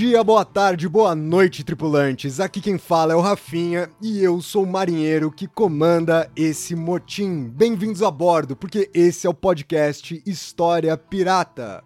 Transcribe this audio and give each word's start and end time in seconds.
Dia, 0.00 0.24
boa 0.24 0.46
tarde, 0.46 0.88
boa 0.88 1.14
noite, 1.14 1.62
tripulantes. 1.62 2.40
Aqui 2.40 2.58
quem 2.58 2.78
fala 2.78 3.12
é 3.12 3.16
o 3.16 3.20
Rafinha 3.20 3.90
e 4.00 4.24
eu 4.24 4.40
sou 4.40 4.64
o 4.64 4.66
marinheiro 4.66 5.30
que 5.30 5.46
comanda 5.46 6.32
esse 6.34 6.74
motim. 6.74 7.50
Bem-vindos 7.50 8.02
a 8.02 8.10
bordo, 8.10 8.56
porque 8.56 8.90
esse 8.94 9.26
é 9.26 9.30
o 9.30 9.34
podcast 9.34 10.22
História 10.24 10.96
Pirata. 10.96 11.84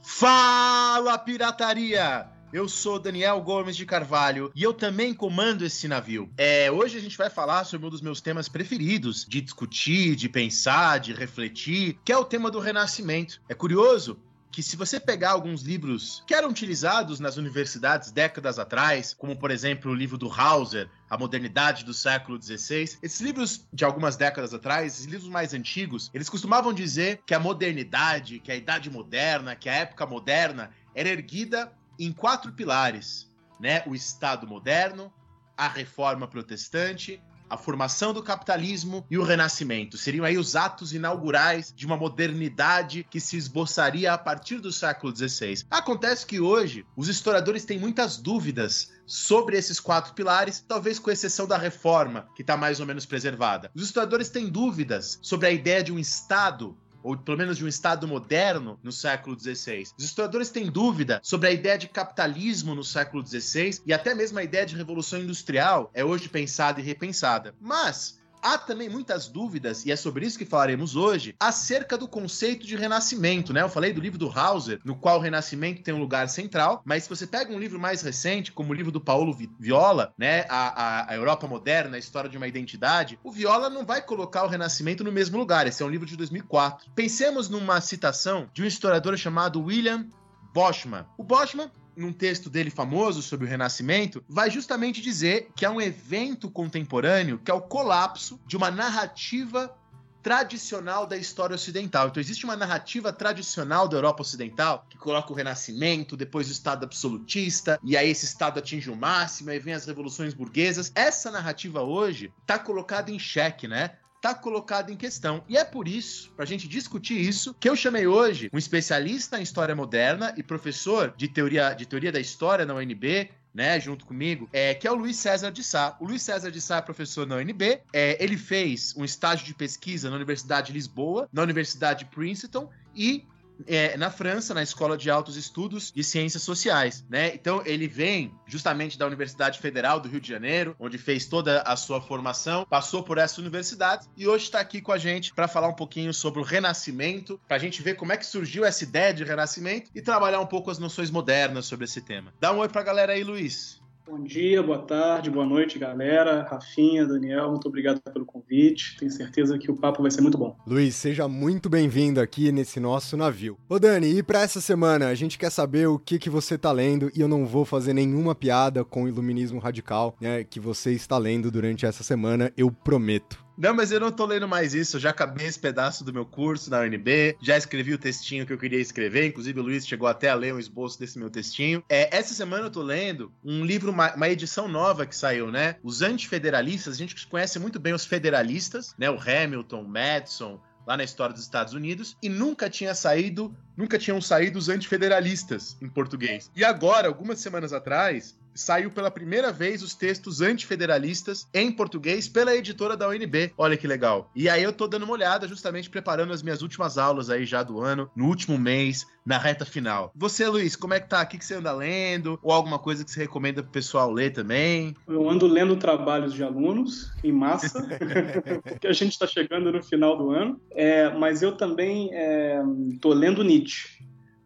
Fala, 0.00 1.18
pirataria! 1.18 2.30
Eu 2.50 2.66
sou 2.66 2.98
Daniel 2.98 3.38
Gomes 3.42 3.76
de 3.76 3.84
Carvalho 3.84 4.50
e 4.56 4.62
eu 4.62 4.72
também 4.72 5.12
comando 5.12 5.62
esse 5.62 5.86
navio. 5.86 6.30
É, 6.38 6.70
hoje 6.70 6.96
a 6.96 7.00
gente 7.00 7.18
vai 7.18 7.28
falar 7.28 7.64
sobre 7.64 7.86
um 7.86 7.90
dos 7.90 8.00
meus 8.00 8.22
temas 8.22 8.48
preferidos 8.48 9.26
de 9.28 9.42
discutir, 9.42 10.16
de 10.16 10.30
pensar, 10.30 10.98
de 10.98 11.12
refletir, 11.12 11.98
que 12.06 12.10
é 12.10 12.16
o 12.16 12.24
tema 12.24 12.50
do 12.50 12.58
Renascimento. 12.58 13.38
É 13.50 13.54
curioso 13.54 14.18
que 14.50 14.62
se 14.62 14.76
você 14.76 14.98
pegar 14.98 15.30
alguns 15.30 15.62
livros 15.62 16.24
que 16.26 16.34
eram 16.34 16.48
utilizados 16.48 17.20
nas 17.20 17.36
universidades 17.36 18.10
décadas 18.10 18.58
atrás, 18.58 19.14
como 19.14 19.36
por 19.36 19.50
exemplo 19.50 19.90
o 19.90 19.94
livro 19.94 20.18
do 20.18 20.30
Hauser, 20.30 20.90
A 21.08 21.16
Modernidade 21.16 21.84
do 21.84 21.94
Século 21.94 22.40
XVI, 22.40 22.98
esses 23.02 23.20
livros 23.20 23.66
de 23.72 23.84
algumas 23.84 24.16
décadas 24.16 24.52
atrás, 24.52 24.94
esses 24.94 25.06
livros 25.06 25.28
mais 25.28 25.54
antigos, 25.54 26.10
eles 26.12 26.28
costumavam 26.28 26.72
dizer 26.72 27.22
que 27.24 27.34
a 27.34 27.38
modernidade, 27.38 28.40
que 28.40 28.50
a 28.50 28.56
idade 28.56 28.90
moderna, 28.90 29.54
que 29.54 29.68
a 29.68 29.74
época 29.74 30.04
moderna 30.04 30.70
era 30.94 31.08
erguida 31.08 31.72
em 31.98 32.12
quatro 32.12 32.52
pilares, 32.52 33.30
né? 33.60 33.82
O 33.86 33.94
Estado 33.94 34.46
moderno, 34.46 35.12
a 35.56 35.68
reforma 35.68 36.26
protestante, 36.26 37.22
a 37.50 37.56
formação 37.56 38.14
do 38.14 38.22
capitalismo 38.22 39.04
e 39.10 39.18
o 39.18 39.24
renascimento. 39.24 39.98
Seriam 39.98 40.24
aí 40.24 40.38
os 40.38 40.54
atos 40.54 40.94
inaugurais 40.94 41.74
de 41.76 41.84
uma 41.84 41.96
modernidade 41.96 43.04
que 43.10 43.18
se 43.20 43.36
esboçaria 43.36 44.12
a 44.12 44.18
partir 44.18 44.60
do 44.60 44.72
século 44.72 45.14
XVI. 45.14 45.64
Acontece 45.68 46.24
que 46.24 46.40
hoje 46.40 46.86
os 46.96 47.08
historiadores 47.08 47.64
têm 47.64 47.78
muitas 47.78 48.16
dúvidas 48.16 48.92
sobre 49.04 49.58
esses 49.58 49.80
quatro 49.80 50.14
pilares, 50.14 50.64
talvez 50.66 51.00
com 51.00 51.10
exceção 51.10 51.46
da 51.46 51.58
reforma, 51.58 52.28
que 52.36 52.42
está 52.42 52.56
mais 52.56 52.78
ou 52.78 52.86
menos 52.86 53.04
preservada. 53.04 53.70
Os 53.74 53.82
historiadores 53.82 54.28
têm 54.28 54.48
dúvidas 54.48 55.18
sobre 55.20 55.48
a 55.48 55.50
ideia 55.50 55.82
de 55.82 55.92
um 55.92 55.98
Estado 55.98 56.76
ou 57.02 57.16
pelo 57.16 57.38
menos 57.38 57.56
de 57.56 57.64
um 57.64 57.68
Estado 57.68 58.06
moderno 58.06 58.78
no 58.82 58.92
século 58.92 59.38
XVI. 59.38 59.84
Os 59.98 60.04
historiadores 60.04 60.50
têm 60.50 60.70
dúvida 60.70 61.20
sobre 61.22 61.48
a 61.48 61.52
ideia 61.52 61.78
de 61.78 61.88
capitalismo 61.88 62.74
no 62.74 62.84
século 62.84 63.26
XVI 63.26 63.80
e 63.86 63.92
até 63.92 64.14
mesmo 64.14 64.38
a 64.38 64.44
ideia 64.44 64.66
de 64.66 64.76
revolução 64.76 65.20
industrial 65.20 65.90
é 65.94 66.04
hoje 66.04 66.28
pensada 66.28 66.80
e 66.80 66.84
repensada. 66.84 67.54
Mas 67.60 68.19
Há 68.42 68.56
também 68.58 68.88
muitas 68.88 69.28
dúvidas, 69.28 69.84
e 69.84 69.92
é 69.92 69.96
sobre 69.96 70.26
isso 70.26 70.38
que 70.38 70.44
falaremos 70.44 70.96
hoje, 70.96 71.34
acerca 71.38 71.96
do 71.98 72.08
conceito 72.08 72.66
de 72.66 72.76
renascimento, 72.76 73.52
né? 73.52 73.62
Eu 73.62 73.68
falei 73.68 73.92
do 73.92 74.00
livro 74.00 74.18
do 74.18 74.30
Hauser, 74.30 74.80
no 74.84 74.96
qual 74.96 75.18
o 75.18 75.20
renascimento 75.20 75.82
tem 75.82 75.92
um 75.92 75.98
lugar 75.98 76.28
central, 76.28 76.82
mas 76.84 77.04
se 77.04 77.08
você 77.08 77.26
pega 77.26 77.52
um 77.52 77.58
livro 77.58 77.78
mais 77.78 78.02
recente, 78.02 78.52
como 78.52 78.70
o 78.70 78.74
livro 78.74 78.92
do 78.92 79.00
Paulo 79.00 79.36
Viola, 79.58 80.12
né? 80.16 80.46
A, 80.48 80.82
a, 80.82 81.12
a 81.12 81.16
Europa 81.16 81.46
Moderna, 81.46 81.96
a 81.96 81.98
História 81.98 82.30
de 82.30 82.36
uma 82.36 82.48
Identidade, 82.48 83.18
o 83.22 83.30
Viola 83.30 83.68
não 83.68 83.84
vai 83.84 84.02
colocar 84.02 84.44
o 84.44 84.48
renascimento 84.48 85.04
no 85.04 85.12
mesmo 85.12 85.38
lugar. 85.38 85.66
Esse 85.66 85.82
é 85.82 85.86
um 85.86 85.90
livro 85.90 86.06
de 86.06 86.16
2004. 86.16 86.90
Pensemos 86.94 87.48
numa 87.48 87.80
citação 87.80 88.48
de 88.52 88.62
um 88.62 88.66
historiador 88.66 89.16
chamado 89.18 89.62
William 89.62 90.06
Boschman. 90.52 91.06
O 91.16 91.22
Boschman 91.22 91.70
num 91.96 92.12
texto 92.12 92.48
dele 92.48 92.70
famoso 92.70 93.22
sobre 93.22 93.46
o 93.46 93.48
Renascimento, 93.48 94.24
vai 94.28 94.50
justamente 94.50 95.00
dizer 95.00 95.50
que 95.54 95.64
é 95.64 95.70
um 95.70 95.80
evento 95.80 96.50
contemporâneo 96.50 97.38
que 97.38 97.50
é 97.50 97.54
o 97.54 97.60
colapso 97.60 98.40
de 98.46 98.56
uma 98.56 98.70
narrativa 98.70 99.74
tradicional 100.22 101.06
da 101.06 101.16
história 101.16 101.54
ocidental. 101.54 102.08
Então 102.08 102.20
existe 102.20 102.44
uma 102.44 102.56
narrativa 102.56 103.12
tradicional 103.12 103.88
da 103.88 103.96
Europa 103.96 104.22
Ocidental 104.22 104.86
que 104.88 104.98
coloca 104.98 105.32
o 105.32 105.36
Renascimento, 105.36 106.16
depois 106.16 106.48
o 106.48 106.52
Estado 106.52 106.84
absolutista, 106.84 107.78
e 107.82 107.96
aí 107.96 108.10
esse 108.10 108.26
Estado 108.26 108.58
atinge 108.58 108.90
o 108.90 108.96
máximo, 108.96 109.50
aí 109.50 109.58
vem 109.58 109.74
as 109.74 109.86
revoluções 109.86 110.34
burguesas. 110.34 110.92
Essa 110.94 111.30
narrativa 111.30 111.82
hoje 111.82 112.32
está 112.42 112.58
colocada 112.58 113.10
em 113.10 113.18
xeque, 113.18 113.66
né? 113.66 113.92
Está 114.20 114.34
colocado 114.34 114.90
em 114.90 114.96
questão. 114.96 115.42
E 115.48 115.56
é 115.56 115.64
por 115.64 115.88
isso, 115.88 116.30
para 116.36 116.44
a 116.44 116.46
gente 116.46 116.68
discutir 116.68 117.18
isso, 117.18 117.54
que 117.58 117.68
eu 117.68 117.74
chamei 117.74 118.06
hoje 118.06 118.50
um 118.52 118.58
especialista 118.58 119.38
em 119.38 119.42
história 119.42 119.74
moderna 119.74 120.34
e 120.36 120.42
professor 120.42 121.14
de 121.16 121.26
teoria, 121.26 121.72
de 121.72 121.86
teoria 121.86 122.12
da 122.12 122.20
história 122.20 122.66
na 122.66 122.74
UNB, 122.74 123.30
né, 123.52 123.80
junto 123.80 124.04
comigo, 124.04 124.48
é, 124.52 124.74
que 124.74 124.86
é 124.86 124.92
o 124.92 124.94
Luiz 124.94 125.16
César 125.16 125.50
de 125.50 125.64
Sá. 125.64 125.96
O 125.98 126.04
Luiz 126.04 126.22
César 126.22 126.50
de 126.50 126.60
Sá 126.60 126.76
é 126.76 126.82
professor 126.82 127.26
na 127.26 127.36
UNB, 127.36 127.80
é, 127.92 128.22
ele 128.22 128.36
fez 128.36 128.94
um 128.96 129.04
estágio 129.04 129.46
de 129.46 129.54
pesquisa 129.54 130.10
na 130.10 130.16
Universidade 130.16 130.68
de 130.68 130.74
Lisboa, 130.74 131.26
na 131.32 131.42
Universidade 131.42 132.00
de 132.00 132.10
Princeton 132.10 132.70
e 132.94 133.24
é, 133.66 133.96
na 133.96 134.10
França, 134.10 134.54
na 134.54 134.62
Escola 134.62 134.96
de 134.96 135.10
Altos 135.10 135.36
Estudos 135.36 135.92
de 135.92 136.02
Ciências 136.02 136.42
Sociais, 136.42 137.04
né? 137.08 137.34
Então 137.34 137.62
ele 137.64 137.86
vem 137.86 138.32
justamente 138.46 138.98
da 138.98 139.06
Universidade 139.06 139.58
Federal 139.58 140.00
do 140.00 140.08
Rio 140.08 140.20
de 140.20 140.28
Janeiro, 140.28 140.74
onde 140.78 140.98
fez 140.98 141.26
toda 141.26 141.62
a 141.62 141.76
sua 141.76 142.00
formação, 142.00 142.66
passou 142.68 143.02
por 143.02 143.18
essa 143.18 143.40
universidade 143.40 144.06
e 144.16 144.26
hoje 144.26 144.44
está 144.44 144.60
aqui 144.60 144.80
com 144.80 144.92
a 144.92 144.98
gente 144.98 145.32
para 145.34 145.48
falar 145.48 145.68
um 145.68 145.74
pouquinho 145.74 146.12
sobre 146.12 146.40
o 146.40 146.44
Renascimento, 146.44 147.40
para 147.46 147.56
a 147.56 147.60
gente 147.60 147.82
ver 147.82 147.94
como 147.94 148.12
é 148.12 148.16
que 148.16 148.26
surgiu 148.26 148.64
essa 148.64 148.84
ideia 148.84 149.12
de 149.12 149.24
Renascimento 149.24 149.90
e 149.94 150.00
trabalhar 150.00 150.40
um 150.40 150.46
pouco 150.46 150.70
as 150.70 150.78
noções 150.78 151.10
modernas 151.10 151.66
sobre 151.66 151.84
esse 151.84 152.00
tema. 152.00 152.32
Dá 152.40 152.52
um 152.52 152.58
oi 152.58 152.68
para 152.68 152.80
a 152.80 152.84
galera 152.84 153.12
aí, 153.12 153.24
Luiz. 153.24 153.80
Bom 154.10 154.24
dia, 154.24 154.60
boa 154.60 154.80
tarde, 154.80 155.30
boa 155.30 155.46
noite, 155.46 155.78
galera. 155.78 156.42
Rafinha, 156.42 157.06
Daniel, 157.06 157.50
muito 157.50 157.68
obrigado 157.68 158.00
pelo 158.00 158.26
convite. 158.26 158.96
Tenho 158.98 159.10
certeza 159.12 159.56
que 159.56 159.70
o 159.70 159.76
papo 159.76 160.02
vai 160.02 160.10
ser 160.10 160.20
muito 160.20 160.36
bom. 160.36 160.56
Luiz, 160.66 160.96
seja 160.96 161.28
muito 161.28 161.70
bem-vindo 161.70 162.20
aqui 162.20 162.50
nesse 162.50 162.80
nosso 162.80 163.16
navio. 163.16 163.56
Ô 163.68 163.78
Dani, 163.78 164.18
e 164.18 164.20
para 164.20 164.42
essa 164.42 164.60
semana, 164.60 165.06
a 165.06 165.14
gente 165.14 165.38
quer 165.38 165.50
saber 165.50 165.86
o 165.86 165.96
que 165.96 166.18
que 166.18 166.28
você 166.28 166.58
tá 166.58 166.72
lendo 166.72 167.08
e 167.14 167.20
eu 167.20 167.28
não 167.28 167.46
vou 167.46 167.64
fazer 167.64 167.92
nenhuma 167.92 168.34
piada 168.34 168.84
com 168.84 169.04
o 169.04 169.08
iluminismo 169.08 169.60
radical, 169.60 170.16
né, 170.20 170.42
que 170.42 170.58
você 170.58 170.90
está 170.90 171.16
lendo 171.16 171.48
durante 171.48 171.86
essa 171.86 172.02
semana, 172.02 172.52
eu 172.56 172.68
prometo. 172.72 173.38
Não, 173.60 173.74
mas 173.74 173.92
eu 173.92 174.00
não 174.00 174.10
tô 174.10 174.24
lendo 174.24 174.48
mais 174.48 174.72
isso. 174.72 174.96
Eu 174.96 175.00
já 175.00 175.10
acabei 175.10 175.46
esse 175.46 175.58
pedaço 175.58 176.02
do 176.02 176.14
meu 176.14 176.24
curso 176.24 176.70
na 176.70 176.80
UNB. 176.80 177.36
Já 177.42 177.58
escrevi 177.58 177.92
o 177.92 177.98
textinho 177.98 178.46
que 178.46 178.52
eu 178.54 178.56
queria 178.56 178.80
escrever. 178.80 179.26
Inclusive, 179.26 179.60
o 179.60 179.62
Luiz 179.62 179.86
chegou 179.86 180.08
até 180.08 180.30
a 180.30 180.34
ler 180.34 180.54
um 180.54 180.58
esboço 180.58 180.98
desse 180.98 181.18
meu 181.18 181.28
textinho. 181.28 181.84
É, 181.86 182.16
essa 182.16 182.32
semana 182.32 182.64
eu 182.64 182.70
tô 182.70 182.80
lendo 182.80 183.30
um 183.44 183.62
livro, 183.62 183.90
uma, 183.90 184.14
uma 184.14 184.28
edição 184.30 184.66
nova 184.66 185.04
que 185.04 185.14
saiu, 185.14 185.50
né? 185.50 185.76
Os 185.82 186.00
antifederalistas. 186.00 186.94
A 186.94 186.96
gente 186.96 187.26
conhece 187.26 187.58
muito 187.58 187.78
bem 187.78 187.92
os 187.92 188.06
federalistas, 188.06 188.94
né? 188.96 189.10
O 189.10 189.18
Hamilton, 189.20 189.84
Madison, 189.84 190.58
lá 190.86 190.96
na 190.96 191.04
história 191.04 191.34
dos 191.34 191.42
Estados 191.42 191.74
Unidos 191.74 192.16
e 192.22 192.28
nunca 192.28 192.70
tinha 192.70 192.94
saído, 192.94 193.54
nunca 193.80 193.98
tinham 193.98 194.20
saído 194.20 194.58
os 194.58 194.68
antifederalistas 194.68 195.76
em 195.80 195.88
português. 195.88 196.50
E 196.54 196.62
agora, 196.62 197.08
algumas 197.08 197.40
semanas 197.40 197.72
atrás, 197.72 198.36
saiu 198.54 198.90
pela 198.90 199.10
primeira 199.10 199.50
vez 199.50 199.82
os 199.82 199.94
textos 199.94 200.40
antifederalistas 200.40 201.48
em 201.54 201.72
português 201.72 202.28
pela 202.28 202.54
editora 202.54 202.96
da 202.96 203.08
UNB. 203.08 203.52
Olha 203.56 203.76
que 203.76 203.86
legal. 203.86 204.30
E 204.34 204.48
aí 204.48 204.62
eu 204.62 204.72
tô 204.72 204.86
dando 204.86 205.04
uma 205.04 205.12
olhada, 205.12 205.48
justamente 205.48 205.88
preparando 205.88 206.32
as 206.32 206.42
minhas 206.42 206.60
últimas 206.62 206.98
aulas 206.98 207.30
aí 207.30 207.46
já 207.46 207.62
do 207.62 207.80
ano, 207.80 208.10
no 208.14 208.26
último 208.26 208.58
mês, 208.58 209.06
na 209.24 209.38
reta 209.38 209.64
final. 209.64 210.12
Você, 210.14 210.46
Luiz, 210.46 210.76
como 210.76 210.94
é 210.94 211.00
que 211.00 211.08
tá? 211.08 211.22
O 211.22 211.26
que 211.26 211.44
você 211.44 211.54
anda 211.54 211.72
lendo? 211.72 212.38
Ou 212.42 212.52
alguma 212.52 212.78
coisa 212.78 213.04
que 213.04 213.10
você 213.10 213.20
recomenda 213.20 213.62
pro 213.62 213.72
pessoal 213.72 214.10
ler 214.10 214.32
também? 214.32 214.96
Eu 215.06 215.28
ando 215.28 215.46
lendo 215.46 215.76
trabalhos 215.76 216.34
de 216.34 216.42
alunos 216.42 217.12
em 217.22 217.32
massa, 217.32 217.86
porque 218.64 218.86
a 218.86 218.92
gente 218.92 219.12
está 219.12 219.26
chegando 219.26 219.72
no 219.72 219.82
final 219.82 220.16
do 220.16 220.30
ano. 220.30 220.60
É, 220.72 221.10
mas 221.10 221.42
eu 221.42 221.56
também 221.56 222.10
é, 222.12 222.60
tô 223.00 223.12
lendo 223.12 223.44
Nietzsche. 223.44 223.69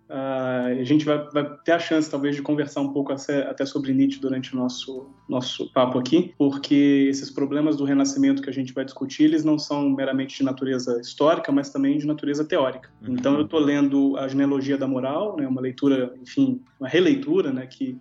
Uh, 0.09 0.79
a 0.81 0.85
gente 0.85 1.05
vai, 1.05 1.19
vai, 1.31 1.57
ter 1.65 1.73
a 1.73 1.79
chance, 1.79 2.11
talvez, 2.11 2.37
de 2.37 2.43
conversar 2.43 2.83
um 2.83 2.93
pouco 2.93 3.13
até 3.13 3.65
sobre 3.65 3.93
Nietzsche 3.93 4.21
durante 4.21 4.55
o 4.55 4.59
nosso, 4.59 5.09
nosso 5.27 5.73
papo 5.73 5.99
aqui, 5.99 6.35
porque 6.37 7.07
esses 7.09 7.31
problemas 7.31 7.77
do 7.77 7.85
renascimento 7.85 8.43
que 8.43 8.51
a 8.51 8.53
gente 8.53 8.75
vai 8.75 8.85
discutir, 8.85 9.25
eles 9.25 9.45
não 9.45 9.59
são 9.59 9.89
meramente 9.89 10.37
de 10.37 10.45
natureza 10.45 11.01
histórica, 11.01 11.51
mas 11.51 11.71
também 11.71 11.97
de 11.97 12.07
natureza 12.07 12.45
teórica. 12.45 12.91
Uhum. 13.01 13.15
Então, 13.15 13.35
eu 13.35 13.47
estou 13.47 13.59
lendo 13.59 14.17
A 14.19 14.29
Genealogia 14.29 14.77
da 14.77 14.87
Moral, 14.87 15.37
né, 15.37 15.49
uma 15.49 15.61
leitura, 15.61 16.15
enfim, 16.21 16.61
uma 16.79 16.89
releitura, 16.89 17.53
né, 17.53 17.67
que 17.67 17.99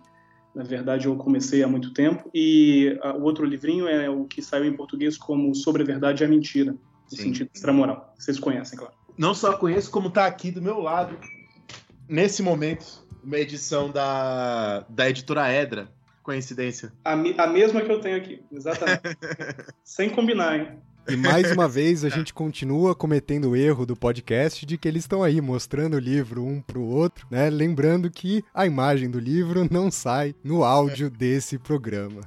Na 0.54 0.62
verdade, 0.62 1.06
eu 1.06 1.16
comecei 1.16 1.64
há 1.64 1.66
muito 1.66 1.92
tempo. 1.92 2.30
E 2.32 2.96
a, 3.02 3.12
o 3.16 3.22
outro 3.22 3.44
livrinho 3.44 3.88
é 3.88 4.08
o 4.08 4.24
que 4.24 4.40
saiu 4.40 4.66
em 4.66 4.72
português 4.72 5.18
como 5.18 5.52
Sobre 5.52 5.82
a 5.82 5.86
Verdade 5.86 6.22
e 6.22 6.24
a 6.24 6.28
Mentira, 6.28 6.72
no 6.72 6.78
Sim. 7.08 7.24
sentido 7.24 7.50
extramoral. 7.52 8.14
Vocês 8.16 8.38
conhecem, 8.38 8.78
claro. 8.78 8.94
Não 9.16 9.34
só 9.34 9.56
conheço, 9.56 9.90
como 9.90 10.10
tá 10.10 10.26
aqui 10.26 10.50
do 10.50 10.60
meu 10.60 10.80
lado, 10.80 11.18
nesse 12.08 12.42
momento, 12.42 13.04
uma 13.22 13.38
edição 13.38 13.90
da, 13.90 14.80
da 14.88 15.08
editora 15.08 15.50
Edra. 15.52 15.88
Coincidência. 16.22 16.90
A, 17.04 17.12
a 17.12 17.46
mesma 17.46 17.82
que 17.82 17.92
eu 17.92 18.00
tenho 18.00 18.16
aqui, 18.16 18.42
exatamente. 18.50 19.02
Sem 19.84 20.08
combinar, 20.08 20.58
hein? 20.58 20.78
E 21.06 21.16
mais 21.16 21.52
uma 21.52 21.68
vez 21.68 22.02
a 22.04 22.08
gente 22.08 22.32
continua 22.32 22.94
cometendo 22.94 23.50
o 23.50 23.56
erro 23.56 23.84
do 23.84 23.94
podcast 23.94 24.64
de 24.64 24.78
que 24.78 24.88
eles 24.88 25.02
estão 25.02 25.22
aí 25.22 25.40
mostrando 25.40 25.94
o 25.94 26.00
livro 26.00 26.42
um 26.42 26.62
pro 26.62 26.80
outro, 26.82 27.26
né? 27.30 27.50
Lembrando 27.50 28.10
que 28.10 28.42
a 28.54 28.64
imagem 28.64 29.10
do 29.10 29.18
livro 29.18 29.68
não 29.70 29.90
sai 29.90 30.34
no 30.42 30.64
áudio 30.64 31.10
desse 31.10 31.58
programa. 31.58 32.22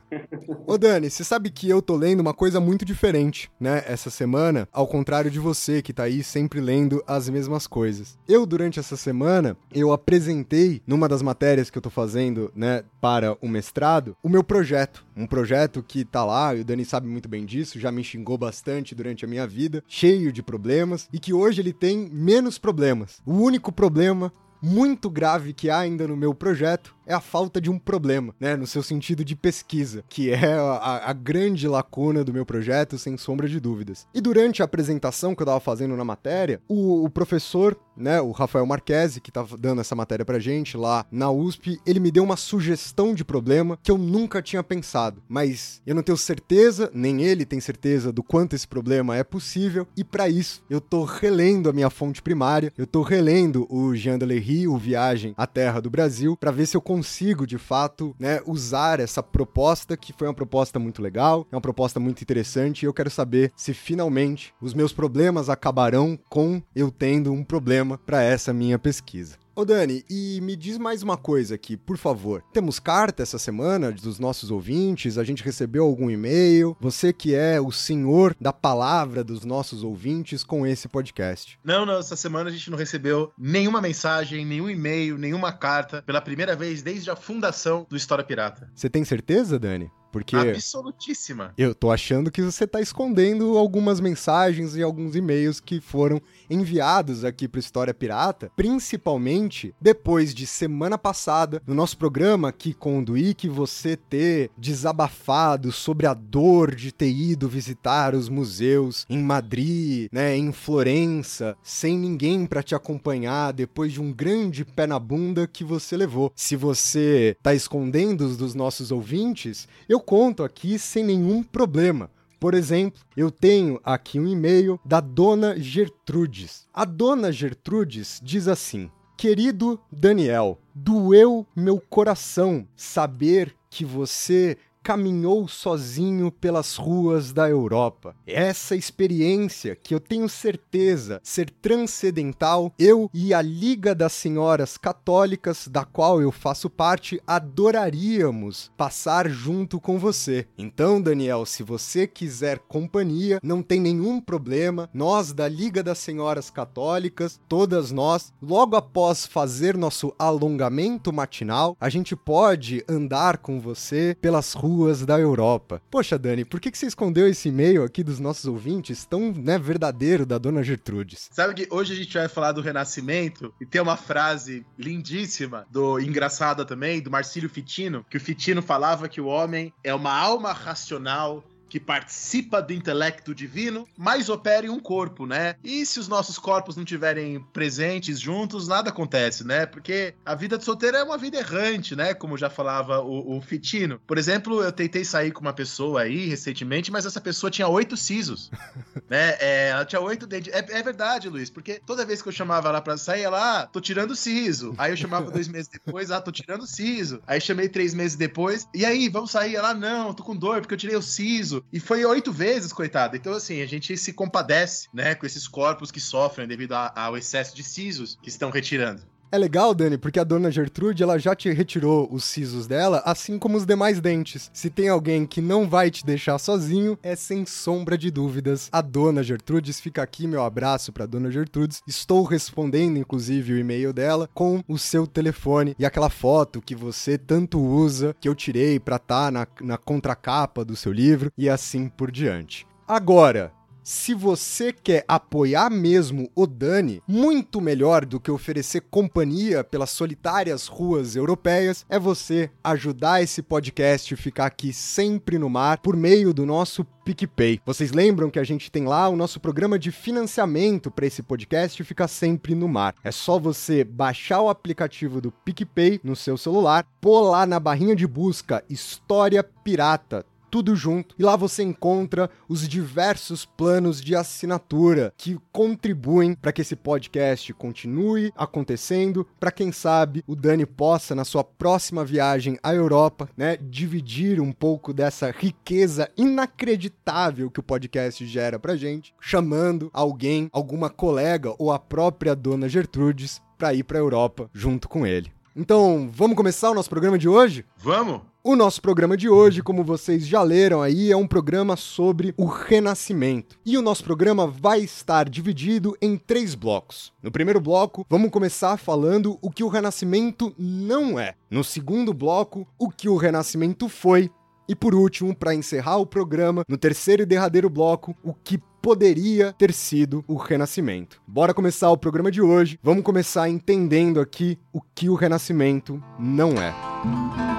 Ô 0.65 0.77
Dani, 0.77 1.09
você 1.09 1.24
sabe 1.24 1.50
que 1.50 1.68
eu 1.68 1.81
tô 1.81 1.95
lendo 1.95 2.19
uma 2.19 2.33
coisa 2.33 2.59
muito 2.59 2.85
diferente, 2.85 3.50
né? 3.59 3.83
Essa 3.88 4.12
semana, 4.12 4.68
ao 4.71 4.85
contrário 4.85 5.31
de 5.31 5.39
você 5.39 5.81
que 5.81 5.94
tá 5.94 6.03
aí 6.03 6.23
sempre 6.23 6.62
lendo 6.62 7.03
as 7.07 7.27
mesmas 7.30 7.65
coisas. 7.65 8.18
Eu, 8.27 8.45
durante 8.45 8.80
essa 8.80 8.95
semana, 8.95 9.57
eu 9.73 9.91
apresentei 9.91 10.81
numa 10.85 11.07
das 11.07 11.23
matérias 11.23 11.69
que 11.69 11.77
eu 11.77 11.81
tô 11.81 11.89
fazendo, 11.89 12.51
né, 12.56 12.83
para 13.01 13.35
o 13.41 13.47
mestrado, 13.47 14.15
o 14.21 14.30
meu 14.30 14.44
projeto. 14.44 15.06
Um 15.15 15.25
projeto 15.25 15.81
que 15.81 16.06
tá 16.06 16.23
lá, 16.23 16.53
e 16.53 16.62
o 16.62 16.65
Dani 16.65 16.85
sabe 16.85 17.07
muito 17.07 17.27
bem 17.27 17.44
disso, 17.44 17.80
já 17.80 17.91
me 17.91 18.03
xingou 18.03 18.38
bastante 18.38 18.67
durante 18.96 19.24
a 19.24 19.28
minha 19.28 19.48
vida, 19.48 19.84
cheio 19.88 20.31
de 20.31 20.44
problemas, 20.44 21.08
e 21.12 21.19
que 21.19 21.34
hoje 21.34 21.62
ele 21.62 21.74
tem 21.74 22.10
menos 22.12 22.58
problemas. 22.58 23.22
O 23.25 23.34
único 23.34 23.72
problema 23.72 24.31
muito 24.62 25.10
grave 25.10 25.54
que 25.54 25.69
há 25.69 25.80
ainda 25.80 26.08
no 26.08 26.18
meu 26.18 26.34
projeto 26.34 26.96
é 27.07 27.13
a 27.13 27.21
falta 27.21 27.59
de 27.62 27.71
um 27.71 27.80
problema, 27.80 28.36
né? 28.39 28.56
No 28.56 28.68
seu 28.68 28.83
sentido 28.83 29.24
de 29.24 29.36
pesquisa, 29.36 30.04
que 30.09 30.30
é 30.30 30.54
a, 30.54 31.09
a 31.09 31.13
grande 31.13 31.68
lacuna 31.68 32.24
do 32.24 32.33
meu 32.33 32.45
projeto, 32.45 32.98
sem 32.98 33.18
sombra 33.18 33.48
de 33.48 33.59
dúvidas. 33.59 34.06
E 34.13 34.19
durante 34.19 34.62
a 34.62 34.65
apresentação 34.65 35.33
que 35.33 35.42
eu 35.42 35.45
tava 35.45 35.59
fazendo 35.59 35.95
na 35.95 36.04
matéria, 36.04 36.62
o, 36.68 37.06
o 37.06 37.09
professor, 37.09 37.77
né, 37.95 38.19
o 38.19 38.31
Rafael 38.31 38.65
Marquesi, 38.65 39.21
que 39.21 39.31
tava 39.31 39.57
dando 39.57 39.81
essa 39.81 39.95
matéria 39.95 40.25
pra 40.25 40.38
gente 40.38 40.75
lá 40.75 41.06
na 41.09 41.31
USP, 41.31 41.80
ele 41.86 42.00
me 42.00 42.12
deu 42.12 42.24
uma 42.24 42.36
sugestão 42.36 43.13
de 43.13 43.24
problema 43.24 43.80
que 43.81 43.89
eu 43.89 43.98
nunca 43.98 44.42
tinha 44.42 44.62
pensado. 44.62 45.24
Mas 45.30 45.81
eu 45.86 45.95
não 45.95 46.04
tenho 46.04 46.18
certeza, 46.18 46.92
nem 46.94 47.24
ele 47.24 47.45
tem 47.45 47.62
certeza 47.62 48.12
do 48.12 48.21
quanto 48.21 48.56
esse 48.56 48.68
problema 48.68 49.15
é 49.15 49.24
possível, 49.24 49.88
e 49.95 50.04
para 50.04 50.27
isso 50.27 50.62
eu 50.69 50.81
tô 50.81 51.06
relendo 51.06 51.69
a 51.69 51.74
minha 51.74 51.89
fonte 51.89 52.21
primária, 52.21 52.74
eu 52.77 52.86
tô 52.86 53.01
relendo 53.01 53.65
o 53.69 53.95
Jean 53.95 54.18
Delery, 54.18 54.68
o 54.68 54.77
Viagem 54.77 55.33
à 55.38 55.48
Terra 55.48 55.80
do 55.80 55.89
Brasil, 55.89 56.36
para 56.36 56.51
ver 56.51 56.65
se 56.65 56.75
eu 56.75 56.81
consigo 56.81 56.96
de 57.45 57.57
fato, 57.57 58.15
né, 58.19 58.41
usar 58.45 58.99
essa 58.99 59.21
proposta 59.23 59.97
que 59.97 60.13
foi 60.13 60.27
uma 60.27 60.33
proposta 60.33 60.79
muito 60.79 61.01
legal, 61.01 61.47
é 61.51 61.55
uma 61.55 61.61
proposta 61.61 61.99
muito 61.99 62.21
interessante, 62.21 62.83
e 62.83 62.85
eu 62.85 62.94
quero 62.94 63.09
saber 63.09 63.51
se 63.55 63.73
finalmente 63.73 64.53
os 64.61 64.73
meus 64.73 64.94
problemas 64.94 65.49
acabarão 65.49 66.17
com 66.29 66.61
eu 66.75 66.91
tendo 66.91 67.31
um 67.31 67.44
problema 67.44 67.97
para 67.97 68.21
essa 68.21 68.53
minha 68.53 68.77
pesquisa. 68.79 69.38
Ô 69.57 69.65
Dani, 69.65 70.06
e 70.07 70.39
me 70.44 70.56
diz 70.56 70.77
mais 70.77 71.01
uma 71.01 71.18
coisa 71.18 71.56
aqui, 71.56 71.75
por 71.75 71.98
favor. 71.98 72.44
Temos 72.54 72.77
carta 72.77 73.24
essa 73.24 73.39
semana 73.39 73.92
dos 73.92 74.19
nossos 74.19 74.51
ouvintes, 74.51 75.18
a 75.18 75.24
gente 75.24 75.44
recebeu 75.44 75.83
algum 75.83 76.12
e-mail. 76.12 76.77
Você 76.80 77.12
que 77.12 77.33
é 77.33 77.59
o 77.59 77.71
senhor 77.71 78.36
da 78.39 78.54
palavra 78.54 79.24
dos 79.24 79.44
nossos 79.44 79.83
ouvintes 79.83 80.44
com 80.44 80.68
esse 80.68 80.88
podcast. 80.88 81.57
Não, 81.63 81.88
não, 81.88 81.98
essa 81.98 82.15
semana 82.15 82.51
a 82.51 82.54
gente 82.54 82.69
não 82.69 82.77
recebeu 82.77 83.33
nenhuma 83.36 83.81
mensagem, 83.81 84.45
nenhum 84.45 84.69
e-mail, 84.69 85.18
nenhuma 85.18 85.51
carta, 85.51 86.04
pela 86.04 86.21
primeira 86.21 86.56
vez 86.56 86.83
desde 86.83 87.09
a 87.09 87.15
fundação 87.15 87.83
do 87.89 87.98
História 87.98 88.24
Pirata. 88.24 88.69
Você 88.75 88.88
tem 88.88 89.04
certeza, 89.04 89.57
Dani? 89.57 89.89
Porque 90.12 90.36
Absolutíssima. 90.36 91.54
eu 91.57 91.75
tô 91.75 91.92
achando 91.92 92.31
que 92.31 92.42
você 92.42 92.65
tá 92.65 92.81
escondendo 92.81 93.57
algumas 93.57 94.00
mensagens 94.00 94.75
e 94.75 94.81
alguns 94.81 95.15
e-mails 95.15 95.59
que 95.59 95.80
foram 95.80 96.21
enviados 96.50 97.24
aqui 97.24 97.48
pro 97.48 97.59
História 97.59 97.94
Pirata, 97.94 98.51
principalmente 98.56 99.74
depois 99.80 100.33
de 100.33 100.48
semana 100.48 100.98
passada, 100.98 101.62
no 101.65 101.74
nosso 101.74 101.98
programa 101.98 102.50
aqui 102.50 102.74
com 102.74 103.00
o 103.00 103.06
Duíque, 103.06 103.50
você 103.50 103.95
ter 103.95 104.50
desabafado 104.57 105.71
sobre 105.71 106.07
a 106.07 106.13
dor 106.13 106.74
de 106.74 106.92
ter 106.92 107.09
ido 107.09 107.48
visitar 107.48 108.15
os 108.15 108.30
museus 108.30 109.06
em 109.09 109.21
Madrid, 109.21 110.09
né, 110.12 110.36
em 110.36 110.51
Florença, 110.51 111.57
sem 111.62 111.98
ninguém 111.98 112.45
pra 112.45 112.63
te 112.63 112.75
acompanhar 112.75 113.54
depois 113.54 113.92
de 113.94 114.01
um 114.01 114.12
grande 114.12 114.63
pé 114.63 114.88
na 114.88 115.00
bunda 115.00 115.48
que 115.48 115.63
você 115.63 115.95
levou. 115.98 116.31
Se 116.36 116.56
você 116.56 117.36
tá 117.42 117.54
escondendo 117.54 118.21
os 118.21 118.38
dos 118.38 118.54
nossos 118.54 118.92
ouvintes, 118.92 119.68
eu 119.88 119.96
conto 119.99 120.44
aqui 120.44 120.77
sem 120.77 121.03
nenhum 121.03 121.44
problema. 121.44 122.09
Por 122.39 122.53
exemplo, 122.53 123.01
eu 123.15 123.31
tenho 123.31 123.79
aqui 123.83 124.19
um 124.19 124.27
e-mail 124.27 124.79
da 124.85 124.99
dona 124.99 125.59
Gertrudes. 125.59 126.67
A 126.73 126.85
dona 126.85 127.31
Gertrudes 127.31 128.19
diz 128.23 128.47
assim: 128.47 128.91
Querido 129.17 129.79
Daniel, 129.91 130.59
doeu 130.75 131.45
meu 131.55 131.81
coração 131.89 132.67
saber 132.75 133.55
que 133.69 133.83
você 133.83 134.57
caminhou 134.88 135.50
sozinho 135.50 136.31
pelas 136.31 136.78
ruas 136.78 137.34
da 137.34 137.50
Europa. 137.50 138.16
Essa 138.25 138.74
experiência 138.74 139.75
que 139.75 139.94
eu 139.94 140.00
tenho 140.00 140.30
certeza 140.30 141.19
ser 141.22 141.50
transcendental, 141.50 142.72
eu 142.80 143.10
e 143.13 143.34
a 143.34 143.42
Liga 143.42 143.94
das 143.94 144.13
Senhoras 144.13 144.78
Católicas, 144.78 145.68
da 145.68 145.84
qual 145.84 146.22
eu 146.22 146.31
faço 146.31 146.69
parte, 146.69 147.22
adoraríamos 147.28 148.72
passar 148.78 149.30
junto 149.30 149.78
com 149.78 150.00
você. 150.00 150.48
Então, 150.57 151.01
Daniel, 151.01 151.45
se 151.45 151.63
você 151.63 152.07
quiser 152.07 152.60
companhia, 152.60 153.42
não 153.44 153.62
tem 153.62 153.81
nenhum 153.81 154.22
problema. 154.22 154.90
Nós 154.94 155.33
da 155.33 155.50
Liga 155.50 155.83
das 155.83 155.98
Senhoras 155.98 156.50
Católicas, 156.50 157.42
todas 157.50 157.92
nós, 157.92 158.31
logo 158.42 158.78
após 158.78 159.25
fazer 159.25 159.75
nosso 159.75 160.16
alongamento 160.18 161.12
matinal, 161.12 161.75
a 161.78 161.90
gente 161.90 162.16
pode 162.16 162.86
andar 162.88 163.40
com 163.40 163.60
você 163.60 164.16
pelas 164.22 164.54
ruas 164.54 164.76
da 165.06 165.19
Europa. 165.19 165.81
Poxa, 165.89 166.18
Dani, 166.18 166.45
por 166.45 166.59
que, 166.59 166.71
que 166.71 166.77
você 166.77 166.85
escondeu 166.85 167.27
esse 167.27 167.50
e-mail 167.50 167.83
aqui 167.83 168.03
dos 168.03 168.19
nossos 168.19 168.45
ouvintes 168.45 169.06
tão 169.06 169.31
né, 169.31 169.57
verdadeiro 169.57 170.25
da 170.25 170.37
dona 170.37 170.63
Gertrudes? 170.63 171.30
Sabe 171.31 171.54
que 171.54 171.68
hoje 171.73 171.94
a 171.94 171.95
gente 171.95 172.13
vai 172.18 172.28
falar 172.28 172.52
do 172.52 172.61
Renascimento 172.61 173.54
e 173.59 173.66
tem 173.66 173.81
uma 173.81 173.97
frase 173.97 174.66
lindíssima, 174.78 175.66
do 175.71 175.99
engraçada 175.99 176.66
também, 176.66 177.02
do 177.02 177.11
Marcílio 177.11 177.49
Fitino, 177.49 178.06
que 178.09 178.18
o 178.18 178.21
Fitino 178.21 178.61
falava 178.61 179.09
que 179.09 179.21
o 179.21 179.25
homem 179.25 179.73
é 179.83 179.94
uma 179.94 180.13
alma 180.13 180.54
racional 180.54 181.44
que 181.69 181.80
participa 181.80 182.62
do 182.62 182.74
intelecto 182.74 183.33
divino, 183.33 183.88
mas 183.97 184.30
opera 184.30 184.66
em 184.66 184.69
um 184.69 184.80
corpo, 184.80 185.26
né? 185.26 185.56
E 185.64 185.86
se 185.86 186.00
os 186.00 186.07
nossos 186.07 186.38
corpos 186.38 186.76
não 186.76 186.86
tiverem 186.86 187.40
presentes 187.54 188.19
juntos, 188.19 188.68
nada 188.68 188.90
acontece, 188.90 189.44
né? 189.44 189.66
Porque 189.66 190.14
a 190.26 190.36
vida 190.36 190.57
de 190.57 190.64
solteiro 190.64 190.97
é 190.97 191.04
uma 191.04 191.18
vida 191.18 191.38
errante, 191.38 191.95
né? 191.95 192.14
Como 192.14 192.38
já 192.38 192.50
falava 192.50 193.00
o, 193.00 193.38
o 193.38 193.42
Fitino. 193.42 194.00
Por 194.06 194.18
exemplo, 194.18 194.62
eu 194.62 194.71
tentei 194.71 195.04
sair 195.04 195.31
com 195.31 195.42
uma 195.42 195.54
pessoa 195.54 196.02
aí 196.02 196.28
recentemente, 196.28 196.92
mas 196.92 197.06
essa 197.06 197.21
pessoa 197.21 197.52
tinha 197.52 197.68
oito 197.68 197.97
sisos, 197.97 198.52
né? 199.09 199.36
É, 199.40 199.69
ela 199.69 199.86
tinha 199.86 200.02
oito 200.02 200.26
dentes. 200.26 200.54
É, 200.54 200.59
é 200.59 200.83
verdade, 200.83 201.30
Luiz, 201.30 201.50
porque 201.50 201.81
toda 201.86 202.06
vez 202.06 202.21
que 202.21 202.28
eu 202.28 202.33
chamava 202.33 202.69
ela 202.69 202.81
pra 202.81 202.97
sair, 202.97 203.24
ela, 203.24 203.62
ah, 203.62 203.68
tô 203.68 203.81
tirando 203.81 204.16
siso. 204.16 204.74
Aí 204.78 204.92
eu 204.92 204.97
chamava 204.97 205.31
dois 205.31 205.47
meses 205.47 205.68
depois, 205.68 206.12
ah, 206.12 206.21
tô 206.21 206.31
tirando 206.31 206.66
siso. 206.66 207.21
Aí 207.28 207.40
chamei 207.42 207.69
três 207.69 207.94
meses 207.94 208.16
depois, 208.18 208.68
e 208.74 208.86
aí, 208.86 209.09
vamos 209.09 209.31
sair? 209.31 209.56
Ela, 209.56 209.74
não, 209.74 210.14
tô 210.14 210.24
com 210.24 210.36
dor 210.36 210.62
porque 210.62 210.74
eu 210.74 210.78
tirei 210.78 210.95
o 210.95 211.02
siso. 211.02 211.56
E 211.71 211.80
foi 211.80 212.04
oito 212.06 212.31
vezes, 212.31 212.71
coitada. 212.73 213.16
Então, 213.18 213.33
assim, 213.33 213.61
a 213.61 213.66
gente 213.66 213.95
se 213.97 214.14
compadece, 214.14 214.87
né, 214.94 215.16
com 215.16 215.26
esses 215.26 215.47
corpos 215.47 215.92
que 215.92 215.99
sofrem 215.99 216.47
devido 216.47 216.73
a- 216.73 216.92
ao 216.95 217.18
excesso 217.18 217.56
de 217.56 217.64
sisos 217.64 218.18
que 218.21 218.30
estão 218.30 218.49
retirando. 218.49 219.02
É 219.30 219.38
legal, 219.38 219.76
Dani, 219.76 219.98
porque 219.98 220.22
a 220.22 220.24
dona 220.24 220.50
Gertrude, 220.50 221.04
ela 221.04 221.19
já 221.19 221.36
te 221.36 221.52
retirou 221.52 222.07
os 222.10 222.24
sisos 222.24 222.66
dela, 222.66 223.02
assim 223.06 223.38
como 223.38 223.57
os 223.57 223.66
demais 223.66 224.00
dentes. 224.00 224.50
Se 224.54 224.69
tem 224.69 224.88
alguém 224.88 225.26
que 225.26 225.42
não 225.42 225.68
vai 225.68 225.92
te 225.92 226.06
deixar 226.06 226.38
sozinho, 226.38 226.98
é 227.04 227.14
sem 227.14 227.46
sombra 227.46 227.98
de 227.98 228.10
dúvidas 228.10 228.69
a 228.72 228.81
dona 228.81 229.22
Gertrudes. 229.22 229.81
Fica 229.81 230.02
aqui 230.02 230.26
meu 230.28 230.42
abraço 230.42 230.94
pra 230.94 231.06
dona 231.06 231.30
Gertrudes. 231.30 231.81
Estou 231.86 232.24
respondendo, 232.24 232.98
inclusive, 232.98 233.52
o 233.52 233.60
e-mail 233.60 233.92
dela 233.92 234.30
com 234.34 234.64
o 234.66 234.78
seu 234.78 235.06
telefone 235.06 235.76
e 235.78 235.86
aquela 235.86 236.10
foto 236.10 236.62
que 236.62 236.74
você 236.74 237.18
tanto 237.18 237.60
usa, 237.60 238.16
que 238.22 238.30
eu 238.30 238.36
tirei 238.36 238.80
pra 238.80 238.96
estar 238.96 239.30
na, 239.30 239.46
na 239.60 239.78
contracapa 239.78 240.64
do 240.64 240.76
seu 240.76 240.94
livro 240.94 241.34
e 241.38 241.50
assim 241.50 241.90
por 241.90 242.12
diante. 242.12 242.66
Agora, 242.88 243.52
se 243.87 244.13
você 244.13 244.73
quer 244.73 245.06
apoiar 245.07 245.69
mesmo 245.69 246.29
o 246.35 246.45
Dani, 246.45 247.01
muito 247.07 247.61
melhor 247.61 248.06
do 248.06 248.19
que 248.19 248.29
oferecer 248.29 248.81
companhia 248.91 249.63
pelas 249.63 249.91
solitárias 249.91 250.67
ruas 250.67 251.15
europeias, 251.15 251.85
é 251.87 251.97
você 251.97 252.51
ajudar 252.61 253.23
esse 253.23 253.41
podcast 253.41 254.13
a 254.13 254.17
ficar 254.17 254.47
aqui 254.47 254.73
sempre 254.73 255.39
no 255.39 255.49
mar 255.49 255.77
por 255.77 255.95
meio 255.95 256.33
do 256.33 256.45
nosso 256.45 256.83
PicPay. 257.06 257.61
Vocês 257.65 257.94
lembram 257.94 258.29
que 258.29 258.39
a 258.39 258.44
gente 258.44 258.69
tem 258.69 258.83
lá 258.83 259.07
o 259.07 259.15
nosso 259.15 259.39
programa 259.39 259.79
de 259.79 259.89
financiamento 259.89 260.91
para 260.91 261.06
esse 261.06 261.23
podcast 261.23 261.81
ficar 261.85 262.09
sempre 262.09 262.53
no 262.53 262.67
mar. 262.67 262.94
É 263.06 263.11
só 263.11 263.39
você 263.39 263.85
baixar 263.85 264.41
o 264.41 264.49
aplicativo 264.49 265.21
do 265.21 265.31
PicPay 265.31 266.01
no 266.03 266.13
seu 266.13 266.37
celular, 266.37 266.85
pôr 266.99 267.21
lá 267.21 267.45
na 267.45 267.57
barrinha 267.57 267.95
de 267.95 268.06
busca 268.06 268.61
História 268.69 269.41
Pirata 269.41 270.25
tudo 270.57 270.76
junto. 270.76 271.14
E 271.19 271.23
lá 271.23 271.35
você 271.35 271.61
encontra 271.61 272.31
os 272.49 272.68
diversos 272.68 273.45
planos 273.45 274.02
de 274.02 274.16
assinatura 274.16 275.14
que 275.16 275.37
contribuem 275.52 276.33
para 276.33 276.52
que 276.52 276.61
esse 276.61 276.76
podcast 276.76 277.54
continue 277.54 278.33
acontecendo, 278.35 279.28
para 279.40 279.52
quem 279.52 279.71
sabe 279.71 280.23
o 280.26 280.35
Dani 280.35 280.66
possa 280.66 281.14
na 281.14 281.23
sua 281.23 281.44
próxima 281.44 282.04
viagem 282.04 282.57
à 282.64 282.73
Europa, 282.73 283.30
né, 283.37 283.56
dividir 283.57 284.42
um 284.42 284.52
pouco 284.52 284.92
dessa 284.92 285.30
riqueza 285.30 286.09
inacreditável 286.18 287.52
que 287.52 287.59
o 287.59 287.64
podcast 287.64 288.26
gera 288.26 288.57
pra 288.57 288.76
gente, 288.76 289.14
chamando 289.21 289.92
alguém, 289.94 290.49
alguma 290.52 290.90
colega 290.90 291.54
ou 291.59 291.71
a 291.71 291.78
própria 291.78 292.35
dona 292.35 292.68
Gertrudes 292.68 293.40
para 293.59 293.76
ir 293.76 293.83
para 293.83 293.99
a 293.99 294.02
Europa 294.02 294.49
junto 294.54 294.90
com 294.90 295.06
ele. 295.06 295.36
Então, 295.59 296.07
vamos 296.14 296.37
começar 296.37 296.69
o 296.69 296.76
nosso 296.76 296.87
programa 296.87 297.18
de 297.18 297.28
hoje? 297.28 297.66
Vamos? 297.80 298.21
O 298.44 298.56
nosso 298.56 298.80
programa 298.80 299.18
de 299.18 299.28
hoje, 299.28 299.64
como 299.64 299.83
vocês 299.83 300.28
já 300.28 300.44
leram 300.44 300.83
aí, 300.83 301.11
é 301.11 301.18
um 301.18 301.26
programa 301.26 301.76
sobre 301.76 302.31
o 302.37 302.45
Renascimento. 302.45 303.57
E 303.66 303.76
o 303.76 303.81
nosso 303.81 304.04
programa 304.04 304.45
vai 304.45 304.81
estar 304.81 305.28
dividido 305.28 305.97
em 305.99 306.16
três 306.16 306.54
blocos. 306.54 307.11
No 307.23 307.31
primeiro 307.31 307.59
bloco, 307.59 308.06
vamos 308.07 308.30
começar 308.30 308.78
falando 308.78 309.40
o 309.42 309.49
que 309.49 309.64
o 309.64 309.68
Renascimento 309.68 310.54
não 310.59 311.18
é. 311.19 311.33
No 311.49 311.64
segundo 311.64 312.14
bloco, 312.14 312.68
o 312.78 312.92
que 312.92 313.09
o 313.09 313.18
Renascimento 313.18 313.90
foi. 313.90 314.30
E 314.68 314.76
por 314.76 314.94
último, 314.94 315.36
para 315.36 315.56
encerrar 315.56 315.97
o 315.97 316.06
programa, 316.06 316.64
no 316.68 316.78
terceiro 316.78 317.24
e 317.24 317.26
derradeiro 317.26 317.69
bloco, 317.69 318.16
o 318.24 318.33
que 318.33 318.59
poderia 318.81 319.54
ter 319.54 319.74
sido 319.74 320.24
o 320.28 320.36
Renascimento. 320.36 321.21
Bora 321.28 321.54
começar 321.54 321.92
o 321.92 321.97
programa 321.97 322.31
de 322.31 322.42
hoje. 322.42 322.80
Vamos 322.81 323.04
começar 323.04 323.50
entendendo 323.50 324.19
aqui 324.19 324.57
o 324.71 324.81
que 324.81 325.09
o 325.09 325.16
Renascimento 325.16 326.02
não 326.19 326.52
é. 326.54 326.74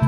De 0.03 0.08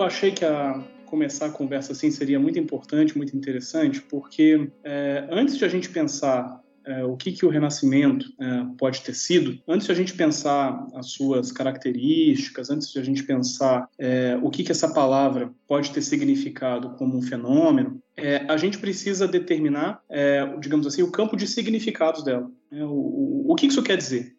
eu, 0.00 0.06
achei 0.06 0.30
que 0.32 0.44
a, 0.44 0.82
começar 1.06 1.46
a 1.46 1.50
conversa 1.50 1.92
assim 1.92 2.10
seria 2.10 2.38
muito 2.38 2.58
importante, 2.58 3.16
muito 3.16 3.36
interessante, 3.36 4.00
porque 4.00 4.70
é, 4.84 5.26
antes 5.30 5.56
de 5.56 5.64
a 5.64 5.68
gente 5.68 5.90
pensar 5.90 6.60
é, 6.86 7.04
o 7.04 7.16
que, 7.16 7.32
que 7.32 7.44
o 7.44 7.50
Renascimento 7.50 8.26
é, 8.40 8.66
pode 8.78 9.02
ter 9.02 9.14
sido, 9.14 9.60
antes 9.68 9.86
de 9.86 9.92
a 9.92 9.94
gente 9.94 10.14
pensar 10.14 10.86
as 10.94 11.10
suas 11.10 11.52
características, 11.52 12.70
antes 12.70 12.90
de 12.90 12.98
a 12.98 13.02
gente 13.02 13.22
pensar 13.22 13.88
é, 13.98 14.38
o 14.42 14.50
que, 14.50 14.62
que 14.62 14.72
essa 14.72 14.92
palavra 14.92 15.52
pode 15.68 15.90
ter 15.90 16.00
significado 16.00 16.90
como 16.96 17.18
um 17.18 17.22
fenômeno, 17.22 18.00
é, 18.16 18.44
a 18.48 18.56
gente 18.56 18.78
precisa 18.78 19.28
determinar, 19.28 20.00
é, 20.08 20.46
digamos 20.58 20.86
assim, 20.86 21.02
o 21.02 21.10
campo 21.10 21.36
de 21.36 21.46
significados 21.46 22.22
dela. 22.22 22.50
Né? 22.70 22.84
O, 22.84 22.88
o, 22.88 23.52
o 23.52 23.54
que 23.54 23.66
isso 23.66 23.82
quer 23.82 23.96
dizer? 23.96 24.34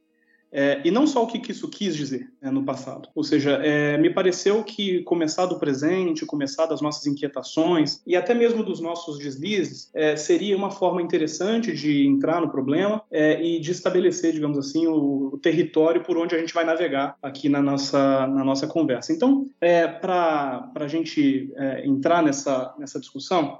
É, 0.51 0.81
e 0.83 0.91
não 0.91 1.07
só 1.07 1.23
o 1.23 1.27
que, 1.27 1.51
isso 1.51 1.67
quis 1.69 1.95
dizer 1.95 2.31
né, 2.41 2.51
no 2.51 2.63
passado. 2.63 3.09
Ou 3.15 3.23
seja, 3.23 3.51
é, 3.63 3.97
me 3.97 4.09
pareceu 4.09 4.63
que 4.63 5.01
começar 5.03 5.45
do 5.45 5.57
presente, 5.57 6.25
começar 6.25 6.65
das 6.65 6.81
nossas 6.81 7.05
inquietações 7.07 8.01
e 8.05 8.15
até 8.15 8.33
mesmo 8.33 8.63
dos 8.63 8.79
nossos 8.79 9.17
deslizes 9.17 9.89
é, 9.93 10.15
seria 10.15 10.55
uma 10.55 10.71
forma 10.71 11.01
interessante 11.01 11.73
de 11.73 12.05
entrar 12.05 12.41
no 12.41 12.49
problema 12.49 13.01
é, 13.09 13.41
e 13.41 13.59
de 13.59 13.71
estabelecer, 13.71 14.33
digamos 14.33 14.57
assim, 14.57 14.87
o, 14.87 15.31
o, 15.33 15.37
território 15.37 16.03
por 16.03 16.17
onde 16.17 16.35
a 16.35 16.39
gente 16.39 16.53
vai 16.53 16.63
navegar 16.63 17.15
aqui 17.21 17.49
na 17.49 17.61
nossa, 17.61 18.27
na 18.27 18.43
nossa 18.43 18.67
conversa. 18.67 19.13
Então, 19.13 19.47
é, 19.59 19.87
para 19.87 20.71
a 20.75 20.87
gente 20.87 21.51
é, 21.55 21.85
entrar 21.85 22.21
nessa, 22.21 22.73
nessa 22.77 22.99
discussão, 22.99 23.59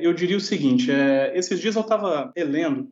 eu 0.00 0.12
diria 0.12 0.36
o 0.36 0.40
seguinte: 0.40 0.90
esses 1.34 1.60
dias 1.60 1.76
eu 1.76 1.82
estava 1.82 2.32
lendo 2.36 2.88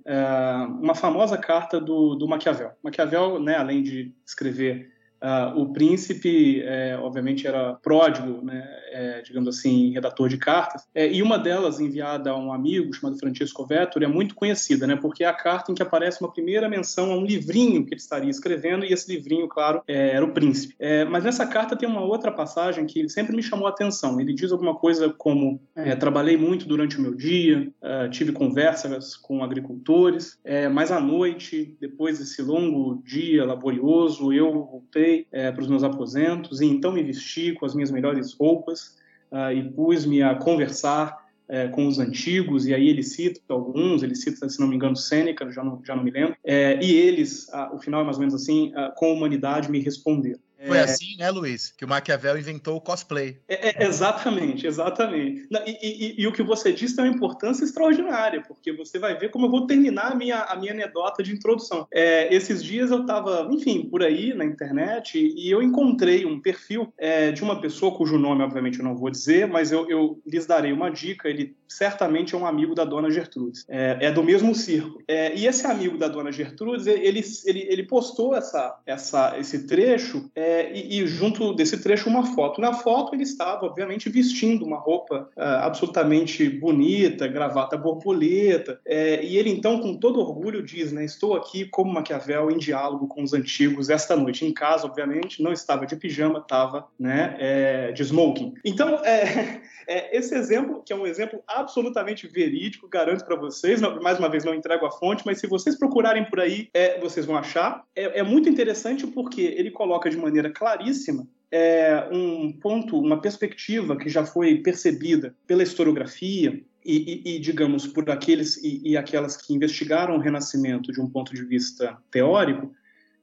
uma 0.80 0.94
famosa 0.94 1.36
carta 1.36 1.80
do, 1.80 2.14
do 2.14 2.28
Maquiavel. 2.28 2.70
Maquiavel 2.82 3.39
né, 3.42 3.56
além 3.56 3.82
de 3.82 4.14
escrever 4.26 4.92
Uh, 5.22 5.60
o 5.60 5.72
príncipe, 5.72 6.62
é, 6.62 6.98
obviamente, 6.98 7.46
era 7.46 7.74
pródigo, 7.74 8.42
né, 8.42 8.66
é, 8.90 9.22
digamos 9.22 9.56
assim, 9.56 9.92
redator 9.92 10.28
de 10.28 10.38
cartas, 10.38 10.86
é, 10.94 11.12
e 11.12 11.22
uma 11.22 11.38
delas, 11.38 11.78
enviada 11.78 12.30
a 12.30 12.38
um 12.38 12.52
amigo 12.52 12.92
chamado 12.94 13.18
Francisco 13.18 13.66
Vettori, 13.66 14.06
é 14.06 14.08
muito 14.08 14.34
conhecida, 14.34 14.86
né, 14.86 14.96
porque 14.96 15.22
é 15.22 15.26
a 15.26 15.34
carta 15.34 15.70
em 15.70 15.74
que 15.74 15.82
aparece 15.82 16.22
uma 16.22 16.32
primeira 16.32 16.68
menção 16.68 17.12
a 17.12 17.16
um 17.16 17.24
livrinho 17.24 17.84
que 17.84 17.92
ele 17.92 18.00
estaria 18.00 18.30
escrevendo, 18.30 18.84
e 18.84 18.92
esse 18.92 19.12
livrinho, 19.12 19.46
claro, 19.46 19.82
é, 19.86 20.10
era 20.10 20.24
o 20.24 20.32
príncipe. 20.32 20.74
É, 20.78 21.04
mas 21.04 21.24
nessa 21.24 21.46
carta 21.46 21.76
tem 21.76 21.88
uma 21.88 22.02
outra 22.02 22.32
passagem 22.32 22.86
que 22.86 23.08
sempre 23.08 23.36
me 23.36 23.42
chamou 23.42 23.66
a 23.66 23.70
atenção. 23.70 24.20
Ele 24.20 24.32
diz 24.32 24.50
alguma 24.52 24.74
coisa 24.74 25.10
como: 25.10 25.60
é, 25.76 25.94
trabalhei 25.94 26.36
muito 26.36 26.66
durante 26.66 26.98
o 26.98 27.02
meu 27.02 27.14
dia, 27.14 27.70
tive 28.10 28.32
conversas 28.32 29.16
com 29.16 29.42
agricultores, 29.42 30.38
mas 30.72 30.90
à 30.90 31.00
noite, 31.00 31.76
depois 31.80 32.18
desse 32.18 32.42
longo 32.42 33.02
dia 33.04 33.44
laborioso, 33.44 34.32
eu 34.32 34.52
voltei 34.52 35.09
é, 35.32 35.50
para 35.50 35.62
os 35.62 35.68
meus 35.68 35.82
aposentos 35.82 36.60
e 36.60 36.66
então 36.66 36.92
me 36.92 37.02
vesti 37.02 37.52
com 37.52 37.66
as 37.66 37.74
minhas 37.74 37.90
melhores 37.90 38.32
roupas 38.32 38.96
uh, 39.30 39.52
e 39.52 39.62
pus-me 39.70 40.22
a 40.22 40.34
conversar 40.34 41.20
é, 41.50 41.66
com 41.66 41.88
os 41.88 41.98
antigos, 41.98 42.64
e 42.64 42.72
aí 42.72 42.88
ele 42.88 43.02
cita 43.02 43.40
alguns, 43.48 44.04
ele 44.04 44.14
cita, 44.14 44.48
se 44.48 44.60
não 44.60 44.68
me 44.68 44.76
engano, 44.76 44.94
Sêneca, 44.94 45.50
já 45.50 45.64
não, 45.64 45.80
já 45.84 45.96
não 45.96 46.04
me 46.04 46.10
lembro, 46.12 46.36
é, 46.44 46.78
e 46.80 46.92
eles, 46.92 47.48
uh, 47.48 47.74
o 47.74 47.78
final 47.78 48.02
é 48.02 48.04
mais 48.04 48.16
ou 48.18 48.20
menos 48.20 48.34
assim, 48.34 48.68
uh, 48.68 48.94
com 48.94 49.06
a 49.06 49.12
humanidade 49.12 49.68
me 49.68 49.80
responderam. 49.80 50.38
Foi 50.66 50.76
é... 50.76 50.82
assim, 50.82 51.16
né, 51.18 51.30
Luiz, 51.30 51.72
que 51.72 51.84
o 51.84 51.88
Maquiavel 51.88 52.38
inventou 52.38 52.76
o 52.76 52.80
cosplay. 52.80 53.38
É, 53.48 53.82
é, 53.82 53.86
exatamente, 53.86 54.66
exatamente. 54.66 55.48
E, 55.66 56.16
e, 56.18 56.22
e, 56.22 56.26
o 56.26 56.32
que 56.32 56.42
você 56.42 56.72
disse 56.72 56.96
tem 56.96 57.06
uma 57.06 57.14
importância 57.14 57.64
extraordinária, 57.64 58.42
porque 58.46 58.72
você 58.72 58.98
vai 58.98 59.16
ver 59.16 59.30
como 59.30 59.46
eu 59.46 59.50
vou 59.50 59.66
terminar 59.66 60.12
a 60.12 60.14
minha, 60.14 60.42
a 60.42 60.56
minha 60.56 60.72
anedota 60.72 61.22
de 61.22 61.32
introdução. 61.32 61.86
É, 61.92 62.32
esses 62.34 62.62
dias 62.62 62.90
eu 62.90 63.02
estava, 63.02 63.48
enfim, 63.50 63.88
por 63.88 64.02
aí 64.02 64.34
na 64.34 64.44
internet 64.44 65.18
e 65.18 65.50
eu 65.50 65.62
encontrei 65.62 66.26
um 66.26 66.40
perfil 66.40 66.92
é, 66.98 67.32
de 67.32 67.42
uma 67.42 67.60
pessoa 67.60 67.96
cujo 67.96 68.18
nome, 68.18 68.42
obviamente, 68.42 68.78
eu 68.78 68.84
não 68.84 68.96
vou 68.96 69.10
dizer, 69.10 69.46
mas 69.46 69.72
eu, 69.72 69.88
eu 69.88 70.20
lhes 70.26 70.46
darei 70.46 70.72
uma 70.72 70.90
dica. 70.90 71.28
Ele 71.28 71.56
certamente 71.70 72.34
é 72.34 72.38
um 72.38 72.46
amigo 72.46 72.74
da 72.74 72.84
dona 72.84 73.10
Gertrudes. 73.10 73.64
É, 73.68 73.96
é 74.00 74.12
do 74.12 74.22
mesmo 74.22 74.54
circo. 74.54 75.02
É, 75.08 75.34
e 75.34 75.46
esse 75.46 75.66
amigo 75.66 75.96
da 75.96 76.08
dona 76.08 76.30
Gertrudes, 76.30 76.86
ele, 76.86 77.22
ele, 77.46 77.66
ele 77.68 77.82
postou 77.84 78.34
essa, 78.34 78.78
essa, 78.84 79.38
esse 79.38 79.66
trecho. 79.66 80.30
É, 80.34 80.50
é, 80.50 80.72
e, 80.74 81.00
e, 81.00 81.06
junto 81.06 81.54
desse 81.54 81.80
trecho 81.80 82.08
uma 82.08 82.26
foto. 82.34 82.60
Na 82.60 82.72
foto 82.72 83.14
ele 83.14 83.22
estava, 83.22 83.66
obviamente, 83.66 84.10
vestindo 84.10 84.64
uma 84.64 84.78
roupa 84.78 85.28
uh, 85.36 85.42
absolutamente 85.62 86.48
bonita, 86.48 87.28
gravata 87.28 87.76
borboleta, 87.76 88.80
é, 88.84 89.24
e 89.24 89.38
ele 89.38 89.50
então, 89.50 89.80
com 89.80 89.96
todo 89.96 90.20
orgulho, 90.20 90.62
diz, 90.62 90.92
né, 90.92 91.04
estou 91.04 91.34
aqui 91.34 91.64
como 91.64 91.92
Maquiavel 91.92 92.50
em 92.50 92.58
diálogo 92.58 93.06
com 93.06 93.22
os 93.22 93.32
antigos 93.32 93.88
esta 93.88 94.16
noite. 94.16 94.44
Em 94.44 94.52
casa, 94.52 94.86
obviamente, 94.86 95.42
não 95.42 95.52
estava 95.52 95.86
de 95.86 95.94
pijama, 95.96 96.40
estava 96.40 96.86
né, 96.98 97.36
é, 97.38 97.92
de 97.92 98.02
smoking. 98.02 98.54
Então, 98.64 98.96
é, 99.04 99.60
é, 99.86 100.16
esse 100.16 100.34
exemplo, 100.34 100.82
que 100.84 100.92
é 100.92 100.96
um 100.96 101.06
exemplo 101.06 101.42
absolutamente 101.60 102.26
verídico, 102.26 102.88
garanto 102.88 103.24
para 103.24 103.36
vocês, 103.36 103.80
não, 103.80 104.00
mais 104.00 104.18
uma 104.18 104.28
vez 104.28 104.44
não 104.44 104.54
entrego 104.54 104.86
a 104.86 104.90
fonte, 104.90 105.22
mas 105.24 105.38
se 105.38 105.46
vocês 105.46 105.78
procurarem 105.78 106.24
por 106.24 106.40
aí, 106.40 106.68
é, 106.74 106.98
vocês 107.00 107.24
vão 107.26 107.36
achar. 107.36 107.84
É, 107.94 108.20
é 108.20 108.22
muito 108.22 108.48
interessante 108.48 109.06
porque 109.06 109.42
ele 109.42 109.70
coloca 109.70 110.10
de 110.10 110.16
maneira 110.16 110.50
claríssima 110.50 111.26
é, 111.50 112.08
um 112.12 112.52
ponto, 112.52 112.98
uma 112.98 113.20
perspectiva 113.20 113.96
que 113.96 114.08
já 114.08 114.24
foi 114.24 114.58
percebida 114.58 115.34
pela 115.46 115.62
historiografia 115.62 116.62
e, 116.84 117.22
e, 117.24 117.36
e 117.36 117.38
digamos, 117.40 117.86
por 117.86 118.08
aqueles 118.10 118.56
e, 118.58 118.80
e, 118.84 118.96
aquelas 118.96 119.36
que 119.36 119.52
investigaram 119.52 120.16
o 120.16 120.20
Renascimento 120.20 120.92
de 120.92 121.00
um 121.00 121.10
ponto 121.10 121.34
de 121.34 121.44
vista 121.44 121.98
teórico, 122.10 122.72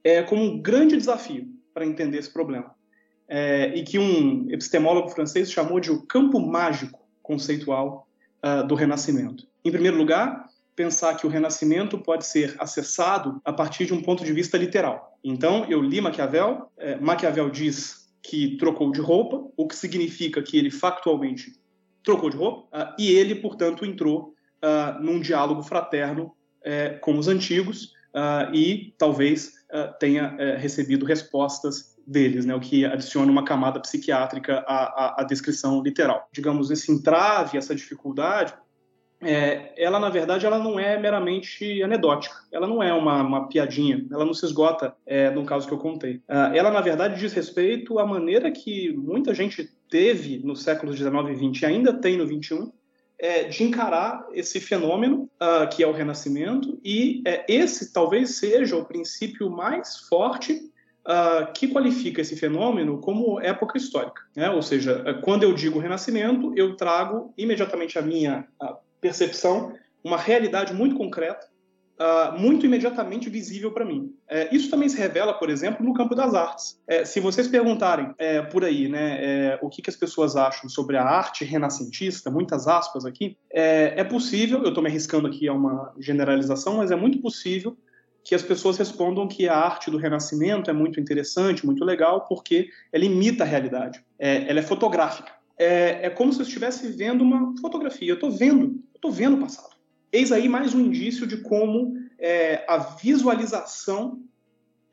é, 0.04 0.22
como 0.22 0.42
um 0.42 0.60
grande 0.60 0.96
desafio 0.96 1.48
para 1.72 1.86
entender 1.86 2.18
esse 2.18 2.32
problema. 2.32 2.76
É, 3.26 3.74
e 3.76 3.82
que 3.82 3.98
um 3.98 4.50
epistemólogo 4.50 5.08
francês 5.10 5.50
chamou 5.50 5.80
de 5.80 5.90
o 5.90 6.02
campo 6.02 6.40
mágico 6.40 7.06
conceitual 7.22 8.07
uh, 8.44 8.66
do 8.66 8.74
Renascimento. 8.74 9.46
Em 9.64 9.70
primeiro 9.70 9.96
lugar, 9.96 10.46
pensar 10.74 11.14
que 11.16 11.26
o 11.26 11.30
Renascimento 11.30 11.98
pode 11.98 12.24
ser 12.24 12.54
acessado 12.58 13.40
a 13.44 13.52
partir 13.52 13.86
de 13.86 13.94
um 13.94 14.00
ponto 14.00 14.24
de 14.24 14.32
vista 14.32 14.56
literal. 14.56 15.18
Então, 15.24 15.66
eu 15.68 15.82
li 15.82 16.00
Maquiavel, 16.00 16.70
é, 16.78 16.96
Maquiavel 16.96 17.50
diz 17.50 18.08
que 18.22 18.56
trocou 18.56 18.92
de 18.92 19.00
roupa, 19.00 19.44
o 19.56 19.66
que 19.66 19.74
significa 19.74 20.40
que 20.42 20.56
ele 20.56 20.70
factualmente 20.70 21.52
trocou 22.04 22.30
de 22.30 22.36
roupa 22.36 22.94
e 22.98 23.10
ele, 23.10 23.34
portanto, 23.34 23.84
entrou 23.84 24.34
num 25.00 25.20
diálogo 25.20 25.62
fraterno 25.62 26.32
é, 26.62 26.90
com 26.90 27.16
os 27.18 27.28
antigos 27.28 27.92
e 28.52 28.94
talvez 28.98 29.52
tenha 30.00 30.34
é, 30.38 30.56
recebido 30.56 31.04
respostas 31.04 31.97
deles, 32.08 32.46
né, 32.46 32.54
o 32.54 32.60
que 32.60 32.86
adiciona 32.86 33.30
uma 33.30 33.44
camada 33.44 33.78
psiquiátrica 33.78 34.64
à, 34.66 34.84
à, 34.84 35.20
à 35.20 35.24
descrição 35.24 35.82
literal. 35.82 36.26
Digamos, 36.32 36.70
esse 36.70 36.90
entrave, 36.90 37.58
essa 37.58 37.74
dificuldade, 37.74 38.54
é, 39.20 39.72
ela 39.76 39.98
na 39.98 40.08
verdade 40.08 40.46
ela 40.46 40.58
não 40.58 40.78
é 40.78 40.96
meramente 40.98 41.82
anedótica, 41.82 42.36
ela 42.52 42.66
não 42.66 42.82
é 42.82 42.94
uma, 42.94 43.20
uma 43.20 43.48
piadinha, 43.48 44.06
ela 44.10 44.24
não 44.24 44.32
se 44.32 44.46
esgota 44.46 44.94
é, 45.04 45.28
no 45.28 45.44
caso 45.44 45.66
que 45.66 45.74
eu 45.74 45.78
contei. 45.78 46.16
Uh, 46.28 46.54
ela 46.54 46.70
na 46.70 46.80
verdade 46.80 47.18
diz 47.18 47.32
respeito 47.32 47.98
à 47.98 48.06
maneira 48.06 48.50
que 48.50 48.92
muita 48.92 49.34
gente 49.34 49.68
teve 49.90 50.38
no 50.44 50.54
século 50.54 50.96
XIX 50.96 51.10
e 51.30 51.52
XX 51.52 51.62
e 51.62 51.66
ainda 51.66 51.92
tem 51.92 52.16
no 52.16 52.26
XXI 52.26 52.70
é, 53.18 53.44
de 53.44 53.64
encarar 53.64 54.24
esse 54.32 54.60
fenômeno 54.60 55.28
uh, 55.42 55.68
que 55.68 55.82
é 55.82 55.86
o 55.86 55.92
Renascimento 55.92 56.78
e 56.84 57.20
é, 57.26 57.44
esse 57.48 57.92
talvez 57.92 58.36
seja 58.36 58.76
o 58.76 58.84
princípio 58.84 59.50
mais 59.50 59.98
forte 60.08 60.70
Uh, 61.08 61.50
que 61.54 61.68
qualifica 61.68 62.20
esse 62.20 62.36
fenômeno 62.36 63.00
como 63.00 63.40
época 63.40 63.78
histórica. 63.78 64.20
Né? 64.36 64.50
Ou 64.50 64.60
seja, 64.60 65.18
quando 65.22 65.42
eu 65.42 65.54
digo 65.54 65.78
Renascimento, 65.78 66.52
eu 66.54 66.76
trago 66.76 67.32
imediatamente 67.34 67.98
a 67.98 68.02
minha 68.02 68.46
a 68.60 68.76
percepção, 69.00 69.72
uma 70.04 70.18
realidade 70.18 70.74
muito 70.74 70.96
concreta, 70.96 71.48
uh, 71.98 72.38
muito 72.38 72.64
imediatamente 72.64 73.28
visível 73.28 73.72
para 73.72 73.84
mim. 73.84 74.12
É, 74.28 74.54
isso 74.54 74.70
também 74.70 74.88
se 74.88 74.96
revela, 74.96 75.34
por 75.34 75.50
exemplo, 75.50 75.84
no 75.84 75.92
campo 75.92 76.14
das 76.14 76.34
artes. 76.34 76.80
É, 76.86 77.04
se 77.04 77.20
vocês 77.20 77.48
perguntarem 77.48 78.14
é, 78.18 78.42
por 78.42 78.64
aí, 78.64 78.88
né, 78.88 79.18
é, 79.20 79.58
o 79.60 79.68
que, 79.68 79.82
que, 79.82 79.90
as 79.90 79.96
pessoas 79.96 80.36
acham 80.36 80.68
sobre 80.68 80.96
a 80.96 81.04
arte 81.04 81.44
renascentista, 81.44 82.30
muitas 82.30 82.66
aspas 82.66 83.04
aqui, 83.04 83.36
é, 83.52 83.94
é 83.96 84.04
possível, 84.04 84.62
eu 84.62 84.68
estou 84.68 84.82
me 84.82 84.88
arriscando 84.88 85.26
aqui 85.26 85.48
a 85.48 85.52
uma 85.52 85.92
generalização, 85.98 86.76
mas 86.76 86.90
é 86.90 86.96
muito 86.96 87.20
possível 87.20 87.76
que 88.28 88.34
as 88.34 88.42
pessoas 88.42 88.76
respondam 88.76 89.26
que 89.26 89.48
a 89.48 89.56
arte 89.56 89.90
do 89.90 89.96
Renascimento 89.96 90.68
é 90.68 90.72
muito 90.74 91.00
interessante, 91.00 91.64
muito 91.64 91.82
legal, 91.82 92.26
porque 92.28 92.68
ela 92.92 93.06
imita 93.06 93.42
a 93.42 93.46
realidade. 93.46 94.04
É, 94.18 94.46
ela 94.50 94.58
é 94.58 94.62
fotográfica. 94.62 95.32
É, 95.56 96.00
é, 96.02 96.10
como 96.10 96.30
se 96.30 96.40
eu 96.40 96.42
estivesse 96.44 96.88
vendo 96.88 97.22
uma 97.22 97.54
fotografia. 97.58 98.10
Eu 98.10 98.16
estou 98.16 98.30
vendo 98.30 98.84
estou 98.94 99.10
vendo 99.10 99.38
o 99.38 99.40
passado. 99.40 99.74
Eis 100.12 100.30
aí 100.30 100.46
mais 100.46 100.74
um 100.74 100.80
indício 100.80 101.26
de 101.26 101.38
como 101.38 101.94
é, 102.18 102.66
a 102.68 102.76
visualização 102.76 104.20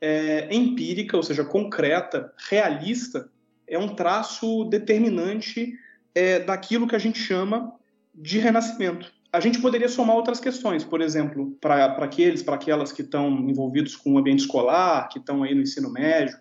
é, 0.00 0.48
empírica, 0.50 1.14
ou 1.14 1.22
seja, 1.22 1.44
concreta, 1.44 2.32
realista, 2.48 3.28
é 3.66 3.78
um 3.78 3.94
traço 3.94 4.64
determinante 4.64 5.78
é, 6.14 6.38
daquilo 6.38 6.88
que 6.88 6.96
a 6.96 6.98
gente 6.98 7.18
chama 7.18 7.70
de 8.14 8.38
renascimento. 8.38 9.12
A 9.32 9.40
gente 9.40 9.60
poderia 9.60 9.88
somar 9.88 10.16
outras 10.16 10.40
questões, 10.40 10.84
por 10.84 11.00
exemplo, 11.00 11.56
para 11.60 11.86
aqueles, 11.86 12.42
para 12.42 12.54
aquelas 12.54 12.92
que 12.92 13.02
estão 13.02 13.28
envolvidos 13.48 13.96
com 13.96 14.14
o 14.14 14.18
ambiente 14.18 14.40
escolar, 14.40 15.08
que 15.08 15.18
estão 15.18 15.42
aí 15.42 15.54
no 15.54 15.62
ensino 15.62 15.90
médio, 15.90 16.36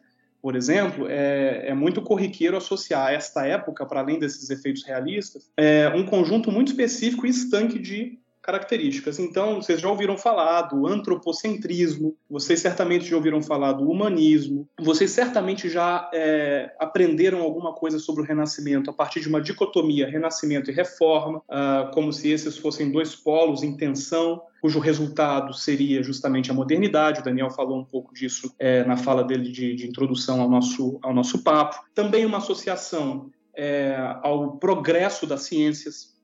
por 0.45 0.55
exemplo, 0.55 1.07
é, 1.09 1.69
é, 1.69 1.73
muito 1.73 2.03
corriqueiro 2.03 2.55
associar 2.55 3.11
esta 3.11 3.47
época, 3.47 3.83
para 3.83 4.01
além 4.01 4.19
desses 4.19 4.47
efeitos 4.51 4.83
realistas, 4.83 5.51
é, 5.57 5.89
um 5.89 6.05
conjunto 6.05 6.51
muito 6.51 6.67
específico 6.67 7.25
e 7.25 7.31
estanque 7.31 7.79
de 7.79 8.19
características. 8.45 9.17
Então, 9.17 9.55
vocês 9.55 9.81
já 9.81 9.89
ouviram 9.89 10.15
falar 10.17 10.61
do 10.63 10.85
antropocentrismo, 10.85 12.15
vocês 12.29 12.59
certamente 12.59 13.05
já 13.05 13.15
ouviram 13.15 13.41
falar 13.41 13.73
do 13.73 13.89
humanismo, 13.89 14.69
vocês 14.79 15.09
certamente 15.09 15.67
já 15.67 16.11
é, 16.13 16.71
aprenderam 16.79 17.41
alguma 17.41 17.73
coisa 17.73 17.97
sobre 17.97 18.21
o 18.21 18.25
Renascimento 18.25 18.91
a 18.91 18.93
partir 18.93 19.19
de 19.19 19.27
uma 19.27 19.41
dicotomia 19.41 20.07
Renascimento 20.07 20.69
e 20.69 20.73
Reforma, 20.73 21.39
uh, 21.39 21.91
como 21.91 22.13
se 22.13 22.29
esses 22.29 22.55
fossem 22.55 22.91
dois 22.91 23.15
polos 23.15 23.63
em 23.63 23.75
tensão, 23.75 24.39
cujo 24.61 24.79
resultado 24.79 25.51
seria 25.51 26.03
justamente 26.03 26.51
a 26.51 26.53
modernidade. 26.53 27.21
O 27.21 27.23
Daniel 27.23 27.49
falou 27.49 27.79
um 27.79 27.85
pouco 27.85 28.13
disso 28.13 28.53
é, 28.59 28.83
na 28.83 28.95
fala 28.95 29.23
dele 29.23 29.51
de, 29.51 29.73
de, 29.73 29.87
introdução 29.87 30.39
ao 30.41 30.49
nosso, 30.49 30.99
ao 31.01 31.13
nosso 31.13 31.43
papo. 31.43 31.83
Também 31.95 32.25
uma 32.25 32.37
associação 32.37 33.31
é, 33.55 33.95
ao 34.21 34.57
progresso 34.57 35.25
das 35.25 35.43
ciências, 35.43 36.14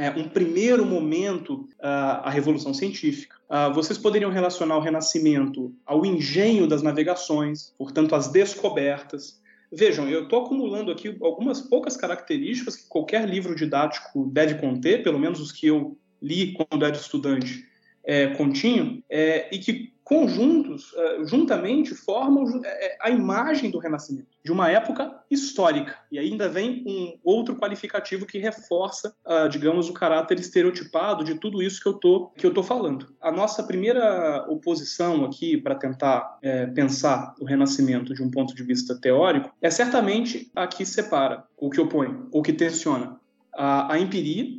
é, 0.00 0.10
um 0.10 0.26
primeiro 0.26 0.86
momento 0.86 1.68
uh, 1.78 2.24
a 2.24 2.30
revolução 2.30 2.72
científica. 2.72 3.36
Uh, 3.50 3.74
vocês 3.74 3.98
poderiam 3.98 4.30
relacionar 4.30 4.78
o 4.78 4.80
Renascimento 4.80 5.74
ao 5.84 6.06
engenho 6.06 6.66
das 6.66 6.80
navegações, 6.80 7.74
portanto, 7.76 8.14
às 8.14 8.28
descobertas. 8.28 9.38
Vejam, 9.70 10.08
eu 10.08 10.22
estou 10.22 10.42
acumulando 10.42 10.90
aqui 10.90 11.14
algumas 11.20 11.60
poucas 11.60 11.98
características 11.98 12.76
que 12.76 12.88
qualquer 12.88 13.28
livro 13.28 13.54
didático 13.54 14.26
deve 14.32 14.54
conter, 14.54 15.02
pelo 15.02 15.18
menos 15.18 15.38
os 15.38 15.52
que 15.52 15.66
eu 15.66 15.98
li 16.22 16.54
quando 16.54 16.84
era 16.84 16.96
estudante 16.96 17.68
é, 18.04 18.28
continham, 18.28 19.02
é, 19.08 19.48
e 19.54 19.58
que 19.58 19.92
conjuntos, 20.10 20.92
uh, 20.92 21.24
juntamente, 21.24 21.94
formam 21.94 22.42
uh, 22.42 22.62
a 23.00 23.10
imagem 23.10 23.70
do 23.70 23.78
Renascimento, 23.78 24.26
de 24.44 24.50
uma 24.50 24.68
época 24.68 25.22
histórica. 25.30 25.96
E 26.10 26.18
ainda 26.18 26.48
vem 26.48 26.82
um 26.84 27.16
outro 27.22 27.54
qualificativo 27.54 28.26
que 28.26 28.36
reforça, 28.36 29.14
uh, 29.24 29.48
digamos, 29.48 29.88
o 29.88 29.92
caráter 29.92 30.40
estereotipado 30.40 31.22
de 31.22 31.36
tudo 31.36 31.62
isso 31.62 31.80
que 31.80 31.88
eu 31.88 31.94
tô, 31.94 32.26
que 32.36 32.44
eu 32.44 32.52
tô 32.52 32.60
falando. 32.60 33.14
A 33.20 33.30
nossa 33.30 33.62
primeira 33.62 34.44
oposição 34.48 35.24
aqui 35.24 35.56
para 35.56 35.76
tentar 35.76 36.38
é, 36.42 36.66
pensar 36.66 37.32
o 37.40 37.44
Renascimento 37.44 38.12
de 38.12 38.20
um 38.20 38.32
ponto 38.32 38.52
de 38.52 38.64
vista 38.64 39.00
teórico 39.00 39.54
é 39.62 39.70
certamente 39.70 40.50
a 40.56 40.66
que 40.66 40.84
separa, 40.84 41.44
o 41.56 41.70
que 41.70 41.80
opõe, 41.80 42.26
ou 42.32 42.42
que 42.42 42.52
tensiona 42.52 43.20
a, 43.54 43.94
a 43.94 43.98
empiria 44.00 44.58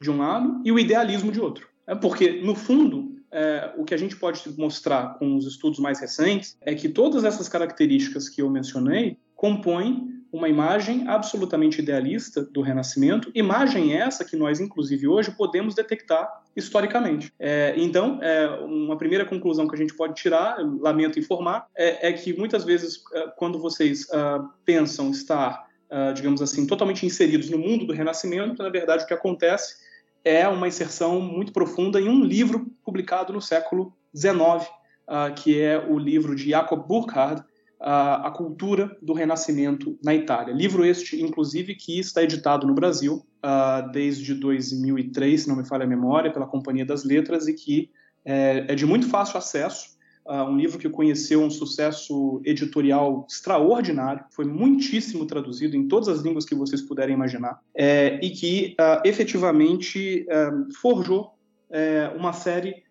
de 0.00 0.10
um 0.10 0.16
lado 0.16 0.62
e 0.64 0.72
o 0.72 0.78
idealismo 0.78 1.30
de 1.30 1.40
outro. 1.40 1.68
É 1.86 1.94
porque, 1.94 2.42
no 2.42 2.54
fundo, 2.54 3.16
é, 3.30 3.72
o 3.76 3.84
que 3.84 3.94
a 3.94 3.96
gente 3.96 4.16
pode 4.16 4.42
mostrar 4.58 5.18
com 5.18 5.36
os 5.36 5.46
estudos 5.46 5.78
mais 5.78 6.00
recentes 6.00 6.56
é 6.60 6.74
que 6.74 6.88
todas 6.88 7.24
essas 7.24 7.48
características 7.48 8.28
que 8.28 8.42
eu 8.42 8.50
mencionei 8.50 9.18
compõem 9.34 10.16
uma 10.32 10.48
imagem 10.48 11.06
absolutamente 11.08 11.80
idealista 11.80 12.42
do 12.42 12.60
Renascimento, 12.60 13.30
imagem 13.34 13.94
essa 13.94 14.24
que 14.24 14.36
nós, 14.36 14.60
inclusive, 14.60 15.06
hoje 15.06 15.30
podemos 15.30 15.74
detectar 15.74 16.28
historicamente. 16.54 17.32
É, 17.38 17.74
então, 17.76 18.18
é, 18.22 18.48
uma 18.60 18.96
primeira 18.96 19.24
conclusão 19.24 19.68
que 19.68 19.74
a 19.74 19.78
gente 19.78 19.94
pode 19.94 20.14
tirar, 20.14 20.58
lamento 20.80 21.18
informar, 21.18 21.66
é, 21.76 22.08
é 22.08 22.12
que 22.12 22.36
muitas 22.36 22.64
vezes, 22.64 23.02
é, 23.14 23.28
quando 23.36 23.58
vocês 23.58 24.04
uh, 24.04 24.48
pensam 24.64 25.10
estar, 25.10 25.66
uh, 25.90 26.12
digamos 26.12 26.42
assim, 26.42 26.66
totalmente 26.66 27.06
inseridos 27.06 27.48
no 27.48 27.58
mundo 27.58 27.86
do 27.86 27.92
Renascimento, 27.92 28.62
na 28.62 28.68
verdade, 28.68 29.04
o 29.04 29.06
que 29.06 29.14
acontece 29.14 29.85
é 30.26 30.48
uma 30.48 30.66
inserção 30.66 31.20
muito 31.20 31.52
profunda 31.52 32.00
em 32.00 32.08
um 32.08 32.24
livro 32.24 32.66
publicado 32.84 33.32
no 33.32 33.40
século 33.40 33.96
XIX, 34.14 34.34
uh, 34.34 34.68
ah, 35.06 35.30
que 35.30 35.60
é 35.60 35.78
o 35.78 35.96
livro 35.96 36.34
de 36.34 36.50
Jacob 36.50 36.84
Burckhardt, 36.84 37.42
uh, 37.42 38.24
A 38.24 38.32
Cultura 38.32 38.98
do 39.00 39.12
Renascimento 39.12 39.96
na 40.02 40.12
Itália. 40.16 40.52
Livro 40.52 40.84
este, 40.84 41.22
inclusive, 41.22 41.76
que 41.76 42.00
está 42.00 42.24
editado 42.24 42.66
no 42.66 42.74
Brasil 42.74 43.24
uh, 43.44 43.88
desde 43.92 44.34
2003, 44.34 45.42
se 45.42 45.48
não 45.48 45.54
me 45.54 45.64
falha 45.64 45.84
a 45.84 45.88
memória, 45.88 46.32
pela 46.32 46.48
Companhia 46.48 46.84
das 46.84 47.04
Letras 47.04 47.46
e 47.46 47.54
que 47.54 47.88
é, 48.24 48.64
é 48.66 48.74
de 48.74 48.84
muito 48.84 49.08
fácil 49.08 49.38
acesso 49.38 49.95
Uh, 50.28 50.42
um 50.42 50.56
livro 50.56 50.76
que 50.76 50.88
conheceu 50.88 51.40
um 51.40 51.50
sucesso 51.50 52.42
editorial 52.44 53.24
extraordinário, 53.30 54.24
foi 54.30 54.44
muitíssimo 54.44 55.24
traduzido 55.24 55.76
em 55.76 55.86
todas 55.86 56.08
as 56.08 56.20
línguas 56.20 56.44
que 56.44 56.54
vocês 56.54 56.82
puderem 56.82 57.14
imaginar, 57.14 57.60
é, 57.72 58.18
e 58.20 58.30
que 58.30 58.74
uh, 58.80 59.06
efetivamente 59.06 60.26
uh, 60.28 60.74
forjou 60.80 61.34
é, 61.70 62.12
uma 62.16 62.32
série 62.32 62.84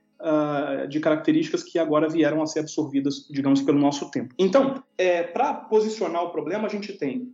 de 0.89 0.99
características 0.99 1.61
que 1.61 1.77
agora 1.77 2.09
vieram 2.09 2.41
a 2.41 2.47
ser 2.47 2.61
absorvidas, 2.61 3.27
digamos, 3.29 3.61
pelo 3.61 3.77
nosso 3.77 4.09
tempo. 4.09 4.33
Então, 4.39 4.81
é, 4.97 5.21
para 5.21 5.53
posicionar 5.53 6.23
o 6.23 6.31
problema, 6.31 6.65
a 6.65 6.69
gente 6.69 6.93
tem 6.93 7.31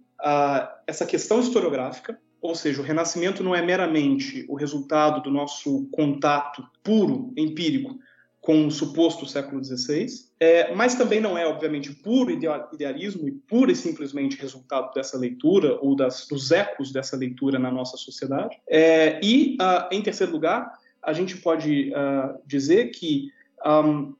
essa 0.85 1.05
questão 1.05 1.39
historiográfica, 1.39 2.19
ou 2.41 2.55
seja, 2.55 2.81
o 2.81 2.83
Renascimento 2.83 3.43
não 3.43 3.55
é 3.55 3.61
meramente 3.61 4.45
o 4.49 4.55
resultado 4.55 5.21
do 5.21 5.31
nosso 5.31 5.87
contato 5.91 6.67
puro, 6.83 7.31
empírico, 7.37 7.97
com 8.41 8.65
o 8.65 8.71
suposto 8.71 9.27
século 9.27 9.63
XVI, 9.63 10.07
é, 10.39 10.73
mas 10.73 10.95
também 10.95 11.21
não 11.21 11.37
é, 11.37 11.45
obviamente, 11.45 11.93
puro 11.93 12.31
idealismo 12.31 13.27
e 13.27 13.31
pura 13.31 13.71
e 13.71 13.75
simplesmente 13.75 14.41
resultado 14.41 14.91
dessa 14.93 15.15
leitura 15.15 15.77
ou 15.79 15.95
das, 15.95 16.27
dos 16.27 16.49
ecos 16.49 16.91
dessa 16.91 17.15
leitura 17.15 17.59
na 17.59 17.69
nossa 17.69 17.95
sociedade. 17.97 18.59
É, 18.67 19.19
e, 19.23 19.57
uh, 19.61 19.87
em 19.91 20.01
terceiro 20.01 20.31
lugar, 20.31 20.73
a 21.03 21.13
gente 21.13 21.37
pode 21.37 21.91
uh, 21.91 22.39
dizer 22.47 22.89
que 22.89 23.29
um, 23.63 24.15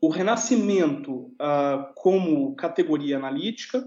o 0.00 0.08
Renascimento, 0.08 1.12
uh, 1.12 1.92
como 1.94 2.54
categoria 2.56 3.18
analítica, 3.18 3.86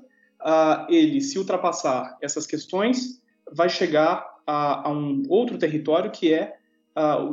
ele, 0.88 1.21
se 1.21 1.39
ultrapassar 1.39 2.19
essas 2.21 2.45
questões, 2.45 3.19
vai 3.51 3.67
chegar 3.67 4.23
a, 4.45 4.88
a 4.88 4.91
um 4.91 5.23
outro 5.28 5.58
território 5.58 6.12
que 6.12 6.32
é 6.32 6.56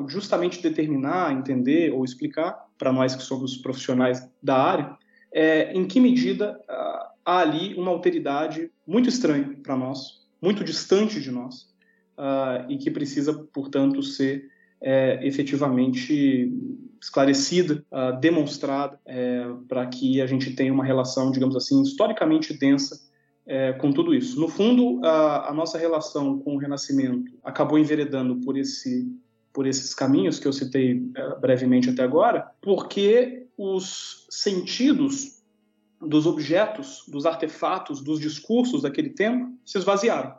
justamente 0.08 0.60
determinar, 0.60 1.32
entender 1.32 1.92
ou 1.92 2.04
explicar 2.04 2.66
para 2.76 2.92
nós 2.92 3.14
que 3.14 3.22
somos 3.22 3.56
profissionais 3.56 4.28
da 4.42 4.56
área, 4.56 4.96
é, 5.32 5.72
em 5.72 5.86
que 5.86 6.00
medida 6.00 6.60
uh, 6.68 7.12
há 7.24 7.38
ali 7.38 7.74
uma 7.74 7.90
alteridade 7.90 8.70
muito 8.86 9.08
estranha 9.08 9.56
para 9.62 9.76
nós, 9.76 10.20
muito 10.40 10.64
distante 10.64 11.20
de 11.20 11.30
nós, 11.30 11.72
uh, 12.18 12.68
e 12.68 12.76
que 12.76 12.90
precisa, 12.90 13.32
portanto, 13.52 14.02
ser 14.02 14.50
é, 14.80 15.20
efetivamente 15.26 16.52
esclarecida, 17.00 17.84
uh, 17.90 18.18
demonstrada, 18.20 18.98
é, 19.06 19.44
para 19.68 19.86
que 19.86 20.20
a 20.20 20.26
gente 20.26 20.54
tenha 20.54 20.72
uma 20.72 20.84
relação, 20.84 21.30
digamos 21.30 21.56
assim, 21.56 21.80
historicamente 21.82 22.56
densa 22.56 22.96
é, 23.46 23.72
com 23.72 23.92
tudo 23.92 24.14
isso. 24.14 24.38
No 24.40 24.48
fundo, 24.48 25.04
a, 25.04 25.50
a, 25.50 25.54
nossa 25.54 25.78
relação 25.78 26.38
com 26.38 26.54
o 26.54 26.58
Renascimento 26.58 27.32
acabou 27.42 27.78
enveredando 27.78 28.36
por, 28.36 28.56
esse, 28.56 29.08
por 29.52 29.66
esses 29.66 29.94
caminhos 29.94 30.38
que 30.38 30.46
eu 30.46 30.52
citei 30.52 31.02
é, 31.14 31.38
brevemente 31.38 31.90
até 31.90 32.02
agora, 32.02 32.50
porque 32.60 33.46
os 33.56 34.26
sentidos 34.30 35.42
dos 36.00 36.26
objetos, 36.26 37.04
dos 37.06 37.26
artefatos, 37.26 38.02
dos 38.02 38.18
discursos 38.18 38.82
daquele 38.82 39.10
tempo 39.10 39.52
se 39.64 39.78
esvaziaram. 39.78 40.34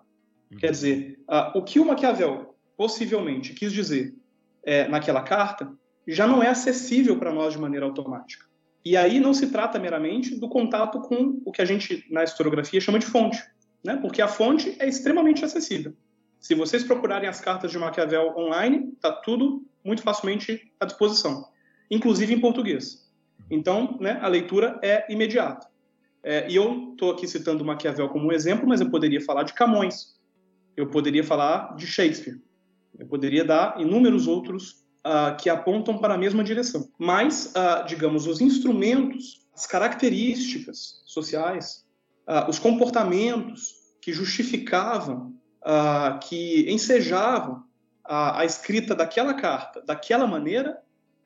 Uhum. 0.51 0.57
Quer 0.57 0.71
dizer, 0.71 1.19
uh, 1.29 1.57
o 1.57 1.63
que 1.63 1.79
o 1.79 1.85
Maquiavel 1.85 2.55
possivelmente 2.75 3.53
quis 3.53 3.71
dizer 3.71 4.13
é, 4.63 4.87
naquela 4.87 5.21
carta 5.21 5.71
já 6.07 6.27
não 6.27 6.43
é 6.43 6.49
acessível 6.49 7.17
para 7.17 7.31
nós 7.31 7.53
de 7.53 7.59
maneira 7.59 7.85
automática. 7.85 8.45
E 8.83 8.97
aí 8.97 9.19
não 9.19 9.33
se 9.33 9.47
trata 9.47 9.79
meramente 9.79 10.35
do 10.35 10.49
contato 10.49 10.99
com 10.99 11.41
o 11.45 11.51
que 11.51 11.61
a 11.61 11.65
gente 11.65 12.05
na 12.09 12.23
historiografia 12.23 12.81
chama 12.81 12.99
de 12.99 13.05
fonte, 13.05 13.41
né? 13.83 13.97
porque 13.97 14.21
a 14.21 14.27
fonte 14.27 14.75
é 14.79 14.87
extremamente 14.87 15.45
acessível. 15.45 15.93
Se 16.43 16.53
vocês 16.53 16.83
procurarem 16.83 17.29
as 17.29 17.39
cartas 17.39 17.71
de 17.71 17.79
Maquiavel 17.79 18.33
online, 18.35 18.91
está 18.93 19.13
tudo 19.13 19.65
muito 19.81 20.01
facilmente 20.01 20.69
à 20.77 20.83
disposição, 20.83 21.47
inclusive 21.89 22.33
em 22.33 22.41
português. 22.41 23.09
Então, 23.49 23.97
né, 24.01 24.19
a 24.21 24.27
leitura 24.27 24.77
é 24.83 25.05
imediata. 25.09 25.65
É, 26.21 26.45
e 26.51 26.57
eu 26.57 26.91
estou 26.91 27.11
aqui 27.11 27.29
citando 27.29 27.63
Maquiavel 27.63 28.09
como 28.09 28.27
um 28.27 28.31
exemplo, 28.33 28.67
mas 28.67 28.81
eu 28.81 28.91
poderia 28.91 29.21
falar 29.21 29.43
de 29.43 29.53
Camões, 29.53 30.19
eu 30.75 30.89
poderia 30.89 31.23
falar 31.23 31.77
de 31.77 31.87
Shakespeare, 31.87 32.41
eu 32.99 33.07
poderia 33.07 33.45
dar 33.45 33.79
inúmeros 33.79 34.27
outros 34.27 34.83
uh, 35.07 35.37
que 35.41 35.49
apontam 35.49 35.97
para 35.97 36.15
a 36.15 36.17
mesma 36.17 36.43
direção. 36.43 36.89
Mas, 36.99 37.53
uh, 37.55 37.87
digamos, 37.87 38.27
os 38.27 38.41
instrumentos, 38.41 39.47
as 39.55 39.65
características 39.65 41.01
sociais, 41.05 41.85
uh, 42.27 42.49
os 42.49 42.59
comportamentos 42.59 43.75
que 44.01 44.11
justificavam, 44.11 45.41
que 46.21 46.71
ensejavam 46.71 47.63
a, 48.03 48.41
a 48.41 48.45
escrita 48.45 48.93
daquela 48.93 49.33
carta 49.33 49.81
daquela 49.85 50.27
maneira, 50.27 50.77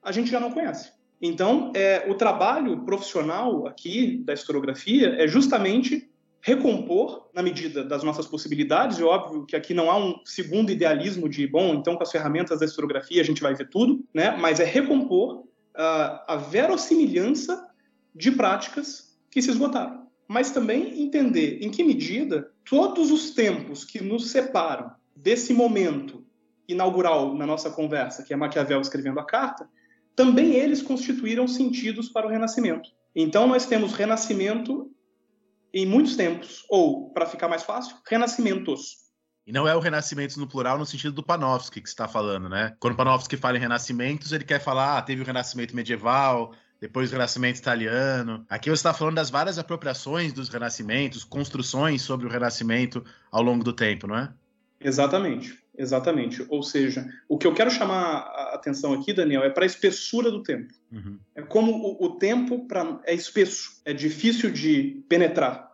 a 0.02 0.12
gente 0.12 0.30
já 0.30 0.40
não 0.40 0.52
conhece. 0.52 0.92
Então, 1.22 1.72
é, 1.76 2.06
o 2.08 2.16
trabalho 2.16 2.86
profissional 2.86 3.66
aqui 3.66 4.18
da 4.24 4.34
historiografia 4.34 5.16
é 5.18 5.28
justamente 5.28 6.10
recompor 6.40 7.30
na 7.34 7.42
medida 7.42 7.84
das 7.84 8.04
nossas 8.04 8.28
possibilidades, 8.28 9.00
e 9.00 9.04
óbvio 9.04 9.46
que 9.46 9.56
aqui 9.56 9.74
não 9.74 9.92
há 9.92 9.98
um 9.98 10.22
segundo 10.24 10.72
idealismo 10.72 11.28
de, 11.28 11.46
bom, 11.48 11.74
então 11.74 11.96
com 11.96 12.04
as 12.04 12.12
ferramentas 12.12 12.60
da 12.60 12.66
historiografia 12.66 13.22
a 13.22 13.26
gente 13.26 13.42
vai 13.42 13.54
ver 13.54 13.70
tudo, 13.70 14.06
né? 14.14 14.38
mas 14.38 14.60
é 14.60 14.64
recompor 14.64 15.40
uh, 15.40 16.24
a 16.28 16.38
verossimilhança 16.38 17.68
de 18.16 18.32
práticas 18.32 19.18
que 19.30 19.42
se 19.42 19.50
esgotaram. 19.50 20.07
Mas 20.28 20.52
também 20.52 21.02
entender 21.02 21.60
em 21.62 21.70
que 21.70 21.84
medida 21.84 22.52
todos 22.66 23.12
os 23.12 23.32
tempos 23.32 23.86
que 23.86 24.02
nos 24.02 24.30
separam 24.30 24.92
desse 25.16 25.54
momento 25.54 26.26
inaugural 26.68 27.34
na 27.34 27.46
nossa 27.46 27.70
conversa, 27.70 28.24
que 28.24 28.34
é 28.34 28.36
Maquiavel 28.36 28.82
escrevendo 28.82 29.20
a 29.20 29.26
carta, 29.26 29.70
também 30.16 30.54
eles 30.54 30.82
constituíram 30.82 31.48
sentidos 31.48 32.10
para 32.10 32.28
o 32.28 32.30
Renascimento. 32.30 32.90
Então 33.16 33.48
nós 33.48 33.66
temos 33.66 33.94
Renascimento 33.94 34.92
em 35.74 35.86
muitos 35.86 36.16
tempos, 36.16 36.66
ou, 36.70 37.10
para 37.12 37.26
ficar 37.26 37.48
mais 37.48 37.64
fácil, 37.64 37.98
renascimentos. 38.10 39.08
E 39.46 39.52
não 39.52 39.68
é 39.68 39.76
o 39.76 39.80
renascimento 39.80 40.40
no 40.40 40.48
plural 40.48 40.78
no 40.78 40.86
sentido 40.86 41.14
do 41.14 41.24
Panofsky 41.24 41.82
que 41.82 41.88
está 41.88 42.08
falando, 42.08 42.50
né? 42.50 42.76
Quando 42.80 42.96
Panofsky 42.98 43.38
fala 43.38 43.58
em 43.58 43.62
renascimentos, 43.62 44.32
ele 44.32 44.44
quer 44.44 44.60
falar, 44.60 44.98
ah, 44.98 45.02
teve 45.02 45.22
o 45.22 45.26
renascimento 45.26 45.76
medieval, 45.76 46.54
depois 46.80 47.10
o 47.10 47.14
renascimento 47.14 47.60
italiano. 47.60 48.46
Aqui 48.50 48.70
você 48.70 48.76
está 48.76 48.94
falando 48.94 49.16
das 49.16 49.30
várias 49.30 49.58
apropriações 49.58 50.34
dos 50.34 50.50
renascimentos, 50.50 51.24
construções 51.24 52.02
sobre 52.02 52.28
o 52.28 52.30
renascimento 52.30 53.04
ao 53.32 53.42
longo 53.42 53.64
do 53.64 53.74
tempo, 53.74 54.08
não 54.08 54.18
é? 54.18 54.32
Exatamente, 54.80 55.58
exatamente. 55.76 56.46
Ou 56.50 56.62
seja, 56.62 57.08
o 57.28 57.38
que 57.38 57.48
eu 57.48 57.54
quero 57.54 57.72
chamar 57.72 58.20
a 58.20 58.56
atenção 58.56 58.94
aqui, 58.94 59.12
Daniel, 59.12 59.44
é 59.44 59.50
para 59.50 59.64
a 59.64 59.66
espessura 59.66 60.30
do 60.30 60.44
tempo. 60.44 60.74
Uhum. 60.92 61.18
É 61.36 61.42
como 61.42 61.72
o, 61.72 62.06
o 62.06 62.10
tempo 62.18 62.68
pra, 62.68 63.00
é 63.06 63.14
espesso, 63.14 63.82
é 63.84 63.94
difícil 63.94 64.52
de 64.52 65.04
penetrar. 65.10 65.68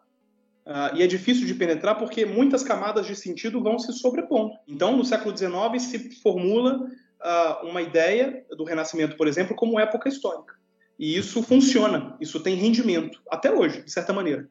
Uh, 0.65 0.95
e 0.95 1.03
é 1.03 1.07
difícil 1.07 1.45
de 1.45 1.53
penetrar 1.53 1.95
porque 1.95 2.25
muitas 2.25 2.63
camadas 2.63 3.05
de 3.05 3.17
sentido 3.17 3.61
vão 3.61 3.77
se 3.77 3.91
sobrepondo. 3.91 4.53
Então, 4.65 4.95
no 4.95 5.03
século 5.03 5.35
XIX, 5.35 5.81
se 5.81 6.21
formula 6.21 6.77
uh, 6.77 7.67
uma 7.67 7.81
ideia 7.81 8.45
do 8.55 8.63
Renascimento, 8.63 9.17
por 9.17 9.27
exemplo, 9.27 9.57
como 9.57 9.77
época 9.77 10.07
histórica. 10.07 10.55
E 10.97 11.17
isso 11.17 11.41
funciona, 11.43 12.15
isso 12.21 12.39
tem 12.39 12.55
rendimento, 12.55 13.21
até 13.29 13.51
hoje, 13.51 13.81
de 13.81 13.91
certa 13.91 14.13
maneira. 14.13 14.47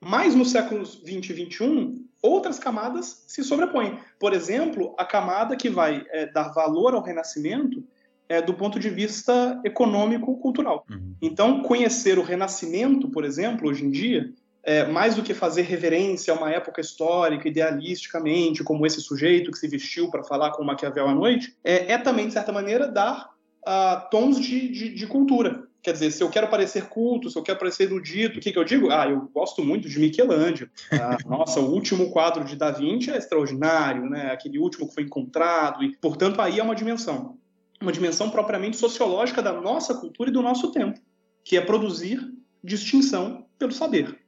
Mas 0.00 0.34
nos 0.34 0.50
séculos 0.50 1.00
20 1.02 1.30
e 1.30 1.32
21, 1.32 2.04
outras 2.22 2.58
camadas 2.58 3.24
se 3.26 3.42
sobrepõem. 3.42 3.98
Por 4.18 4.32
exemplo, 4.32 4.94
a 4.98 5.04
camada 5.04 5.56
que 5.56 5.70
vai 5.70 6.04
é, 6.10 6.26
dar 6.26 6.52
valor 6.52 6.94
ao 6.94 7.02
Renascimento 7.02 7.82
é, 8.28 8.42
do 8.42 8.54
ponto 8.54 8.78
de 8.78 8.90
vista 8.90 9.60
econômico-cultural. 9.64 10.84
Uhum. 10.90 11.14
Então, 11.20 11.62
conhecer 11.62 12.18
o 12.18 12.22
Renascimento, 12.22 13.08
por 13.08 13.24
exemplo, 13.24 13.68
hoje 13.68 13.84
em 13.84 13.90
dia, 13.90 14.32
é, 14.62 14.86
mais 14.86 15.14
do 15.14 15.22
que 15.22 15.34
fazer 15.34 15.62
reverência 15.62 16.32
a 16.32 16.36
uma 16.36 16.50
época 16.50 16.80
histórica, 16.80 17.48
idealisticamente, 17.48 18.64
como 18.64 18.86
esse 18.86 19.00
sujeito 19.00 19.50
que 19.50 19.58
se 19.58 19.68
vestiu 19.68 20.10
para 20.10 20.24
falar 20.24 20.52
com 20.52 20.64
Maquiavel 20.64 21.08
à 21.08 21.14
noite, 21.14 21.54
é, 21.62 21.92
é 21.92 21.98
também, 21.98 22.26
de 22.26 22.32
certa 22.32 22.50
maneira, 22.50 22.88
dar 22.88 23.30
uh, 23.66 24.08
tons 24.10 24.40
de, 24.40 24.68
de, 24.68 24.94
de, 24.94 25.06
cultura. 25.06 25.68
Quer 25.84 25.92
dizer, 25.92 26.10
se 26.12 26.22
eu 26.22 26.30
quero 26.30 26.48
parecer 26.48 26.88
culto, 26.88 27.28
se 27.28 27.38
eu 27.38 27.42
quero 27.42 27.58
parecer 27.58 27.82
erudito, 27.82 28.38
o 28.38 28.40
que, 28.40 28.50
que 28.50 28.58
eu 28.58 28.64
digo? 28.64 28.90
Ah, 28.90 29.06
eu 29.06 29.20
gosto 29.34 29.62
muito 29.62 29.86
de 29.86 30.00
Michelangelo. 30.00 30.70
Ah, 30.90 31.18
nossa, 31.28 31.60
o 31.60 31.70
último 31.70 32.10
quadro 32.10 32.42
de 32.42 32.56
Da 32.56 32.70
Vinci 32.70 33.10
é 33.10 33.18
extraordinário, 33.18 34.08
né? 34.08 34.30
aquele 34.32 34.58
último 34.58 34.88
que 34.88 34.94
foi 34.94 35.02
encontrado, 35.02 35.84
e, 35.84 35.94
portanto, 35.98 36.40
aí 36.40 36.58
é 36.58 36.62
uma 36.62 36.74
dimensão. 36.74 37.36
Uma 37.82 37.92
dimensão 37.92 38.30
propriamente 38.30 38.78
sociológica 38.78 39.42
da 39.42 39.52
nossa 39.52 39.92
cultura 39.94 40.30
e 40.30 40.32
do 40.32 40.40
nosso 40.40 40.72
tempo, 40.72 40.98
que 41.44 41.54
é 41.54 41.60
produzir 41.60 42.32
distinção 42.62 43.44
pelo 43.58 43.72
saber. 43.72 44.18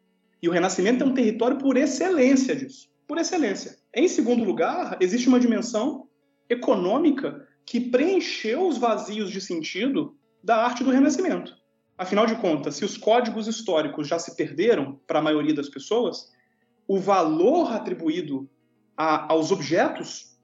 E 0.43 0.51
o 0.51 0.53
Renascimento 0.53 1.05
é 1.05 1.07
um 1.07 1.15
território 1.15 1.57
por 1.57 1.79
excelência 1.79 2.55
disso. 2.55 2.91
Por 3.09 3.17
excelência. 3.17 3.79
Em 3.95 4.07
segundo 4.09 4.45
lugar, 4.45 4.99
existe 5.01 5.27
uma 5.27 5.41
dimensão 5.41 6.07
econômica 6.51 7.49
que 7.65 7.81
preencheu 7.81 8.69
os 8.69 8.77
vazios 8.77 9.31
de 9.31 9.41
sentido 9.41 10.15
da 10.43 10.65
arte 10.65 10.85
do 10.85 10.91
Renascimento. 10.91 11.57
Afinal 11.99 12.27
de 12.27 12.37
contas, 12.37 12.77
se 12.77 12.85
os 12.85 12.97
códigos 12.97 13.47
históricos 13.47 14.07
já 14.07 14.19
se 14.19 14.37
perderam 14.37 15.01
para 15.07 15.19
a 15.19 15.23
maioria 15.23 15.55
das 15.55 15.69
pessoas, 15.69 16.31
o 16.87 16.99
valor 16.99 17.73
atribuído 17.73 18.49
a, 18.97 19.33
aos 19.33 19.51
objetos 19.51 20.37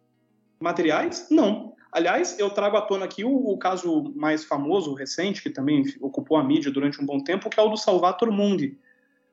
materiais, 0.59 1.29
não. 1.31 1.75
Aliás, 1.91 2.39
eu 2.39 2.49
trago 2.49 2.77
à 2.77 2.81
tona 2.81 3.05
aqui 3.05 3.23
o, 3.23 3.35
o, 3.35 3.59
caso 3.59 4.13
mais 4.17 4.45
famoso, 4.45 4.95
recente, 4.95 5.43
que 5.43 5.51
também 5.51 5.85
ocupou 6.01 6.39
a 6.39 6.45
mídia 6.45 6.73
durante 6.73 7.01
um 7.03 7.07
bom 7.07 7.23
tempo, 7.23 7.51
que 7.51 7.61
é 7.61 7.63
o 7.63 7.69
do 7.69 7.77
Salvator 7.77 8.33
Mundi, 8.33 8.79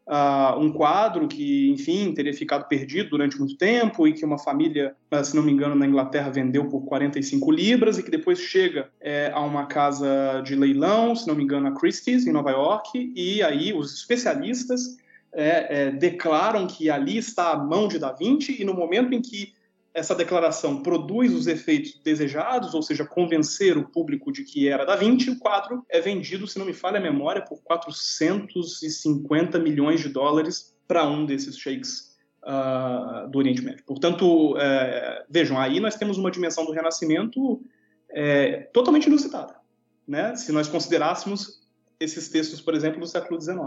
uh, 0.10 0.60
um 0.60 0.72
quadro 0.72 1.28
que, 1.28 1.70
enfim, 1.70 2.12
teria 2.14 2.34
ficado 2.34 2.68
perdido 2.68 3.12
durante 3.12 3.38
muito 3.38 3.56
tempo 3.56 4.08
e 4.08 4.14
que 4.14 4.26
uma 4.26 4.40
família, 4.40 4.96
ah, 5.12 5.24
se 5.24 5.36
não 5.36 5.44
me 5.44 5.52
engano, 5.52 5.76
na 5.76 5.86
Inglaterra 5.86 6.32
vendeu 6.32 6.68
por 6.68 6.82
45 6.82 7.52
libras 7.52 7.98
e 7.98 8.04
que 8.04 8.10
depois 8.10 8.40
chega 8.40 8.90
é, 9.00 9.32
a 9.34 9.40
uma 9.42 9.68
casa 9.68 10.42
de 10.44 10.56
leilão, 10.56 11.16
se 11.16 11.28
não 11.28 11.36
me 11.36 11.44
engano, 11.44 11.68
a 11.68 11.72
Christie's, 11.72 12.26
em 12.26 12.32
Nova 12.32 12.50
York, 12.50 13.14
e 13.16 13.44
aí 13.44 13.72
os 13.72 13.94
especialistas 13.94 14.98
é, 15.32 15.84
é, 15.84 15.92
declaram 15.92 16.66
que 16.66 16.90
ali 16.90 17.18
está 17.18 17.52
a 17.52 17.58
mão 17.58 17.88
de 17.88 18.00
Da 18.00 18.12
Vinci 18.12 18.60
e 18.60 18.66
no 18.66 18.74
momento 18.74 19.14
em 19.14 19.22
que 19.22 19.54
essa 19.94 20.16
declaração 20.16 20.84
produz 20.84 21.34
os 21.34 21.48
efeitos 21.48 22.00
desejados, 22.04 22.74
ou 22.74 22.82
seja, 22.82 23.06
convencer 23.06 23.78
o 23.78 23.88
público 23.88 24.32
de 24.32 24.44
que 24.44 24.68
era 24.68 24.86
Da 24.86 24.96
Vinci, 24.96 25.30
o 25.30 25.40
quadro 25.40 25.84
é 25.90 26.00
vendido, 26.00 26.48
se 26.48 26.60
não 26.60 26.66
me 26.66 26.74
falha 26.74 27.00
a 27.00 27.02
memória, 27.02 27.42
por 27.42 27.62
450 27.64 29.58
milhões 29.60 30.02
de 30.02 30.10
dólares 30.10 30.76
para 30.88 31.08
um 31.08 31.26
desses 31.26 31.58
sheiks 31.58 32.16
uh, 32.44 33.30
do 33.30 33.40
Oriente 33.40 33.62
Médio. 33.62 33.84
Portanto, 33.86 34.56
é, 34.58 35.26
vejam, 35.30 35.60
aí 35.60 35.80
nós 35.80 35.96
temos 35.96 36.18
uma 36.18 36.32
dimensão 36.32 36.66
do 36.66 36.72
Renascimento 36.72 37.62
é, 38.12 38.70
totalmente 38.74 39.08
inusitada. 39.08 39.56
Né? 40.08 40.36
Se 40.36 40.52
nós 40.52 40.68
considerássemos 40.68 41.60
esses 42.00 42.30
textos, 42.30 42.62
por 42.62 42.74
exemplo, 42.74 43.00
do 43.00 43.08
século 43.08 43.40
XIX. 43.40 43.60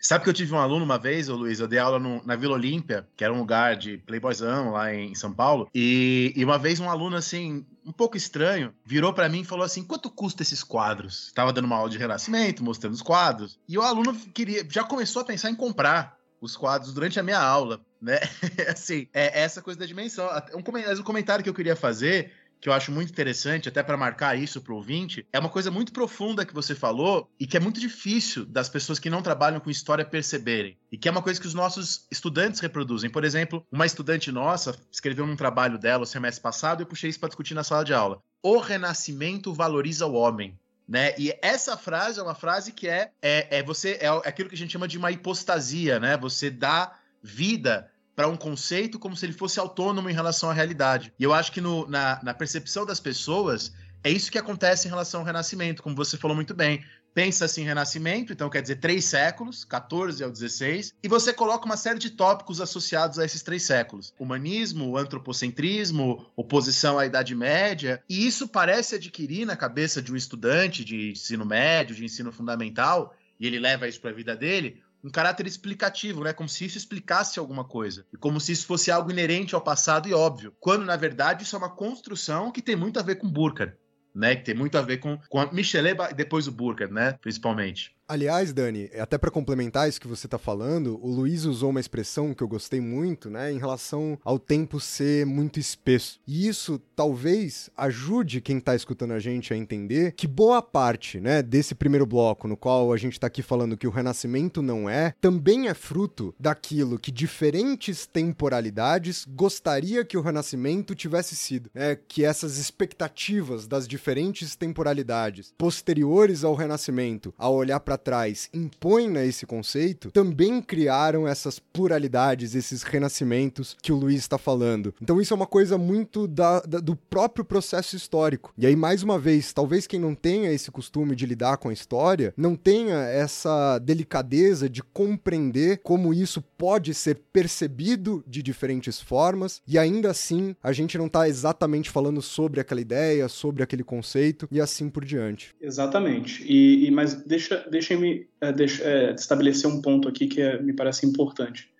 Sabe 0.00 0.24
que 0.24 0.30
eu 0.30 0.34
tive 0.34 0.52
um 0.52 0.58
aluno 0.58 0.84
uma 0.84 0.98
vez, 0.98 1.28
ô 1.28 1.36
Luiz, 1.36 1.60
eu 1.60 1.68
dei 1.68 1.78
aula 1.78 1.98
no, 1.98 2.24
na 2.26 2.34
Vila 2.34 2.54
Olímpia, 2.54 3.06
que 3.16 3.22
era 3.22 3.32
um 3.32 3.38
lugar 3.38 3.76
de 3.76 3.98
playboyzão 3.98 4.72
lá 4.72 4.92
em, 4.92 5.14
São 5.14 5.32
Paulo, 5.32 5.68
e, 5.74 6.32
e, 6.34 6.44
uma 6.44 6.58
vez 6.58 6.80
um 6.80 6.90
aluno, 6.90 7.16
assim, 7.16 7.64
um 7.84 7.92
pouco 7.92 8.16
estranho, 8.16 8.74
virou 8.84 9.12
para 9.12 9.28
mim 9.28 9.40
e 9.40 9.44
falou 9.44 9.64
assim, 9.64 9.84
quanto 9.84 10.10
custa 10.10 10.42
esses 10.42 10.64
quadros? 10.64 11.30
Tava 11.34 11.52
dando 11.52 11.66
uma 11.66 11.76
aula 11.76 11.90
de 11.90 11.98
renascimento, 11.98 12.64
mostrando 12.64 12.94
os 12.94 13.02
quadros, 13.02 13.58
e 13.68 13.78
o 13.78 13.82
aluno 13.82 14.14
queria, 14.34 14.66
já 14.68 14.82
começou 14.82 15.22
a 15.22 15.24
pensar 15.24 15.50
em 15.50 15.54
comprar 15.54 16.16
os 16.40 16.56
quadros 16.56 16.92
durante 16.92 17.18
a 17.20 17.22
minha 17.22 17.40
aula 17.40 17.80
né? 18.00 18.18
assim, 18.68 19.08
é 19.12 19.42
essa 19.42 19.62
coisa 19.62 19.80
da 19.80 19.86
dimensão. 19.86 20.28
Um 20.54 21.02
comentário 21.02 21.42
que 21.42 21.50
eu 21.50 21.54
queria 21.54 21.76
fazer 21.76 22.32
que 22.60 22.68
eu 22.68 22.72
acho 22.72 22.90
muito 22.90 23.10
interessante, 23.10 23.68
até 23.68 23.82
para 23.82 23.96
marcar 23.96 24.38
isso 24.38 24.60
para 24.60 24.72
o 24.72 24.76
ouvinte, 24.76 25.26
é 25.32 25.38
uma 25.38 25.48
coisa 25.48 25.70
muito 25.70 25.92
profunda 25.92 26.44
que 26.44 26.54
você 26.54 26.74
falou 26.74 27.30
e 27.38 27.46
que 27.46 27.56
é 27.56 27.60
muito 27.60 27.80
difícil 27.80 28.44
das 28.44 28.68
pessoas 28.68 28.98
que 28.98 29.10
não 29.10 29.22
trabalham 29.22 29.60
com 29.60 29.70
história 29.70 30.04
perceberem. 30.04 30.76
E 30.90 30.96
que 30.96 31.08
é 31.08 31.10
uma 31.10 31.22
coisa 31.22 31.40
que 31.40 31.46
os 31.46 31.54
nossos 31.54 32.06
estudantes 32.10 32.60
reproduzem. 32.60 33.10
Por 33.10 33.24
exemplo, 33.24 33.64
uma 33.70 33.86
estudante 33.86 34.32
nossa 34.32 34.76
escreveu 34.90 35.24
um 35.24 35.36
trabalho 35.36 35.78
dela 35.78 36.04
o 36.04 36.06
semestre 36.06 36.42
passado 36.42 36.80
e 36.80 36.82
eu 36.82 36.86
puxei 36.86 37.10
isso 37.10 37.20
para 37.20 37.28
discutir 37.28 37.54
na 37.54 37.64
sala 37.64 37.84
de 37.84 37.92
aula. 37.92 38.22
O 38.42 38.58
renascimento 38.58 39.52
valoriza 39.52 40.06
o 40.06 40.14
homem. 40.14 40.58
Né? 40.88 41.14
E 41.18 41.36
essa 41.42 41.76
frase 41.76 42.20
é 42.20 42.22
uma 42.22 42.34
frase 42.34 42.72
que 42.72 42.88
é, 42.88 43.10
é, 43.20 43.58
é 43.58 43.62
você 43.62 43.98
é 44.00 44.06
aquilo 44.06 44.48
que 44.48 44.54
a 44.54 44.58
gente 44.58 44.72
chama 44.72 44.86
de 44.86 44.96
uma 44.96 45.10
hipostasia, 45.10 45.98
né? 45.98 46.16
Você 46.16 46.48
dá 46.48 46.96
vida 47.20 47.90
para 48.16 48.26
um 48.26 48.36
conceito 48.36 48.98
como 48.98 49.14
se 49.14 49.26
ele 49.26 49.34
fosse 49.34 49.60
autônomo 49.60 50.08
em 50.08 50.14
relação 50.14 50.50
à 50.50 50.54
realidade. 50.54 51.12
E 51.18 51.22
eu 51.22 51.34
acho 51.34 51.52
que 51.52 51.60
no, 51.60 51.86
na, 51.86 52.18
na 52.22 52.32
percepção 52.32 52.86
das 52.86 52.98
pessoas, 52.98 53.74
é 54.02 54.10
isso 54.10 54.32
que 54.32 54.38
acontece 54.38 54.88
em 54.88 54.90
relação 54.90 55.20
ao 55.20 55.26
Renascimento, 55.26 55.82
como 55.82 55.94
você 55.94 56.16
falou 56.16 56.34
muito 56.34 56.54
bem. 56.54 56.82
Pensa-se 57.12 57.60
em 57.60 57.64
Renascimento, 57.64 58.32
então 58.32 58.48
quer 58.48 58.62
dizer 58.62 58.76
três 58.76 59.04
séculos, 59.06 59.64
14 59.64 60.22
ao 60.22 60.30
16, 60.30 60.94
e 61.02 61.08
você 61.08 61.32
coloca 61.32 61.64
uma 61.64 61.76
série 61.76 61.98
de 61.98 62.10
tópicos 62.10 62.60
associados 62.60 63.18
a 63.18 63.24
esses 63.24 63.42
três 63.42 63.62
séculos: 63.62 64.14
humanismo, 64.18 64.96
antropocentrismo, 64.96 66.30
oposição 66.36 66.98
à 66.98 67.06
Idade 67.06 67.34
Média, 67.34 68.02
e 68.08 68.26
isso 68.26 68.46
parece 68.46 68.96
adquirir 68.96 69.46
na 69.46 69.56
cabeça 69.56 70.02
de 70.02 70.12
um 70.12 70.16
estudante 70.16 70.84
de 70.84 71.12
ensino 71.12 71.44
médio, 71.44 71.96
de 71.96 72.04
ensino 72.04 72.30
fundamental, 72.30 73.14
e 73.40 73.46
ele 73.46 73.58
leva 73.58 73.88
isso 73.88 74.00
para 74.00 74.10
a 74.10 74.14
vida 74.14 74.36
dele, 74.36 74.82
um 75.02 75.10
caráter 75.10 75.46
explicativo, 75.46 76.24
né? 76.24 76.32
Como 76.32 76.48
se 76.48 76.64
isso 76.64 76.78
explicasse 76.78 77.38
alguma 77.38 77.64
coisa. 77.64 78.06
E 78.12 78.16
como 78.16 78.40
se 78.40 78.52
isso 78.52 78.66
fosse 78.66 78.90
algo 78.90 79.10
inerente 79.10 79.54
ao 79.54 79.60
passado 79.60 80.08
e 80.08 80.14
óbvio. 80.14 80.54
Quando, 80.60 80.84
na 80.84 80.96
verdade, 80.96 81.44
isso 81.44 81.56
é 81.56 81.58
uma 81.58 81.74
construção 81.74 82.50
que 82.50 82.62
tem 82.62 82.76
muito 82.76 82.98
a 82.98 83.02
ver 83.02 83.16
com 83.16 83.30
Burkhardt. 83.30 83.76
Né, 84.14 84.34
que 84.34 84.44
tem 84.44 84.54
muito 84.54 84.78
a 84.78 84.80
ver 84.80 84.96
com, 84.96 85.18
com 85.28 85.38
a 85.38 85.52
Michelet 85.52 85.94
e 86.10 86.14
depois 86.14 86.48
o 86.48 86.52
Burkhardt, 86.52 86.90
né, 86.90 87.12
principalmente. 87.20 87.95
Aliás, 88.08 88.52
Dani, 88.52 88.88
até 89.00 89.18
para 89.18 89.32
complementar 89.32 89.88
isso 89.88 90.00
que 90.00 90.06
você 90.06 90.28
está 90.28 90.38
falando, 90.38 90.96
o 91.02 91.10
Luiz 91.10 91.44
usou 91.44 91.70
uma 91.70 91.80
expressão 91.80 92.32
que 92.32 92.40
eu 92.40 92.46
gostei 92.46 92.80
muito, 92.80 93.28
né, 93.28 93.50
em 93.50 93.58
relação 93.58 94.16
ao 94.24 94.38
tempo 94.38 94.78
ser 94.78 95.26
muito 95.26 95.58
espesso. 95.58 96.20
E 96.24 96.46
isso 96.46 96.80
talvez 96.94 97.68
ajude 97.76 98.40
quem 98.40 98.58
está 98.58 98.76
escutando 98.76 99.10
a 99.10 99.18
gente 99.18 99.52
a 99.52 99.56
entender 99.56 100.12
que 100.12 100.28
boa 100.28 100.62
parte, 100.62 101.18
né, 101.18 101.42
desse 101.42 101.74
primeiro 101.74 102.06
bloco 102.06 102.46
no 102.46 102.56
qual 102.56 102.92
a 102.92 102.96
gente 102.96 103.14
está 103.14 103.26
aqui 103.26 103.42
falando 103.42 103.76
que 103.76 103.88
o 103.88 103.90
renascimento 103.90 104.62
não 104.62 104.88
é, 104.88 105.12
também 105.20 105.66
é 105.66 105.74
fruto 105.74 106.32
daquilo 106.38 107.00
que 107.00 107.10
diferentes 107.10 108.06
temporalidades 108.06 109.26
gostaria 109.28 110.04
que 110.04 110.16
o 110.16 110.22
renascimento 110.22 110.94
tivesse 110.94 111.34
sido, 111.34 111.68
né, 111.74 111.98
que 112.06 112.24
essas 112.24 112.56
expectativas 112.56 113.66
das 113.66 113.88
diferentes 113.88 114.54
temporalidades 114.54 115.52
posteriores 115.58 116.44
ao 116.44 116.54
renascimento, 116.54 117.34
ao 117.36 117.52
olhar 117.52 117.80
para 117.80 117.95
trás 117.98 118.48
impõem 118.52 119.16
a 119.16 119.24
esse 119.24 119.46
conceito, 119.46 120.10
também 120.10 120.60
criaram 120.60 121.26
essas 121.26 121.58
pluralidades, 121.58 122.54
esses 122.54 122.82
renascimentos 122.82 123.76
que 123.82 123.92
o 123.92 123.96
Luiz 123.96 124.20
está 124.20 124.38
falando. 124.38 124.94
Então 125.00 125.20
isso 125.20 125.32
é 125.32 125.36
uma 125.36 125.46
coisa 125.46 125.78
muito 125.78 126.26
da, 126.26 126.60
da, 126.60 126.78
do 126.78 126.96
próprio 126.96 127.44
processo 127.44 127.96
histórico. 127.96 128.52
E 128.56 128.66
aí, 128.66 128.74
mais 128.74 129.02
uma 129.02 129.18
vez, 129.18 129.52
talvez 129.52 129.86
quem 129.86 130.00
não 130.00 130.14
tenha 130.14 130.52
esse 130.52 130.70
costume 130.70 131.14
de 131.14 131.26
lidar 131.26 131.56
com 131.58 131.68
a 131.68 131.72
história, 131.72 132.32
não 132.36 132.56
tenha 132.56 132.96
essa 132.96 133.78
delicadeza 133.78 134.68
de 134.68 134.82
compreender 134.82 135.80
como 135.82 136.12
isso 136.12 136.42
pode 136.56 136.94
ser 136.94 137.20
percebido 137.32 138.24
de 138.26 138.42
diferentes 138.42 139.00
formas, 139.00 139.60
e 139.66 139.78
ainda 139.78 140.10
assim 140.10 140.54
a 140.62 140.72
gente 140.72 140.98
não 140.98 141.06
está 141.06 141.28
exatamente 141.28 141.90
falando 141.90 142.22
sobre 142.22 142.60
aquela 142.60 142.80
ideia, 142.80 143.28
sobre 143.28 143.62
aquele 143.62 143.84
conceito, 143.84 144.48
e 144.50 144.60
assim 144.60 144.88
por 144.88 145.04
diante. 145.04 145.54
Exatamente. 145.60 146.44
E, 146.46 146.86
e 146.86 146.90
mas 146.90 147.14
deixa, 147.14 147.66
deixa 147.70 147.85
deixem-me 147.86 148.26
é, 148.40 148.48
é, 148.48 149.14
estabelecer 149.14 149.70
um 149.70 149.80
ponto 149.80 150.08
aqui 150.08 150.26
que 150.26 150.40
é, 150.40 150.60
me 150.60 150.72
parece 150.72 151.06
importante. 151.06 151.70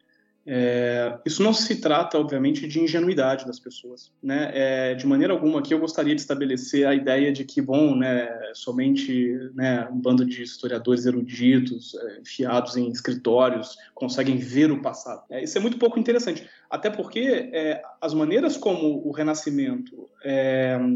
É, 0.48 1.18
isso 1.26 1.42
não 1.42 1.52
se 1.52 1.80
trata, 1.80 2.16
obviamente, 2.16 2.68
de 2.68 2.78
ingenuidade 2.78 3.44
das 3.44 3.58
pessoas. 3.58 4.12
Né? 4.22 4.50
É, 4.54 4.94
de 4.94 5.04
maneira 5.04 5.32
alguma 5.32 5.58
aqui 5.58 5.74
eu 5.74 5.80
gostaria 5.80 6.14
de 6.14 6.20
estabelecer 6.20 6.86
a 6.86 6.94
ideia 6.94 7.32
de 7.32 7.44
que, 7.44 7.60
bom, 7.60 7.96
né, 7.96 8.28
somente 8.54 9.36
né, 9.54 9.88
um 9.90 10.00
bando 10.00 10.24
de 10.24 10.44
historiadores 10.44 11.04
eruditos, 11.04 11.96
é, 11.96 12.20
enfiados 12.20 12.76
em 12.76 12.88
escritórios, 12.88 13.76
conseguem 13.92 14.36
ver 14.36 14.70
o 14.70 14.80
passado. 14.80 15.24
Isso 15.42 15.58
é 15.58 15.60
muito 15.60 15.78
pouco 15.78 15.98
interessante. 15.98 16.48
Até 16.70 16.90
porque 16.90 17.50
é, 17.52 17.82
as 18.00 18.14
maneiras 18.14 18.56
como 18.56 19.04
o 19.04 19.10
Renascimento, 19.10 20.08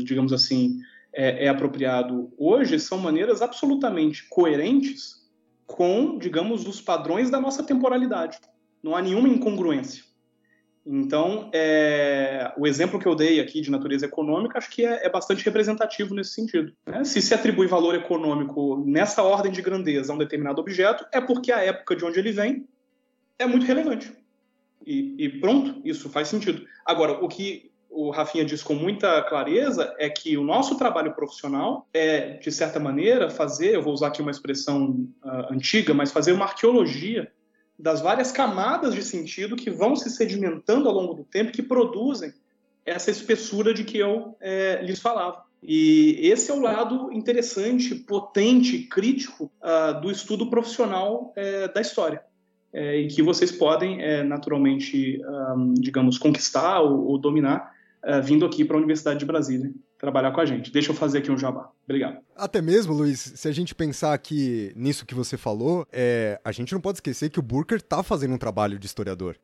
digamos 0.05 0.33
assim, 0.33 0.81
é, 1.13 1.47
é 1.47 1.49
apropriado 1.49 2.33
hoje 2.39 2.79
são 2.79 2.99
maneiras 2.99 3.43
absolutamente 3.43 4.29
coerentes 4.29 5.21
com, 5.67 6.19
digamos, 6.19 6.67
os 6.67 6.81
padrões 6.81 7.31
da 7.31 7.41
nossa 7.41 7.63
temporalidade. 7.63 8.39
Não 8.83 8.97
há 8.97 9.03
nenhuma 9.03 9.29
incongruência. 9.29 10.05
Então, 10.85 11.51
é, 11.53 12.53
o 12.57 12.67
exemplo 12.67 12.99
que 12.99 13.07
eu 13.07 13.15
dei 13.15 13.39
aqui 13.39 13.61
de 13.61 13.71
natureza 13.71 14.07
econômica 14.07 14.59
acho 14.59 14.71
que 14.71 14.85
é, 14.85 15.07
é 15.07 15.11
bastante 15.11 15.45
representativo 15.45 16.15
nesse 16.15 16.33
sentido. 16.33 16.73
Né? 16.87 17.05
Se 17.05 17.21
se 17.21 17.35
atribui 17.35 17.67
valor 17.67 17.95
econômico 17.95 18.83
nessa 18.87 19.23
ordem 19.23 19.53
de 19.53 19.63
grandeza 19.63 20.13
a 20.13 20.17
um 20.17 20.19
determinado 20.19 20.61
objeto, 20.61 21.07
é 21.13 21.21
porque 21.21 21.53
a 21.53 21.63
época 21.63 21.95
de 21.95 22.05
onde 22.05 22.19
ele 22.19 22.33
vem 22.33 22.67
é 23.39 23.47
muito 23.47 23.67
relevante. 23.67 24.13
E, 24.85 25.15
e 25.19 25.29
pronto, 25.41 25.81
isso 25.85 26.09
faz 26.09 26.29
sentido. 26.29 26.67
Agora, 26.85 27.25
o 27.25 27.29
que 27.29 27.70
o 27.91 28.11
Rafinha 28.11 28.45
diz 28.45 28.63
com 28.63 28.75
muita 28.75 29.21
clareza 29.23 29.95
é 29.99 30.09
que 30.09 30.37
o 30.37 30.45
nosso 30.45 30.79
trabalho 30.79 31.13
profissional 31.13 31.89
é, 31.93 32.35
de 32.35 32.51
certa 32.53 32.79
maneira, 32.79 33.29
fazer, 33.29 33.75
eu 33.75 33.83
vou 33.83 33.93
usar 33.93 34.09
aqui 34.09 34.23
uma 34.23 34.31
expressão 34.31 35.09
uh, 35.25 35.53
antiga, 35.53 35.93
mas 35.93 36.13
fazer 36.13 36.33
uma 36.33 36.45
arqueologia 36.45 37.31
das 37.79 38.01
várias 38.01 38.31
camadas 38.31 38.95
de 38.95 39.03
sentido 39.03 39.57
que 39.57 39.71
vão 39.71 39.97
se 39.97 40.09
sedimentando 40.11 40.89
ao 40.89 40.95
longo 40.95 41.15
do 41.15 41.25
tempo 41.25 41.53
que 41.53 41.63
produzem 41.63 42.33
essa 42.87 43.11
espessura 43.11 43.75
de 43.75 43.85
que 43.85 43.99
eu 43.99 44.37
é, 44.41 44.81
lhes 44.83 45.01
falava. 45.01 45.45
E 45.63 46.19
esse 46.23 46.51
é 46.51 46.55
o 46.55 46.61
lado 46.61 47.13
interessante, 47.13 47.95
potente, 47.95 48.79
crítico 48.85 49.51
uh, 49.61 50.01
do 50.01 50.11
estudo 50.11 50.49
profissional 50.49 51.33
é, 51.37 51.69
da 51.69 51.81
história 51.81 52.23
é, 52.73 52.97
e 52.97 53.09
que 53.09 53.23
vocês 53.23 53.53
podem, 53.53 54.01
é, 54.01 54.23
naturalmente, 54.23 55.21
um, 55.57 55.75
digamos, 55.75 56.19
conquistar 56.19 56.81
ou, 56.81 57.09
ou 57.09 57.19
dominar 57.19 57.79
uh, 58.05 58.23
vindo 58.23 58.45
aqui 58.45 58.65
para 58.65 58.77
a 58.77 58.79
Universidade 58.79 59.19
de 59.19 59.25
Brasília 59.25 59.71
trabalhar 59.99 60.33
com 60.33 60.41
a 60.41 60.47
gente. 60.47 60.73
Deixa 60.73 60.91
eu 60.91 60.95
fazer 60.95 61.19
aqui 61.19 61.31
um 61.31 61.39
jabá. 61.39 61.71
Obrigado. 61.85 62.19
Até 62.35 62.63
mesmo, 62.63 62.95
Luiz, 62.95 63.21
se 63.21 63.47
a 63.47 63.53
gente 63.53 63.75
pensar 63.75 64.15
aqui 64.15 64.73
nisso 64.75 65.05
que 65.05 65.15
você 65.15 65.37
falou, 65.37 65.87
é, 65.93 66.41
a 66.43 66.53
gente 66.53 66.73
não 66.73 66.81
pode 66.81 66.97
esquecer 66.97 67.29
que 67.29 67.39
o 67.39 67.43
Burker 67.43 67.79
está 67.79 68.03
fazendo 68.03 68.35
um 68.35 68.39
trabalho 68.39 68.79
de 68.79 68.87
historiador. 68.87 69.37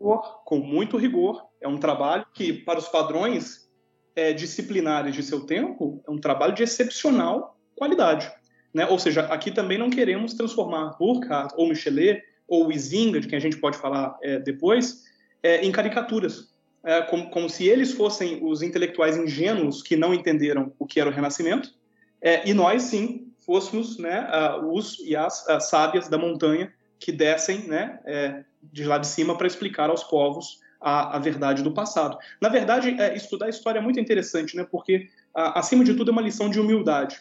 Com 0.44 0.58
muito 0.58 0.96
rigor. 0.96 1.44
É 1.60 1.68
um 1.68 1.76
trabalho 1.76 2.24
que, 2.32 2.52
para 2.52 2.78
os 2.78 2.88
padrões 2.88 3.68
é, 4.14 4.32
disciplinares 4.32 5.14
de 5.14 5.22
seu 5.22 5.40
tempo, 5.44 6.02
é 6.06 6.10
um 6.10 6.18
trabalho 6.18 6.54
de 6.54 6.62
excepcional 6.62 7.58
qualidade. 7.74 8.32
Né? 8.72 8.86
Ou 8.86 8.98
seja, 8.98 9.22
aqui 9.26 9.50
também 9.50 9.76
não 9.76 9.90
queremos 9.90 10.32
transformar 10.32 10.96
Burkhardt 10.98 11.54
ou 11.56 11.68
Michelet 11.68 12.22
ou 12.48 12.72
Izinga, 12.72 13.20
de 13.20 13.28
quem 13.28 13.36
a 13.36 13.40
gente 13.40 13.58
pode 13.58 13.76
falar 13.76 14.16
é, 14.22 14.38
depois, 14.38 15.02
é, 15.42 15.64
em 15.66 15.70
caricaturas 15.70 16.55
é, 16.86 17.02
como, 17.02 17.28
como, 17.30 17.50
se 17.50 17.66
eles 17.66 17.92
fossem 17.92 18.38
os 18.44 18.62
intelectuais 18.62 19.16
ingênuos 19.16 19.82
que 19.82 19.96
não 19.96 20.14
entenderam 20.14 20.72
o 20.78 20.86
que 20.86 21.00
era 21.00 21.10
o 21.10 21.12
Renascimento, 21.12 21.74
é, 22.22 22.48
e 22.48 22.54
nós, 22.54 22.84
sim, 22.84 23.32
fôssemos 23.44 23.98
né, 23.98 24.28
os 24.70 25.00
e 25.00 25.16
as, 25.16 25.48
as, 25.48 25.68
sábias 25.68 26.08
da 26.08 26.16
montanha 26.16 26.72
que 26.98 27.10
descem 27.10 27.66
né, 27.66 27.98
é, 28.06 28.44
de 28.62 28.84
lá 28.84 28.98
de 28.98 29.06
cima 29.08 29.36
para 29.36 29.48
explicar 29.48 29.90
aos 29.90 30.04
povos 30.04 30.60
a, 30.80 31.16
a, 31.16 31.18
verdade 31.18 31.60
do 31.60 31.72
passado. 31.72 32.16
Na 32.40 32.48
verdade, 32.48 32.96
é, 33.00 33.16
estudar 33.16 33.48
história 33.48 33.80
é 33.80 33.82
muito 33.82 33.98
interessante, 33.98 34.56
né, 34.56 34.64
porque, 34.70 35.08
a, 35.34 35.58
acima 35.58 35.82
de 35.82 35.92
tudo, 35.94 36.10
é 36.10 36.12
uma 36.12 36.22
lição 36.22 36.48
de 36.48 36.60
humildade. 36.60 37.20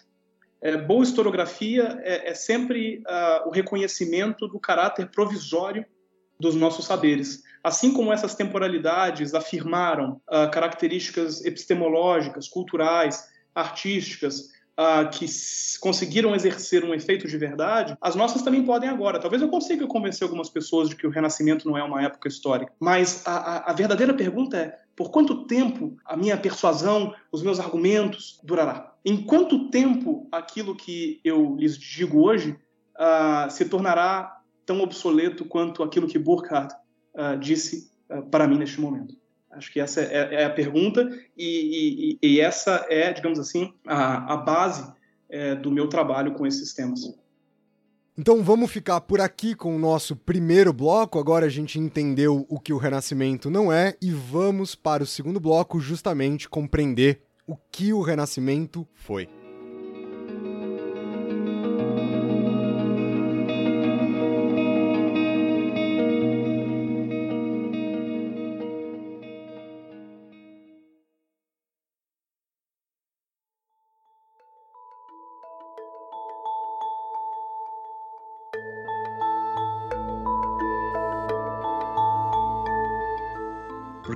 É, 0.62 0.78
boa 0.78 1.04
historiografia 1.04 2.00
é, 2.04 2.30
é 2.30 2.34
sempre 2.36 3.02
o 3.48 3.50
reconhecimento 3.50 4.48
do 4.48 4.60
caráter 4.60 5.10
provisório 5.10 5.84
dos 6.40 6.54
nossos 6.54 6.86
saberes. 6.86 7.44
Assim 7.66 7.92
como 7.92 8.14
essas 8.14 8.36
temporalidades 8.36 9.34
afirmaram 9.34 10.22
uh, 10.30 10.52
características 10.52 11.44
epistemológicas, 11.44 12.48
culturais, 12.48 13.28
artísticas, 13.56 14.52
uh, 14.78 15.10
que 15.10 15.26
conseguiram 15.80 16.36
exercer 16.36 16.86
um 16.86 16.94
efeito 16.94 17.28
de 17.28 17.36
verdade, 17.40 17.98
as 18.00 18.14
nossas 18.14 18.44
também 18.44 18.64
podem 18.64 18.88
agora. 18.88 19.20
Talvez 19.20 19.42
eu 19.42 19.50
consiga 19.50 19.88
convencer 19.88 20.26
algumas 20.26 20.48
pessoas 20.48 20.90
de 20.90 20.96
que 20.96 21.08
o 21.08 21.10
Renascimento 21.10 21.68
não 21.68 21.76
é 21.76 21.84
uma 21.84 22.04
época 22.04 22.28
histórica, 22.28 22.72
mas 22.80 23.26
a, 23.26 23.32
a, 23.36 23.72
a 23.72 23.74
verdadeira 23.74 24.14
pergunta 24.14 24.58
é: 24.58 24.78
por 24.96 25.10
quanto 25.10 25.48
tempo 25.48 25.98
a 26.06 26.16
minha 26.16 26.38
persuasão, 26.38 27.16
os 27.32 27.42
meus 27.42 27.60
argumentos 27.60 28.40
durará? 28.44 28.94
Em 29.04 29.18
quanto 29.26 29.72
tempo 29.72 30.28
aquilo 30.32 30.76
que 30.76 31.20
eu 31.24 31.56
lhes 31.56 31.80
digo 31.80 32.22
hoje 32.22 32.60
uh, 32.96 33.50
se 33.50 33.66
tornará 33.66 34.40
tão 34.68 34.82
obsoleto 34.82 35.46
quanto 35.46 35.82
aquilo 35.82 36.08
que 36.08 36.20
Burkhardt 36.20 36.76
uh, 37.16 37.38
disse 37.40 37.90
uh, 38.10 38.22
para 38.24 38.48
mim 38.48 38.58
neste 38.58 38.80
momento? 38.80 39.16
Acho 39.52 39.72
que 39.72 39.80
essa 39.80 40.02
é, 40.02 40.42
é 40.42 40.46
a 40.46 40.50
pergunta 40.50 41.10
e, 41.38 42.18
e, 42.22 42.28
e, 42.28 42.40
essa 42.42 42.86
é, 42.90 43.14
digamos 43.14 43.40
assim, 43.40 43.74
a, 43.88 44.34
a 44.34 44.38
base 44.38 44.92
é, 45.30 45.56
do 45.56 45.72
meu 45.72 45.88
trabalho 45.88 46.34
com 46.34 46.46
esses 46.46 46.74
temas. 46.74 47.00
Então 48.18 48.42
vamos 48.44 48.72
ficar 48.72 49.02
por 49.02 49.20
aqui 49.20 49.56
com 49.56 49.76
o 49.76 49.80
nosso 49.80 50.16
primeiro 50.16 50.72
bloco. 50.72 51.20
Agora 51.20 51.46
a 51.46 51.50
gente 51.50 51.80
entendeu 51.80 52.46
o 52.50 52.60
que 52.60 52.74
o 52.74 52.78
Renascimento 52.78 53.50
não 53.50 53.72
é 53.72 53.96
e 54.02 54.12
vamos 54.12 54.76
para 54.76 55.04
o 55.04 55.08
segundo 55.08 55.40
bloco 55.40 55.80
justamente 55.80 56.48
compreender 56.48 57.22
o 57.48 57.56
que 57.56 57.94
o 57.94 58.02
Renascimento 58.02 58.88
foi. 58.94 59.30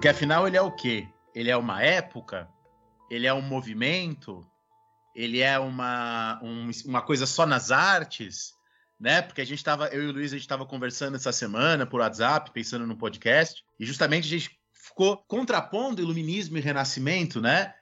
Porque 0.09 0.23
afinal 0.23 0.47
ele 0.47 0.57
é 0.57 0.61
o 0.61 0.71
quê? 0.71 1.07
Ele 1.35 1.51
é 1.51 1.55
uma 1.55 1.83
época? 1.83 2.49
Ele 3.11 3.27
é 3.27 3.33
um 3.33 3.43
movimento? 3.43 4.43
Ele 5.15 5.39
é 5.39 5.59
uma, 5.59 6.39
um, 6.41 6.71
uma 6.83 7.03
coisa 7.03 7.27
só 7.27 7.45
nas 7.45 7.69
artes? 7.69 8.55
Né? 8.99 9.21
Porque 9.21 9.39
a 9.39 9.45
gente 9.45 9.59
estava, 9.59 9.87
eu 9.89 10.01
e 10.01 10.07
o 10.07 10.11
Luiz, 10.11 10.31
a 10.31 10.35
gente 10.35 10.45
estava 10.45 10.65
conversando 10.65 11.15
essa 11.15 11.31
semana 11.31 11.85
por 11.85 11.99
WhatsApp, 11.99 12.49
pensando 12.51 12.87
no 12.87 12.97
podcast, 12.97 13.63
e 13.79 13.85
justamente 13.85 14.25
a 14.25 14.39
gente 14.39 14.59
ficou 14.73 15.17
contrapondo 15.27 16.01
iluminismo 16.01 16.57
e 16.57 16.61
renascimento, 16.61 17.39
né? 17.39 17.75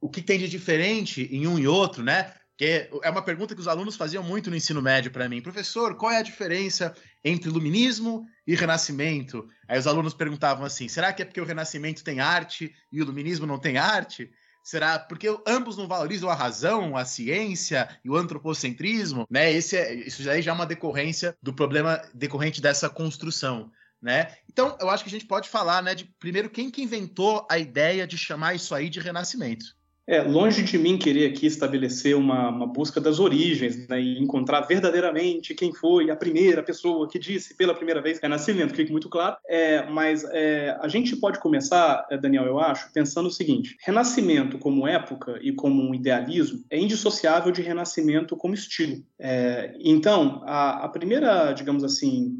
O 0.00 0.10
que 0.10 0.20
tem 0.20 0.36
de 0.36 0.48
diferente 0.48 1.28
em 1.30 1.46
um 1.46 1.60
e 1.60 1.68
outro, 1.68 2.02
né? 2.02 2.34
Que 2.58 2.90
é 3.04 3.08
uma 3.08 3.22
pergunta 3.22 3.54
que 3.54 3.60
os 3.60 3.68
alunos 3.68 3.94
faziam 3.94 4.20
muito 4.20 4.50
no 4.50 4.56
ensino 4.56 4.82
médio 4.82 5.12
para 5.12 5.28
mim. 5.28 5.40
Professor, 5.40 5.94
qual 5.96 6.10
é 6.10 6.16
a 6.16 6.22
diferença 6.22 6.92
entre 7.24 7.48
iluminismo 7.48 8.26
e 8.44 8.56
renascimento? 8.56 9.48
Aí 9.68 9.78
os 9.78 9.86
alunos 9.86 10.12
perguntavam 10.12 10.64
assim: 10.66 10.88
será 10.88 11.12
que 11.12 11.22
é 11.22 11.24
porque 11.24 11.40
o 11.40 11.44
renascimento 11.44 12.02
tem 12.02 12.18
arte 12.18 12.74
e 12.90 12.98
o 12.98 13.02
iluminismo 13.04 13.46
não 13.46 13.60
tem 13.60 13.78
arte? 13.78 14.28
Será 14.64 14.98
porque 14.98 15.28
ambos 15.46 15.76
não 15.76 15.86
valorizam 15.86 16.28
a 16.28 16.34
razão, 16.34 16.96
a 16.96 17.04
ciência 17.04 17.88
e 18.04 18.10
o 18.10 18.16
antropocentrismo? 18.16 19.24
Né? 19.30 19.52
Esse 19.52 19.76
é, 19.76 19.94
isso 19.94 20.20
já 20.22 20.34
é 20.34 20.52
uma 20.52 20.66
decorrência 20.66 21.38
do 21.40 21.54
problema 21.54 22.02
decorrente 22.12 22.60
dessa 22.60 22.90
construção. 22.90 23.70
Né? 24.02 24.34
Então, 24.50 24.76
eu 24.80 24.90
acho 24.90 25.04
que 25.04 25.08
a 25.08 25.12
gente 25.12 25.26
pode 25.26 25.48
falar, 25.48 25.82
né, 25.82 25.94
de 25.94 26.04
primeiro 26.04 26.50
quem 26.50 26.70
que 26.70 26.82
inventou 26.82 27.46
a 27.48 27.56
ideia 27.56 28.06
de 28.06 28.18
chamar 28.18 28.54
isso 28.54 28.74
aí 28.74 28.90
de 28.90 29.00
renascimento. 29.00 29.77
É, 30.08 30.22
longe 30.22 30.62
de 30.62 30.78
mim 30.78 30.96
querer 30.96 31.30
aqui 31.30 31.44
estabelecer 31.44 32.16
uma, 32.16 32.48
uma 32.48 32.66
busca 32.66 32.98
das 32.98 33.20
origens 33.20 33.86
né, 33.86 34.00
e 34.00 34.18
encontrar 34.18 34.62
verdadeiramente 34.62 35.54
quem 35.54 35.70
foi 35.70 36.10
a 36.10 36.16
primeira 36.16 36.62
pessoa 36.62 37.06
que 37.06 37.18
disse 37.18 37.54
pela 37.54 37.74
primeira 37.74 38.00
vez 38.00 38.18
renascimento, 38.18 38.74
fique 38.74 38.90
muito 38.90 39.10
claro. 39.10 39.36
É, 39.46 39.84
mas 39.90 40.24
é, 40.32 40.74
a 40.80 40.88
gente 40.88 41.14
pode 41.14 41.38
começar, 41.38 42.06
é, 42.10 42.16
Daniel, 42.16 42.46
eu 42.46 42.58
acho, 42.58 42.90
pensando 42.90 43.26
o 43.26 43.30
seguinte: 43.30 43.76
renascimento 43.84 44.58
como 44.58 44.88
época 44.88 45.38
e 45.42 45.52
como 45.52 45.82
um 45.82 45.94
idealismo 45.94 46.64
é 46.70 46.78
indissociável 46.78 47.52
de 47.52 47.60
renascimento 47.60 48.34
como 48.34 48.54
estilo. 48.54 49.04
É, 49.18 49.76
então, 49.78 50.42
a, 50.46 50.86
a, 50.86 50.88
primeira, 50.88 51.52
digamos 51.52 51.84
assim, 51.84 52.34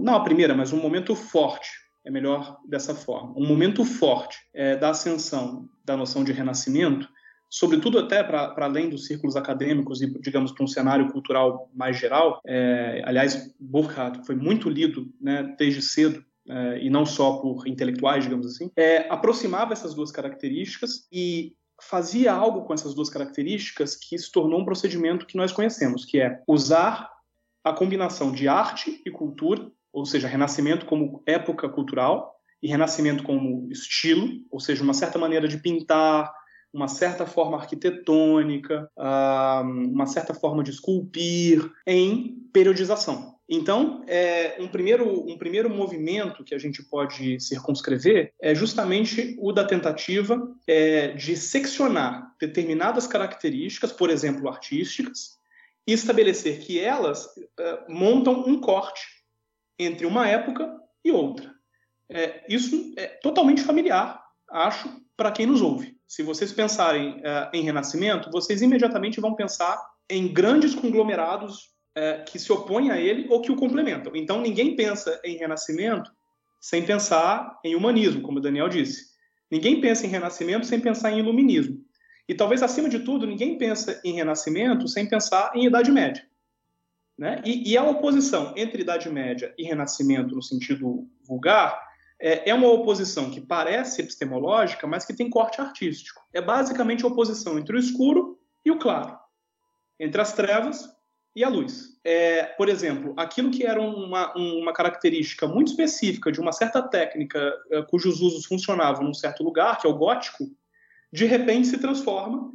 não 0.00 0.14
a 0.14 0.22
primeira, 0.22 0.54
mas 0.54 0.72
um 0.72 0.80
momento 0.80 1.16
forte 1.16 1.68
é 2.04 2.12
melhor 2.12 2.58
dessa 2.68 2.94
forma. 2.94 3.34
Um 3.36 3.44
momento 3.44 3.84
forte 3.84 4.38
é, 4.54 4.76
da 4.76 4.90
ascensão 4.90 5.68
da 5.84 5.96
noção 5.96 6.24
de 6.24 6.32
renascimento, 6.32 7.08
sobretudo 7.48 7.98
até 7.98 8.22
para 8.22 8.54
além 8.58 8.88
dos 8.88 9.06
círculos 9.06 9.36
acadêmicos 9.36 10.00
e, 10.02 10.06
digamos, 10.20 10.52
para 10.52 10.64
um 10.64 10.68
cenário 10.68 11.12
cultural 11.12 11.70
mais 11.74 11.96
geral. 11.96 12.40
É, 12.46 13.02
aliás, 13.04 13.54
Burkhardt 13.60 14.26
foi 14.26 14.34
muito 14.34 14.68
lido 14.68 15.12
né, 15.20 15.54
desde 15.58 15.82
cedo 15.82 16.24
é, 16.48 16.80
e 16.82 16.90
não 16.90 17.06
só 17.06 17.38
por 17.38 17.66
intelectuais, 17.68 18.24
digamos 18.24 18.46
assim, 18.46 18.70
é, 18.76 19.06
aproximava 19.08 19.72
essas 19.72 19.94
duas 19.94 20.10
características 20.10 21.06
e 21.12 21.54
fazia 21.80 22.32
algo 22.32 22.62
com 22.62 22.74
essas 22.74 22.94
duas 22.94 23.10
características 23.10 23.94
que 23.96 24.18
se 24.18 24.30
tornou 24.30 24.60
um 24.60 24.64
procedimento 24.64 25.26
que 25.26 25.36
nós 25.36 25.52
conhecemos, 25.52 26.04
que 26.04 26.20
é 26.20 26.42
usar 26.46 27.10
a 27.62 27.72
combinação 27.72 28.30
de 28.32 28.46
arte 28.48 29.02
e 29.04 29.10
cultura 29.10 29.70
ou 29.94 30.04
seja, 30.04 30.26
Renascimento 30.26 30.86
como 30.86 31.22
época 31.24 31.68
cultural 31.68 32.33
e 32.64 32.66
Renascimento 32.66 33.22
como 33.22 33.70
estilo, 33.70 34.40
ou 34.50 34.58
seja, 34.58 34.82
uma 34.82 34.94
certa 34.94 35.18
maneira 35.18 35.46
de 35.46 35.58
pintar, 35.58 36.32
uma 36.72 36.88
certa 36.88 37.26
forma 37.26 37.58
arquitetônica, 37.58 38.90
uma 38.96 40.06
certa 40.06 40.32
forma 40.32 40.64
de 40.64 40.70
esculpir 40.70 41.70
em 41.86 42.38
periodização. 42.54 43.34
Então, 43.46 44.02
é, 44.08 44.56
um, 44.58 44.66
primeiro, 44.66 45.30
um 45.30 45.36
primeiro 45.36 45.68
movimento 45.68 46.42
que 46.42 46.54
a 46.54 46.58
gente 46.58 46.82
pode 46.82 47.38
circunscrever 47.38 48.32
é 48.40 48.54
justamente 48.54 49.36
o 49.38 49.52
da 49.52 49.66
tentativa 49.66 50.50
é, 50.66 51.08
de 51.08 51.36
seccionar 51.36 52.34
determinadas 52.40 53.06
características, 53.06 53.92
por 53.92 54.08
exemplo, 54.08 54.48
artísticas, 54.48 55.38
e 55.86 55.92
estabelecer 55.92 56.60
que 56.60 56.80
elas 56.80 57.28
é, 57.60 57.84
montam 57.90 58.42
um 58.46 58.58
corte 58.58 59.06
entre 59.78 60.06
uma 60.06 60.26
época 60.26 60.74
e 61.04 61.12
outra. 61.12 61.53
É, 62.10 62.44
isso 62.48 62.92
é 62.96 63.06
totalmente 63.06 63.62
familiar, 63.62 64.22
acho, 64.50 64.88
para 65.16 65.32
quem 65.32 65.46
nos 65.46 65.62
ouve. 65.62 65.96
Se 66.06 66.22
vocês 66.22 66.52
pensarem 66.52 67.20
é, 67.24 67.50
em 67.54 67.62
Renascimento, 67.62 68.30
vocês 68.30 68.62
imediatamente 68.62 69.20
vão 69.20 69.34
pensar 69.34 69.80
em 70.08 70.32
grandes 70.32 70.74
conglomerados 70.74 71.72
é, 71.94 72.18
que 72.18 72.38
se 72.38 72.52
opõem 72.52 72.90
a 72.90 73.00
ele 73.00 73.26
ou 73.30 73.40
que 73.40 73.52
o 73.52 73.56
complementam. 73.56 74.14
Então, 74.14 74.40
ninguém 74.40 74.76
pensa 74.76 75.20
em 75.24 75.36
Renascimento 75.36 76.10
sem 76.60 76.84
pensar 76.84 77.58
em 77.64 77.74
humanismo, 77.74 78.22
como 78.22 78.38
o 78.38 78.40
Daniel 78.40 78.68
disse. 78.68 79.14
Ninguém 79.50 79.80
pensa 79.80 80.06
em 80.06 80.10
Renascimento 80.10 80.66
sem 80.66 80.80
pensar 80.80 81.12
em 81.12 81.18
Iluminismo. 81.18 81.84
E 82.28 82.34
talvez, 82.34 82.62
acima 82.62 82.88
de 82.88 83.00
tudo, 83.00 83.26
ninguém 83.26 83.58
pensa 83.58 84.00
em 84.04 84.14
Renascimento 84.14 84.88
sem 84.88 85.06
pensar 85.06 85.52
em 85.54 85.66
Idade 85.66 85.92
Média. 85.92 86.26
Né? 87.16 87.40
E, 87.44 87.70
e, 87.70 87.76
a 87.76 87.84
oposição 87.84 88.52
entre 88.56 88.82
Idade 88.82 89.08
Média 89.08 89.54
e 89.56 89.62
Renascimento, 89.62 90.34
no 90.34 90.42
sentido 90.42 91.06
vulgar, 91.22 91.80
é, 92.24 92.48
é, 92.48 92.54
uma 92.54 92.70
oposição 92.70 93.30
que 93.30 93.38
parece 93.38 94.00
epistemológica, 94.00 94.86
mas 94.86 95.04
que 95.04 95.12
tem 95.12 95.28
corte 95.28 95.60
artístico. 95.60 96.22
É 96.32 96.40
basicamente 96.40 97.04
a 97.04 97.08
oposição 97.08 97.58
entre 97.58 97.76
o 97.76 97.78
escuro 97.78 98.40
e 98.64 98.70
o 98.70 98.78
claro, 98.78 99.14
entre 100.00 100.22
as 100.22 100.32
trevas 100.32 100.88
e 101.36 101.44
a 101.44 101.50
luz. 101.50 102.00
É, 102.02 102.44
por 102.44 102.70
exemplo, 102.70 103.12
aquilo 103.18 103.50
que 103.50 103.66
era 103.66 103.78
uma, 103.78 104.34
uma 104.34 104.72
característica 104.72 105.46
muito 105.46 105.72
específica 105.72 106.32
de 106.32 106.40
uma 106.40 106.50
certa 106.50 106.80
técnica 106.80 107.38
é, 107.70 107.82
cujos 107.82 108.22
usos 108.22 108.46
funcionavam 108.46 109.04
num 109.04 109.12
certo 109.12 109.44
lugar, 109.44 109.78
que 109.78 109.86
é 109.86 109.90
o 109.90 109.98
gótico, 109.98 110.44
de 111.12 111.26
repente 111.26 111.66
se 111.66 111.76
transforma 111.76 112.50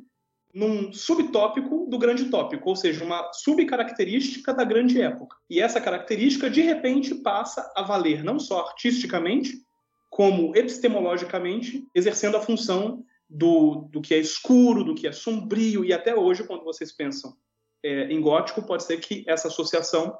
num 0.54 0.92
subtópico 0.92 1.86
do 1.88 1.98
grande 1.98 2.26
tópico, 2.26 2.70
ou 2.70 2.76
seja, 2.76 3.04
uma 3.04 3.32
subcaracterística 3.34 4.54
da 4.54 4.64
grande 4.64 5.02
época. 5.02 5.38
E 5.50 5.62
essa 5.62 5.80
característica, 5.80 6.50
de 6.50 6.62
repente, 6.62 7.14
passa 7.16 7.72
a 7.76 7.84
valer 7.84 8.24
não 8.24 8.40
só 8.40 8.62
artisticamente, 8.62 9.62
como 10.10 10.56
epistemologicamente, 10.56 11.88
exercendo 11.94 12.36
a 12.36 12.42
função 12.42 13.04
do, 13.30 13.88
do 13.92 14.02
que 14.02 14.14
é 14.14 14.18
escuro, 14.18 14.84
do 14.84 14.96
que 14.96 15.08
é 15.08 15.12
sombrio, 15.12 15.86
e 15.86 15.94
até 15.94 16.16
hoje, 16.16 16.44
quando 16.44 16.64
vocês 16.64 16.92
pensam 16.92 17.38
é, 17.84 18.06
em 18.12 18.20
gótico, 18.20 18.64
pode 18.64 18.84
ser 18.84 18.98
que 19.00 19.24
essa 19.28 19.48
associação 19.48 20.18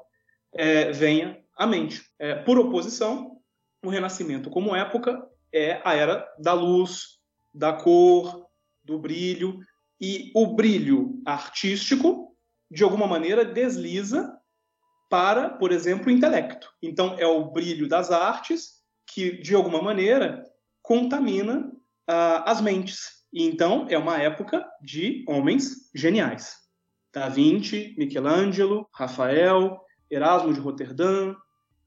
é, 0.54 0.92
venha 0.92 1.42
à 1.56 1.66
mente. 1.66 2.02
É, 2.18 2.36
por 2.36 2.58
oposição, 2.58 3.36
o 3.84 3.88
Renascimento, 3.88 4.48
como 4.48 4.76
época, 4.76 5.26
é 5.52 5.80
a 5.84 5.94
era 5.94 6.26
da 6.38 6.52
luz, 6.52 7.18
da 7.52 7.72
cor, 7.72 8.46
do 8.84 8.98
brilho, 8.98 9.58
e 10.00 10.30
o 10.34 10.46
brilho 10.46 11.20
artístico, 11.26 12.34
de 12.70 12.82
alguma 12.82 13.06
maneira, 13.06 13.44
desliza 13.44 14.34
para, 15.10 15.50
por 15.50 15.72
exemplo, 15.72 16.06
o 16.06 16.10
intelecto. 16.10 16.70
Então, 16.82 17.16
é 17.18 17.26
o 17.26 17.50
brilho 17.50 17.88
das 17.88 18.10
artes 18.10 18.80
que, 19.06 19.38
de 19.42 19.54
alguma 19.54 19.82
maneira, 19.82 20.44
contamina 20.80 21.66
uh, 22.08 22.42
as 22.46 22.60
mentes. 22.60 23.24
E, 23.32 23.44
então, 23.44 23.86
é 23.90 23.98
uma 23.98 24.18
época 24.18 24.64
de 24.80 25.24
homens 25.28 25.90
geniais. 25.94 26.56
Da 27.12 27.28
Vinci, 27.28 27.94
Michelangelo, 27.98 28.88
Rafael, 28.94 29.80
Erasmo 30.08 30.54
de 30.54 30.60
Roterdã, 30.60 31.34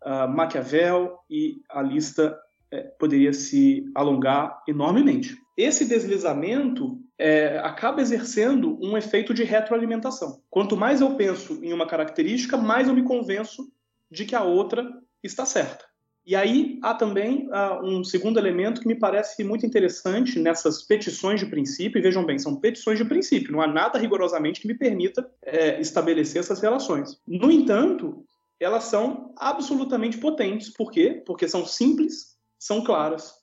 uh, 0.05 0.27
Maquiavel 0.27 1.17
e 1.29 1.61
a 1.69 1.81
lista 1.81 2.37
é, 2.71 2.81
poderia 2.99 3.31
se 3.31 3.85
alongar 3.95 4.61
enormemente. 4.67 5.37
Esse 5.55 5.85
deslizamento 5.85 6.99
é, 7.17 7.59
acaba 7.59 8.01
exercendo 8.01 8.77
um 8.81 8.97
efeito 8.97 9.33
de 9.33 9.43
retroalimentação. 9.43 10.41
Quanto 10.49 10.75
mais 10.75 11.01
eu 11.01 11.15
penso 11.15 11.63
em 11.63 11.71
uma 11.71 11.87
característica, 11.87 12.57
mais 12.57 12.87
eu 12.87 12.93
me 12.93 13.03
convenço 13.03 13.71
de 14.09 14.25
que 14.25 14.35
a 14.35 14.43
outra 14.43 14.87
está 15.21 15.45
certa. 15.45 15.85
E 16.25 16.35
aí 16.35 16.79
há 16.81 16.93
também 16.93 17.49
uh, 17.49 17.83
um 17.83 18.03
segundo 18.03 18.39
elemento 18.39 18.79
que 18.79 18.87
me 18.87 18.95
parece 18.95 19.43
muito 19.43 19.65
interessante 19.65 20.39
nessas 20.39 20.81
petições 20.81 21.39
de 21.39 21.45
princípio, 21.45 21.99
e 21.99 22.01
vejam 22.01 22.25
bem, 22.25 22.39
são 22.39 22.55
petições 22.55 22.97
de 22.97 23.03
princípio, 23.05 23.51
não 23.51 23.61
há 23.61 23.67
nada 23.67 23.99
rigorosamente 23.99 24.61
que 24.61 24.67
me 24.67 24.73
permita 24.73 25.29
é, 25.41 25.81
estabelecer 25.81 26.39
essas 26.39 26.61
relações. 26.61 27.19
No 27.27 27.51
entanto, 27.51 28.25
elas 28.57 28.85
são 28.85 29.33
absolutamente 29.35 30.17
potentes. 30.17 30.69
Por 30.69 30.91
quê? 30.91 31.21
Porque 31.25 31.47
são 31.47 31.65
simples, 31.65 32.37
são 32.57 32.81
claras, 32.83 33.33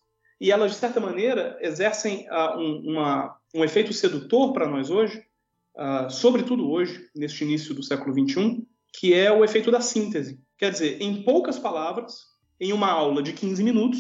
e 0.41 0.51
elas, 0.51 0.73
de 0.73 0.79
certa 0.79 0.99
maneira, 0.99 1.59
exercem 1.61 2.27
uh, 2.31 2.59
um, 2.59 2.93
uma, 2.93 3.37
um 3.55 3.63
efeito 3.63 3.93
sedutor 3.93 4.53
para 4.53 4.67
nós 4.67 4.89
hoje, 4.89 5.23
uh, 5.77 6.11
sobretudo 6.11 6.71
hoje, 6.71 7.09
neste 7.15 7.45
início 7.45 7.75
do 7.75 7.83
século 7.83 8.15
XXI, 8.15 8.67
que 8.93 9.13
é 9.13 9.31
o 9.31 9.45
efeito 9.45 9.71
da 9.71 9.81
síntese. 9.81 10.41
Quer 10.57 10.73
dizer, 10.73 11.01
em 11.01 11.23
poucas 11.23 11.59
palavras, 11.59 12.23
em 12.59 12.73
uma 12.73 12.91
aula 12.91 13.23
de 13.23 13.35
15 13.35 13.63
minutos, 13.63 13.99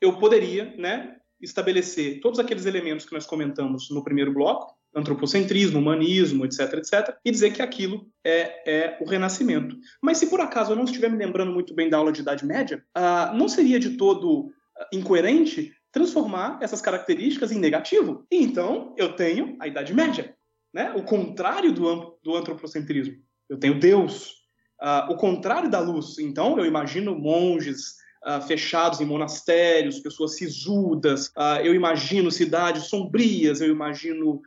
eu 0.00 0.18
poderia 0.18 0.74
né, 0.76 1.16
estabelecer 1.40 2.20
todos 2.20 2.38
aqueles 2.38 2.64
elementos 2.64 3.04
que 3.04 3.12
nós 3.12 3.26
comentamos 3.26 3.90
no 3.90 4.02
primeiro 4.02 4.32
bloco, 4.32 4.74
antropocentrismo, 4.94 5.78
humanismo, 5.78 6.46
etc, 6.46 6.72
etc, 6.74 7.16
e 7.22 7.30
dizer 7.30 7.52
que 7.52 7.60
aquilo 7.60 8.08
é, 8.24 8.62
é 8.70 8.98
o 8.98 9.04
renascimento. 9.04 9.76
Mas 10.00 10.16
se 10.16 10.26
por 10.28 10.40
acaso 10.40 10.72
eu 10.72 10.76
não 10.76 10.84
estiver 10.84 11.10
me 11.10 11.18
lembrando 11.18 11.52
muito 11.52 11.74
bem 11.74 11.90
da 11.90 11.98
aula 11.98 12.12
de 12.12 12.22
Idade 12.22 12.46
Média, 12.46 12.82
uh, 12.96 13.36
não 13.36 13.46
seria 13.46 13.78
de 13.78 13.90
todo 13.90 14.50
ah, 14.50 14.65
incoerente 14.92 15.72
transformar 15.92 16.58
essas 16.60 16.82
características 16.82 17.52
em 17.52 17.58
negativo. 17.58 18.26
E 18.30 18.42
então 18.42 18.94
eu 18.98 19.14
tenho 19.14 19.56
a 19.60 19.66
Idade 19.66 19.94
Média, 19.94 20.34
né? 20.72 20.92
o 20.94 21.02
contrário 21.02 21.72
do, 21.72 22.18
do 22.22 22.36
antropocentrismo. 22.36 23.16
Eu 23.48 23.58
tenho 23.58 23.78
Deus, 23.78 24.36
Uh, 24.80 25.10
o 25.10 25.16
contrário 25.16 25.70
da 25.70 25.80
luz. 25.80 26.18
Então, 26.18 26.58
eu 26.58 26.66
imagino 26.66 27.18
monges 27.18 27.94
uh, 28.26 28.42
fechados 28.46 29.00
em 29.00 29.06
monastérios, 29.06 30.00
pessoas 30.00 30.36
sisudas, 30.36 31.28
uh, 31.28 31.60
eu 31.64 31.74
imagino 31.74 32.30
cidades 32.30 32.84
sombrias, 32.84 33.60
eu 33.60 33.70
imagino 33.70 34.42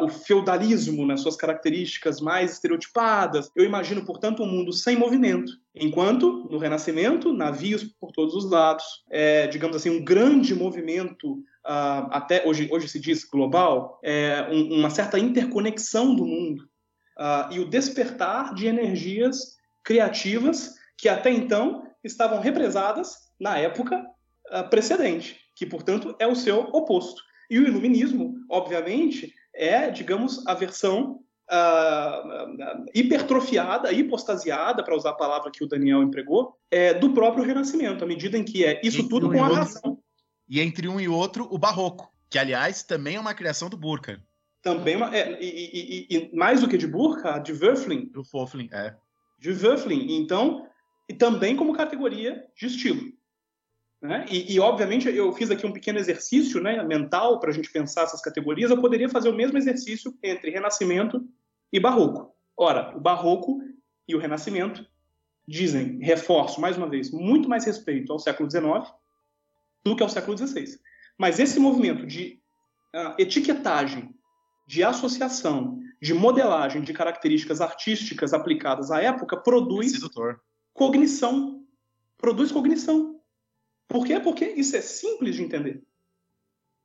o 0.00 0.08
feudalismo 0.08 1.06
nas 1.06 1.20
suas 1.20 1.36
características 1.36 2.20
mais 2.20 2.52
estereotipadas, 2.52 3.50
eu 3.54 3.64
imagino, 3.64 4.04
portanto, 4.04 4.42
um 4.42 4.46
mundo 4.46 4.72
sem 4.72 4.96
movimento. 4.96 5.52
Enquanto, 5.74 6.48
no 6.50 6.58
Renascimento, 6.58 7.32
navios 7.32 7.84
por 8.00 8.10
todos 8.10 8.34
os 8.34 8.50
lados, 8.50 8.84
é, 9.08 9.46
digamos 9.46 9.76
assim, 9.76 9.90
um 9.90 10.04
grande 10.04 10.54
movimento 10.54 11.42
até 11.64 12.46
hoje, 12.46 12.66
hoje 12.72 12.88
se 12.88 12.98
diz 12.98 13.24
global, 13.24 14.00
é, 14.02 14.48
um, 14.50 14.78
uma 14.78 14.88
certa 14.88 15.18
interconexão 15.18 16.14
do 16.14 16.24
mundo 16.24 16.62
uh, 17.18 17.52
e 17.52 17.60
o 17.60 17.68
despertar 17.68 18.54
de 18.54 18.66
energias 18.66 19.56
criativas 19.84 20.74
que 20.96 21.08
até 21.08 21.30
então 21.30 21.84
estavam 22.02 22.40
represadas 22.40 23.16
na 23.38 23.58
época 23.58 23.98
uh, 24.50 24.68
precedente, 24.70 25.38
que, 25.54 25.66
portanto, 25.66 26.16
é 26.18 26.26
o 26.26 26.34
seu 26.34 26.60
oposto. 26.60 27.22
E 27.50 27.58
o 27.58 27.66
iluminismo, 27.66 28.34
obviamente, 28.50 29.34
é, 29.58 29.90
digamos, 29.90 30.46
a 30.46 30.54
versão 30.54 31.20
uh, 31.50 32.84
hipertrofiada, 32.94 33.92
hipostasiada, 33.92 34.82
para 34.82 34.96
usar 34.96 35.10
a 35.10 35.14
palavra 35.14 35.50
que 35.50 35.64
o 35.64 35.68
Daniel 35.68 36.02
empregou, 36.02 36.56
é, 36.70 36.94
do 36.94 37.12
próprio 37.12 37.44
Renascimento, 37.44 38.04
à 38.04 38.06
medida 38.06 38.38
em 38.38 38.44
que 38.44 38.64
é 38.64 38.80
isso 38.82 39.08
tudo 39.08 39.30
com 39.30 39.42
a 39.42 39.48
razão. 39.48 39.98
E 40.48 40.60
entre 40.60 40.88
um 40.88 40.98
e 40.98 41.08
outro, 41.08 41.46
o 41.50 41.58
Barroco, 41.58 42.10
que, 42.30 42.38
aliás, 42.38 42.82
também 42.82 43.16
é 43.16 43.20
uma 43.20 43.34
criação 43.34 43.68
do 43.68 43.76
Burkhardt. 43.76 44.22
Também, 44.62 44.96
uma, 44.96 45.14
é, 45.14 45.38
e, 45.42 46.06
e, 46.10 46.16
e, 46.16 46.36
mais 46.36 46.60
do 46.60 46.68
que 46.68 46.78
de 46.78 46.86
Burkhardt, 46.86 47.52
de 47.52 47.64
Wölfling. 47.64 48.06
Do 48.06 48.22
Wölfling, 48.32 48.68
é 48.72 48.94
de 49.38 49.50
Wölfling. 49.50 50.16
Então, 50.16 50.66
e 51.08 51.14
também 51.14 51.56
como 51.56 51.72
categoria 51.72 52.44
de 52.56 52.66
estilo. 52.66 53.12
Né? 54.00 54.24
E, 54.30 54.54
e, 54.54 54.60
obviamente, 54.60 55.08
eu 55.08 55.32
fiz 55.32 55.50
aqui 55.50 55.66
um 55.66 55.72
pequeno 55.72 55.98
exercício 55.98 56.60
né, 56.60 56.82
mental 56.84 57.40
para 57.40 57.50
a 57.50 57.52
gente 57.52 57.70
pensar 57.70 58.02
essas 58.02 58.20
categorias. 58.20 58.70
Eu 58.70 58.80
poderia 58.80 59.08
fazer 59.08 59.28
o 59.28 59.34
mesmo 59.34 59.58
exercício 59.58 60.16
entre 60.22 60.50
Renascimento 60.50 61.26
e 61.72 61.80
Barroco. 61.80 62.32
Ora, 62.56 62.96
o 62.96 63.00
Barroco 63.00 63.60
e 64.06 64.14
o 64.14 64.18
Renascimento 64.18 64.86
dizem, 65.46 65.98
reforço 66.00 66.60
mais 66.60 66.76
uma 66.76 66.88
vez, 66.88 67.10
muito 67.10 67.48
mais 67.48 67.64
respeito 67.64 68.12
ao 68.12 68.18
século 68.18 68.50
XIX 68.50 68.92
do 69.84 69.96
que 69.96 70.02
ao 70.02 70.08
século 70.08 70.36
XVI. 70.36 70.78
Mas 71.16 71.38
esse 71.38 71.58
movimento 71.58 72.06
de 72.06 72.40
uh, 72.94 73.14
etiquetagem, 73.18 74.14
de 74.66 74.84
associação, 74.84 75.80
de 76.00 76.14
modelagem 76.14 76.82
de 76.82 76.92
características 76.92 77.60
artísticas 77.60 78.32
aplicadas 78.32 78.90
à 78.90 79.02
época 79.02 79.36
produz 79.36 79.92
Sedutor. 79.92 80.40
cognição. 80.72 81.64
Produz 82.18 82.52
cognição. 82.52 83.17
Por 83.88 84.06
quê? 84.06 84.20
Porque 84.20 84.44
isso 84.44 84.76
é 84.76 84.80
simples 84.82 85.34
de 85.34 85.42
entender. 85.42 85.82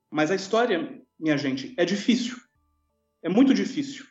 Mas 0.10 0.32
a 0.32 0.36
história, 0.36 1.02
minha 1.20 1.38
gente, 1.38 1.74
é 1.78 1.84
difícil. 1.84 2.38
É 3.22 3.30
muito 3.30 3.54
difícil. 3.54 4.06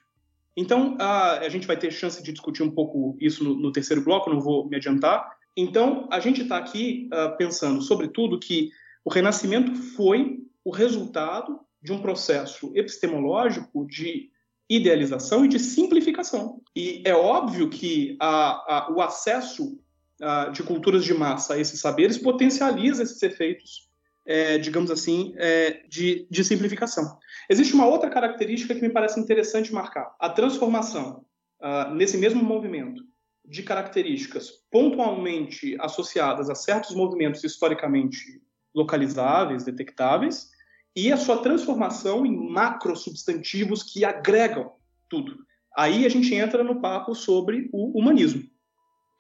Então, 0.56 0.96
a, 1.00 1.38
a 1.38 1.48
gente 1.48 1.66
vai 1.66 1.78
ter 1.78 1.90
chance 1.90 2.22
de 2.22 2.30
discutir 2.30 2.62
um 2.62 2.70
pouco 2.70 3.16
isso 3.18 3.42
no, 3.42 3.54
no 3.54 3.72
terceiro 3.72 4.04
bloco, 4.04 4.28
não 4.28 4.40
vou 4.40 4.68
me 4.68 4.76
adiantar. 4.76 5.36
Então, 5.56 6.08
a 6.10 6.20
gente 6.20 6.42
está 6.42 6.58
aqui 6.58 7.08
uh, 7.12 7.36
pensando, 7.36 7.80
sobretudo, 7.80 8.38
que 8.38 8.70
o 9.04 9.10
Renascimento 9.10 9.74
foi 9.74 10.40
o 10.64 10.70
resultado 10.70 11.60
de 11.82 11.92
um 11.92 12.00
processo 12.00 12.70
epistemológico 12.74 13.86
de 13.86 14.30
idealização 14.68 15.44
e 15.44 15.48
de 15.48 15.58
simplificação. 15.58 16.62
E 16.74 17.02
é 17.04 17.14
óbvio 17.14 17.68
que 17.68 18.16
a, 18.20 18.86
a, 18.86 18.92
o 18.92 19.00
acesso 19.00 19.78
a, 20.22 20.48
de 20.48 20.62
culturas 20.62 21.04
de 21.04 21.12
massa 21.12 21.54
a 21.54 21.58
esses 21.58 21.80
saberes 21.80 22.16
potencializa 22.16 23.02
esses 23.02 23.22
efeitos, 23.22 23.90
é, 24.24 24.56
digamos 24.56 24.90
assim, 24.90 25.34
é, 25.36 25.82
de, 25.88 26.26
de 26.30 26.44
simplificação. 26.44 27.18
Existe 27.50 27.74
uma 27.74 27.86
outra 27.86 28.08
característica 28.08 28.74
que 28.74 28.80
me 28.80 28.90
parece 28.90 29.18
interessante 29.18 29.72
marcar: 29.72 30.14
a 30.18 30.28
transformação 30.30 31.24
uh, 31.60 31.92
nesse 31.94 32.16
mesmo 32.16 32.42
movimento 32.42 33.02
de 33.44 33.62
características 33.62 34.50
pontualmente 34.70 35.76
associadas 35.80 36.48
a 36.48 36.54
certos 36.54 36.94
movimentos 36.94 37.42
historicamente 37.42 38.40
localizáveis, 38.74 39.64
detectáveis, 39.64 40.50
e 40.94 41.12
a 41.12 41.16
sua 41.16 41.38
transformação 41.38 42.24
em 42.24 42.50
macro 42.50 42.94
substantivos 42.94 43.82
que 43.82 44.04
agregam 44.04 44.72
tudo. 45.08 45.36
Aí 45.76 46.06
a 46.06 46.08
gente 46.08 46.34
entra 46.34 46.62
no 46.62 46.80
papo 46.80 47.14
sobre 47.14 47.68
o 47.72 47.98
humanismo. 47.98 48.51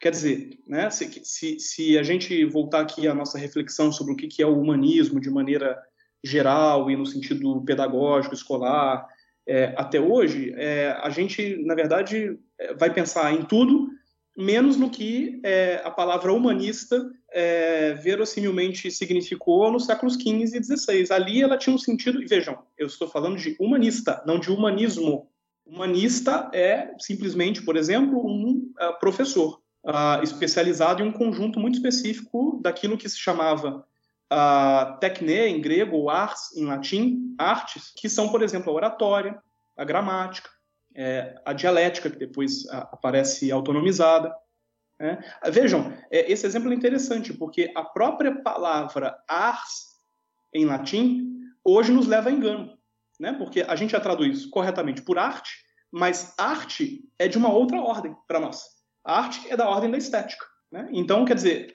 Quer 0.02 0.10
dizer, 0.10 0.58
né, 0.66 0.90
se, 0.90 1.08
se, 1.22 1.60
se 1.60 1.96
a 1.96 2.02
gente 2.02 2.44
voltar 2.44 2.80
aqui 2.80 3.06
à 3.06 3.14
nossa 3.14 3.38
reflexão 3.38 3.92
sobre 3.92 4.12
o 4.12 4.16
que 4.16 4.42
é 4.42 4.46
o 4.46 4.60
humanismo 4.60 5.20
de 5.20 5.30
maneira 5.30 5.80
geral 6.24 6.90
e 6.90 6.96
no 6.96 7.06
sentido 7.06 7.62
pedagógico, 7.64 8.34
escolar, 8.34 9.06
é, 9.46 9.72
até 9.76 10.00
hoje, 10.00 10.52
é, 10.56 10.90
a 11.00 11.08
gente, 11.08 11.56
na 11.64 11.76
verdade, 11.76 12.36
é, 12.58 12.74
vai 12.74 12.92
pensar 12.92 13.32
em 13.32 13.44
tudo, 13.44 13.90
menos 14.36 14.76
no 14.76 14.90
que 14.90 15.40
é, 15.44 15.80
a 15.84 15.90
palavra 15.90 16.32
humanista 16.32 17.08
é, 17.30 17.94
verossimilmente 17.94 18.90
significou 18.90 19.70
nos 19.70 19.86
séculos 19.86 20.14
XV 20.14 20.58
e 20.58 20.64
XVI. 20.64 21.12
Ali 21.12 21.42
ela 21.42 21.56
tinha 21.56 21.76
um 21.76 21.78
sentido, 21.78 22.20
e 22.20 22.26
vejam, 22.26 22.58
eu 22.76 22.88
estou 22.88 23.06
falando 23.06 23.36
de 23.36 23.54
humanista, 23.60 24.20
não 24.26 24.40
de 24.40 24.50
humanismo. 24.50 25.30
Humanista 25.64 26.50
é 26.52 26.92
simplesmente, 26.98 27.62
por 27.62 27.76
exemplo, 27.76 28.18
um 28.18 28.72
uh, 28.80 28.98
professor 28.98 29.61
uh, 29.84 30.22
especializado 30.22 31.02
em 31.02 31.06
um 31.06 31.12
conjunto 31.12 31.58
muito 31.58 31.74
específico 31.74 32.60
daquilo 32.62 32.98
que 32.98 33.08
se 33.08 33.18
chamava 33.18 33.84
uh, 34.32 34.98
tecne 34.98 35.48
em 35.48 35.60
grego 35.60 35.96
ou 35.96 36.10
ars 36.10 36.54
em 36.56 36.64
latim, 36.64 37.34
artes, 37.38 37.92
que 37.96 38.08
são, 38.08 38.28
por 38.28 38.42
exemplo, 38.42 38.70
a 38.70 38.76
oratória, 38.76 39.42
a 39.76 39.84
gramática, 39.84 40.50
é, 40.94 41.40
a 41.44 41.52
dialética, 41.54 42.10
que 42.10 42.18
depois 42.18 42.66
aparece 42.68 43.50
autonomizada, 43.50 44.34
né? 45.02 45.18
Vejam, 45.50 45.92
é, 46.12 46.30
esse 46.30 46.46
exemplo 46.46 46.72
é 46.72 46.76
interessante, 46.76 47.34
porque 47.34 47.72
a 47.74 47.82
própria 47.82 48.40
palavra 48.40 49.18
ars, 49.26 49.96
em 50.54 50.64
latim, 50.64 51.40
hoje 51.64 51.90
nos 51.90 52.06
leva 52.06 52.28
a 52.28 52.32
engano, 52.32 52.78
né? 53.18 53.32
porque 53.32 53.62
a 53.62 53.74
gente 53.74 53.90
já 53.90 54.00
traduz 54.00 54.46
corretamente 54.46 55.02
por 55.02 55.18
arte, 55.18 55.50
mas 55.90 56.34
arte 56.38 57.04
é 57.18 57.26
de 57.26 57.36
uma 57.36 57.52
outra 57.52 57.80
ordem 57.80 58.14
para 58.28 58.38
nós. 58.38 58.62
A 59.04 59.18
arte 59.18 59.50
é 59.50 59.56
da 59.56 59.68
ordem 59.68 59.90
da 59.90 59.98
estética. 59.98 60.44
Né? 60.70 60.88
Então, 60.92 61.24
quer 61.24 61.34
dizer, 61.34 61.72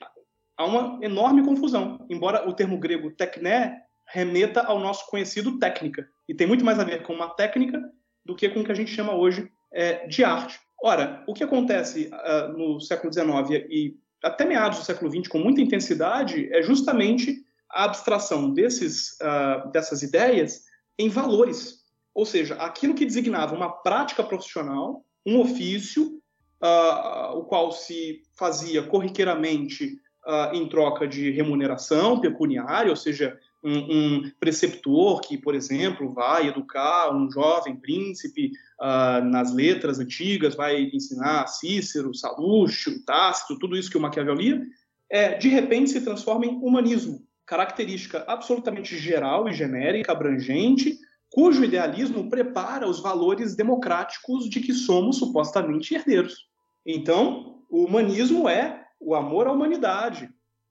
há 0.56 0.64
uma 0.64 0.98
enorme 1.02 1.44
confusão, 1.44 2.04
embora 2.10 2.48
o 2.48 2.52
termo 2.52 2.78
grego 2.78 3.10
tekné 3.10 3.82
remeta 4.06 4.62
ao 4.62 4.80
nosso 4.80 5.06
conhecido 5.10 5.58
técnica, 5.58 6.08
e 6.28 6.34
tem 6.34 6.46
muito 6.46 6.64
mais 6.64 6.78
a 6.78 6.84
ver 6.84 7.02
com 7.02 7.12
uma 7.12 7.28
técnica 7.28 7.80
do 8.24 8.34
que 8.34 8.48
com 8.48 8.60
o 8.60 8.64
que 8.64 8.72
a 8.72 8.74
gente 8.74 8.90
chama 8.90 9.14
hoje 9.14 9.50
é, 9.72 10.06
de 10.06 10.24
arte. 10.24 10.58
Ora, 10.82 11.24
o 11.26 11.34
que 11.34 11.44
acontece 11.44 12.08
uh, 12.12 12.56
no 12.56 12.80
século 12.80 13.12
XIX 13.12 13.66
e 13.68 13.96
até 14.22 14.44
meados 14.44 14.78
do 14.78 14.84
século 14.84 15.10
XX 15.10 15.28
com 15.28 15.38
muita 15.38 15.60
intensidade 15.60 16.48
é 16.52 16.62
justamente 16.62 17.44
a 17.70 17.84
abstração 17.84 18.52
desses, 18.52 19.16
uh, 19.20 19.70
dessas 19.70 20.02
ideias 20.02 20.62
em 20.98 21.08
valores. 21.08 21.78
Ou 22.14 22.24
seja, 22.24 22.54
aquilo 22.56 22.94
que 22.94 23.04
designava 23.04 23.54
uma 23.54 23.70
prática 23.70 24.22
profissional, 24.22 25.04
um 25.26 25.40
ofício, 25.40 26.20
uh, 26.62 27.36
o 27.36 27.44
qual 27.44 27.72
se 27.72 28.22
fazia 28.36 28.82
corriqueiramente 28.82 29.98
uh, 30.26 30.54
em 30.54 30.68
troca 30.68 31.06
de 31.06 31.30
remuneração 31.30 32.20
pecuniária, 32.20 32.90
ou 32.90 32.96
seja, 32.96 33.38
um, 33.62 33.76
um, 33.76 34.30
preceptor 34.38 35.20
que, 35.20 35.36
por 35.36 35.54
exemplo, 35.54 36.12
vai 36.12 36.48
educar 36.48 37.12
um 37.14 37.30
jovem 37.30 37.76
príncipe 37.76 38.52
uh, 38.80 39.24
nas 39.24 39.52
letras 39.52 39.98
antigas, 39.98 40.54
vai 40.54 40.90
ensinar 40.92 41.48
Cícero, 41.48 42.14
Salúcio, 42.14 43.04
Tácito, 43.04 43.58
tudo 43.58 43.76
isso 43.76 43.90
que 43.90 43.98
o 43.98 44.00
Maquiavel 44.00 44.34
lia, 44.34 44.62
é, 45.10 45.36
de 45.36 45.48
repente 45.48 45.90
se 45.90 46.02
transforma 46.02 46.46
em 46.46 46.56
humanismo, 46.62 47.26
característica 47.46 48.24
absolutamente 48.28 48.96
geral 48.96 49.48
e 49.48 49.54
genérica, 49.54 50.12
abrangente, 50.12 50.98
cujo 51.30 51.64
idealismo 51.64 52.28
prepara 52.28 52.88
os 52.88 53.00
valores 53.00 53.56
democráticos 53.56 54.48
de 54.48 54.60
que 54.60 54.72
somos 54.72 55.16
supostamente 55.16 55.94
herdeiros. 55.94 56.47
Então, 56.90 57.62
o 57.68 57.84
humanismo 57.84 58.48
é 58.48 58.86
o 58.98 59.14
amor 59.14 59.46
à 59.46 59.52
humanidade, 59.52 60.30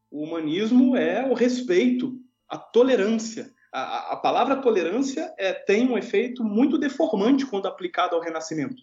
o 0.10 0.24
humanismo 0.24 0.98
é 0.98 1.24
o 1.30 1.36
respeito, 1.36 2.20
a 2.50 2.58
tolerância. 2.58 3.54
A, 3.72 4.14
a 4.14 4.16
palavra 4.16 4.56
tolerância 4.56 5.32
é, 5.38 5.54
tem 5.54 5.88
um 5.88 5.96
efeito 5.96 6.44
muito 6.44 6.80
deformante 6.80 7.46
quando 7.46 7.68
aplicado 7.68 8.16
ao 8.16 8.22
Renascimento. 8.22 8.82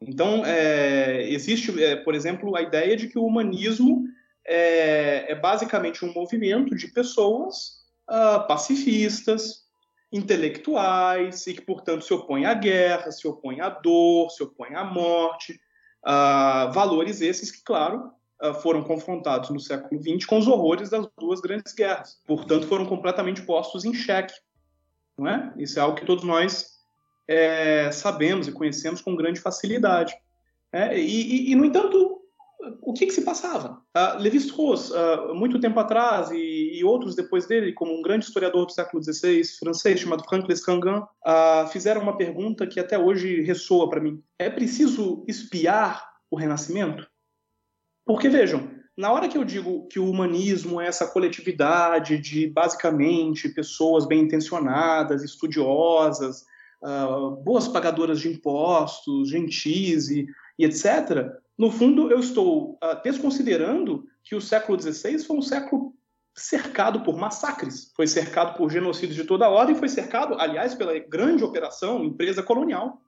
Então, 0.00 0.44
é, 0.44 1.30
existe, 1.30 1.80
é, 1.80 1.94
por 1.94 2.12
exemplo, 2.12 2.56
a 2.56 2.62
ideia 2.62 2.96
de 2.96 3.06
que 3.06 3.20
o 3.20 3.24
humanismo 3.24 4.02
é, 4.44 5.30
é 5.30 5.34
basicamente 5.36 6.04
um 6.04 6.12
movimento 6.12 6.74
de 6.74 6.88
pessoas 6.88 7.84
uh, 8.10 8.44
pacifistas, 8.48 9.62
intelectuais, 10.10 11.46
e 11.46 11.54
que, 11.54 11.60
portanto, 11.60 12.04
se 12.04 12.12
opõem 12.12 12.46
à 12.46 12.54
guerra, 12.54 13.12
se 13.12 13.28
opõem 13.28 13.60
à 13.60 13.68
dor, 13.68 14.28
se 14.30 14.42
opõem 14.42 14.74
à 14.74 14.82
morte. 14.82 15.60
Uh, 16.04 16.72
valores 16.72 17.20
esses 17.20 17.50
que, 17.50 17.62
claro, 17.62 18.10
uh, 18.42 18.54
foram 18.54 18.82
confrontados 18.82 19.50
no 19.50 19.60
século 19.60 20.02
XX 20.02 20.24
com 20.26 20.38
os 20.38 20.48
horrores 20.48 20.90
das 20.90 21.06
duas 21.18 21.40
grandes 21.40 21.72
guerras. 21.72 22.20
Portanto, 22.26 22.66
foram 22.66 22.86
completamente 22.86 23.42
postos 23.42 23.84
em 23.84 23.94
xeque. 23.94 24.34
Não 25.16 25.28
é? 25.28 25.52
Isso 25.56 25.78
é 25.78 25.82
algo 25.82 25.96
que 25.96 26.06
todos 26.06 26.24
nós 26.24 26.72
é, 27.28 27.90
sabemos 27.92 28.48
e 28.48 28.52
conhecemos 28.52 29.00
com 29.00 29.16
grande 29.16 29.40
facilidade. 29.40 30.14
É, 30.72 30.98
e, 30.98 31.50
e, 31.50 31.52
e, 31.52 31.54
no 31.54 31.64
entanto, 31.64 32.11
o 32.80 32.92
que, 32.92 33.06
que 33.06 33.12
se 33.12 33.22
passava? 33.22 33.82
Uh, 33.96 34.18
Lévi-Strauss, 34.18 34.90
uh, 34.90 35.34
muito 35.34 35.60
tempo 35.60 35.78
atrás, 35.80 36.30
e, 36.30 36.78
e, 36.78 36.84
outros 36.84 37.14
depois 37.14 37.46
dele, 37.46 37.72
como 37.72 37.92
um 37.92 38.02
grande 38.02 38.24
historiador 38.24 38.66
do 38.66 38.72
século 38.72 39.02
XVI 39.02 39.42
francês 39.58 40.00
chamado 40.00 40.24
Franck 40.24 40.48
Lescangan, 40.48 41.00
uh, 41.00 41.68
fizeram 41.68 42.02
uma 42.02 42.16
pergunta 42.16 42.66
que 42.66 42.78
até 42.78 42.98
hoje 42.98 43.42
ressoa 43.42 43.88
para 43.90 44.00
mim. 44.00 44.22
É 44.38 44.48
preciso 44.48 45.24
espiar 45.26 46.08
o 46.30 46.36
Renascimento? 46.36 47.06
Porque, 48.06 48.28
vejam, 48.28 48.70
na 48.96 49.12
hora 49.12 49.28
que 49.28 49.38
eu 49.38 49.44
digo 49.44 49.86
que 49.88 49.98
o 49.98 50.08
humanismo 50.08 50.80
é 50.80 50.86
essa 50.86 51.06
coletividade 51.06 52.18
de, 52.18 52.46
basicamente, 52.46 53.48
pessoas 53.48 54.06
bem 54.06 54.20
intencionadas, 54.20 55.22
estudiosas, 55.22 56.44
boas 57.44 57.68
pagadoras 57.68 58.20
de 58.20 58.28
impostos, 58.28 59.30
gentis 59.30 60.08
e, 60.08 60.26
e 60.58 60.64
etc., 60.64 61.41
no 61.62 61.70
fundo, 61.70 62.10
eu 62.10 62.18
estou 62.18 62.72
uh, 62.72 63.00
desconsiderando 63.04 64.04
que 64.24 64.34
o 64.34 64.40
século 64.40 64.76
XVI 64.80 65.16
foi 65.20 65.36
um 65.36 65.42
século 65.42 65.94
cercado 66.34 67.04
por 67.04 67.16
massacres, 67.16 67.92
foi 67.94 68.08
cercado 68.08 68.56
por 68.56 68.68
genocídios 68.68 69.14
de 69.14 69.22
toda 69.22 69.48
ordem, 69.48 69.76
foi 69.76 69.88
cercado, 69.88 70.34
aliás, 70.40 70.74
pela 70.74 70.98
grande 70.98 71.44
operação 71.44 72.02
empresa 72.02 72.42
colonial. 72.42 73.00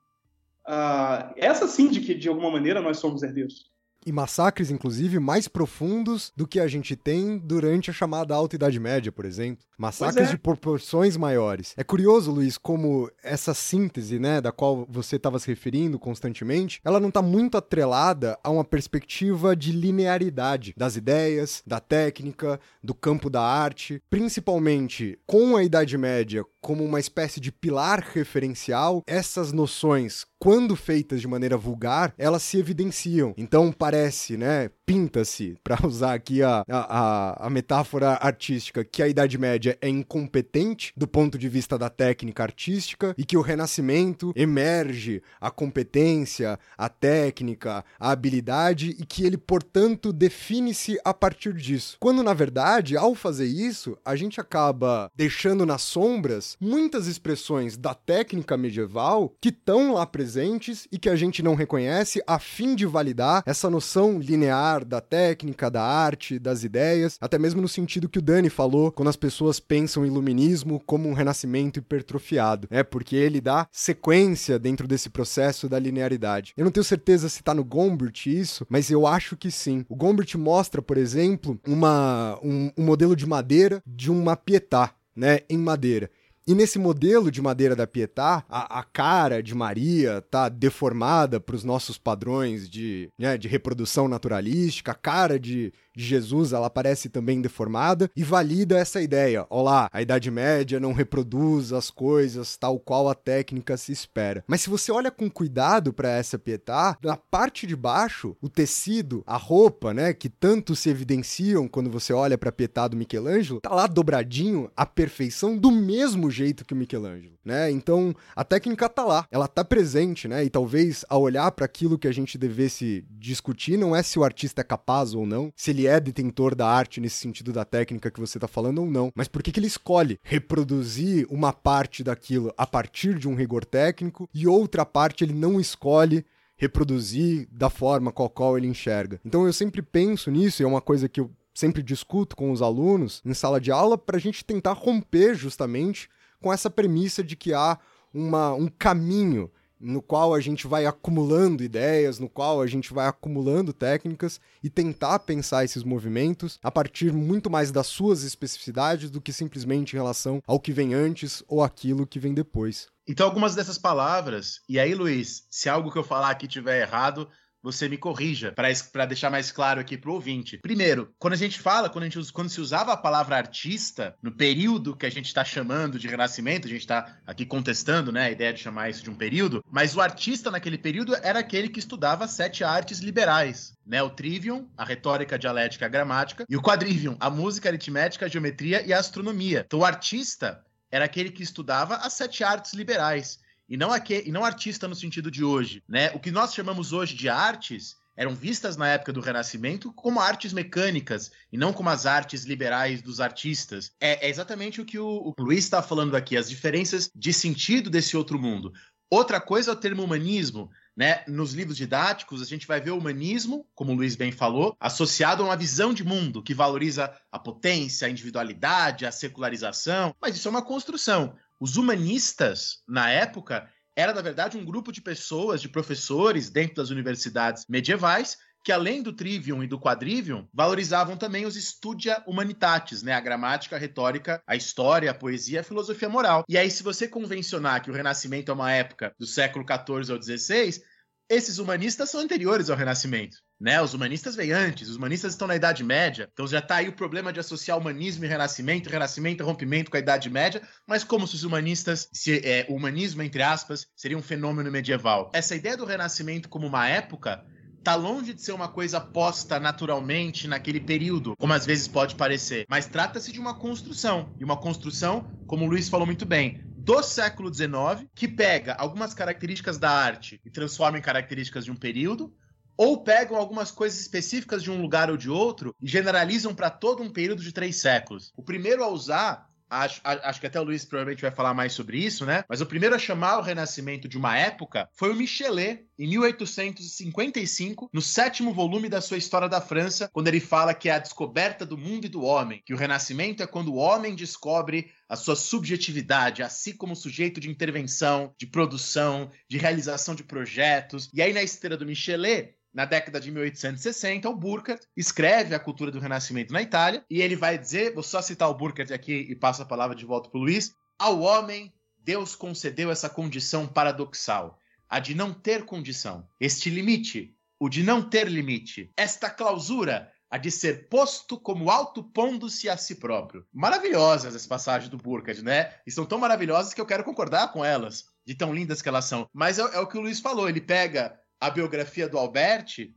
Uh, 0.68 1.34
essa 1.34 1.66
sim 1.66 1.88
de 1.88 1.98
que, 1.98 2.14
de 2.14 2.28
alguma 2.28 2.48
maneira, 2.48 2.80
nós 2.80 2.98
somos 2.98 3.24
herdeiros 3.24 3.73
e 4.06 4.12
massacres, 4.12 4.70
inclusive, 4.70 5.18
mais 5.18 5.48
profundos 5.48 6.32
do 6.36 6.46
que 6.46 6.60
a 6.60 6.66
gente 6.66 6.96
tem 6.96 7.38
durante 7.38 7.90
a 7.90 7.94
chamada 7.94 8.34
Alta 8.34 8.56
Idade 8.56 8.78
Média, 8.78 9.10
por 9.10 9.24
exemplo. 9.24 9.64
Massacres 9.76 10.28
é. 10.28 10.30
de 10.30 10.38
proporções 10.38 11.16
maiores. 11.16 11.74
É 11.76 11.82
curioso, 11.82 12.30
Luiz, 12.30 12.56
como 12.56 13.10
essa 13.22 13.54
síntese, 13.54 14.18
né, 14.18 14.40
da 14.40 14.52
qual 14.52 14.86
você 14.88 15.16
estava 15.16 15.38
se 15.38 15.48
referindo 15.48 15.98
constantemente, 15.98 16.80
ela 16.84 17.00
não 17.00 17.08
está 17.08 17.22
muito 17.22 17.56
atrelada 17.56 18.38
a 18.42 18.50
uma 18.50 18.64
perspectiva 18.64 19.56
de 19.56 19.72
linearidade 19.72 20.74
das 20.76 20.96
ideias, 20.96 21.62
da 21.66 21.80
técnica, 21.80 22.60
do 22.82 22.94
campo 22.94 23.28
da 23.28 23.42
arte, 23.42 24.02
principalmente 24.08 25.18
com 25.26 25.56
a 25.56 25.64
Idade 25.64 25.98
Média 25.98 26.44
como 26.60 26.82
uma 26.82 26.98
espécie 26.98 27.40
de 27.40 27.52
pilar 27.52 28.00
referencial, 28.14 29.02
essas 29.06 29.52
noções 29.52 30.24
quando 30.44 30.76
feitas 30.76 31.22
de 31.22 31.26
maneira 31.26 31.56
vulgar, 31.56 32.12
elas 32.18 32.42
se 32.42 32.58
evidenciam. 32.58 33.32
Então 33.34 33.72
parece, 33.72 34.36
né, 34.36 34.68
pinta-se, 34.86 35.56
para 35.64 35.86
usar 35.86 36.14
aqui 36.14 36.42
a, 36.42 36.64
a, 36.68 37.46
a, 37.46 37.50
metáfora 37.50 38.18
artística, 38.20 38.84
que 38.84 39.02
a 39.02 39.08
Idade 39.08 39.38
Média 39.38 39.78
é 39.80 39.88
incompetente 39.88 40.92
do 40.96 41.06
ponto 41.06 41.38
de 41.38 41.48
vista 41.48 41.78
da 41.78 41.88
técnica 41.88 42.42
artística 42.42 43.14
e 43.16 43.24
que 43.24 43.36
o 43.36 43.40
Renascimento 43.40 44.32
emerge 44.36 45.22
a 45.40 45.50
competência, 45.50 46.58
a 46.76 46.88
técnica, 46.88 47.84
a 47.98 48.10
habilidade 48.10 48.96
e 48.98 49.04
que 49.04 49.24
ele, 49.24 49.36
portanto, 49.36 50.12
define-se 50.12 50.98
a 51.04 51.14
partir 51.14 51.54
disso. 51.54 51.96
Quando, 52.00 52.22
na 52.22 52.34
verdade, 52.34 52.96
ao 52.96 53.14
fazer 53.14 53.46
isso, 53.46 53.96
a 54.04 54.16
gente 54.16 54.40
acaba 54.40 55.10
deixando 55.16 55.66
nas 55.66 55.82
sombras 55.82 56.56
muitas 56.60 57.06
expressões 57.06 57.76
da 57.76 57.94
técnica 57.94 58.56
medieval 58.56 59.34
que 59.40 59.48
estão 59.48 59.94
lá 59.94 60.06
presentes 60.06 60.86
e 60.90 60.98
que 60.98 61.08
a 61.08 61.16
gente 61.16 61.42
não 61.42 61.54
reconhece 61.54 62.22
a 62.26 62.38
fim 62.38 62.74
de 62.74 62.86
validar 62.86 63.42
essa 63.46 63.70
noção 63.70 64.18
linear 64.18 64.73
da 64.82 65.00
técnica, 65.00 65.70
da 65.70 65.82
arte, 65.82 66.38
das 66.38 66.64
ideias, 66.64 67.18
até 67.20 67.38
mesmo 67.38 67.60
no 67.60 67.68
sentido 67.68 68.08
que 68.08 68.18
o 68.18 68.22
Dani 68.22 68.48
falou 68.48 68.90
quando 68.90 69.08
as 69.08 69.16
pessoas 69.16 69.60
pensam 69.60 70.06
iluminismo 70.06 70.82
como 70.86 71.08
um 71.08 71.12
renascimento 71.12 71.78
hipertrofiado, 71.78 72.66
é 72.70 72.82
porque 72.82 73.14
ele 73.14 73.40
dá 73.40 73.68
sequência 73.70 74.58
dentro 74.58 74.88
desse 74.88 75.10
processo 75.10 75.68
da 75.68 75.78
linearidade. 75.78 76.54
Eu 76.56 76.64
não 76.64 76.72
tenho 76.72 76.84
certeza 76.84 77.28
se 77.28 77.42
tá 77.42 77.52
no 77.52 77.64
Gombrich 77.64 78.26
isso, 78.26 78.66
mas 78.70 78.90
eu 78.90 79.06
acho 79.06 79.36
que 79.36 79.50
sim. 79.50 79.84
O 79.88 79.94
Gombrich 79.94 80.38
mostra, 80.38 80.80
por 80.80 80.96
exemplo, 80.96 81.60
uma, 81.66 82.38
um, 82.42 82.70
um 82.76 82.84
modelo 82.84 83.14
de 83.14 83.26
madeira 83.26 83.82
de 83.86 84.10
uma 84.10 84.36
pietà, 84.36 84.94
né, 85.14 85.40
em 85.48 85.58
madeira. 85.58 86.10
E 86.46 86.54
nesse 86.54 86.78
modelo 86.78 87.30
de 87.30 87.40
madeira 87.40 87.74
da 87.74 87.86
Pietà, 87.86 88.44
a, 88.48 88.80
a 88.80 88.82
cara 88.82 89.42
de 89.42 89.54
Maria 89.54 90.20
tá 90.20 90.50
deformada 90.50 91.40
para 91.40 91.56
os 91.56 91.64
nossos 91.64 91.96
padrões 91.96 92.68
de, 92.68 93.10
né, 93.18 93.38
de 93.38 93.48
reprodução 93.48 94.08
naturalística, 94.08 94.92
a 94.92 94.94
cara 94.94 95.40
de, 95.40 95.72
de 95.94 96.04
Jesus, 96.04 96.52
ela 96.52 96.66
aparece 96.66 97.08
também 97.08 97.40
deformada 97.40 98.10
e 98.16 98.24
valida 98.24 98.78
essa 98.78 99.00
ideia. 99.00 99.46
Olá, 99.48 99.88
a 99.92 100.02
Idade 100.02 100.30
Média 100.30 100.80
não 100.80 100.92
reproduz 100.92 101.72
as 101.72 101.90
coisas 101.90 102.56
tal 102.56 102.78
qual 102.78 103.08
a 103.08 103.14
técnica 103.14 103.76
se 103.76 103.92
espera. 103.92 104.44
Mas 104.46 104.62
se 104.62 104.70
você 104.70 104.90
olha 104.90 105.10
com 105.10 105.30
cuidado 105.30 105.92
para 105.92 106.10
essa 106.10 106.38
pietá, 106.38 106.98
na 107.02 107.16
parte 107.16 107.66
de 107.66 107.76
baixo, 107.76 108.36
o 108.42 108.48
tecido, 108.48 109.22
a 109.26 109.36
roupa, 109.36 109.94
né, 109.94 110.12
que 110.12 110.28
tanto 110.28 110.74
se 110.74 110.90
evidenciam 110.90 111.68
quando 111.68 111.90
você 111.90 112.12
olha 112.12 112.36
para 112.36 112.48
a 112.48 112.52
pietá 112.52 112.88
do 112.88 112.96
Michelangelo, 112.96 113.60
tá 113.60 113.70
lá 113.70 113.86
dobradinho 113.86 114.70
à 114.76 114.84
perfeição 114.84 115.56
do 115.56 115.70
mesmo 115.70 116.30
jeito 116.30 116.64
que 116.64 116.74
o 116.74 116.76
Michelangelo, 116.76 117.34
né? 117.44 117.70
Então, 117.70 118.14
a 118.34 118.44
técnica 118.44 118.88
tá 118.88 119.04
lá, 119.04 119.26
ela 119.30 119.46
tá 119.46 119.64
presente, 119.64 120.26
né? 120.26 120.44
E 120.44 120.50
talvez 120.50 121.04
ao 121.08 121.22
olhar 121.22 121.50
para 121.52 121.64
aquilo 121.64 121.98
que 121.98 122.08
a 122.08 122.12
gente 122.12 122.36
devesse 122.36 123.04
discutir 123.10 123.76
não 123.76 123.94
é 123.94 124.02
se 124.02 124.18
o 124.18 124.24
artista 124.24 124.60
é 124.60 124.64
capaz 124.64 125.14
ou 125.14 125.26
não, 125.26 125.52
se 125.56 125.70
ele 125.70 125.83
é 125.86 126.00
detentor 126.00 126.54
da 126.54 126.66
arte 126.66 127.00
nesse 127.00 127.16
sentido 127.16 127.52
da 127.52 127.64
técnica 127.64 128.10
que 128.10 128.20
você 128.20 128.38
está 128.38 128.48
falando 128.48 128.80
ou 128.80 128.90
não, 128.90 129.12
mas 129.14 129.28
por 129.28 129.42
que, 129.42 129.52
que 129.52 129.60
ele 129.60 129.66
escolhe 129.66 130.18
reproduzir 130.22 131.26
uma 131.30 131.52
parte 131.52 132.02
daquilo 132.02 132.52
a 132.56 132.66
partir 132.66 133.18
de 133.18 133.28
um 133.28 133.34
rigor 133.34 133.64
técnico 133.64 134.28
e 134.32 134.46
outra 134.46 134.84
parte 134.84 135.24
ele 135.24 135.34
não 135.34 135.60
escolhe 135.60 136.24
reproduzir 136.56 137.48
da 137.50 137.68
forma 137.68 138.12
com 138.12 138.24
a 138.24 138.30
qual 138.30 138.56
ele 138.56 138.68
enxerga. 138.68 139.20
Então 139.24 139.46
eu 139.46 139.52
sempre 139.52 139.82
penso 139.82 140.30
nisso, 140.30 140.62
e 140.62 140.64
é 140.64 140.66
uma 140.68 140.80
coisa 140.80 141.08
que 141.08 141.20
eu 141.20 141.30
sempre 141.52 141.82
discuto 141.82 142.36
com 142.36 142.50
os 142.50 142.62
alunos 142.62 143.22
em 143.24 143.34
sala 143.34 143.60
de 143.60 143.70
aula 143.70 143.96
para 143.96 144.16
a 144.16 144.20
gente 144.20 144.44
tentar 144.44 144.72
romper 144.72 145.34
justamente 145.34 146.08
com 146.40 146.52
essa 146.52 146.68
premissa 146.68 147.22
de 147.22 147.36
que 147.36 147.52
há 147.52 147.78
uma, 148.12 148.52
um 148.52 148.68
caminho 148.68 149.50
no 149.80 150.00
qual 150.00 150.34
a 150.34 150.40
gente 150.40 150.66
vai 150.66 150.86
acumulando 150.86 151.62
ideias, 151.62 152.18
no 152.18 152.28
qual 152.28 152.60
a 152.62 152.66
gente 152.66 152.92
vai 152.92 153.06
acumulando 153.06 153.72
técnicas 153.72 154.40
e 154.62 154.70
tentar 154.70 155.18
pensar 155.20 155.64
esses 155.64 155.82
movimentos 155.82 156.58
a 156.62 156.70
partir 156.70 157.12
muito 157.12 157.50
mais 157.50 157.70
das 157.70 157.86
suas 157.86 158.22
especificidades 158.22 159.10
do 159.10 159.20
que 159.20 159.32
simplesmente 159.32 159.92
em 159.92 159.96
relação 159.96 160.42
ao 160.46 160.60
que 160.60 160.72
vem 160.72 160.94
antes 160.94 161.42
ou 161.48 161.62
aquilo 161.62 162.06
que 162.06 162.18
vem 162.18 162.32
depois. 162.34 162.88
Então, 163.06 163.26
algumas 163.26 163.54
dessas 163.54 163.76
palavras, 163.76 164.60
e 164.66 164.78
aí, 164.78 164.94
Luiz, 164.94 165.46
se 165.50 165.68
algo 165.68 165.90
que 165.92 165.98
eu 165.98 166.04
falar 166.04 166.30
aqui 166.30 166.48
tiver 166.48 166.80
errado, 166.80 167.28
você 167.64 167.88
me 167.88 167.96
corrija, 167.96 168.52
para 168.52 169.06
deixar 169.06 169.30
mais 169.30 169.50
claro 169.50 169.80
aqui 169.80 169.96
pro 169.96 170.12
ouvinte. 170.12 170.58
Primeiro, 170.58 171.14
quando 171.18 171.32
a 171.32 171.38
gente 171.38 171.58
fala, 171.58 171.88
quando, 171.88 172.04
a 172.04 172.08
gente, 172.10 172.30
quando 172.30 172.50
se 172.50 172.60
usava 172.60 172.92
a 172.92 172.96
palavra 172.96 173.38
artista, 173.38 174.14
no 174.22 174.30
período 174.30 174.94
que 174.94 175.06
a 175.06 175.10
gente 175.10 175.28
está 175.28 175.42
chamando 175.42 175.98
de 175.98 176.06
Renascimento, 176.06 176.66
a 176.66 176.70
gente 176.70 176.82
está 176.82 177.16
aqui 177.26 177.46
contestando 177.46 178.12
né, 178.12 178.26
a 178.26 178.30
ideia 178.30 178.52
de 178.52 178.60
chamar 178.60 178.90
isso 178.90 179.02
de 179.02 179.08
um 179.08 179.14
período, 179.14 179.64
mas 179.70 179.96
o 179.96 180.02
artista 180.02 180.50
naquele 180.50 180.76
período 180.76 181.16
era 181.22 181.38
aquele 181.38 181.70
que 181.70 181.78
estudava 181.78 182.28
sete 182.28 182.62
artes 182.62 182.98
liberais. 182.98 183.72
Né, 183.86 184.02
o 184.02 184.10
trivium, 184.10 184.68
a 184.76 184.84
retórica, 184.84 185.36
a 185.36 185.38
dialética, 185.38 185.86
a 185.86 185.88
gramática, 185.88 186.44
e 186.46 186.56
o 186.56 186.62
quadrivium, 186.62 187.16
a 187.18 187.30
música, 187.30 187.68
a 187.68 187.70
aritmética, 187.70 188.26
a 188.26 188.28
geometria 188.28 188.82
e 188.82 188.92
a 188.92 188.98
astronomia. 188.98 189.64
Então, 189.66 189.80
o 189.80 189.84
artista 189.86 190.62
era 190.90 191.06
aquele 191.06 191.30
que 191.30 191.42
estudava 191.42 191.96
as 191.96 192.12
sete 192.12 192.44
artes 192.44 192.74
liberais 192.74 193.42
e 193.68 193.76
não, 193.76 193.92
aqui, 193.92 194.22
e 194.26 194.32
não 194.32 194.44
artista 194.44 194.86
no 194.86 194.94
sentido 194.94 195.30
de 195.30 195.42
hoje. 195.42 195.82
Né? 195.88 196.10
O 196.12 196.20
que 196.20 196.30
nós 196.30 196.54
chamamos 196.54 196.92
hoje 196.92 197.14
de 197.14 197.28
artes 197.28 197.96
eram 198.16 198.34
vistas 198.34 198.76
na 198.76 198.88
época 198.88 199.12
do 199.12 199.20
Renascimento 199.20 199.92
como 199.92 200.20
artes 200.20 200.52
mecânicas 200.52 201.32
e 201.52 201.58
não 201.58 201.72
como 201.72 201.88
as 201.88 202.06
artes 202.06 202.44
liberais 202.44 203.02
dos 203.02 203.20
artistas. 203.20 203.90
É, 204.00 204.26
é 204.26 204.30
exatamente 204.30 204.80
o 204.80 204.84
que 204.84 204.98
o, 204.98 205.34
o 205.36 205.42
Luiz 205.42 205.64
está 205.64 205.82
falando 205.82 206.16
aqui, 206.16 206.36
as 206.36 206.48
diferenças 206.48 207.10
de 207.14 207.32
sentido 207.32 207.90
desse 207.90 208.16
outro 208.16 208.38
mundo. 208.38 208.72
Outra 209.10 209.40
coisa 209.40 209.70
é 209.70 209.74
o 209.74 209.76
termo 209.76 210.02
humanismo. 210.02 210.70
Né? 210.96 211.24
Nos 211.26 211.52
livros 211.54 211.76
didáticos, 211.76 212.40
a 212.40 212.44
gente 212.44 212.68
vai 212.68 212.80
ver 212.80 212.92
o 212.92 212.98
humanismo, 212.98 213.66
como 213.74 213.92
o 213.92 213.94
Luiz 213.96 214.14
bem 214.14 214.30
falou, 214.30 214.76
associado 214.78 215.42
a 215.42 215.46
uma 215.46 215.56
visão 215.56 215.92
de 215.92 216.04
mundo 216.04 216.42
que 216.42 216.54
valoriza 216.54 217.12
a 217.32 217.38
potência, 217.38 218.06
a 218.06 218.10
individualidade, 218.10 219.04
a 219.04 219.10
secularização, 219.10 220.14
mas 220.20 220.36
isso 220.36 220.46
é 220.46 220.50
uma 220.50 220.62
construção. 220.62 221.34
Os 221.64 221.78
humanistas, 221.78 222.82
na 222.86 223.08
época, 223.08 223.66
era, 223.96 224.12
na 224.12 224.20
verdade, 224.20 224.58
um 224.58 224.66
grupo 224.66 224.92
de 224.92 225.00
pessoas, 225.00 225.62
de 225.62 225.68
professores 225.70 226.50
dentro 226.50 226.74
das 226.74 226.90
universidades 226.90 227.64
medievais, 227.66 228.36
que 228.62 228.70
além 228.70 229.02
do 229.02 229.14
trivium 229.14 229.62
e 229.62 229.66
do 229.66 229.80
quadrivium, 229.80 230.46
valorizavam 230.52 231.16
também 231.16 231.46
os 231.46 231.54
studia 231.54 232.22
humanitatis, 232.26 233.02
né? 233.02 233.14
A 233.14 233.20
gramática, 233.20 233.76
a 233.76 233.78
retórica, 233.78 234.42
a 234.46 234.54
história, 234.54 235.10
a 235.10 235.14
poesia, 235.14 235.62
a 235.62 235.64
filosofia 235.64 236.06
moral. 236.06 236.44
E 236.46 236.58
aí, 236.58 236.70
se 236.70 236.82
você 236.82 237.08
convencionar 237.08 237.82
que 237.82 237.90
o 237.90 237.94
Renascimento 237.94 238.50
é 238.50 238.54
uma 238.54 238.70
época 238.70 239.14
do 239.18 239.26
século 239.26 239.64
XIV 239.64 240.12
ao 240.12 240.22
XVI, 240.22 240.82
esses 241.28 241.58
humanistas 241.58 242.10
são 242.10 242.20
anteriores 242.20 242.70
ao 242.70 242.76
Renascimento. 242.76 243.38
Né? 243.60 243.80
Os 243.80 243.94
humanistas 243.94 244.34
vêm 244.34 244.52
antes, 244.52 244.88
os 244.88 244.96
humanistas 244.96 245.32
estão 245.32 245.48
na 245.48 245.56
Idade 245.56 245.82
Média, 245.82 246.28
então 246.32 246.46
já 246.46 246.58
está 246.58 246.76
aí 246.76 246.88
o 246.88 246.92
problema 246.92 247.32
de 247.32 247.40
associar 247.40 247.78
humanismo 247.78 248.24
e 248.24 248.28
renascimento, 248.28 248.90
renascimento 248.90 249.42
e 249.42 249.46
rompimento 249.46 249.90
com 249.90 249.96
a 249.96 250.00
Idade 250.00 250.28
Média, 250.28 250.60
mas 250.86 251.04
como 251.04 251.26
se 251.26 251.36
os 251.36 251.44
humanistas, 251.44 252.08
se 252.12 252.38
é, 252.44 252.66
o 252.68 252.74
humanismo, 252.74 253.22
entre 253.22 253.42
aspas, 253.42 253.86
seria 253.96 254.18
um 254.18 254.22
fenômeno 254.22 254.70
medieval. 254.70 255.30
Essa 255.32 255.54
ideia 255.54 255.76
do 255.76 255.84
renascimento 255.84 256.48
como 256.48 256.66
uma 256.66 256.86
época 256.88 257.44
tá 257.82 257.94
longe 257.94 258.32
de 258.32 258.42
ser 258.42 258.52
uma 258.52 258.68
coisa 258.68 259.00
posta 259.00 259.60
naturalmente 259.60 260.48
naquele 260.48 260.80
período, 260.80 261.36
como 261.36 261.52
às 261.52 261.66
vezes 261.66 261.86
pode 261.86 262.14
parecer, 262.16 262.64
mas 262.68 262.86
trata-se 262.86 263.30
de 263.30 263.38
uma 263.38 263.54
construção, 263.54 264.34
e 264.40 264.44
uma 264.44 264.56
construção, 264.56 265.30
como 265.46 265.64
o 265.64 265.68
Luiz 265.68 265.88
falou 265.88 266.06
muito 266.06 266.24
bem, 266.24 266.64
do 266.84 267.02
século 267.02 267.52
XIX, 267.52 268.06
que 268.14 268.28
pega 268.28 268.74
algumas 268.74 269.14
características 269.14 269.78
da 269.78 269.90
arte 269.90 270.38
e 270.44 270.50
transforma 270.50 270.98
em 270.98 271.02
características 271.02 271.64
de 271.64 271.70
um 271.70 271.76
período, 271.76 272.30
ou 272.76 273.02
pegam 273.02 273.38
algumas 273.38 273.70
coisas 273.70 273.98
específicas 273.98 274.62
de 274.62 274.70
um 274.70 274.82
lugar 274.82 275.10
ou 275.10 275.16
de 275.16 275.30
outro 275.30 275.74
e 275.80 275.88
generalizam 275.88 276.54
para 276.54 276.68
todo 276.68 277.02
um 277.02 277.10
período 277.10 277.42
de 277.42 277.52
três 277.52 277.76
séculos. 277.76 278.32
O 278.36 278.42
primeiro 278.42 278.84
a 278.84 278.88
usar 278.88 279.48
Acho, 279.74 280.00
acho, 280.04 280.40
que 280.40 280.46
até 280.46 280.60
o 280.60 280.62
Luiz 280.62 280.84
provavelmente 280.84 281.22
vai 281.22 281.32
falar 281.32 281.52
mais 281.52 281.72
sobre 281.72 281.98
isso, 281.98 282.24
né? 282.24 282.44
Mas 282.48 282.60
o 282.60 282.66
primeiro 282.66 282.94
a 282.94 282.98
chamar 282.98 283.38
o 283.38 283.42
Renascimento 283.42 284.06
de 284.06 284.16
uma 284.16 284.38
época 284.38 284.88
foi 284.92 285.10
o 285.10 285.16
Michelet, 285.16 285.84
em 285.98 286.06
1855, 286.06 287.90
no 287.92 288.00
sétimo 288.00 288.52
volume 288.52 288.88
da 288.88 289.00
sua 289.00 289.16
História 289.16 289.48
da 289.48 289.60
França, 289.60 290.08
quando 290.12 290.28
ele 290.28 290.38
fala 290.38 290.74
que 290.74 290.88
é 290.88 290.92
a 290.92 290.98
descoberta 290.98 291.66
do 291.66 291.78
mundo 291.78 292.04
e 292.04 292.08
do 292.08 292.22
homem, 292.22 292.62
que 292.64 292.74
o 292.74 292.76
Renascimento 292.76 293.42
é 293.42 293.46
quando 293.46 293.72
o 293.72 293.76
homem 293.76 294.14
descobre 294.14 294.92
a 295.14 295.16
sua 295.16 295.36
subjetividade, 295.36 296.42
assim 296.42 296.76
como 296.76 296.96
sujeito 296.96 297.40
de 297.40 297.48
intervenção, 297.48 298.34
de 298.36 298.46
produção, 298.46 299.30
de 299.48 299.56
realização 299.56 300.12
de 300.12 300.24
projetos. 300.24 301.08
E 301.14 301.22
aí, 301.22 301.32
na 301.32 301.42
esteira 301.42 301.76
do 301.76 301.86
Michelet, 301.86 302.56
na 302.72 302.84
década 302.84 303.20
de 303.20 303.30
1860, 303.30 304.28
o 304.28 304.34
Burkhardt 304.34 304.84
escreve 304.96 305.54
a 305.54 305.60
cultura 305.60 305.92
do 305.92 306.00
Renascimento 306.00 306.52
na 306.52 306.60
Itália, 306.60 307.04
e 307.08 307.22
ele 307.22 307.36
vai 307.36 307.56
dizer, 307.56 307.94
vou 307.94 308.02
só 308.02 308.20
citar 308.20 308.50
o 308.50 308.54
Burkhardt 308.54 308.92
aqui 308.92 309.26
e 309.30 309.36
passo 309.36 309.62
a 309.62 309.66
palavra 309.66 309.94
de 309.94 310.04
volta 310.04 310.28
para 310.28 310.38
o 310.38 310.42
Luiz, 310.42 310.72
ao 310.98 311.20
homem 311.20 311.72
Deus 311.98 312.34
concedeu 312.34 312.90
essa 312.90 313.08
condição 313.08 313.68
paradoxal, 313.68 314.58
a 314.88 314.98
de 314.98 315.14
não 315.14 315.32
ter 315.32 315.64
condição, 315.64 316.28
este 316.40 316.68
limite, 316.68 317.36
o 317.60 317.68
de 317.68 317.84
não 317.84 318.02
ter 318.02 318.26
limite, 318.28 318.90
esta 318.96 319.30
clausura, 319.30 320.10
a 320.34 320.36
de 320.36 320.50
ser 320.50 320.88
posto 320.88 321.38
como 321.38 321.70
autopondo-se 321.70 322.68
a 322.68 322.76
si 322.76 322.96
próprio. 322.96 323.46
Maravilhosas 323.52 324.34
as 324.34 324.44
passagens 324.44 324.90
do 324.90 324.96
Burkhardt, 324.96 325.44
né? 325.44 325.70
E 325.86 325.92
são 325.92 326.04
tão 326.04 326.18
maravilhosas 326.18 326.74
que 326.74 326.80
eu 326.80 326.86
quero 326.86 327.04
concordar 327.04 327.52
com 327.52 327.64
elas, 327.64 328.06
de 328.26 328.34
tão 328.34 328.52
lindas 328.52 328.82
que 328.82 328.88
elas 328.88 329.04
são. 329.04 329.28
Mas 329.32 329.60
é, 329.60 329.62
é 329.62 329.78
o 329.78 329.86
que 329.86 329.96
o 329.96 330.00
Luiz 330.00 330.18
falou, 330.18 330.48
ele 330.48 330.60
pega 330.60 331.16
a 331.40 331.50
biografia 331.50 332.08
do 332.08 332.18
Albert 332.18 332.90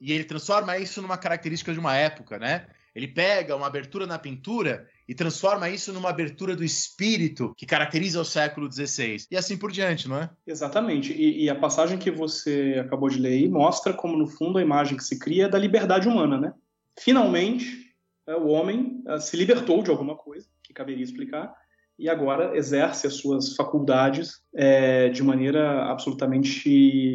e 0.00 0.12
ele 0.12 0.22
transforma 0.22 0.78
isso 0.78 1.02
numa 1.02 1.18
característica 1.18 1.72
de 1.72 1.78
uma 1.80 1.96
época, 1.96 2.38
né? 2.38 2.68
Ele 2.94 3.08
pega 3.08 3.56
uma 3.56 3.66
abertura 3.66 4.06
na 4.06 4.16
pintura 4.16 4.88
e 5.08 5.14
transforma 5.14 5.68
isso 5.68 5.92
numa 5.92 6.10
abertura 6.10 6.54
do 6.54 6.62
espírito 6.62 7.52
que 7.58 7.66
caracteriza 7.66 8.20
o 8.20 8.24
século 8.24 8.70
XVI. 8.70 9.26
E 9.28 9.36
assim 9.36 9.56
por 9.56 9.72
diante, 9.72 10.08
não 10.08 10.18
é? 10.18 10.30
Exatamente. 10.46 11.12
E, 11.12 11.44
e, 11.44 11.50
a 11.50 11.54
passagem 11.56 11.98
que 11.98 12.12
você 12.12 12.80
acabou 12.80 13.08
de 13.08 13.18
ler 13.18 13.30
aí 13.30 13.48
mostra 13.48 13.92
como, 13.92 14.16
no 14.16 14.28
fundo, 14.28 14.58
a 14.58 14.62
imagem 14.62 14.96
que 14.96 15.02
se 15.02 15.18
cria 15.18 15.46
é 15.46 15.48
da 15.48 15.58
liberdade 15.58 16.06
humana, 16.06 16.38
né? 16.38 16.54
Finalmente, 16.98 17.86
é, 18.26 18.34
o 18.34 18.48
homem 18.48 19.02
é, 19.06 19.18
se 19.18 19.36
libertou 19.36 19.82
de 19.82 19.90
alguma 19.90 20.16
coisa, 20.16 20.46
que 20.62 20.72
caberia 20.72 21.04
explicar, 21.04 21.54
e 21.98 22.10
agora 22.10 22.54
exerce 22.54 23.06
as 23.06 23.14
suas 23.14 23.54
faculdades 23.54 24.42
é, 24.54 25.08
de 25.08 25.22
maneira 25.22 25.84
absolutamente 25.84 26.68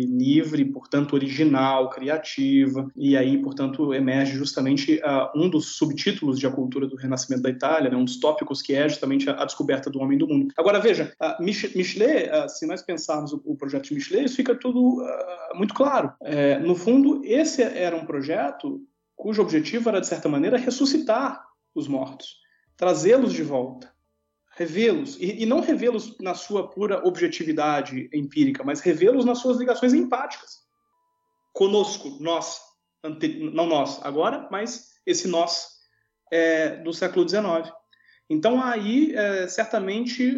livre, 0.08 0.66
portanto 0.66 1.14
original, 1.14 1.90
criativa, 1.90 2.90
e 2.96 3.16
aí, 3.16 3.38
portanto, 3.38 3.94
emerge 3.94 4.36
justamente 4.36 5.00
uh, 5.04 5.40
um 5.40 5.48
dos 5.50 5.76
subtítulos 5.76 6.40
de 6.40 6.48
A 6.48 6.52
Cultura 6.52 6.88
do 6.88 6.96
Renascimento 6.96 7.44
da 7.44 7.50
Itália, 7.52 7.92
né, 7.92 7.98
um 7.98 8.06
dos 8.06 8.20
tópicos 8.20 8.62
que 8.62 8.74
é 8.74 8.90
justamente 8.90 9.30
a, 9.30 9.34
a 9.34 9.46
descoberta 9.46 9.90
do 9.90 10.00
homem 10.00 10.18
do 10.18 10.28
mundo. 10.28 10.52
Agora, 10.58 10.80
veja, 10.80 11.14
uh, 11.22 11.44
Michelet, 11.44 12.30
uh, 12.30 12.50
se 12.50 12.66
nós 12.66 12.82
pensarmos 12.82 13.34
o, 13.34 13.42
o, 13.46 13.56
projeto 13.56 13.90
de 13.90 13.94
Michelet, 13.94 14.26
isso 14.26 14.36
fica 14.36 14.56
tudo 14.56 15.06
muito 15.54 15.76
claro. 15.76 16.12
No 16.64 16.76
fundo, 16.76 17.22
esse 17.24 17.62
era 17.62 17.96
um 17.96 18.06
projeto 18.06 18.82
cujo 19.22 19.42
objetivo 19.42 19.90
era, 19.90 20.02
de 20.02 20.08
certa 20.08 20.28
maneira, 20.28 20.58
ressuscitar 20.58 21.46
os 21.76 21.88
mortos, 21.88 22.40
trazê-los 22.76 23.34
de 23.34 23.44
volta 23.44 23.92
revê-los, 24.56 25.18
e, 25.20 25.44
e, 25.44 25.46
não 25.46 25.62
revê-los 25.62 26.18
na 26.20 26.34
sua 26.34 26.70
pura 26.70 27.06
objetividade 27.08 28.10
empírica, 28.14 28.64
mas 28.64 28.82
revê-los 28.82 29.26
nas 29.26 29.40
suas 29.40 29.58
ligações 29.58 29.94
empáticas. 29.94 30.60
Conosco, 31.54 32.18
nós, 32.20 32.62
ante, 33.04 33.28
não 33.52 33.66
nós 33.66 34.00
agora, 34.04 34.48
mas 34.52 34.92
esse 35.06 35.28
nós 35.28 35.80
é, 36.32 36.78
do 36.78 36.94
século 36.94 37.28
XIX. 37.28 37.74
Então, 38.30 38.62
aí, 38.62 39.14
é, 39.16 39.48
certamente, 39.48 40.38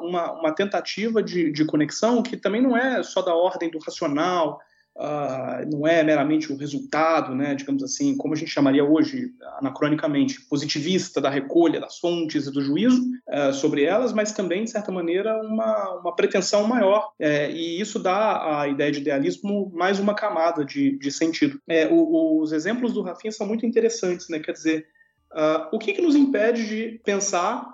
uma, 0.00 0.32
uma 0.32 0.54
tentativa 0.54 1.22
de, 1.22 1.52
de 1.52 1.64
conexão 1.64 2.22
que 2.22 2.36
também 2.36 2.60
não 2.60 2.76
é 2.76 3.02
só 3.02 3.22
da 3.22 3.34
ordem 3.34 3.70
do 3.70 3.78
racional, 3.78 4.60
Uh, 4.94 5.64
não 5.70 5.86
é 5.86 6.02
meramente 6.02 6.52
o 6.52 6.56
resultado, 6.56 7.34
né, 7.34 7.54
digamos 7.54 7.82
assim, 7.82 8.14
como 8.14 8.34
a 8.34 8.36
gente 8.36 8.50
chamaria 8.50 8.84
hoje, 8.84 9.32
anacronicamente, 9.58 10.42
positivista 10.42 11.18
da 11.18 11.30
recolha 11.30 11.80
das 11.80 11.98
fontes 11.98 12.46
e 12.46 12.52
do 12.52 12.60
juízo 12.60 13.00
uh, 13.26 13.54
sobre 13.54 13.84
elas, 13.84 14.12
mas 14.12 14.32
também, 14.32 14.64
de 14.64 14.70
certa 14.70 14.92
maneira, 14.92 15.40
uma, 15.42 16.00
uma 16.00 16.14
pretensão 16.14 16.68
maior. 16.68 17.10
É, 17.18 17.50
e 17.50 17.80
isso 17.80 17.98
dá 17.98 18.60
à 18.60 18.68
ideia 18.68 18.92
de 18.92 19.00
idealismo 19.00 19.72
mais 19.74 19.98
uma 19.98 20.14
camada 20.14 20.62
de, 20.62 20.98
de 20.98 21.10
sentido. 21.10 21.58
É, 21.66 21.88
o, 21.90 22.40
os 22.40 22.52
exemplos 22.52 22.92
do 22.92 23.00
Rafinha 23.00 23.32
são 23.32 23.46
muito 23.46 23.64
interessantes, 23.64 24.28
né, 24.28 24.40
quer 24.40 24.52
dizer, 24.52 24.86
uh, 25.32 25.74
o 25.74 25.78
que, 25.78 25.94
que 25.94 26.02
nos 26.02 26.14
impede 26.14 26.68
de 26.68 27.00
pensar 27.02 27.66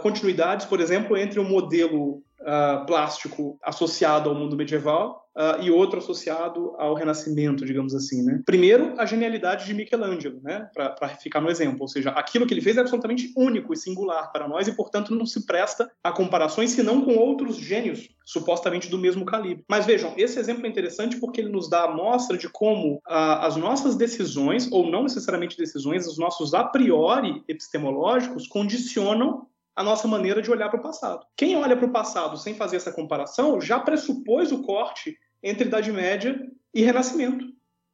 continuidades, 0.00 0.64
por 0.64 0.80
exemplo, 0.80 1.14
entre 1.14 1.38
o 1.38 1.44
modelo 1.44 2.22
plástico 2.86 3.58
associado 3.62 4.30
ao 4.30 4.34
mundo 4.34 4.56
medieval 4.56 5.27
uh, 5.38 5.62
e 5.62 5.70
outro 5.70 6.00
associado 6.00 6.74
ao 6.76 6.94
Renascimento, 6.94 7.64
digamos 7.64 7.94
assim. 7.94 8.22
Né? 8.22 8.42
Primeiro, 8.44 8.94
a 8.98 9.06
genialidade 9.06 9.64
de 9.64 9.72
Michelangelo, 9.72 10.40
né? 10.42 10.68
para 10.74 11.08
ficar 11.10 11.40
no 11.40 11.48
exemplo, 11.48 11.82
ou 11.82 11.88
seja, 11.88 12.10
aquilo 12.10 12.46
que 12.46 12.52
ele 12.52 12.60
fez 12.60 12.76
é 12.76 12.80
absolutamente 12.80 13.32
único 13.36 13.72
e 13.72 13.76
singular 13.76 14.32
para 14.32 14.48
nós 14.48 14.66
e, 14.66 14.72
portanto, 14.72 15.14
não 15.14 15.24
se 15.24 15.46
presta 15.46 15.88
a 16.02 16.10
comparações 16.10 16.72
senão 16.72 17.02
com 17.02 17.14
outros 17.16 17.56
gênios 17.56 18.08
supostamente 18.24 18.90
do 18.90 18.98
mesmo 18.98 19.24
calibre. 19.24 19.64
Mas 19.68 19.86
vejam, 19.86 20.12
esse 20.16 20.38
exemplo 20.38 20.66
é 20.66 20.68
interessante 20.68 21.18
porque 21.18 21.40
ele 21.40 21.50
nos 21.50 21.70
dá 21.70 21.84
a 21.84 21.94
mostra 21.94 22.36
de 22.36 22.48
como 22.48 22.96
uh, 22.96 23.00
as 23.40 23.56
nossas 23.56 23.94
decisões, 23.94 24.70
ou 24.72 24.90
não 24.90 25.04
necessariamente 25.04 25.56
decisões, 25.56 26.06
os 26.06 26.18
nossos 26.18 26.52
a 26.52 26.64
priori 26.64 27.42
epistemológicos 27.48 28.46
condicionam 28.48 29.46
a 29.78 29.82
nossa 29.84 30.08
maneira 30.08 30.42
de 30.42 30.50
olhar 30.50 30.68
para 30.68 30.80
o 30.80 30.82
passado. 30.82 31.24
Quem 31.36 31.56
olha 31.56 31.76
para 31.76 31.86
o 31.86 31.92
passado 31.92 32.36
sem 32.36 32.52
fazer 32.52 32.76
essa 32.76 32.90
comparação 32.90 33.60
já 33.60 33.78
pressupôs 33.78 34.50
o 34.50 34.60
corte 34.62 35.16
entre 35.42 35.68
Idade 35.68 35.92
Média 35.92 36.40
e 36.74 36.82
Renascimento. 36.82 37.46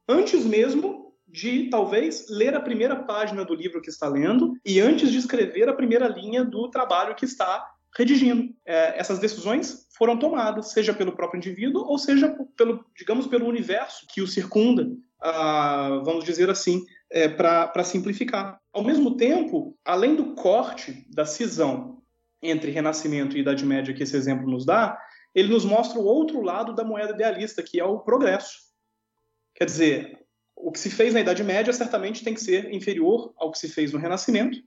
Antes 0.07 0.45
mesmo 0.45 1.13
de, 1.27 1.69
talvez, 1.69 2.27
ler 2.29 2.55
a 2.55 2.61
primeira 2.61 2.95
página 2.95 3.43
do 3.43 3.53
livro 3.53 3.81
que 3.81 3.89
está 3.89 4.07
lendo 4.07 4.53
e 4.63 4.79
antes 4.79 5.11
de 5.11 5.17
escrever 5.17 5.67
a 5.67 5.73
primeira 5.73 6.07
linha 6.07 6.43
do 6.43 6.69
trabalho 6.69 7.15
que 7.15 7.25
está 7.25 7.65
redigindo. 7.97 8.53
É, 8.65 8.99
essas 8.99 9.19
decisões 9.19 9.87
foram 9.97 10.17
tomadas, 10.17 10.71
seja 10.71 10.93
pelo 10.93 11.15
próprio 11.15 11.37
indivíduo 11.37 11.83
ou 11.83 11.97
seja 11.97 12.35
pelo, 12.57 12.85
digamos, 12.95 13.27
pelo 13.27 13.47
universo 13.47 14.05
que 14.09 14.21
o 14.21 14.27
circunda, 14.27 14.87
ah, 15.21 16.01
vamos 16.03 16.23
dizer 16.23 16.49
assim, 16.49 16.83
é, 17.09 17.27
para 17.27 17.83
simplificar. 17.83 18.59
Ao 18.73 18.83
mesmo 18.83 19.15
tempo, 19.15 19.77
além 19.85 20.15
do 20.15 20.35
corte 20.35 21.05
da 21.09 21.25
cisão 21.25 22.01
entre 22.41 22.71
Renascimento 22.71 23.37
e 23.37 23.39
Idade 23.39 23.65
Média 23.65 23.93
que 23.93 24.03
esse 24.03 24.15
exemplo 24.15 24.49
nos 24.49 24.65
dá, 24.65 24.97
ele 25.35 25.49
nos 25.49 25.65
mostra 25.65 25.99
o 25.99 26.05
outro 26.05 26.41
lado 26.41 26.73
da 26.73 26.83
moeda 26.83 27.11
idealista, 27.11 27.61
que 27.61 27.77
é 27.77 27.83
o 27.83 27.99
progresso. 27.99 28.57
Quer 29.53 29.65
dizer, 29.65 30.25
o 30.55 30.71
que 30.71 30.79
se 30.79 30.89
fez 30.89 31.13
na 31.13 31.19
Idade 31.19 31.43
Média 31.43 31.73
certamente 31.73 32.23
tem 32.23 32.33
que 32.33 32.41
ser 32.41 32.73
inferior 32.73 33.33
ao 33.35 33.51
que 33.51 33.59
se 33.59 33.67
fez 33.67 33.91
no 33.91 33.99
Renascimento, 33.99 34.57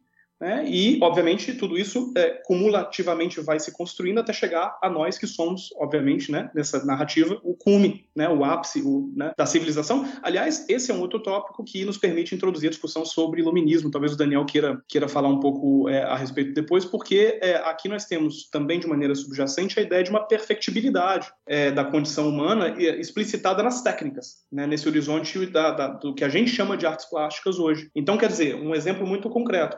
né? 0.40 0.64
E, 0.68 0.98
obviamente, 1.02 1.54
tudo 1.54 1.76
isso 1.76 2.12
é, 2.16 2.40
cumulativamente 2.44 3.40
vai 3.40 3.58
se 3.58 3.72
construindo 3.72 4.18
até 4.18 4.32
chegar 4.32 4.78
a 4.82 4.88
nós 4.88 5.18
que 5.18 5.26
somos, 5.26 5.70
obviamente, 5.76 6.30
né, 6.30 6.50
nessa 6.54 6.84
narrativa, 6.84 7.40
o 7.42 7.54
cume, 7.54 8.06
né, 8.14 8.28
o 8.28 8.44
ápice 8.44 8.82
o, 8.82 9.12
né, 9.16 9.32
da 9.36 9.46
civilização. 9.46 10.08
Aliás, 10.22 10.64
esse 10.68 10.90
é 10.90 10.94
um 10.94 11.00
outro 11.00 11.20
tópico 11.20 11.64
que 11.64 11.84
nos 11.84 11.98
permite 11.98 12.34
introduzir 12.34 12.68
a 12.68 12.70
discussão 12.70 13.04
sobre 13.04 13.40
iluminismo. 13.40 13.90
Talvez 13.90 14.12
o 14.12 14.16
Daniel 14.16 14.44
queira, 14.44 14.80
queira 14.88 15.08
falar 15.08 15.28
um 15.28 15.40
pouco 15.40 15.88
é, 15.88 16.02
a 16.02 16.16
respeito 16.16 16.54
depois, 16.54 16.84
porque 16.84 17.38
é, 17.42 17.56
aqui 17.56 17.88
nós 17.88 18.04
temos 18.04 18.48
também, 18.48 18.78
de 18.78 18.86
maneira 18.86 19.14
subjacente, 19.14 19.78
a 19.78 19.82
ideia 19.82 20.04
de 20.04 20.10
uma 20.10 20.26
perfectibilidade 20.26 21.28
é, 21.46 21.70
da 21.70 21.84
condição 21.84 22.28
humana 22.28 22.76
explicitada 22.78 23.62
nas 23.62 23.82
técnicas, 23.82 24.44
né, 24.52 24.66
nesse 24.66 24.88
horizonte 24.88 25.46
da, 25.46 25.72
da, 25.72 25.88
do 25.88 26.14
que 26.14 26.24
a 26.24 26.28
gente 26.28 26.50
chama 26.50 26.76
de 26.76 26.86
artes 26.86 27.06
plásticas 27.06 27.58
hoje. 27.58 27.90
Então, 27.94 28.16
quer 28.16 28.28
dizer, 28.28 28.54
um 28.54 28.74
exemplo 28.74 29.06
muito 29.06 29.28
concreto. 29.28 29.76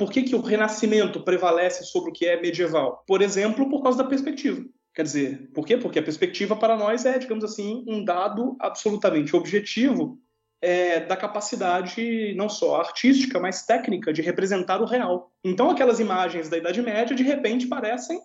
Por 0.00 0.10
que, 0.10 0.22
que 0.22 0.34
o 0.34 0.40
Renascimento 0.40 1.22
prevalece 1.22 1.84
sobre 1.84 2.08
o 2.08 2.12
que 2.14 2.24
é 2.24 2.40
medieval? 2.40 3.04
Por 3.06 3.20
exemplo, 3.20 3.68
por 3.68 3.82
causa 3.82 3.98
da 3.98 4.08
perspectiva. 4.08 4.64
Quer 4.94 5.02
dizer, 5.02 5.50
por 5.52 5.66
quê? 5.66 5.76
Porque 5.76 5.98
a 5.98 6.02
perspectiva 6.02 6.56
para 6.56 6.74
nós 6.74 7.04
é, 7.04 7.18
digamos 7.18 7.44
assim, 7.44 7.84
um 7.86 8.02
dado 8.02 8.56
absolutamente 8.58 9.36
objetivo 9.36 10.18
é, 10.62 11.00
da 11.00 11.18
capacidade 11.18 12.34
não 12.34 12.48
só 12.48 12.80
artística, 12.80 13.38
mas 13.38 13.66
técnica 13.66 14.10
de 14.10 14.22
representar 14.22 14.80
o 14.80 14.86
real. 14.86 15.30
Então, 15.44 15.68
aquelas 15.68 16.00
imagens 16.00 16.48
da 16.48 16.56
Idade 16.56 16.80
Média, 16.80 17.14
de 17.14 17.22
repente, 17.22 17.66
parecem 17.66 18.18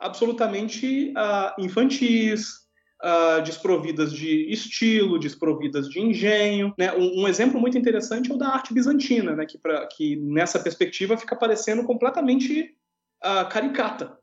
absolutamente 0.00 1.14
uh, 1.16 1.62
infantis, 1.62 2.59
uh, 3.02 3.42
desprovidas 3.42 4.12
de 4.12 4.50
estilo, 4.50 5.18
desprovidas 5.18 5.88
de 5.88 6.00
engenho. 6.00 6.74
Né? 6.78 6.92
Um, 6.92 7.22
um, 7.22 7.28
exemplo 7.28 7.60
muito 7.60 7.76
interessante 7.76 8.30
é 8.30 8.34
o 8.34 8.38
da 8.38 8.48
arte 8.48 8.72
bizantina, 8.72 9.34
né? 9.34 9.46
que, 9.46 9.58
pra, 9.58 9.86
que 9.86 10.16
nessa 10.16 10.58
perspectiva 10.58 11.16
fica 11.16 11.36
parecendo 11.36 11.84
completamente 11.84 12.74
uh, 13.24 13.48
caricata. 13.48 14.19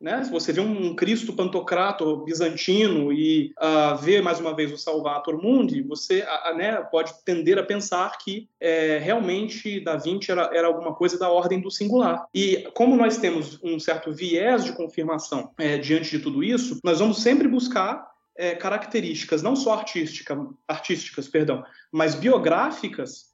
Né? 0.00 0.22
Se 0.22 0.30
você 0.30 0.52
vê 0.52 0.60
um 0.60 0.94
Cristo 0.94 1.32
pantocrato 1.32 2.18
bizantino 2.18 3.12
e 3.12 3.52
uh, 3.58 3.96
vê 3.98 4.22
mais 4.22 4.38
uma 4.38 4.54
vez 4.54 4.72
o 4.72 4.78
Salvator 4.78 5.42
Mundi, 5.42 5.82
você 5.82 6.24
né, 6.56 6.76
pode 6.82 7.12
tender 7.24 7.58
a 7.58 7.64
pensar 7.64 8.16
que 8.18 8.48
é, 8.60 8.98
realmente 8.98 9.80
Da 9.80 9.96
Vinci 9.96 10.30
era, 10.30 10.50
era, 10.54 10.68
alguma 10.68 10.94
coisa 10.94 11.18
da 11.18 11.28
ordem 11.28 11.60
do 11.60 11.68
singular. 11.68 12.26
E 12.32 12.68
como 12.74 12.96
nós 12.96 13.18
temos 13.18 13.58
um 13.60 13.80
certo 13.80 14.12
viés 14.12 14.64
de 14.64 14.72
confirmação 14.72 15.50
é, 15.58 15.76
diante 15.78 16.10
de 16.10 16.20
tudo 16.20 16.44
isso, 16.44 16.78
nós 16.84 17.00
vamos 17.00 17.20
sempre 17.20 17.48
buscar 17.48 18.06
é, 18.36 18.54
características 18.54 19.42
não 19.42 19.56
só 19.56 19.74
artística, 19.74 20.38
artísticas, 20.68 21.26
perdão, 21.26 21.64
mas 21.90 22.14
biográficas 22.14 23.26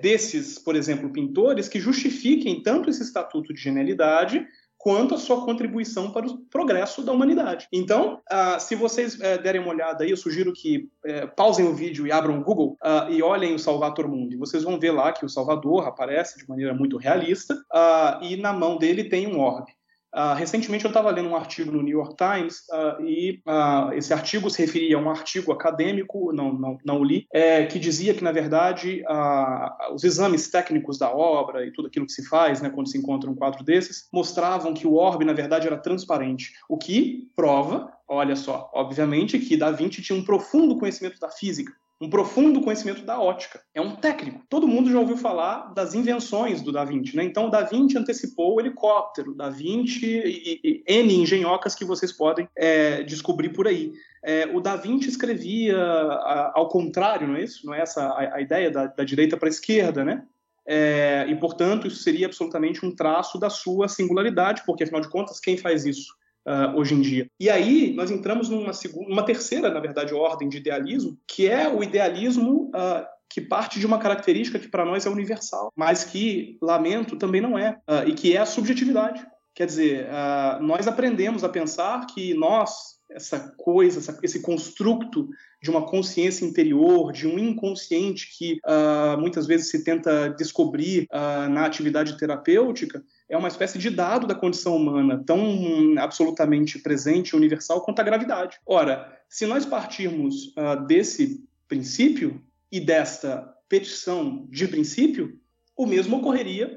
desses, 0.00 0.58
por 0.58 0.74
exemplo, 0.74 1.12
pintores 1.12 1.68
que 1.68 1.78
justifiquem 1.78 2.62
tanto 2.62 2.88
esse 2.88 3.02
estatuto 3.02 3.52
de 3.52 3.60
genialidade 3.60 4.46
quanto 4.82 5.14
a 5.14 5.18
sua 5.18 5.44
contribuição 5.44 6.10
para 6.10 6.26
o 6.26 6.38
progresso 6.50 7.04
da 7.04 7.12
humanidade. 7.12 7.68
Então, 7.72 8.20
uh, 8.32 8.58
se 8.58 8.74
vocês 8.74 9.14
uh, 9.14 9.40
derem 9.40 9.60
uma 9.60 9.70
olhada 9.70 10.02
aí, 10.02 10.10
eu 10.10 10.16
sugiro 10.16 10.52
que 10.52 10.88
uh, 11.06 11.32
pausem 11.36 11.68
o 11.68 11.72
vídeo 11.72 12.04
e 12.04 12.10
abram 12.10 12.40
o 12.40 12.42
Google 12.42 12.76
ah, 12.82 13.06
e 13.08 13.22
olhem 13.22 13.54
o 13.54 13.60
Salvator 13.60 14.08
Mundi. 14.08 14.36
Vocês 14.36 14.64
vão 14.64 14.80
ver 14.80 14.90
lá 14.90 15.12
que 15.12 15.24
o 15.24 15.28
Salvador 15.28 15.86
aparece 15.86 16.36
de 16.36 16.48
maneira 16.48 16.74
muito 16.74 16.96
realista 16.96 17.56
e 18.20 18.36
na 18.36 18.52
mão 18.52 18.76
dele 18.76 19.04
tem 19.04 19.26
um 19.26 19.38
orbe. 19.38 19.72
Uh, 20.14 20.34
recentemente 20.36 20.84
eu 20.84 20.90
estava 20.90 21.10
lendo 21.10 21.30
um 21.30 21.36
artigo 21.36 21.72
no 21.72 21.82
New 21.82 21.96
York 21.96 22.16
Times 22.16 22.66
uh, 22.70 23.02
e 23.02 23.42
uh, 23.46 23.94
esse 23.94 24.12
artigo 24.12 24.50
se 24.50 24.60
referia 24.60 24.98
a 24.98 25.00
um 25.00 25.08
artigo 25.08 25.50
acadêmico, 25.52 26.32
não, 26.34 26.52
não, 26.52 26.78
não 26.84 27.02
li, 27.02 27.26
é, 27.32 27.64
que 27.64 27.78
dizia 27.78 28.12
que, 28.12 28.22
na 28.22 28.30
verdade, 28.30 29.02
os 29.94 30.04
exames 30.04 30.50
técnicos 30.50 30.98
da 30.98 31.10
obra 31.10 31.66
e 31.66 31.72
tudo 31.72 31.88
aquilo 31.88 32.04
que 32.04 32.12
se 32.12 32.28
faz 32.28 32.60
né, 32.60 32.68
quando 32.68 32.90
se 32.90 32.98
encontra 32.98 33.30
um 33.30 33.34
quadro 33.34 33.64
desses 33.64 34.08
mostravam 34.12 34.74
que 34.74 34.86
o 34.86 34.94
orbe, 34.94 35.24
na 35.24 35.32
verdade, 35.32 35.66
era 35.66 35.78
transparente, 35.78 36.52
o 36.68 36.76
que 36.76 37.30
prova, 37.34 37.90
olha 38.06 38.36
só, 38.36 38.70
obviamente, 38.74 39.38
que 39.38 39.56
Da 39.56 39.70
Vinci 39.70 40.02
tinha 40.02 40.18
um 40.18 40.24
profundo 40.24 40.78
conhecimento 40.78 41.18
da 41.18 41.30
física 41.30 41.72
um 42.02 42.10
profundo 42.10 42.60
conhecimento 42.60 43.02
da 43.02 43.20
ótica. 43.20 43.60
É 43.72 43.80
um 43.80 43.94
técnico. 43.94 44.42
Todo 44.48 44.66
mundo 44.66 44.90
já 44.90 44.98
ouviu 44.98 45.16
falar 45.16 45.72
das 45.72 45.94
invenções 45.94 46.60
do 46.60 46.72
Da 46.72 46.84
Vinci, 46.84 47.16
né? 47.16 47.22
Então, 47.22 47.46
o 47.46 47.50
Da 47.50 47.62
Vinci 47.62 47.96
antecipou 47.96 48.56
o 48.56 48.60
helicóptero, 48.60 49.36
Da 49.36 49.48
Vinci 49.48 50.06
e, 50.06 50.60
e, 50.64 50.84
N 50.86 51.14
engenhocas 51.14 51.76
que 51.76 51.84
vocês 51.84 52.10
podem 52.10 52.48
é, 52.56 53.04
descobrir 53.04 53.50
por 53.50 53.68
aí. 53.68 53.92
É, 54.24 54.46
o 54.52 54.60
Da 54.60 54.74
Vinci 54.74 55.08
escrevia 55.08 55.78
a, 55.78 56.52
ao 56.56 56.68
contrário, 56.68 57.28
não 57.28 57.36
é 57.36 57.44
isso? 57.44 57.64
Não 57.64 57.72
é 57.72 57.80
essa 57.80 58.02
a, 58.02 58.34
a 58.34 58.40
ideia 58.40 58.68
da, 58.68 58.88
da 58.88 59.04
direita 59.04 59.36
para 59.36 59.48
a 59.48 59.50
esquerda, 59.50 60.04
né? 60.04 60.24
É, 60.66 61.24
e, 61.28 61.36
portanto, 61.36 61.86
isso 61.86 62.02
seria 62.02 62.26
absolutamente 62.26 62.84
um 62.84 62.94
traço 62.94 63.38
da 63.38 63.48
sua 63.48 63.86
singularidade, 63.86 64.62
porque, 64.66 64.82
afinal 64.82 65.00
de 65.00 65.08
contas, 65.08 65.38
quem 65.38 65.56
faz 65.56 65.84
isso? 65.84 66.12
Uh, 66.46 66.76
hoje 66.76 66.94
em 66.94 67.00
dia. 67.00 67.26
E 67.38 67.50
aí 67.50 67.92
nós 67.94 68.10
entramos 68.10 68.48
numa 68.48 68.72
segunda, 68.72 69.08
uma 69.10 69.24
terceira, 69.24 69.70
na 69.70 69.80
verdade, 69.80 70.14
ordem 70.14 70.48
de 70.48 70.58
idealismo, 70.58 71.18
que 71.26 71.48
é 71.48 71.68
o 71.68 71.82
idealismo 71.82 72.70
uh, 72.74 73.06
que 73.28 73.40
parte 73.40 73.80
de 73.80 73.86
uma 73.86 73.98
característica 73.98 74.58
que 74.58 74.68
para 74.68 74.84
nós 74.84 75.06
é 75.06 75.10
universal, 75.10 75.72
mas 75.74 76.04
que, 76.04 76.58
lamento, 76.60 77.16
também 77.16 77.40
não 77.40 77.58
é, 77.58 77.78
uh, 77.88 78.06
e 78.06 78.12
que 78.12 78.36
é 78.36 78.40
a 78.40 78.46
subjetividade. 78.46 79.24
Quer 79.54 79.66
dizer, 79.66 80.08
nós 80.62 80.88
aprendemos 80.88 81.44
a 81.44 81.48
pensar 81.48 82.06
que 82.06 82.32
nós, 82.32 82.98
essa 83.10 83.52
coisa, 83.58 83.98
essa, 83.98 84.18
esse 84.22 84.40
construto 84.40 85.28
de 85.62 85.70
uma 85.70 85.86
consciência 85.86 86.44
interior, 86.44 87.12
de 87.12 87.28
um 87.28 87.38
inconsciente 87.38 88.36
que 88.36 88.60
uh, 88.66 89.18
muitas 89.20 89.46
vezes 89.46 89.70
se 89.70 89.84
tenta 89.84 90.28
descobrir 90.30 91.04
uh, 91.04 91.48
na 91.48 91.64
atividade 91.64 92.18
terapêutica, 92.18 93.02
é 93.28 93.36
uma 93.36 93.46
espécie 93.46 93.78
de 93.78 93.88
dado 93.88 94.26
da 94.26 94.34
condição 94.34 94.74
humana, 94.74 95.22
tão 95.24 95.40
absolutamente 95.98 96.80
presente 96.80 97.30
e 97.30 97.36
universal 97.36 97.80
quanto 97.82 98.00
a 98.00 98.02
gravidade. 98.02 98.58
Ora, 98.66 99.16
se 99.28 99.46
nós 99.46 99.64
partirmos 99.64 100.48
uh, 100.48 100.84
desse 100.84 101.44
princípio 101.68 102.42
e 102.70 102.80
desta 102.80 103.48
petição 103.68 104.48
de 104.50 104.66
princípio, 104.66 105.38
o 105.76 105.86
mesmo 105.86 106.16
ocorreria 106.16 106.76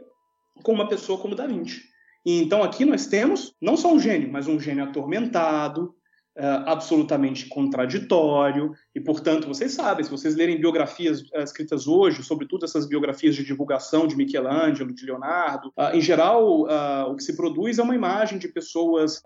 com 0.62 0.72
uma 0.72 0.88
pessoa 0.88 1.18
como 1.18 1.36
Da 1.36 1.48
Vinci. 1.48 1.82
E 2.24 2.40
então 2.40 2.64
aqui 2.64 2.86
nós 2.86 3.08
temos 3.08 3.56
não 3.60 3.76
só 3.76 3.92
um 3.92 4.00
gênio, 4.00 4.32
mas 4.32 4.48
um 4.48 4.60
gênio 4.60 4.84
atormentado, 4.84 5.96
absolutamente 6.38 7.48
contraditório, 7.48 8.74
e, 8.96 9.02
portanto, 9.02 9.46
vocês 9.46 9.74
sabem, 9.74 10.06
se 10.06 10.10
vocês 10.10 10.36
lerem 10.38 10.58
biografias 10.58 11.20
uh, 11.22 11.42
escritas 11.44 11.86
hoje, 11.86 12.24
sobretudo 12.24 12.64
essas 12.64 12.88
biografias 12.88 13.36
de 13.36 13.44
divulgação 13.44 14.08
de 14.08 14.16
Michelangelo, 14.16 14.94
de 14.94 15.06
Leonardo, 15.06 15.68
uh, 15.78 15.94
em 15.94 16.00
geral, 16.00 16.66
o 17.10 17.16
que 17.16 17.24
se 17.24 17.36
produz 17.36 17.78
é 17.78 17.84
uma 17.84 17.96
imagem 17.96 18.38
de 18.38 18.48
pessoas 18.48 19.22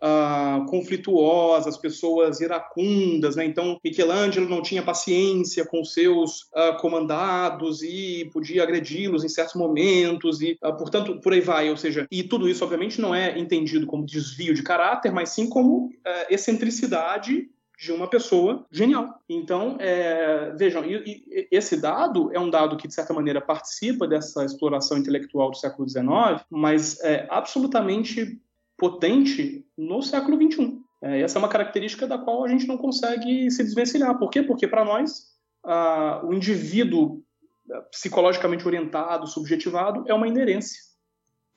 conflituosas, 0.69 1.77
pessoas 1.77 2.39
iracundas, 2.39 3.35
né? 3.35 3.45
Então, 3.45 3.79
Michelangelo 3.83 4.49
não 4.49 4.61
tinha 4.61 4.81
paciência 4.81 5.65
com 5.65 5.83
seus 5.83 6.49
comandados 6.79 7.83
e 7.83 8.29
podia 8.33 8.63
agredi-los 8.63 9.23
em 9.23 9.29
certos 9.29 9.55
momentos, 9.55 10.41
e, 10.41 10.57
portanto, 10.77 11.19
por 11.21 11.33
aí 11.33 11.41
vai. 11.41 11.69
Ou 11.69 11.77
seja, 11.77 12.07
e 12.09 12.23
tudo 12.23 12.49
isso, 12.49 12.63
obviamente, 12.63 12.99
não 13.01 13.13
é 13.13 13.37
entendido 13.37 13.85
como 13.85 14.05
desvio 14.05 14.53
de 14.53 14.63
caráter, 14.63 15.11
mas 15.11 15.29
sim 15.29 15.47
como 15.47 15.89
excentricidade 16.29 17.49
de 17.79 17.93
uma 17.93 18.09
pessoa 18.09 18.65
genial. 18.69 19.21
Então, 19.29 19.77
é, 19.79 20.53
vejam, 20.57 20.83
e, 20.83 20.97
e, 21.05 21.47
esse 21.49 21.79
dado 21.79 22.29
é 22.33 22.39
um 22.39 22.49
dado 22.49 22.75
que, 22.75 22.89
de 22.89 22.93
certa 22.93 23.13
maneira, 23.13 23.39
participa 23.39 24.05
dessa 24.05 24.43
exploração 24.43 24.97
intelectual 24.97 25.49
do 25.49 25.57
século 25.57 25.87
XIX, 25.87 26.05
mas 26.49 26.99
é 26.99 27.25
absolutamente 27.29 28.37
potente 28.77 29.65
no 29.77 30.01
século 30.01 30.37
XXI. 30.37 30.77
É, 31.01 31.21
essa 31.21 31.37
é 31.37 31.39
uma 31.39 31.47
característica 31.47 32.05
da 32.05 32.17
qual 32.17 32.43
a 32.43 32.49
gente 32.49 32.67
não 32.67 32.77
consegue 32.77 33.49
se 33.49 33.63
desvencilhar. 33.63 34.19
Por 34.19 34.29
quê? 34.29 34.43
Porque, 34.43 34.67
para 34.67 34.83
nós, 34.83 35.27
a, 35.63 36.21
o 36.25 36.33
indivíduo 36.33 37.23
é, 37.71 37.81
psicologicamente 37.91 38.67
orientado, 38.67 39.25
subjetivado, 39.25 40.03
é 40.05 40.13
uma 40.13 40.27
inerência. 40.27 40.77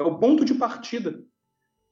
É 0.01 0.05
o 0.05 0.19
ponto 0.19 0.45
de 0.45 0.55
partida 0.55 1.21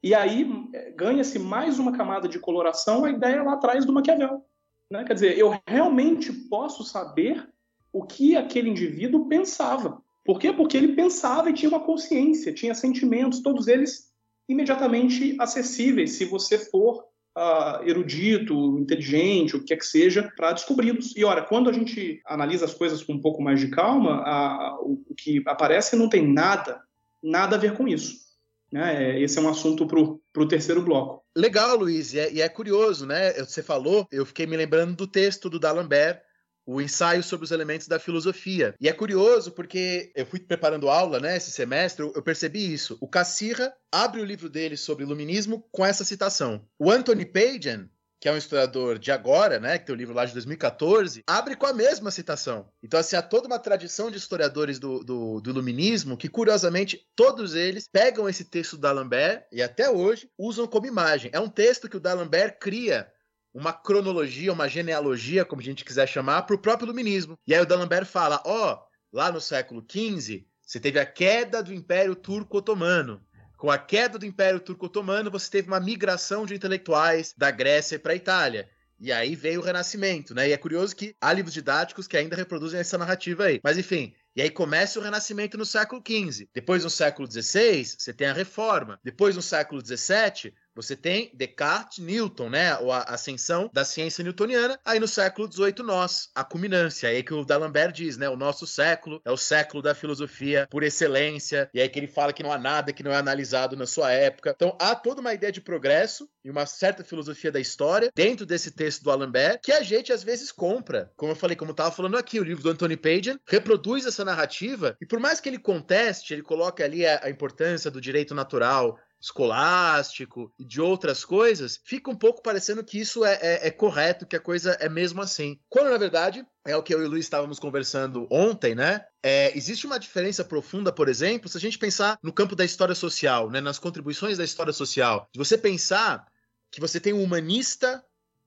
e 0.03 0.15
aí 0.15 0.47
é, 0.73 0.91
ganha-se 0.91 1.37
mais 1.37 1.77
uma 1.77 1.91
camada 1.91 2.27
de 2.27 2.39
coloração 2.39 3.05
a 3.05 3.11
ideia 3.11 3.43
lá 3.43 3.53
atrás 3.53 3.85
do 3.85 3.93
Maquiavel. 3.93 4.43
Né? 4.91 5.03
Quer 5.03 5.13
dizer, 5.13 5.37
eu 5.37 5.57
realmente 5.67 6.33
posso 6.33 6.83
saber 6.83 7.47
o 7.93 8.03
que 8.03 8.35
aquele 8.35 8.69
indivíduo 8.69 9.27
pensava. 9.27 10.01
Por 10.23 10.39
quê? 10.39 10.51
Porque 10.51 10.77
ele 10.77 10.95
pensava 10.95 11.49
e 11.49 11.53
tinha 11.53 11.69
uma 11.69 11.79
consciência, 11.79 12.53
tinha 12.53 12.73
sentimentos, 12.73 13.41
todos 13.41 13.67
eles 13.67 14.11
imediatamente 14.47 15.35
acessíveis, 15.39 16.13
se 16.13 16.25
você 16.25 16.57
for 16.57 17.05
uh, 17.37 17.83
erudito, 17.87 18.77
inteligente, 18.77 19.55
o 19.55 19.59
que 19.59 19.67
quer 19.67 19.77
que 19.77 19.85
seja, 19.85 20.31
para 20.35 20.53
descobri-los. 20.53 21.15
E 21.15 21.23
olha, 21.23 21.41
quando 21.41 21.69
a 21.69 21.73
gente 21.73 22.21
analisa 22.25 22.65
as 22.65 22.73
coisas 22.73 23.03
com 23.03 23.13
um 23.13 23.21
pouco 23.21 23.41
mais 23.41 23.59
de 23.59 23.69
calma, 23.69 24.77
o, 24.81 25.01
o 25.09 25.15
que 25.15 25.41
aparece 25.47 25.95
não 25.95 26.09
tem 26.09 26.27
nada, 26.27 26.81
nada 27.23 27.55
a 27.55 27.59
ver 27.59 27.75
com 27.75 27.87
isso. 27.87 28.30
Né? 28.71 29.15
É, 29.15 29.21
esse 29.21 29.37
é 29.37 29.41
um 29.41 29.49
assunto 29.49 29.85
para 29.85 29.99
o 29.99 30.47
terceiro 30.47 30.81
bloco. 30.81 31.23
Legal, 31.35 31.75
Luiz, 31.77 32.13
e 32.13 32.19
é, 32.19 32.31
e 32.31 32.41
é, 32.41 32.49
curioso, 32.49 33.05
né? 33.05 33.33
Você 33.33 33.61
falou, 33.61 34.07
eu 34.11 34.25
fiquei 34.25 34.45
me 34.45 34.55
lembrando 34.57 34.95
do 34.95 35.07
texto 35.07 35.49
do 35.49 35.59
D'Alembert, 35.59 36.21
o 36.65 36.79
ensaio 36.79 37.23
sobre 37.23 37.43
os 37.43 37.51
elementos 37.51 37.87
da 37.87 37.99
filosofia. 37.99 38.75
E 38.79 38.87
é 38.87 38.93
curioso 38.93 39.51
porque 39.51 40.11
eu 40.15 40.25
fui 40.25 40.39
preparando 40.39 40.89
aula, 40.89 41.19
né, 41.19 41.37
esse 41.37 41.51
semestre, 41.51 42.05
eu 42.05 42.21
percebi 42.21 42.71
isso. 42.71 42.97
O 43.01 43.07
Cassirra 43.07 43.73
abre 43.91 44.21
o 44.21 44.25
livro 44.25 44.49
dele 44.49 44.77
sobre 44.77 45.03
iluminismo 45.03 45.67
com 45.71 45.85
essa 45.85 46.05
citação. 46.05 46.65
O 46.79 46.91
Anthony 46.91 47.25
Pagan, 47.25 47.89
que 48.21 48.29
é 48.29 48.31
um 48.31 48.37
historiador 48.37 48.99
de 48.99 49.11
agora, 49.11 49.59
né, 49.59 49.79
que 49.79 49.87
tem 49.87 49.95
o 49.95 49.97
livro 49.97 50.13
lá 50.13 50.23
de 50.25 50.33
2014, 50.33 51.23
abre 51.25 51.55
com 51.55 51.65
a 51.65 51.73
mesma 51.73 52.11
citação. 52.11 52.69
Então, 52.83 52.99
assim, 52.99 53.15
há 53.15 53.21
toda 53.21 53.47
uma 53.47 53.57
tradição 53.57 54.11
de 54.11 54.17
historiadores 54.17 54.77
do, 54.77 55.03
do, 55.03 55.41
do 55.41 55.49
iluminismo 55.49 56.15
que, 56.15 56.29
curiosamente, 56.29 57.03
todos 57.15 57.55
eles 57.55 57.89
pegam 57.91 58.29
esse 58.29 58.45
texto 58.45 58.77
do 58.77 58.81
D'Alembert 58.81 59.47
e 59.51 59.63
até 59.63 59.89
hoje 59.89 60.29
usam 60.37 60.67
como 60.67 60.85
imagem. 60.85 61.31
É 61.33 61.39
um 61.39 61.49
texto 61.49 61.89
que 61.89 61.97
o 61.97 61.99
D'Alembert 61.99 62.59
cria 62.59 63.11
uma 63.51 63.73
cronologia, 63.73 64.53
uma 64.53 64.69
genealogia, 64.69 65.43
como 65.43 65.59
a 65.59 65.65
gente 65.65 65.83
quiser 65.83 66.07
chamar, 66.07 66.43
para 66.43 66.55
o 66.55 66.61
próprio 66.61 66.85
iluminismo. 66.85 67.39
E 67.47 67.55
aí 67.55 67.61
o 67.61 67.65
D'Alembert 67.65 68.05
fala, 68.05 68.39
ó, 68.45 68.73
oh, 68.75 69.17
lá 69.17 69.31
no 69.31 69.41
século 69.41 69.83
XV, 69.91 70.45
você 70.61 70.79
teve 70.79 70.99
a 70.99 71.05
queda 71.07 71.63
do 71.63 71.73
Império 71.73 72.15
Turco-Otomano. 72.15 73.19
Com 73.61 73.69
a 73.69 73.77
queda 73.77 74.17
do 74.17 74.25
Império 74.25 74.59
Turco-Otomano, 74.59 75.29
você 75.29 75.47
teve 75.47 75.67
uma 75.67 75.79
migração 75.79 76.47
de 76.47 76.55
intelectuais 76.55 77.31
da 77.37 77.51
Grécia 77.51 77.99
para 77.99 78.13
a 78.13 78.15
Itália. 78.15 78.67
E 78.99 79.11
aí 79.11 79.35
veio 79.35 79.59
o 79.59 79.63
Renascimento, 79.63 80.33
né? 80.33 80.49
E 80.49 80.51
é 80.51 80.57
curioso 80.57 80.95
que 80.95 81.15
há 81.21 81.31
livros 81.31 81.53
didáticos 81.53 82.07
que 82.07 82.17
ainda 82.17 82.35
reproduzem 82.35 82.79
essa 82.79 82.97
narrativa 82.97 83.43
aí. 83.43 83.61
Mas 83.63 83.77
enfim, 83.77 84.15
e 84.35 84.41
aí 84.41 84.49
começa 84.49 84.97
o 84.97 85.03
Renascimento 85.03 85.59
no 85.59 85.65
século 85.65 86.01
XV. 86.03 86.49
Depois, 86.51 86.83
no 86.83 86.89
século 86.89 87.31
XVI, 87.31 87.85
você 87.85 88.11
tem 88.11 88.25
a 88.25 88.33
Reforma. 88.33 88.99
Depois, 89.03 89.35
no 89.35 89.43
século 89.43 89.79
XVII, 89.79 90.51
você 90.75 90.95
tem 90.95 91.31
Descartes, 91.33 92.03
Newton, 92.03 92.49
né? 92.49 92.71
A 92.71 93.13
ascensão 93.13 93.69
da 93.73 93.83
ciência 93.83 94.23
newtoniana. 94.23 94.79
Aí 94.85 94.99
no 94.99 95.07
século 95.07 95.51
XVIII, 95.51 95.83
nós, 95.83 96.29
a 96.33 96.43
culminância. 96.43 97.09
Aí 97.09 97.23
que 97.23 97.33
o 97.33 97.43
D'Alembert 97.43 97.93
diz, 97.93 98.17
né? 98.17 98.29
O 98.29 98.37
nosso 98.37 98.65
século 98.65 99.21
é 99.25 99.31
o 99.31 99.37
século 99.37 99.81
da 99.81 99.93
filosofia 99.93 100.67
por 100.69 100.83
excelência. 100.83 101.69
E 101.73 101.81
aí 101.81 101.89
que 101.89 101.99
ele 101.99 102.07
fala 102.07 102.33
que 102.33 102.43
não 102.43 102.51
há 102.51 102.57
nada 102.57 102.93
que 102.93 103.03
não 103.03 103.11
é 103.11 103.17
analisado 103.17 103.75
na 103.75 103.85
sua 103.85 104.11
época. 104.11 104.53
Então 104.55 104.77
há 104.79 104.95
toda 104.95 105.21
uma 105.21 105.33
ideia 105.33 105.51
de 105.51 105.61
progresso 105.61 106.29
e 106.43 106.49
uma 106.49 106.65
certa 106.65 107.03
filosofia 107.03 107.51
da 107.51 107.59
história 107.59 108.11
dentro 108.15 108.45
desse 108.45 108.71
texto 108.71 109.03
do 109.03 109.09
D'Alembert 109.09 109.59
que 109.61 109.71
a 109.71 109.83
gente 109.83 110.11
às 110.11 110.23
vezes 110.23 110.51
compra. 110.51 111.11
Como 111.15 111.31
eu 111.31 111.35
falei, 111.35 111.55
como 111.55 111.71
eu 111.71 111.73
estava 111.73 111.91
falando 111.91 112.17
aqui, 112.17 112.39
o 112.39 112.43
livro 112.43 112.63
do 112.63 112.69
Anthony 112.69 112.97
Pagan 112.97 113.39
reproduz 113.45 114.05
essa 114.05 114.25
narrativa 114.25 114.95
e 115.01 115.05
por 115.05 115.19
mais 115.19 115.39
que 115.39 115.49
ele 115.49 115.59
conteste, 115.59 116.33
ele 116.33 116.41
coloque 116.41 116.81
ali 116.81 117.05
a 117.05 117.29
importância 117.29 117.91
do 117.91 118.01
direito 118.01 118.33
natural, 118.33 118.97
escolástico 119.21 120.51
e 120.57 120.65
de 120.65 120.81
outras 120.81 121.23
coisas, 121.23 121.79
fica 121.85 122.09
um 122.09 122.15
pouco 122.15 122.41
parecendo 122.41 122.83
que 122.83 122.99
isso 122.99 123.23
é, 123.23 123.37
é, 123.41 123.67
é, 123.67 123.71
correto, 123.71 124.25
que 124.25 124.35
a 124.35 124.39
coisa 124.39 124.71
é 124.79 124.89
mesmo 124.89 125.21
assim. 125.21 125.59
Quando, 125.69 125.91
na 125.91 125.97
verdade, 125.97 126.43
é 126.65 126.75
o 126.75 126.81
que 126.81 126.93
eu 126.93 127.01
e 127.01 127.05
o 127.05 127.09
Luiz 127.09 127.25
estávamos 127.25 127.59
conversando 127.59 128.27
ontem, 128.31 128.73
né? 128.73 129.05
É, 129.21 129.55
existe 129.55 129.85
uma 129.85 129.99
diferença 129.99 130.43
profunda, 130.43 130.91
por 130.91 131.07
exemplo, 131.07 131.47
se 131.47 131.57
a 131.57 131.61
gente 131.61 131.77
pensar 131.77 132.17
no 132.23 132.33
campo 132.33 132.55
da 132.55 132.65
história 132.65 132.95
social, 132.95 133.49
né? 133.51 133.61
nas 133.61 133.77
contribuições 133.77 134.39
da 134.39 134.43
história 134.43 134.73
social. 134.73 135.29
Se 135.31 135.37
você 135.37 135.57
pensar 135.57 136.25
que 136.71 136.81
você 136.81 136.99
tem 136.99 137.13
um 137.13 137.21
humanista 137.21 138.03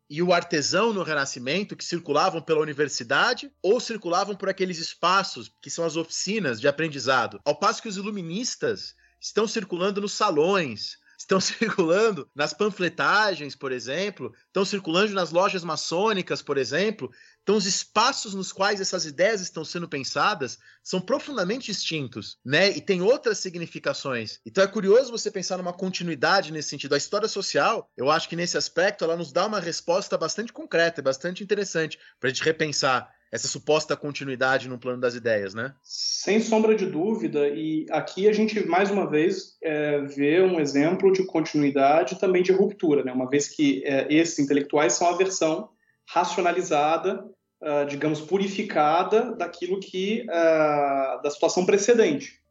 e 0.09 0.23
o 0.23 0.33
artesão 0.33 0.93
no 0.93 1.03
Renascimento 1.03 1.77
que 1.77 1.85
circulavam 1.85 2.43
pela 2.43 2.61
universidade 2.61 3.51
ou 3.63 3.81
circulavam 3.81 4.35
por 4.35 4.49
aqueles 4.49 4.79
espaços 4.79 5.51
que 5.63 5.71
são 5.71 5.85
as 5.85 5.97
oficinas 5.97 6.61
de 6.61 6.69
aprendizado. 6.69 7.41
Ao 7.45 7.59
passo 7.59 7.81
que 7.81 7.89
os 7.89 7.97
iluministas 7.97 8.95
estão 9.25 9.49
circulando 9.49 10.03
nos 10.03 10.13
salões, 10.13 10.99
estão 11.19 11.41
circulando 11.41 12.29
nas 12.35 12.53
panfletagens, 12.53 13.57
por 13.57 13.73
exemplo, 13.73 14.35
estão 14.47 14.65
circulando 14.65 15.15
nas 15.15 15.31
lojas 15.31 15.65
maçônicas, 15.65 16.43
por 16.43 16.59
exemplo. 16.59 17.11
Então, 17.43 17.57
os 17.57 17.67
espaços 17.67 18.35
nos 18.35 18.53
quais 18.53 18.81
essas 18.81 19.07
ideias 19.07 19.41
estão 19.41 19.65
sendo 19.65 19.89
pensadas 19.89 20.59
são 20.83 21.01
profundamente 21.01 21.67
distintos, 21.67 22.39
né? 22.45 22.71
E 22.71 22.81
tem 22.81 23.01
outras 23.01 23.39
significações. 23.39 24.41
Então, 24.45 24.63
é 24.63 24.67
curioso 24.67 25.11
você 25.11 25.31
pensar 25.31 25.57
numa 25.57 25.73
continuidade 25.73 26.53
nesse 26.53 26.69
sentido. 26.71 26.95
A 26.95 26.99
história 26.99 27.29
social, 27.29 27.91
eu 27.97 28.11
acho 28.11 28.29
que 28.29 28.37
nesse 28.37 28.59
aspecto, 28.59 29.05
ela 29.05 29.17
nos 29.17 29.33
dá 29.33 29.47
uma 29.47 29.61
resposta 29.61 30.19
bastante 30.19 30.53
concreta, 30.53 31.03
bastante 31.03 31.43
interessante 31.43 31.99
para 32.21 32.29
a 32.29 32.33
gente 32.33 32.45
repensar 32.45 33.14
essa 33.35 33.49
suposta 33.49 33.97
continuidade 33.97 34.69
no 34.69 34.79
plano 34.79 35.01
das 35.01 35.17
ideias, 35.17 35.55
né? 35.55 35.75
Sem 35.83 36.39
sombra 36.39 36.73
de 36.73 36.87
dúvida, 36.87 37.49
e 37.49 37.85
aqui 37.91 38.29
a 38.29 38.33
gente 38.33 38.65
mais 38.65 38.93
uma 38.93 39.11
vez 39.11 39.57
é, 39.61 40.03
vê 40.03 40.41
um 40.41 40.61
exemplo 40.61 41.13
de 41.13 41.27
continuidade 41.27 42.17
também 42.21 42.45
de 42.45 42.53
ruptura, 42.53 43.03
né? 43.03 43.13
Uma 43.13 43.29
vez 43.29 43.49
que 43.49 43.83
é, 43.85 44.07
esses 44.09 44.39
intelectuais 44.39 44.93
são 44.93 45.09
a 45.09 45.17
versão 45.17 45.69
racionalizada, 46.09 47.25
uh, 47.61 47.85
digamos 47.89 48.21
purificada 48.21 49.35
daquilo 49.35 49.81
que 49.81 50.25
uh, 50.29 51.21
da 51.21 51.31
situação 51.31 51.67
precedente 51.67 52.44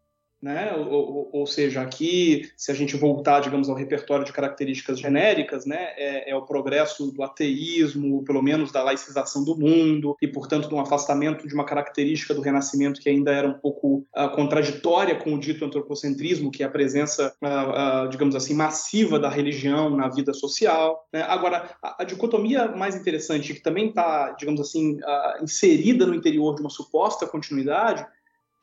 né? 0.43 0.73
Ou, 0.75 1.29
ou, 1.31 1.47
seja, 1.47 1.81
aqui, 1.81 2.51
se 2.57 2.69
a 2.69 2.75
gente 2.75 2.97
voltar, 2.97 3.39
digamos, 3.39 3.69
ao 3.69 3.75
repertório 3.75 4.25
de 4.25 4.33
características 4.33 4.99
genéricas, 4.99 5.65
né, 5.65 5.93
é, 5.95 6.31
é, 6.31 6.35
o 6.35 6.41
progresso 6.41 7.09
do 7.13 7.23
ateísmo, 7.23 8.25
pelo 8.25 8.41
menos 8.41 8.69
da 8.69 8.83
laicização 8.83 9.45
do 9.45 9.57
mundo, 9.57 10.17
e, 10.21 10.27
portanto, 10.27 10.67
de 10.67 10.75
um 10.75 10.81
afastamento 10.81 11.47
de 11.47 11.53
uma 11.53 11.65
característica 11.65 12.33
do 12.33 12.41
Renascimento 12.41 12.99
que 12.99 13.07
ainda 13.07 13.31
era 13.31 13.47
um 13.47 13.53
pouco 13.53 14.05
uh, 14.13 14.29
contraditória 14.35 15.15
com 15.15 15.33
o 15.33 15.39
dito 15.39 15.63
antropocentrismo, 15.63 16.51
que 16.51 16.61
é 16.61 16.65
a 16.65 16.69
presença, 16.69 17.33
uh, 17.41 18.05
uh, 18.05 18.09
digamos 18.09 18.35
assim, 18.35 18.53
massiva 18.53 19.17
da 19.17 19.29
religião 19.29 19.89
na 19.89 20.09
vida 20.09 20.33
social. 20.33 21.07
Né? 21.13 21.21
Agora, 21.21 21.69
a, 21.81 22.01
a, 22.01 22.03
dicotomia 22.03 22.67
mais 22.67 22.97
interessante, 22.97 23.53
que 23.53 23.61
também 23.61 23.87
está, 23.87 24.31
digamos 24.31 24.59
assim, 24.59 24.99
inserida 25.41 26.05
no 26.05 26.13
interior 26.13 26.53
de 26.53 26.59
uma 26.59 26.69
suposta 26.69 27.25
continuidade, 27.25 28.05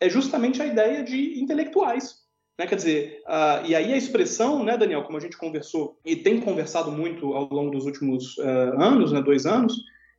é 0.01 0.09
justamente 0.09 0.63
a 0.63 0.67
ideia 0.67 1.03
de 1.03 1.41
intelectuais. 1.41 2.21
Né? 2.59 2.67
Quer 2.67 2.77
dizer, 2.77 3.23
uh, 3.27 3.67
e 3.67 3.75
aí 3.75 3.93
a 3.93 3.97
expressão, 3.97 4.65
né, 4.65 4.77
Daniel, 4.77 5.03
como 5.03 5.19
a 5.19 5.21
gente 5.21 5.37
conversou 5.37 5.99
e 6.05 6.17
tem 6.17 6.41
conversado 6.41 6.91
muito 6.91 7.33
ao 7.33 7.49
longo 7.53 7.71
dos 7.71 7.87
últimos 7.87 8.37
uh, 8.39 8.81
anos, 8.81 9.13
né, 9.13 9.23
dois 9.23 9.47
anos, 9.47 9.75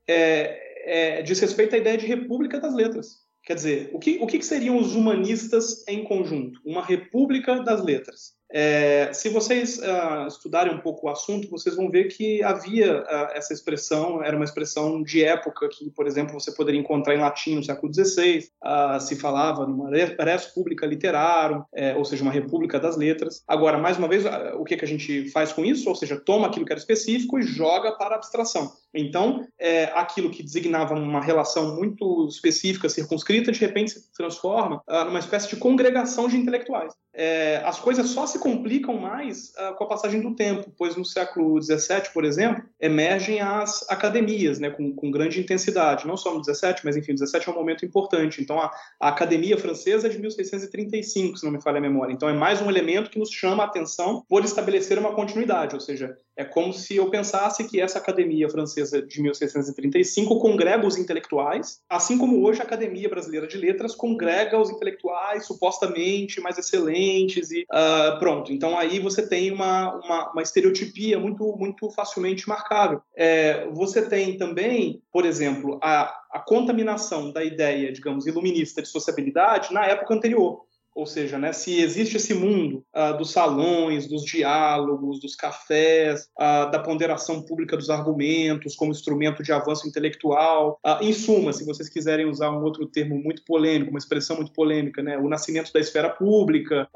é, 0.08 1.20
é, 1.20 1.22
diz 1.22 1.40
respeito 1.40 1.76
à 1.76 1.78
ideia 1.78 1.98
de 1.98 2.06
república 2.06 2.60
das 2.60 2.74
letras. 2.74 3.20
Quer 3.44 3.56
dizer, 3.56 3.90
o 3.94 4.00
que, 4.00 4.20
o 4.22 4.28
que 4.28 4.42
seriam 4.44 4.78
os 4.78 4.96
humanistas 4.96 5.84
em 5.88 6.04
conjunto? 6.04 6.60
Uma 6.64 6.84
república 6.84 7.60
das 7.64 7.84
letras. 7.84 8.34
É, 8.54 9.14
se 9.14 9.30
vocês 9.30 9.78
uh, 9.78 10.28
estudarem 10.28 10.74
um 10.74 10.80
pouco 10.80 11.08
o 11.08 11.10
assunto, 11.10 11.50
vocês 11.50 11.76
vão 11.76 11.90
ver 11.90 12.06
que 12.06 12.44
havia 12.44 13.02
uh, 13.02 13.32
essa 13.34 13.54
expressão, 13.54 14.22
era 14.22 14.36
uma 14.36 14.44
expressão 14.44 15.02
de 15.02 15.24
época 15.24 15.70
que, 15.70 15.90
por 15.92 16.06
exemplo, 16.06 16.34
você 16.34 16.52
poderia 16.52 16.80
encontrar 16.80 17.16
em 17.16 17.20
latim 17.20 17.56
no 17.56 17.64
século 17.64 17.94
XVI, 17.94 18.40
uh, 18.40 18.42
ah, 18.62 19.00
se 19.00 19.16
falava 19.16 19.66
numa 19.66 19.90
res 19.90 20.46
publica 20.48 20.86
literarum, 20.86 21.64
é, 21.74 21.96
ou 21.96 22.04
seja, 22.04 22.24
uma 22.24 22.32
república 22.32 22.80
das 22.80 22.98
letras. 22.98 23.44
Agora, 23.48 23.78
mais 23.78 23.98
uma 23.98 24.08
vez, 24.08 24.24
o 24.58 24.64
que, 24.64 24.76
que 24.76 24.86
a 24.86 24.88
gente 24.88 25.30
faz 25.30 25.54
com 25.54 25.64
isso? 25.64 25.88
Ou 25.88 25.96
seja, 25.96 26.18
toma 26.18 26.48
aquilo 26.48 26.66
que 26.66 26.74
era 26.74 26.80
específico 26.80 27.40
e 27.40 27.44
joga 27.44 27.94
para 27.94 28.16
a 28.16 28.18
abstração. 28.18 28.72
Então, 28.94 29.46
é, 29.58 29.86
aquilo 29.96 30.30
que 30.30 30.44
designava 30.44 30.94
uma 30.94 31.22
relação 31.22 31.76
muito 31.76 32.28
específica, 32.28 32.90
circunscrita, 32.90 33.52
de 33.52 33.60
repente 33.60 33.92
se 33.92 34.14
transforma 34.14 34.82
numa 35.06 35.20
espécie 35.20 35.50
de 35.50 35.56
congregação 35.56 36.28
de 36.28 36.38
intelectuais. 36.38 36.94
É, 37.14 37.62
as 37.66 37.80
coisas 37.80 38.10
só 38.10 38.26
se 38.26 38.40
complicam 38.42 38.98
mais 38.98 39.54
uh, 39.56 39.76
com 39.76 39.84
a 39.84 39.88
passagem 39.88 40.20
do 40.20 40.36
tempo, 40.36 40.72
pois 40.76 40.96
no 40.96 41.06
século 41.06 41.62
XVII, 41.62 42.10
por 42.12 42.26
exemplo, 42.26 42.64
emergem 42.80 43.40
as 43.40 43.88
academias, 43.88 44.60
né, 44.60 44.72
com, 44.72 44.94
com 44.94 45.12
grande 45.12 45.40
intensidade, 45.40 46.08
não 46.08 46.18
só 46.18 46.34
no 46.34 46.44
XVII, 46.44 46.78
mas 46.84 46.98
enfim, 46.98 47.14
o 47.14 47.18
XVII 47.18 47.44
é 47.46 47.50
um 47.52 47.54
momento 47.54 47.86
importante. 47.86 48.42
Então, 48.42 48.60
a, 48.60 48.72
a 49.00 49.10
Academia 49.10 49.58
Francesa 49.58 50.08
é 50.08 50.10
de 50.10 50.18
1635, 50.18 51.38
se 51.38 51.46
não 51.46 51.52
me 51.52 51.62
falha 51.62 51.78
a 51.78 51.82
memória. 51.82 52.12
Então, 52.12 52.28
é 52.28 52.34
mais 52.34 52.62
um 52.62 52.70
elemento 52.70 53.12
que 53.12 53.20
nos 53.20 53.30
chama 53.30 53.64
a 53.64 53.68
atenção 53.68 54.26
por 54.28 54.44
estabelecer 54.44 54.98
uma 54.98 55.14
continuidade, 55.14 55.76
ou 55.76 55.80
seja, 55.80 56.18
é 56.38 56.46
como 56.46 56.74
se 56.74 56.96
eu 56.96 57.10
pensasse 57.10 57.68
que 57.68 57.80
essa 57.80 58.00
Academia 58.00 58.50
Francesa 58.50 59.02
de 59.02 59.22
1635 59.22 60.40
congrega 60.40 60.88
os 60.88 60.98
intelectuais, 60.98 61.82
assim 61.90 62.18
como 62.18 62.44
hoje 62.44 62.62
a 62.62 62.64
Academia 62.64 63.10
Brasileira 63.10 63.48
de 63.48 63.58
Letras 63.58 63.94
congrega 63.94 64.60
os 64.60 64.70
intelectuais 64.70 65.46
supostamente 65.46 66.40
mais 66.40 66.58
excelentes 66.58 67.52
e 67.52 67.64
uh, 67.64 68.18
pronto. 68.20 68.52
Então 68.52 68.78
aí 68.78 69.00
você 69.00 69.28
tem 69.28 69.52
uma, 69.52 69.94
uma, 69.96 70.32
uma, 70.32 70.42
estereotipia 70.42 71.20
muito, 71.20 71.56
muito 71.58 71.90
facilmente 71.92 72.46
destacável. 72.72 73.02
É, 73.16 73.68
você 73.70 74.08
tem 74.08 74.38
também, 74.38 75.02
por 75.12 75.26
exemplo, 75.26 75.80
a, 75.82 76.14
a 76.32 76.40
contaminação 76.40 77.32
da 77.32 77.44
ideia, 77.44 77.92
digamos, 77.92 78.26
iluminista 78.26 78.82
de 78.82 78.88
sociabilidade 78.88 79.74
na 79.74 79.86
época 79.86 80.14
anterior. 80.14 80.66
Ou 80.94 81.06
seja, 81.06 81.40
né, 81.40 81.54
se 81.54 81.80
existe 81.80 82.18
esse 82.18 82.34
mundo 82.34 82.84
uh, 82.96 83.18
dos 83.18 83.32
salões, 83.32 84.08
dos 84.08 84.24
diálogos, 84.24 85.22
dos 85.22 85.36
cafés, 85.36 86.28
uh, 86.38 86.70
da 86.70 86.80
ponderação 86.80 87.42
pública 87.42 87.78
dos 87.78 87.90
argumentos 87.90 88.76
como 88.76 88.92
instrumento 88.92 89.42
de 89.42 89.54
avanço 89.54 89.88
intelectual, 89.88 90.80
uh, 90.86 91.02
em 91.02 91.14
suma, 91.14 91.54
se 91.54 91.66
vocês 91.66 91.88
quiserem 91.88 92.26
usar 92.26 92.52
um 92.52 92.64
outro 92.64 92.86
termo 92.86 93.16
muito 93.16 93.44
polêmico, 93.46 93.92
uma 93.92 94.00
expressão 94.00 94.36
muito 94.36 94.52
polêmica, 94.52 95.02
né, 95.02 95.18
o 95.18 95.30
nascimento 95.30 95.72
da 95.72 95.80
esfera 95.80 96.10
pública, 96.10 96.88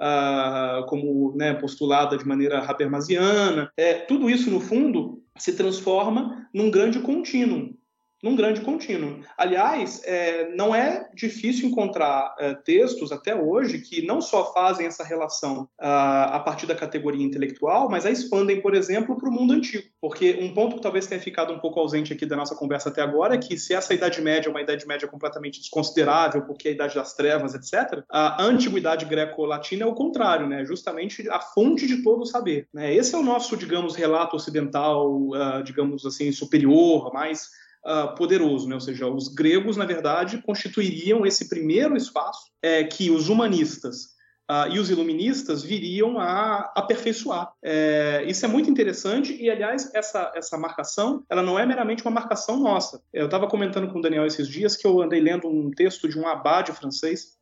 como 0.88 1.36
né, 1.36 1.54
postulada 1.54 2.18
de 2.18 2.26
maneira 2.26 2.60
habermasiana, 2.60 3.72
é, 3.78 3.94
tudo 3.94 4.30
isso, 4.30 4.50
no 4.50 4.60
fundo, 4.60 5.22
se 5.38 5.54
transforma 5.54 6.48
num 6.54 6.70
grande 6.70 7.00
contínuo 7.00 7.74
num 8.24 8.36
grande 8.36 8.62
contínuo. 8.62 9.20
Aliás, 9.38 10.02
é, 10.06 10.50
não 10.56 10.74
é 10.74 11.08
difícil 11.14 11.70
encontrar 11.70 12.34
é, 12.40 12.54
textos 12.54 13.12
até 13.12 13.36
hoje 13.36 13.80
que 13.80 14.06
não 14.06 14.22
só 14.22 14.52
fazem 14.54 14.88
essa 14.88 15.04
relação 15.04 15.70
a, 15.80 16.36
a 16.36 16.40
partir 16.40 16.66
da 16.66 16.76
categoria 16.76 17.26
intelectual, 17.26 17.90
mas 17.90 18.06
a 18.06 18.12
expandem, 18.12 18.62
por 18.62 18.74
exemplo, 18.74 19.18
para 19.18 19.30
o 19.30 19.32
mundo 19.32 19.54
antigo. 19.54 19.86
Porque 20.02 20.38
um 20.42 20.54
ponto 20.54 20.78
que 20.78 20.82
talvez 20.82 21.08
tenha 21.08 21.22
ficado 21.22 21.54
um 21.54 21.60
pouco 21.60 21.80
ausente 21.80 22.14
aqui 22.14 22.26
da 22.26 22.36
nossa 22.36 22.56
conversa 22.56 22.90
até 22.90 23.02
agora 23.02 23.36
é 23.36 23.38
que 23.38 23.58
se 23.58 23.74
essa 23.74 23.94
Idade 23.94 24.22
Média 24.22 24.50
é 24.50 24.52
uma 24.52 24.62
Idade 24.62 24.88
Média 24.88 25.08
completamente 25.08 25.60
desconsiderável, 25.60 26.44
porque 26.44 26.68
é 26.68 26.72
a 26.72 26.74
Idade 26.74 26.96
das 26.96 27.14
Trevas, 27.14 27.54
etc., 27.54 28.04
a 28.10 28.44
antiguidade 28.44 29.06
greco-latina 29.06 29.84
é 29.84 29.86
o 29.86 29.94
contrário, 29.94 30.48
né? 30.48 30.66
justamente 30.66 31.28
a 31.30 31.40
fonte 31.40 31.86
de 31.88 32.02
todo 32.02 32.22
o 32.22 32.26
saber. 32.26 32.68
Né? 32.74 32.94
Esse 32.94 33.16
é 33.16 33.18
o 33.18 33.24
nosso, 33.24 33.56
digamos, 33.58 33.96
relato 33.96 34.36
ocidental, 34.36 35.12
uh, 35.12 35.64
digamos 35.64 36.06
assim, 36.06 36.32
superior, 36.32 37.14
mais 37.14 37.50
uh, 37.86 38.16
poderoso, 38.16 38.68
né? 38.68 38.76
ou 38.76 38.82
seja, 38.82 39.08
os 39.08 39.28
gregos, 39.28 39.78
na 39.78 39.86
verdade, 39.86 40.42
constituiriam 40.42 41.26
esse 41.26 41.48
primeiro 41.48 41.96
espaço 41.96 42.52
é, 42.62 42.84
que 42.84 43.12
os 43.12 43.30
humanistas 43.30 44.16
Uh, 44.48 44.70
e 44.72 44.80
os 44.80 44.92
iluministas 44.92 45.64
viriam 45.64 46.20
a 46.20 46.72
aperfeiçoar. 46.76 47.52
É, 47.64 48.24
isso 48.28 48.46
é 48.46 48.48
muito 48.48 48.70
interessante 48.70 49.36
e, 49.42 49.50
aliás, 49.50 49.90
essa, 49.92 50.32
essa 50.36 50.56
marcação 50.56 51.24
ela 51.28 51.42
não 51.42 51.58
é 51.58 51.66
meramente 51.66 52.04
uma 52.06 52.12
marcação 52.12 52.60
nossa. 52.60 53.02
Eu 53.12 53.26
estava 53.26 53.48
comentando 53.48 53.92
com 53.92 53.98
o 53.98 54.02
Daniel 54.04 54.24
esses 54.24 54.48
dias 54.48 54.78
que 54.78 54.86
eu 54.86 55.02
andei 55.02 55.20
lendo 55.20 55.48
um 55.48 55.72
texto 55.72 56.08
de 56.08 56.20
um 56.20 56.28
abade 56.28 56.72
francês 56.74 57.36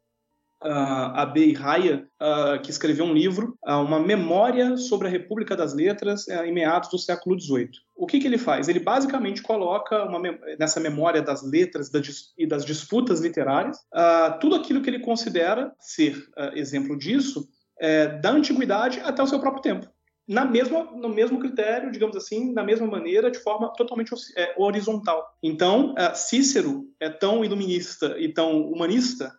uh, 0.65 1.15
Abei 1.15 1.53
Raya, 1.53 2.07
uh, 2.21 2.61
que 2.61 2.71
escreveu 2.71 3.05
um 3.05 3.13
livro, 3.13 3.57
uh, 3.65 3.75
uma 3.75 3.99
memória 3.99 4.77
sobre 4.77 5.07
a 5.07 5.11
República 5.11 5.55
das 5.55 5.73
Letras 5.73 6.25
uh, 6.27 6.43
em 6.45 6.53
meados 6.53 6.89
do 6.89 6.97
século 6.97 7.39
XVIII. 7.39 7.69
O 7.95 8.07
que, 8.07 8.19
que 8.19 8.27
ele 8.27 8.37
faz? 8.37 8.67
Ele 8.67 8.79
basicamente 8.79 9.41
coloca 9.41 10.03
uma, 10.05 10.19
nessa 10.59 10.79
memória 10.79 11.21
das 11.21 11.43
letras 11.43 11.91
e 12.37 12.47
das 12.47 12.65
disputas 12.65 13.21
literárias 13.21 13.77
tudo 14.41 14.55
aquilo 14.55 14.81
que 14.81 14.89
ele 14.89 14.99
considera 14.99 15.71
ser 15.79 16.17
exemplo 16.53 16.97
disso, 16.97 17.47
é, 17.79 18.07
da 18.07 18.31
antiguidade 18.31 18.99
até 19.01 19.21
o 19.21 19.27
seu 19.27 19.39
próprio 19.39 19.61
tempo 19.61 19.87
na 20.27 20.45
mesma, 20.45 20.83
no 20.83 21.09
mesmo 21.09 21.39
critério, 21.39 21.91
digamos 21.91 22.15
assim, 22.15 22.53
da 22.53 22.63
mesma 22.63 22.87
maneira, 22.87 23.29
de 23.29 23.39
forma 23.39 23.73
totalmente 23.73 24.13
é, 24.37 24.53
horizontal. 24.57 25.21
Então, 25.43 25.93
Cícero 26.15 26.85
é 26.99 27.09
tão 27.09 27.43
iluminista 27.43 28.15
e 28.17 28.31
tão 28.31 28.61
humanista 28.61 29.33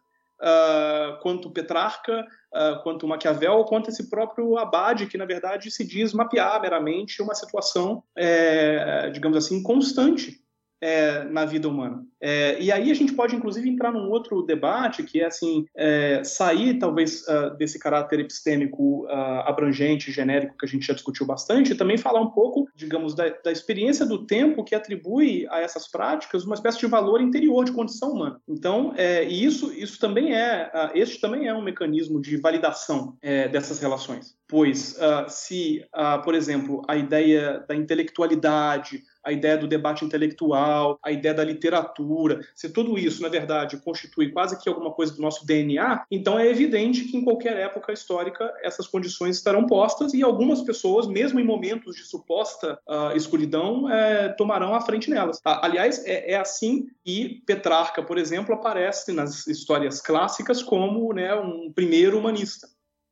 uh, 0.45 1.21
quanto 1.21 1.51
Petrarca, 1.51 2.27
uh, 2.53 2.83
quanto 2.83 3.09
Maquiavel, 3.09 3.65
quanto 3.65 3.89
esse 3.89 4.11
próprio 4.11 4.59
Abade, 4.59 5.07
que 5.07 5.17
na 5.17 5.25
verdade 5.25 5.71
se 5.71 5.87
diz 5.87 6.13
mapear 6.13 6.61
meramente 6.61 7.23
uma 7.23 7.35
situação, 7.35 8.05
é, 8.15 9.11
digamos 9.11 9.39
assim, 9.39 9.63
constante 9.63 10.44
é, 10.85 11.25
na 11.25 11.47
vida 11.47 11.67
humana. 11.67 12.05
É, 12.21 12.61
e 12.61 12.71
aí 12.71 12.91
a 12.91 12.95
gente 12.95 13.15
pode, 13.15 13.35
inclusive, 13.35 13.67
entrar 13.67 13.91
num 13.91 14.11
outro 14.11 14.43
debate, 14.43 15.03
que 15.03 15.19
é 15.19 15.25
assim, 15.25 15.65
é, 15.75 16.23
sair 16.23 16.79
talvez 16.79 17.23
uh, 17.27 17.57
desse 17.57 17.79
caráter 17.79 18.21
epistêmico 18.21 19.07
uh, 19.07 19.47
abrangente, 19.47 20.13
genérico, 20.13 20.59
que 20.59 20.67
a 20.67 20.69
gente 20.69 20.87
já 20.87 20.93
discutiu 20.93 21.25
bastante, 21.25 21.73
e 21.73 21.75
também 21.75 21.97
falar 21.97 22.21
um 22.21 22.31
pouco, 22.31 22.69
digamos, 22.77 23.15
da, 23.15 23.31
da, 23.43 23.51
experiência 23.51 24.05
do 24.05 24.27
tempo 24.27 24.63
que 24.63 24.75
atribui 24.75 25.47
a 25.49 25.61
essas 25.61 25.91
práticas 25.91 26.45
uma 26.45 26.55
espécie 26.55 26.81
de 26.81 26.87
valor 26.87 27.19
interior 27.23 27.65
de 27.65 27.73
condição 27.73 28.13
humana. 28.13 28.39
Então, 28.47 28.93
é, 28.95 29.25
e 29.25 29.43
isso, 29.43 29.73
isso 29.73 29.99
também 29.99 30.35
é, 30.35 30.71
uh, 30.75 30.91
este 30.95 31.19
também 31.19 31.49
é 31.49 31.55
um 31.55 31.63
mecanismo 31.63 32.21
de 32.21 32.37
validação 32.37 33.17
é, 33.23 33.49
dessas 33.49 33.81
relações. 33.81 34.37
Pois, 34.47 34.97
se, 35.29 35.83
por 36.23 36.35
exemplo, 36.35 36.83
a 36.87 36.97
ideia 36.97 37.65
da 37.67 37.75
intelectualidade, 37.75 39.03
a 39.25 39.33
ideia 39.33 39.57
do 39.57 39.67
debate 39.67 40.05
intelectual, 40.05 40.99
a 41.03 41.11
ideia 41.11 41.35
da 41.35 41.45
literatura, 41.45 42.41
se 42.55 42.69
tudo 42.69 42.99
isso, 42.99 43.23
na 43.23 43.29
verdade, 43.29 43.79
constitui 43.79 44.31
quase 44.31 44.61
que 44.61 44.69
alguma 44.69 44.91
coisa 44.91 45.15
do 45.15 45.23
nosso 45.23 45.47
DNA, 45.47 46.05
então 46.11 46.39
é 46.39 46.49
evidente 46.49 47.05
que 47.05 47.17
em 47.17 47.25
qualquer 47.25 47.57
época 47.57 47.93
histórica 47.93 48.53
essas 48.63 48.87
condições 48.87 49.37
estarão 49.37 49.67
postas 49.67 50.13
e 50.13 50.23
algumas 50.23 50.63
pessoas, 50.63 51.07
mesmo 51.07 51.41
em 51.41 51.45
momentos 51.45 51.97
de 51.97 52.03
suposta 52.03 52.79
uh, 52.87 53.17
escuridão, 53.17 53.91
é, 53.91 54.29
tomarão 54.31 54.75
a 54.75 54.81
frente 54.81 55.09
nelas. 55.09 55.41
Aliás, 55.45 56.05
é, 56.05 56.33
é, 56.33 56.37
assim 56.37 56.87
que 57.05 57.43
Petrarca, 57.47 58.03
por 58.03 58.19
exemplo, 58.19 58.55
aparece 58.55 59.13
nas 59.13 59.47
histórias 59.47 60.01
clássicas 60.01 60.63
como 60.63 61.13
né, 61.13 61.35
um 61.35 61.73
primeiro 61.73 62.19
humanista. 62.19 62.69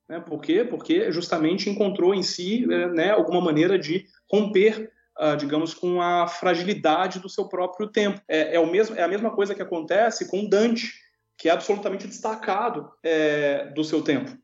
Né? 0.08 0.20
Por 0.20 0.40
quê? 0.40 0.64
Porque 0.64 1.10
justamente 1.10 1.70
encontrou 1.70 2.14
em 2.14 2.22
si 2.22 2.66
né, 2.66 3.10
alguma 3.10 3.40
maneira 3.40 3.78
de 3.78 4.06
romper 4.30 4.91
uh, 5.22 5.36
digamos, 5.36 5.72
com 5.72 6.02
a 6.02 6.26
fragilidade 6.26 7.20
do 7.20 7.28
seu 7.28 7.46
próprio 7.46 7.88
tempo. 7.88 8.20
É, 8.26 8.56
é, 8.56 8.60
o 8.60 8.66
mesmo, 8.66 8.96
é 8.96 9.02
a 9.02 9.08
mesma 9.08 9.30
coisa 9.30 9.54
que 9.54 9.62
acontece 9.62 10.28
com 10.28 10.48
Dante, 10.48 10.92
que 11.38 11.48
é 11.48 11.52
absolutamente 11.52 12.06
destacado 12.06 12.90
é, 13.02 13.66
do 13.66 13.84
seu 13.84 14.02
tempo 14.02 14.41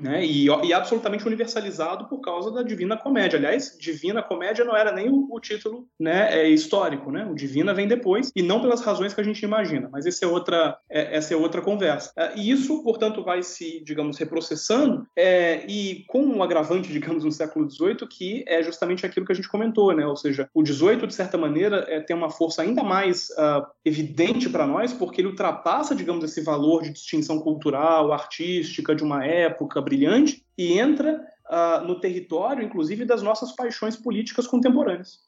né? 0.00 0.24
E, 0.24 0.46
e, 0.46 0.72
absolutamente 0.72 1.26
universalizado 1.26 2.06
por 2.06 2.20
causa 2.20 2.50
da 2.50 2.62
Divina 2.62 2.96
Comédia. 2.96 3.38
Aliás, 3.38 3.76
Divina 3.78 4.22
Comédia 4.22 4.64
não 4.64 4.76
era 4.76 4.92
nem 4.92 5.08
o, 5.08 5.28
o, 5.30 5.40
título 5.40 5.86
né, 5.98 6.28
é 6.32 6.48
histórico, 6.48 7.10
né? 7.10 7.26
O 7.30 7.34
Divina 7.34 7.74
vem 7.74 7.86
depois 7.86 8.30
e 8.34 8.42
não 8.42 8.60
pelas 8.60 8.80
razões 8.80 9.12
que 9.14 9.20
a 9.20 9.24
gente 9.24 9.42
imagina. 9.42 9.88
Mas 9.90 10.06
essa 10.06 10.24
é 10.24 10.28
outra, 10.28 10.76
é, 10.90 11.16
essa 11.16 11.34
é 11.34 11.36
outra 11.36 11.60
conversa. 11.60 12.12
É, 12.16 12.32
e 12.36 12.50
isso, 12.50 12.82
portanto, 12.82 13.22
vai 13.22 13.42
se, 13.42 13.82
digamos, 13.84 14.18
reprocessando 14.18 15.06
é, 15.16 15.64
e 15.66 16.04
com 16.06 16.22
um 16.22 16.42
agravante, 16.42 16.90
digamos, 16.92 17.24
no 17.24 17.32
século 17.32 17.68
XVIII 17.68 18.06
que 18.08 18.44
é 18.46 18.62
justamente 18.62 19.04
aquilo 19.04 19.26
que 19.26 19.32
a 19.32 19.34
gente 19.34 19.48
comentou, 19.48 19.94
né? 19.94 20.06
Ou 20.06 20.16
seja, 20.16 20.48
o 20.54 20.64
XVIII 20.64 21.06
de 21.06 21.14
certa 21.14 21.36
maneira 21.36 21.84
é, 21.88 22.00
tem 22.00 22.16
uma 22.16 22.30
força 22.30 22.62
ainda 22.62 22.82
mais 22.82 23.28
uh, 23.30 23.66
evidente 23.84 24.48
para 24.48 24.66
nós 24.66 24.92
porque 24.92 25.20
ele 25.20 25.28
ultrapassa, 25.28 25.94
digamos, 25.94 26.24
esse 26.24 26.40
valor 26.40 26.82
de 26.82 26.90
distinção 26.90 27.38
cultural, 27.38 28.12
artística 28.12 28.94
de 28.94 29.02
uma 29.02 29.24
época 29.24 29.81
brilhante 29.82 30.44
e 30.56 30.78
entra 30.78 31.26
uh, 31.50 31.84
no 31.86 32.00
território, 32.00 32.64
inclusive, 32.64 33.04
das 33.04 33.22
nossas 33.22 33.52
paixões 33.52 33.96
políticas 33.96 34.46
contemporâneas. 34.46 35.20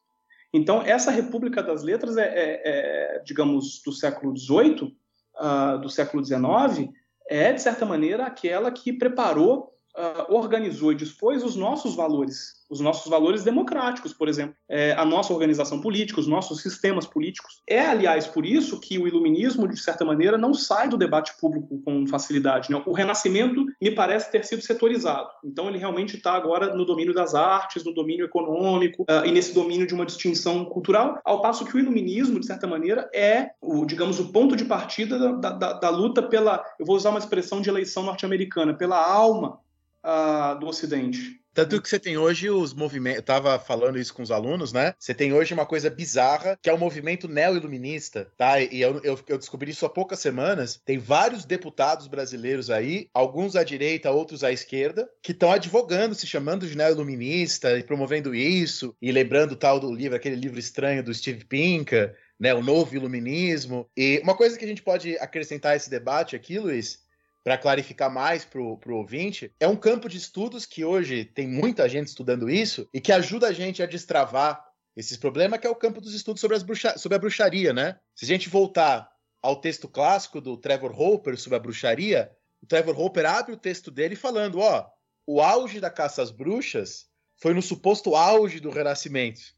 Então, 0.52 0.82
essa 0.82 1.10
República 1.10 1.62
das 1.62 1.82
Letras 1.82 2.16
é, 2.16 2.22
é, 2.22 2.62
é 2.64 3.22
digamos, 3.24 3.82
do 3.84 3.92
século 3.92 4.36
XVIII, 4.36 4.84
uh, 4.84 4.94
ah, 5.36 5.76
do 5.76 5.88
século 5.88 6.24
XIX, 6.24 6.90
é, 7.28 7.52
de 7.52 7.60
certa 7.60 7.84
maneira, 7.84 8.24
aquela 8.24 8.70
que 8.70 8.92
preparou, 8.92 9.73
uh, 9.96 10.34
organizou 10.34 10.92
e 10.92 10.96
dispôs 10.96 11.42
os 11.42 11.56
nossos 11.56 11.94
valores 11.94 12.64
os 12.74 12.80
nossos 12.80 13.08
valores 13.08 13.44
democráticos, 13.44 14.12
por 14.12 14.28
exemplo, 14.28 14.56
é, 14.68 14.92
a 14.92 15.04
nossa 15.04 15.32
organização 15.32 15.80
política, 15.80 16.20
os 16.20 16.26
nossos 16.26 16.60
sistemas 16.60 17.06
políticos. 17.06 17.62
É, 17.68 17.80
aliás, 17.80 18.26
por 18.26 18.44
isso 18.44 18.80
que 18.80 18.98
o 18.98 19.06
iluminismo, 19.06 19.68
de 19.68 19.78
certa 19.78 20.04
maneira, 20.04 20.38
não 20.38 20.54
sai 20.54 20.88
do 20.88 20.96
debate 20.96 21.34
público 21.38 21.80
com 21.84 22.06
facilidade. 22.06 22.70
Né? 22.70 22.82
O 22.86 22.92
Renascimento 22.92 23.64
me 23.80 23.90
parece 23.90 24.30
ter 24.30 24.44
sido 24.44 24.62
setorizado. 24.62 25.28
Então, 25.44 25.68
ele 25.68 25.78
realmente 25.78 26.16
está 26.16 26.32
agora 26.32 26.74
no 26.74 26.84
domínio 26.84 27.14
das 27.14 27.34
artes, 27.34 27.84
no 27.84 27.94
domínio 27.94 28.24
econômico 28.24 29.02
uh, 29.02 29.24
e 29.24 29.30
nesse 29.30 29.54
domínio 29.54 29.86
de 29.86 29.94
uma 29.94 30.06
distinção 30.06 30.64
cultural, 30.64 31.20
ao 31.24 31.40
passo 31.40 31.64
que 31.64 31.76
o 31.76 31.78
iluminismo, 31.78 32.40
de 32.40 32.46
certa 32.46 32.66
maneira, 32.66 33.08
é, 33.14 33.50
o, 33.60 33.84
digamos, 33.84 34.18
o 34.18 34.32
ponto 34.32 34.56
de 34.56 34.64
partida 34.64 35.18
da, 35.36 35.50
da, 35.50 35.72
da 35.74 35.90
luta 35.90 36.22
pela, 36.22 36.64
eu 36.78 36.86
vou 36.86 36.96
usar 36.96 37.10
uma 37.10 37.18
expressão 37.18 37.60
de 37.60 37.68
eleição 37.68 38.02
norte-americana, 38.02 38.74
pela 38.74 38.96
alma 38.96 39.62
uh, 40.04 40.58
do 40.58 40.66
Ocidente. 40.66 41.40
Tanto 41.54 41.80
que 41.80 41.88
você 41.88 42.00
tem 42.00 42.18
hoje 42.18 42.50
os 42.50 42.74
movimentos. 42.74 43.18
Eu 43.18 43.22
tava 43.22 43.56
falando 43.60 43.96
isso 43.96 44.12
com 44.12 44.24
os 44.24 44.32
alunos, 44.32 44.72
né? 44.72 44.92
Você 44.98 45.14
tem 45.14 45.32
hoje 45.32 45.54
uma 45.54 45.64
coisa 45.64 45.88
bizarra, 45.88 46.58
que 46.60 46.68
é 46.68 46.72
o 46.72 46.78
movimento 46.78 47.28
neo-iluminista, 47.28 48.28
tá? 48.36 48.60
E 48.60 48.80
eu, 48.80 49.00
eu, 49.04 49.18
eu, 49.28 49.38
descobri 49.38 49.70
isso 49.70 49.86
há 49.86 49.88
poucas 49.88 50.18
semanas. 50.18 50.80
Tem 50.84 50.98
vários 50.98 51.44
deputados 51.44 52.08
brasileiros 52.08 52.70
aí, 52.70 53.08
alguns 53.14 53.54
à 53.54 53.62
direita, 53.62 54.10
outros 54.10 54.42
à 54.42 54.50
esquerda, 54.50 55.08
que 55.22 55.30
estão 55.30 55.52
advogando, 55.52 56.16
se 56.16 56.26
chamando 56.26 56.66
de 56.66 56.76
neo-iluminista 56.76 57.78
e 57.78 57.84
promovendo 57.84 58.34
isso, 58.34 58.96
e 59.00 59.12
lembrando 59.12 59.54
tal 59.54 59.78
do 59.78 59.92
livro, 59.92 60.16
aquele 60.16 60.36
livro 60.36 60.58
estranho 60.58 61.04
do 61.04 61.14
Steve 61.14 61.44
Pinker, 61.44 62.16
né? 62.38 62.52
O 62.52 62.64
novo 62.64 62.96
iluminismo. 62.96 63.88
E 63.96 64.18
uma 64.24 64.36
coisa 64.36 64.58
que 64.58 64.64
a 64.64 64.68
gente 64.68 64.82
pode 64.82 65.16
acrescentar 65.18 65.74
a 65.74 65.76
esse 65.76 65.88
debate 65.88 66.34
aqui, 66.34 66.58
Luiz, 66.58 67.03
para 67.44 67.58
clarificar 67.58 68.10
mais 68.10 68.42
para 68.42 68.58
o 68.58 68.96
ouvinte, 68.96 69.52
é 69.60 69.68
um 69.68 69.76
campo 69.76 70.08
de 70.08 70.16
estudos 70.16 70.64
que 70.64 70.82
hoje 70.82 71.26
tem 71.26 71.46
muita 71.46 71.86
gente 71.86 72.08
estudando 72.08 72.48
isso 72.48 72.88
e 72.92 73.02
que 73.02 73.12
ajuda 73.12 73.48
a 73.48 73.52
gente 73.52 73.82
a 73.82 73.86
destravar 73.86 74.64
esses 74.96 75.18
problemas, 75.18 75.60
que 75.60 75.66
é 75.66 75.70
o 75.70 75.76
campo 75.76 76.00
dos 76.00 76.14
estudos 76.14 76.40
sobre, 76.40 76.58
bruxa... 76.60 76.96
sobre 76.96 77.16
a 77.16 77.18
bruxaria, 77.18 77.74
né? 77.74 77.98
Se 78.14 78.24
a 78.24 78.28
gente 78.28 78.48
voltar 78.48 79.10
ao 79.42 79.60
texto 79.60 79.86
clássico 79.86 80.40
do 80.40 80.56
Trevor 80.56 80.98
Hopper 80.98 81.36
sobre 81.38 81.56
a 81.56 81.60
bruxaria, 81.60 82.32
o 82.62 82.66
Trevor 82.66 82.98
Hopper 82.98 83.26
abre 83.26 83.52
o 83.52 83.58
texto 83.58 83.90
dele 83.90 84.16
falando, 84.16 84.60
ó, 84.60 84.86
o 85.26 85.42
auge 85.42 85.80
da 85.80 85.90
caça 85.90 86.22
às 86.22 86.30
bruxas 86.30 87.06
foi 87.36 87.52
no 87.52 87.60
suposto 87.60 88.16
auge 88.16 88.58
do 88.58 88.70
Renascimento. 88.70 89.53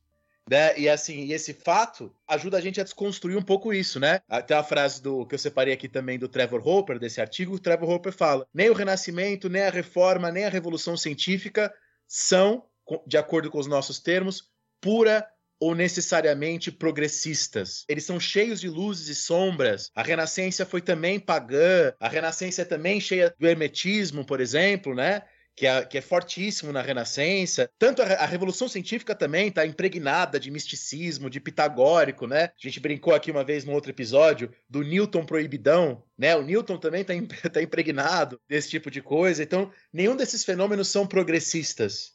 Né? 0.48 0.78
E 0.78 0.88
assim, 0.88 1.32
esse 1.32 1.52
fato 1.52 2.14
ajuda 2.28 2.58
a 2.58 2.60
gente 2.60 2.80
a 2.80 2.84
desconstruir 2.84 3.36
um 3.36 3.42
pouco 3.42 3.72
isso, 3.72 3.98
né? 3.98 4.20
Tem 4.46 4.56
a 4.56 4.62
frase 4.62 5.02
do 5.02 5.26
que 5.26 5.34
eu 5.34 5.38
separei 5.38 5.74
aqui 5.74 5.88
também 5.88 6.18
do 6.18 6.28
Trevor 6.28 6.66
Hopper, 6.66 6.98
desse 7.00 7.20
artigo, 7.20 7.54
o 7.54 7.58
Trevor 7.58 7.90
Hopper 7.90 8.12
fala: 8.12 8.46
nem 8.54 8.70
o 8.70 8.74
Renascimento, 8.74 9.48
nem 9.48 9.62
a 9.62 9.70
Reforma, 9.70 10.30
nem 10.30 10.44
a 10.44 10.50
Revolução 10.50 10.96
Científica 10.96 11.74
são, 12.06 12.64
de 13.06 13.18
acordo 13.18 13.50
com 13.50 13.58
os 13.58 13.66
nossos 13.66 13.98
termos, 13.98 14.48
pura 14.80 15.26
ou 15.58 15.74
necessariamente 15.74 16.70
progressistas. 16.70 17.84
Eles 17.88 18.04
são 18.04 18.20
cheios 18.20 18.60
de 18.60 18.68
luzes 18.68 19.08
e 19.08 19.14
sombras. 19.14 19.90
A 19.94 20.02
Renascença 20.02 20.66
foi 20.66 20.80
também 20.80 21.18
pagã, 21.18 21.92
a 21.98 22.08
Renascença 22.08 22.62
é 22.62 22.64
também 22.64 23.00
cheia 23.00 23.34
do 23.38 23.46
hermetismo, 23.46 24.24
por 24.24 24.40
exemplo, 24.40 24.94
né? 24.94 25.22
Que 25.56 25.66
é, 25.66 25.84
que 25.86 25.96
é 25.96 26.02
fortíssimo 26.02 26.70
na 26.70 26.82
Renascença. 26.82 27.70
Tanto 27.78 28.02
a, 28.02 28.04
a 28.04 28.26
Revolução 28.26 28.68
Científica 28.68 29.14
também 29.14 29.48
está 29.48 29.66
impregnada 29.66 30.38
de 30.38 30.50
misticismo, 30.50 31.30
de 31.30 31.40
pitagórico, 31.40 32.26
né? 32.26 32.44
A 32.44 32.50
gente 32.58 32.78
brincou 32.78 33.14
aqui 33.14 33.30
uma 33.30 33.42
vez 33.42 33.64
no 33.64 33.72
outro 33.72 33.90
episódio 33.90 34.52
do 34.68 34.82
Newton 34.82 35.24
proibidão, 35.24 36.04
né? 36.16 36.36
O 36.36 36.42
Newton 36.42 36.76
também 36.76 37.00
está 37.00 37.14
tá 37.48 37.62
impregnado 37.62 38.38
desse 38.46 38.68
tipo 38.68 38.90
de 38.90 39.00
coisa. 39.00 39.42
Então, 39.42 39.72
nenhum 39.90 40.14
desses 40.14 40.44
fenômenos 40.44 40.88
são 40.88 41.06
progressistas, 41.06 42.12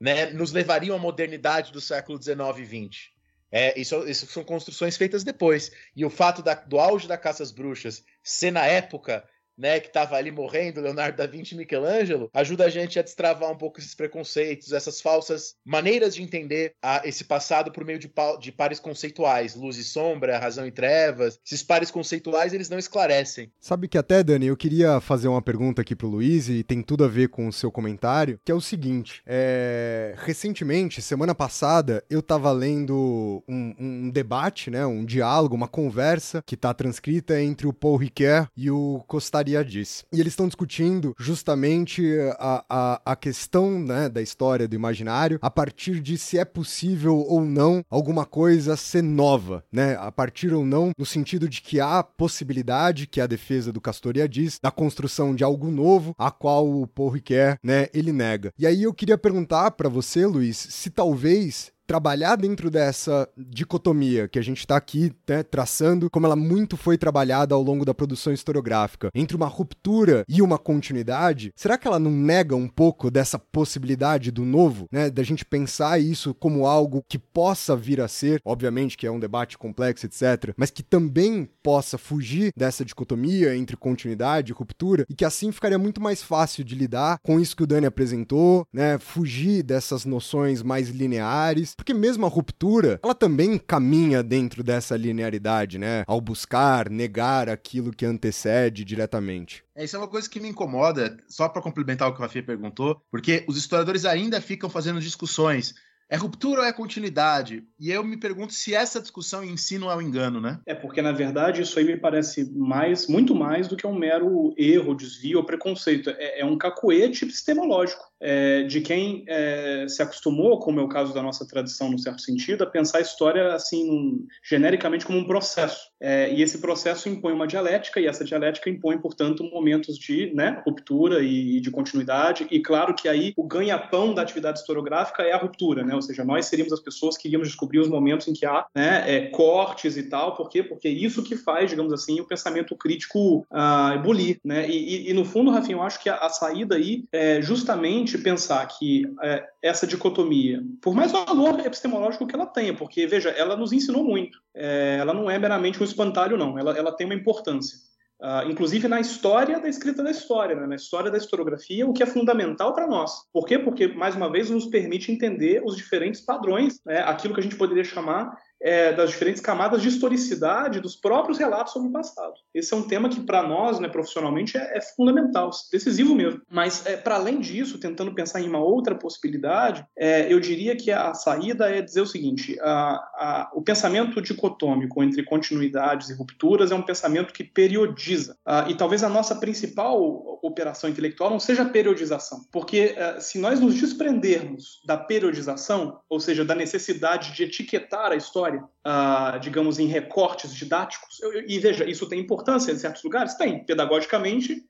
né? 0.00 0.26
Nos 0.26 0.52
levariam 0.52 0.94
à 0.94 0.98
modernidade 0.98 1.72
do 1.72 1.80
século 1.80 2.22
XIX 2.22 2.58
e 2.60 2.88
XX. 2.88 3.14
É, 3.50 3.78
isso, 3.78 4.08
isso, 4.08 4.26
são 4.26 4.42
construções 4.42 4.96
feitas 4.96 5.24
depois. 5.24 5.70
E 5.96 6.04
o 6.04 6.10
fato 6.10 6.42
da, 6.42 6.54
do 6.54 6.78
auge 6.78 7.08
da 7.08 7.18
caça 7.18 7.42
às 7.42 7.52
bruxas 7.52 8.04
ser 8.22 8.50
na 8.50 8.66
época 8.66 9.24
né, 9.56 9.80
que 9.80 9.88
estava 9.88 10.16
ali 10.16 10.30
morrendo, 10.30 10.80
Leonardo 10.80 11.16
da 11.16 11.26
Vinci 11.26 11.54
e 11.54 11.58
Michelangelo, 11.58 12.28
ajuda 12.32 12.64
a 12.64 12.68
gente 12.68 12.98
a 12.98 13.02
destravar 13.02 13.50
um 13.50 13.56
pouco 13.56 13.78
esses 13.78 13.94
preconceitos, 13.94 14.72
essas 14.72 15.00
falsas 15.00 15.54
maneiras 15.64 16.14
de 16.14 16.22
entender 16.22 16.74
a, 16.82 17.02
esse 17.04 17.24
passado 17.24 17.70
por 17.70 17.84
meio 17.84 17.98
de, 17.98 18.10
de, 18.40 18.52
pares 18.52 18.80
conceituais, 18.80 19.54
luz 19.54 19.76
e 19.76 19.84
sombra, 19.84 20.38
razão 20.38 20.66
e 20.66 20.72
trevas. 20.72 21.38
Esses 21.44 21.62
pares 21.62 21.90
conceituais, 21.90 22.52
eles 22.52 22.68
não 22.68 22.78
esclarecem. 22.78 23.50
Sabe 23.60 23.88
que 23.88 23.98
até, 23.98 24.22
Dani, 24.22 24.46
eu 24.46 24.56
queria 24.56 25.00
fazer 25.00 25.28
uma 25.28 25.42
pergunta 25.42 25.82
aqui 25.82 25.94
pro 25.94 26.08
Luiz 26.08 26.48
e 26.48 26.62
tem 26.62 26.82
tudo 26.82 27.04
a 27.04 27.08
ver 27.08 27.28
com 27.28 27.46
o 27.46 27.52
seu 27.52 27.70
comentário, 27.70 28.38
que 28.44 28.50
é 28.50 28.54
o 28.54 28.60
seguinte, 28.60 29.22
é... 29.26 30.14
recentemente, 30.18 31.00
semana 31.00 31.34
passada, 31.34 32.02
eu 32.08 32.20
estava 32.20 32.50
lendo 32.52 33.42
um, 33.48 33.74
um, 33.78 34.10
debate, 34.10 34.70
né, 34.70 34.84
um 34.86 35.04
diálogo, 35.04 35.54
uma 35.54 35.68
conversa 35.68 36.42
que 36.46 36.54
está 36.54 36.72
transcrita 36.72 37.40
entre 37.40 37.66
o 37.66 37.72
Paul 37.72 37.96
Ricoeur 37.96 38.48
e 38.56 38.70
o 38.70 39.02
Costa 39.06 39.43
Maria 39.44 39.62
disse. 39.62 40.04
E 40.10 40.20
eles 40.20 40.32
estão 40.32 40.46
discutindo 40.46 41.14
justamente 41.18 42.02
a, 42.38 42.64
a, 42.68 43.12
a 43.12 43.16
questão 43.16 43.78
né, 43.78 44.08
da 44.08 44.22
história 44.22 44.66
do 44.66 44.74
imaginário 44.74 45.38
a 45.42 45.50
partir 45.50 46.00
de 46.00 46.16
se 46.16 46.38
é 46.38 46.46
possível 46.46 47.18
ou 47.18 47.44
não 47.44 47.84
alguma 47.90 48.24
coisa 48.24 48.74
ser 48.74 49.02
nova, 49.02 49.62
né? 49.70 49.96
A 50.00 50.10
partir 50.10 50.54
ou 50.54 50.64
não, 50.64 50.92
no 50.96 51.04
sentido 51.04 51.46
de 51.46 51.60
que 51.60 51.78
há 51.78 52.02
possibilidade, 52.02 53.06
que 53.06 53.20
a 53.20 53.26
defesa 53.26 53.70
do 53.70 53.82
Castoria 53.82 54.26
diz, 54.26 54.58
da 54.62 54.70
construção 54.70 55.34
de 55.34 55.44
algo 55.44 55.70
novo, 55.70 56.14
a 56.16 56.30
qual 56.30 56.66
o 56.66 56.86
Paul 56.86 57.10
Ricoeur, 57.10 57.58
né, 57.62 57.88
ele 57.92 58.12
nega. 58.12 58.50
E 58.58 58.66
aí 58.66 58.84
eu 58.84 58.94
queria 58.94 59.18
perguntar 59.18 59.72
para 59.72 59.90
você, 59.90 60.24
Luiz, 60.24 60.56
se 60.56 60.88
talvez 60.88 61.73
trabalhar 61.86 62.36
dentro 62.36 62.70
dessa 62.70 63.28
dicotomia 63.36 64.28
que 64.28 64.38
a 64.38 64.42
gente 64.42 64.58
está 64.58 64.76
aqui 64.76 65.12
né, 65.28 65.42
traçando, 65.42 66.08
como 66.10 66.26
ela 66.26 66.36
muito 66.36 66.76
foi 66.76 66.96
trabalhada 66.96 67.54
ao 67.54 67.62
longo 67.62 67.84
da 67.84 67.94
produção 67.94 68.32
historiográfica, 68.32 69.10
entre 69.14 69.36
uma 69.36 69.46
ruptura 69.46 70.24
e 70.28 70.40
uma 70.40 70.58
continuidade, 70.58 71.52
será 71.56 71.76
que 71.76 71.86
ela 71.86 71.98
não 71.98 72.10
nega 72.10 72.56
um 72.56 72.68
pouco 72.68 73.10
dessa 73.10 73.38
possibilidade 73.38 74.30
do 74.30 74.44
novo, 74.44 74.86
né, 74.90 75.10
da 75.10 75.22
gente 75.22 75.44
pensar 75.44 75.98
isso 76.00 76.34
como 76.34 76.66
algo 76.66 77.04
que 77.08 77.18
possa 77.18 77.76
vir 77.76 78.00
a 78.00 78.08
ser, 78.08 78.40
obviamente 78.44 78.96
que 78.96 79.06
é 79.06 79.10
um 79.10 79.20
debate 79.20 79.58
complexo, 79.58 80.06
etc., 80.06 80.54
mas 80.56 80.70
que 80.70 80.82
também 80.82 81.48
possa 81.62 81.98
fugir 81.98 82.52
dessa 82.56 82.84
dicotomia 82.84 83.56
entre 83.56 83.76
continuidade 83.76 84.52
e 84.52 84.54
ruptura 84.54 85.04
e 85.08 85.14
que 85.14 85.24
assim 85.24 85.52
ficaria 85.52 85.78
muito 85.78 86.00
mais 86.00 86.22
fácil 86.22 86.64
de 86.64 86.74
lidar 86.74 87.18
com 87.22 87.38
isso 87.38 87.56
que 87.56 87.62
o 87.62 87.66
Dani 87.66 87.86
apresentou, 87.86 88.66
né, 88.72 88.98
fugir 88.98 89.62
dessas 89.62 90.04
noções 90.04 90.62
mais 90.62 90.88
lineares 90.88 91.73
porque 91.76 91.94
mesmo 91.94 92.26
a 92.26 92.28
ruptura, 92.28 93.00
ela 93.02 93.14
também 93.14 93.58
caminha 93.58 94.22
dentro 94.22 94.62
dessa 94.62 94.96
linearidade, 94.96 95.78
né? 95.78 96.04
Ao 96.06 96.20
buscar, 96.20 96.88
negar 96.88 97.48
aquilo 97.48 97.92
que 97.92 98.06
antecede 98.06 98.84
diretamente. 98.84 99.64
É, 99.76 99.84
isso 99.84 99.96
é 99.96 99.98
uma 99.98 100.08
coisa 100.08 100.28
que 100.28 100.40
me 100.40 100.48
incomoda, 100.48 101.16
só 101.28 101.48
para 101.48 101.62
complementar 101.62 102.08
o 102.08 102.12
que 102.12 102.18
o 102.18 102.22
Rafinha 102.22 102.44
perguntou, 102.44 103.00
porque 103.10 103.44
os 103.48 103.56
historiadores 103.56 104.04
ainda 104.04 104.40
ficam 104.40 104.70
fazendo 104.70 105.00
discussões 105.00 105.74
é 106.08 106.16
ruptura 106.16 106.60
ou 106.60 106.66
é 106.66 106.72
continuidade? 106.72 107.64
E 107.78 107.90
eu 107.90 108.04
me 108.04 108.16
pergunto 108.16 108.52
se 108.52 108.74
essa 108.74 109.00
discussão 109.00 109.42
em 109.42 109.56
si 109.56 109.78
não 109.78 109.90
é 109.90 109.96
um 109.96 110.02
engano, 110.02 110.40
né? 110.40 110.60
É 110.66 110.74
porque, 110.74 111.00
na 111.00 111.12
verdade, 111.12 111.62
isso 111.62 111.78
aí 111.78 111.84
me 111.84 111.96
parece 111.96 112.52
mais, 112.56 113.06
muito 113.06 113.34
mais 113.34 113.68
do 113.68 113.76
que 113.76 113.86
um 113.86 113.98
mero 113.98 114.54
erro, 114.56 114.94
desvio 114.94 115.38
ou 115.38 115.44
preconceito. 115.44 116.10
É, 116.10 116.40
é 116.40 116.44
um 116.44 116.58
cacoete 116.58 117.24
epistemológico 117.24 118.04
é, 118.26 118.62
de 118.62 118.80
quem 118.80 119.22
é, 119.28 119.84
se 119.86 120.02
acostumou, 120.02 120.58
como 120.58 120.80
é 120.80 120.82
o 120.82 120.88
caso 120.88 121.12
da 121.12 121.22
nossa 121.22 121.46
tradição, 121.46 121.90
no 121.90 121.98
certo 121.98 122.22
sentido, 122.22 122.64
a 122.64 122.66
pensar 122.66 122.98
a 122.98 123.02
história 123.02 123.52
assim, 123.52 123.86
num, 123.86 124.26
genericamente 124.42 125.04
como 125.04 125.18
um 125.18 125.26
processo. 125.26 125.90
É, 126.00 126.32
e 126.32 126.42
esse 126.42 126.58
processo 126.58 127.06
impõe 127.06 127.34
uma 127.34 127.46
dialética, 127.46 128.00
e 128.00 128.06
essa 128.06 128.24
dialética 128.24 128.70
impõe, 128.70 128.96
portanto, 128.96 129.44
momentos 129.44 129.98
de 129.98 130.32
né, 130.34 130.62
ruptura 130.66 131.22
e, 131.22 131.58
e 131.58 131.60
de 131.60 131.70
continuidade. 131.70 132.46
E 132.50 132.60
claro 132.60 132.94
que 132.94 133.08
aí 133.08 133.34
o 133.36 133.42
ganha-pão 133.42 134.14
da 134.14 134.22
atividade 134.22 134.58
historiográfica 134.58 135.22
é 135.22 135.32
a 135.32 135.38
ruptura, 135.38 135.84
né? 135.84 135.94
Ou 135.94 136.00
seja, 136.00 136.24
nós 136.24 136.46
seríamos 136.46 136.72
as 136.72 136.80
pessoas 136.80 137.18
que 137.18 137.28
iríamos 137.28 137.48
descobrir 137.48 137.80
os 137.80 137.88
momentos 137.88 138.26
em 138.26 138.32
que 138.32 138.46
há 138.46 138.64
né, 138.74 139.04
é, 139.06 139.20
cortes 139.26 139.98
e 139.98 140.04
tal. 140.04 140.34
Por 140.34 140.48
quê? 140.48 140.62
Porque 140.62 140.88
é 140.88 140.90
isso 140.90 141.22
que 141.22 141.36
faz, 141.36 141.68
digamos 141.68 141.92
assim, 141.92 142.20
o 142.20 142.24
pensamento 142.24 142.74
crítico 142.74 143.46
ebulir. 143.94 144.38
Né? 144.42 144.68
E, 144.68 145.08
e, 145.08 145.10
e, 145.10 145.12
no 145.12 145.26
fundo, 145.26 145.50
Rafinha, 145.50 145.76
eu 145.76 145.82
acho 145.82 146.02
que 146.02 146.08
a, 146.08 146.16
a 146.16 146.30
saída 146.30 146.76
aí 146.76 147.04
é 147.12 147.42
justamente 147.42 148.13
pensar 148.18 148.66
que 148.66 149.04
é, 149.22 149.44
essa 149.62 149.86
dicotomia, 149.86 150.62
por 150.80 150.94
mais 150.94 151.12
valor 151.12 151.60
epistemológico 151.60 152.26
que 152.26 152.34
ela 152.34 152.46
tenha, 152.46 152.74
porque, 152.74 153.06
veja, 153.06 153.30
ela 153.30 153.56
nos 153.56 153.72
ensinou 153.72 154.04
muito. 154.04 154.38
É, 154.54 154.98
ela 155.00 155.14
não 155.14 155.30
é 155.30 155.38
meramente 155.38 155.80
um 155.80 155.84
espantalho, 155.84 156.36
não. 156.36 156.58
Ela, 156.58 156.76
ela 156.76 156.92
tem 156.92 157.06
uma 157.06 157.14
importância. 157.14 157.78
Uh, 158.20 158.48
inclusive 158.50 158.88
na 158.88 159.00
história 159.00 159.60
da 159.60 159.68
escrita 159.68 160.02
da 160.02 160.10
história, 160.10 160.54
né? 160.56 160.66
na 160.66 160.76
história 160.76 161.10
da 161.10 161.18
historiografia, 161.18 161.86
o 161.86 161.92
que 161.92 162.02
é 162.02 162.06
fundamental 162.06 162.72
para 162.72 162.86
nós. 162.86 163.12
Por 163.32 163.44
quê? 163.44 163.58
Porque, 163.58 163.88
mais 163.88 164.14
uma 164.14 164.30
vez, 164.30 164.48
nos 164.48 164.66
permite 164.66 165.12
entender 165.12 165.62
os 165.64 165.76
diferentes 165.76 166.20
padrões, 166.20 166.80
né? 166.86 167.00
aquilo 167.00 167.34
que 167.34 167.40
a 167.40 167.42
gente 167.42 167.56
poderia 167.56 167.84
chamar 167.84 168.34
é, 168.64 168.94
das 168.94 169.10
diferentes 169.10 169.42
camadas 169.42 169.82
de 169.82 169.88
historicidade 169.88 170.80
dos 170.80 170.96
próprios 170.96 171.36
relatos 171.36 171.74
sobre 171.74 171.90
o 171.90 171.92
passado. 171.92 172.32
Esse 172.54 172.72
é 172.72 172.76
um 172.76 172.82
tema 172.82 173.10
que, 173.10 173.20
para 173.20 173.42
nós, 173.42 173.78
né, 173.78 173.88
profissionalmente, 173.88 174.56
é, 174.56 174.78
é, 174.78 174.80
fundamental, 174.80 175.50
decisivo 175.70 176.14
mesmo. 176.14 176.40
Mas, 176.50 176.86
é, 176.86 176.96
para 176.96 177.16
além 177.16 177.40
disso, 177.40 177.78
tentando 177.78 178.14
pensar 178.14 178.40
em 178.40 178.48
uma 178.48 178.60
outra 178.60 178.94
possibilidade, 178.94 179.84
é, 179.94 180.32
eu 180.32 180.40
diria 180.40 180.74
que 180.74 180.90
a 180.90 181.12
saída 181.12 181.68
é 181.68 181.82
dizer 181.82 182.00
o 182.00 182.06
seguinte: 182.06 182.58
a, 182.62 182.70
a, 182.70 183.50
o 183.52 183.60
pensamento 183.60 184.22
dicotômico 184.22 185.02
entre 185.02 185.22
continuidades 185.22 186.08
e 186.08 186.14
rupturas 186.14 186.72
é 186.72 186.74
um 186.74 186.82
pensamento 186.82 187.34
que 187.34 187.44
periodiza. 187.44 188.38
Ah, 188.46 188.66
e 188.68 188.74
talvez 188.74 189.04
a 189.04 189.08
nossa 189.08 189.34
principal 189.34 190.34
operação 190.46 190.88
intelectual 190.90 191.30
não 191.30 191.40
seja 191.40 191.62
a 191.62 191.68
periodização, 191.68 192.44
porque 192.52 192.94
eh, 192.96 193.20
se 193.20 193.38
nós 193.38 193.60
nos 193.60 193.74
desprendermos 193.74 194.82
da 194.86 194.96
periodização, 194.96 196.00
ou 196.08 196.20
seja, 196.20 196.44
da 196.44 196.54
necessidade 196.54 197.32
de 197.32 197.44
etiquetar 197.44 198.12
a 198.12 198.16
história, 198.16 198.53
uh, 198.56 199.38
digamos, 199.40 199.78
em 199.78 199.86
recortes 199.86 200.54
didáticos. 200.54 201.20
Eu, 201.20 201.32
eu, 201.32 201.44
e 201.48 201.58
veja, 201.58 201.88
isso 201.88 202.08
tem 202.08 202.20
importância 202.20 202.72
em 202.72 202.78
certos 202.78 203.02
lugares? 203.02 203.34
Tem. 203.34 203.64
Pedagogicamente, 203.64 204.64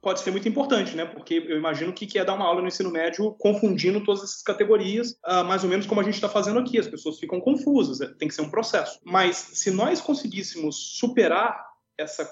pode 0.00 0.20
ser 0.20 0.32
muito 0.32 0.48
importante, 0.48 0.96
né? 0.96 1.04
Porque 1.04 1.34
eu 1.34 1.56
imagino 1.56 1.92
que, 1.92 2.06
que 2.06 2.18
é 2.18 2.24
dar 2.24 2.34
uma 2.34 2.44
aula 2.44 2.60
no 2.60 2.68
ensino 2.68 2.90
médio 2.90 3.32
confundindo 3.38 4.02
todas 4.02 4.22
essas 4.24 4.42
categorias, 4.42 5.12
uh, 5.26 5.44
mais 5.44 5.62
ou 5.62 5.70
menos 5.70 5.86
como 5.86 6.00
a 6.00 6.04
gente 6.04 6.14
está 6.14 6.28
fazendo 6.28 6.58
aqui. 6.58 6.78
As 6.78 6.88
pessoas 6.88 7.18
ficam 7.18 7.40
confusas, 7.40 8.00
é, 8.00 8.08
tem 8.14 8.28
que 8.28 8.34
ser 8.34 8.42
um 8.42 8.50
processo. 8.50 8.98
Mas 9.04 9.36
se 9.36 9.70
nós 9.70 10.00
conseguíssemos 10.00 10.98
superar 10.98 11.64
essa 11.96 12.28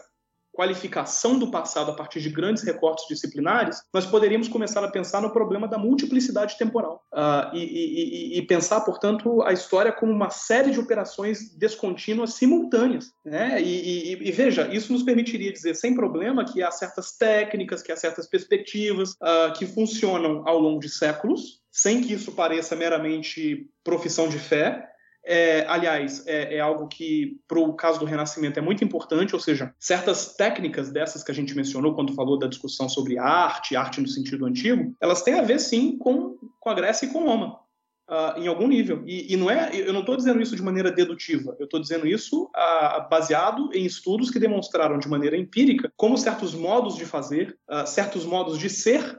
qualificação 0.61 1.39
do 1.39 1.51
passado 1.51 1.91
a 1.91 1.95
partir 1.95 2.21
de 2.21 2.29
grandes 2.29 2.63
recortes 2.63 3.07
disciplinares, 3.09 3.81
nós 3.95 4.05
poderíamos 4.05 4.47
começar 4.47 4.85
a 4.85 4.91
pensar 4.91 5.23
no 5.23 5.31
problema 5.31 5.67
da 5.67 5.79
multiplicidade 5.79 6.59
temporal 6.59 7.03
uh, 7.15 7.57
e, 7.57 8.35
e, 8.35 8.39
e, 8.39 8.43
pensar, 8.43 8.83
portanto, 8.83 9.41
a 9.41 9.55
história 9.55 9.91
como 9.91 10.13
uma 10.13 10.29
série 10.29 10.71
de 10.71 10.79
operações 10.79 11.57
descontínuas 11.57 12.35
simultâneas. 12.35 13.11
Né? 13.25 13.59
E, 13.63 14.19
e, 14.21 14.33
veja, 14.33 14.69
isso 14.71 14.93
nos 14.93 15.03
permitiria 15.03 15.51
dizer 15.51 15.75
sem 15.75 15.95
problema 15.95 16.45
que 16.45 16.63
há 16.63 16.71
certas 16.71 17.17
técnicas, 17.17 17.83
que 17.83 17.91
há 17.91 17.97
certas 17.97 18.27
perspectivas 18.27 19.13
uh, 19.13 19.55
que 19.57 19.65
funcionam 19.65 20.47
ao 20.47 20.59
longo 20.59 20.79
de 20.79 20.91
séculos, 20.91 21.63
sem 21.73 22.03
que 22.03 22.13
isso 22.13 22.33
pareça 22.33 22.77
meramente 22.77 23.67
profissão 23.83 24.29
de 24.29 24.39
fé, 24.39 24.91
é, 25.25 25.67
aliás, 25.69 26.27
é, 26.27 26.57
é, 26.57 26.61
algo 26.61 26.89
que, 26.89 27.39
para 27.47 27.59
o 27.59 27.75
caso 27.75 27.99
do 27.99 28.07
Renascimento, 28.07 28.59
é 28.59 28.63
muito 28.63 28.83
importante, 28.83 29.35
ou 29.35 29.41
seja, 29.41 29.75
certas 29.79 30.35
técnicas 30.35 30.91
dessas 30.91 31.23
que 31.23 31.31
a 31.31 31.35
gente 31.35 31.55
mencionou 31.55 31.95
quando 31.95 32.15
falou 32.15 32.39
da 32.39 32.47
discussão 32.47 32.89
sobre 32.89 33.19
arte, 33.19 33.77
arte 33.77 34.01
no 34.01 34.09
sentido 34.09 34.47
antigo, 34.47 34.95
elas 35.01 35.23
têm 35.23 35.35
a 35.35 35.43
ver, 35.43 35.61
sim, 35.61 35.99
com, 35.99 36.37
com 36.59 36.71
a 36.71 36.75
Grécia 36.75 37.07
e 37.07 37.11
com 37.11 37.25
Roma. 37.25 37.61
Uh, 38.09 38.41
em 38.41 38.49
algum 38.49 38.67
nível. 38.67 39.05
E, 39.07 39.33
e, 39.33 39.37
não 39.37 39.49
é, 39.49 39.71
eu 39.73 39.93
não 39.93 40.01
estou 40.01 40.17
dizendo 40.17 40.43
isso 40.43 40.57
de 40.57 40.63
maneira 40.63 40.91
dedutiva, 40.91 41.55
eu 41.61 41.65
estou 41.65 41.79
dizendo 41.79 42.09
isso 42.09 42.47
uh, 42.47 43.09
baseado 43.09 43.71
em 43.73 43.85
estudos 43.85 44.33
que 44.33 44.41
demonstraram 44.41 44.99
de 44.99 45.09
maneira 45.09 45.37
empírica 45.37 45.93
como 45.97 46.19
certos 46.19 46.53
modos 46.53 46.97
de 46.97 47.07
fazer, 47.07 47.57
uh, 47.71 47.87
certos 47.87 48.25
modos 48.25 48.59
de 48.59 48.69
ser, 48.69 49.17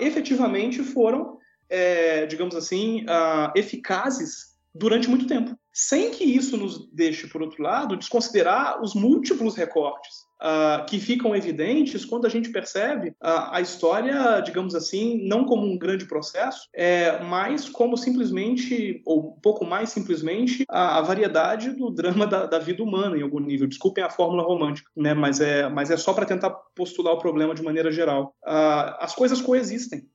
efetivamente 0.00 0.82
foram, 0.82 1.38
é, 1.68 2.26
digamos 2.26 2.56
assim, 2.56 3.06
eficazes 3.54 4.49
durante 4.74 5.08
muito 5.08 5.26
tempo. 5.26 5.56
Sem 5.72 6.10
que 6.10 6.24
isso 6.24 6.56
nos 6.56 6.90
deixe, 6.92 7.28
por 7.28 7.42
outro 7.42 7.62
lado, 7.62 7.96
desconsiderar 7.96 8.82
os 8.82 8.94
múltiplos 8.94 9.54
recortes 9.54 10.30
uh, 10.40 10.84
que 10.86 10.98
ficam 10.98 11.34
evidentes 11.34 12.04
quando 12.04 12.26
a 12.26 12.28
gente 12.28 12.50
percebe 12.50 13.10
uh, 13.10 13.50
a 13.52 13.60
história, 13.60 14.40
digamos 14.40 14.74
assim, 14.74 15.26
não 15.28 15.44
como 15.44 15.64
um 15.66 15.78
grande 15.78 16.06
processo, 16.06 16.68
é, 16.74 17.22
mas 17.22 17.68
como 17.68 17.96
simplesmente, 17.96 19.00
ou 19.06 19.36
um 19.36 19.40
pouco 19.40 19.64
mais 19.64 19.90
simplesmente, 19.90 20.64
a, 20.68 20.98
a 20.98 21.02
variedade 21.02 21.70
do 21.70 21.90
drama 21.90 22.26
da, 22.26 22.46
da, 22.46 22.58
vida 22.58 22.82
humana 22.82 23.16
em 23.16 23.22
algum 23.22 23.40
nível. 23.40 23.68
Desculpem 23.68 24.02
a 24.02 24.10
fórmula 24.10 24.42
romântica, 24.42 24.90
né? 24.96 25.14
mas, 25.14 25.40
é, 25.40 25.68
mas 25.68 25.90
é 25.90 25.96
só 25.96 26.12
para 26.12 26.26
tentar 26.26 26.50
postular 26.74 27.14
o 27.14 27.18
problema 27.18 27.54
de 27.54 27.62
maneira 27.62 27.92
geral. 27.92 28.34
Uh, 28.44 28.96
as 28.98 29.14
coisas 29.14 29.40
coexistem 29.40 30.08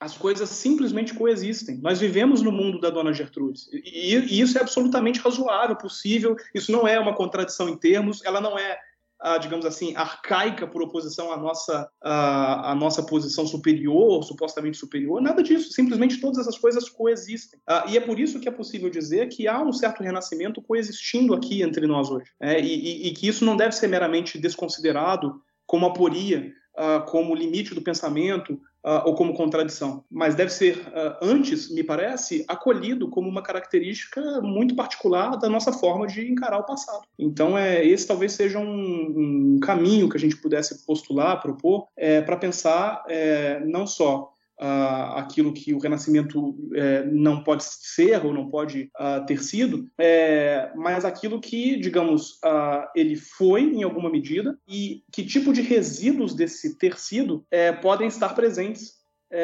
as 0.00 0.16
coisas 0.16 0.48
simplesmente 0.50 1.14
coexistem. 1.14 1.78
Nós 1.78 1.98
vivemos 1.98 2.42
no 2.42 2.52
mundo 2.52 2.80
da 2.80 2.90
Dona 2.90 3.12
Gertrudes. 3.12 3.68
E, 3.72 4.16
e, 4.16 4.40
isso 4.40 4.58
é 4.58 4.60
absolutamente 4.60 5.20
razoável, 5.20 5.76
possível. 5.76 6.36
Isso 6.54 6.72
não 6.72 6.86
é 6.86 6.98
uma 6.98 7.14
contradição 7.14 7.68
em 7.68 7.76
termos, 7.76 8.22
ela 8.24 8.40
não 8.40 8.58
é, 8.58 8.78
ah, 9.20 9.38
digamos 9.38 9.64
assim, 9.64 9.94
arcaica 9.96 10.66
por 10.66 10.82
oposição 10.82 11.32
à 11.32 11.36
nossa, 11.36 11.88
à, 12.02 12.74
nossa 12.74 13.02
posição 13.02 13.46
superior, 13.46 14.22
supostamente 14.24 14.76
superior. 14.76 15.22
Nada 15.22 15.42
disso. 15.42 15.72
Simplesmente 15.72 16.20
todas 16.20 16.38
essas 16.38 16.58
coisas 16.58 16.88
coexistem. 16.88 17.58
Ah, 17.66 17.86
e 17.88 17.96
é 17.96 18.00
por 18.00 18.18
isso 18.20 18.40
que 18.40 18.48
é 18.48 18.52
possível 18.52 18.90
dizer 18.90 19.28
que 19.28 19.48
há 19.48 19.62
um 19.62 19.72
certo 19.72 20.02
renascimento 20.02 20.60
coexistindo 20.60 21.32
aqui 21.32 21.62
entre 21.62 21.86
nós 21.86 22.10
hoje. 22.10 22.30
É, 22.40 22.60
e, 22.60 23.08
e, 23.08 23.14
que 23.14 23.28
isso 23.28 23.44
não 23.44 23.56
deve 23.56 23.72
ser 23.72 23.86
meramente 23.86 24.38
desconsiderado 24.38 25.40
como 25.66 25.86
aporia, 25.86 26.52
ah, 26.76 27.00
como 27.08 27.34
limite 27.34 27.74
do 27.74 27.80
pensamento, 27.80 28.60
uh, 28.84 29.06
ou 29.06 29.14
como 29.14 29.34
contradição, 29.34 30.04
mas 30.10 30.34
deve 30.34 30.50
ser, 30.50 30.76
uh, 30.78 31.16
antes, 31.22 31.70
me 31.70 31.82
parece, 31.82 32.44
acolhido 32.46 33.08
como 33.08 33.28
uma 33.28 33.42
característica 33.42 34.20
muito 34.42 34.76
particular 34.76 35.36
da 35.36 35.48
nossa 35.48 35.72
forma 35.72 36.06
de 36.06 36.30
encarar 36.30 36.58
o 36.58 36.64
passado. 36.64 37.02
Então, 37.18 37.56
é, 37.56 37.84
esse 37.84 38.06
talvez 38.06 38.32
seja 38.32 38.58
um, 38.58 39.54
um 39.54 39.60
caminho 39.60 40.08
que 40.08 40.16
a 40.16 40.20
gente 40.20 40.36
pudesse 40.36 40.84
postular, 40.86 41.40
propor, 41.40 41.86
é, 41.96 42.20
para 42.20 42.36
pensar 42.36 43.02
é, 43.08 43.60
não 43.64 43.86
só 43.86 44.33
Uh, 44.60 45.18
aquilo 45.18 45.52
que 45.52 45.74
o 45.74 45.78
Renascimento 45.78 46.56
é, 46.74 47.04
não 47.06 47.42
pode 47.42 47.64
ser 47.64 48.24
ou 48.24 48.32
não 48.32 48.48
pode 48.48 48.88
uh, 49.00 49.26
ter 49.26 49.42
sido, 49.42 49.90
é, 49.98 50.70
mas 50.76 51.04
aquilo 51.04 51.40
que, 51.40 51.76
digamos, 51.76 52.34
uh, 52.44 52.86
ele 52.94 53.16
foi 53.16 53.62
em 53.62 53.82
alguma 53.82 54.08
medida 54.08 54.56
e 54.68 55.02
que 55.10 55.24
tipo 55.24 55.52
de 55.52 55.60
resíduos 55.60 56.34
desse 56.34 56.78
ter 56.78 56.96
sido 56.98 57.44
é, 57.50 57.72
podem 57.72 58.06
estar 58.06 58.34
presentes 58.34 59.02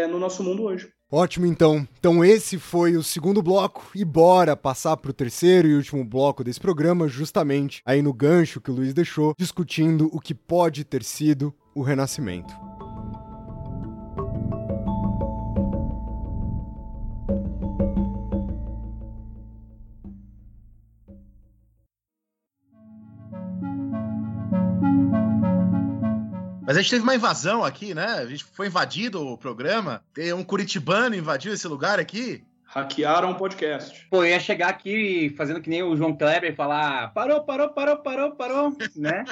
no 0.08 0.20
nosso 0.20 0.44
mundo 0.44 0.62
hoje. 0.62 0.88
Ótimo, 1.10 1.46
então. 1.46 1.86
Então 1.98 2.24
esse 2.24 2.58
foi 2.58 2.96
o 2.96 3.02
segundo 3.02 3.42
bloco 3.42 3.90
e 3.92 4.04
bora 4.04 4.56
passar 4.56 4.96
para 4.96 5.10
o 5.10 5.14
terceiro 5.14 5.66
e 5.66 5.74
último 5.74 6.04
bloco 6.04 6.44
desse 6.44 6.60
programa, 6.60 7.08
justamente 7.08 7.82
aí 7.84 8.00
no 8.00 8.12
gancho 8.12 8.60
que 8.60 8.70
o 8.70 8.74
Luiz 8.74 8.94
deixou, 8.94 9.34
discutindo 9.36 10.08
o 10.12 10.20
que 10.20 10.32
pode 10.32 10.84
ter 10.84 11.02
sido 11.02 11.52
o 11.74 11.82
Renascimento. 11.82 12.54
A 26.80 26.82
gente 26.82 26.90
teve 26.90 27.02
uma 27.02 27.14
invasão 27.14 27.62
aqui, 27.62 27.94
né? 27.94 28.06
A 28.06 28.26
gente 28.26 28.42
foi 28.42 28.66
invadido 28.66 29.22
o 29.26 29.36
programa. 29.36 30.02
Tem 30.14 30.32
um 30.32 30.42
curitibano 30.42 31.14
invadiu 31.14 31.52
esse 31.52 31.68
lugar 31.68 32.00
aqui. 32.00 32.42
Hackearam 32.64 33.32
o 33.32 33.36
podcast. 33.36 34.06
Pô, 34.08 34.24
eu 34.24 34.30
ia 34.30 34.40
chegar 34.40 34.68
aqui 34.68 35.34
fazendo 35.36 35.60
que 35.60 35.68
nem 35.68 35.82
o 35.82 35.94
João 35.94 36.16
Kleber 36.16 36.52
e 36.52 36.56
falar 36.56 37.12
parou, 37.12 37.42
parou, 37.42 37.68
parou, 37.68 37.96
parou, 37.98 38.30
parou, 38.32 38.76
né? 38.96 39.24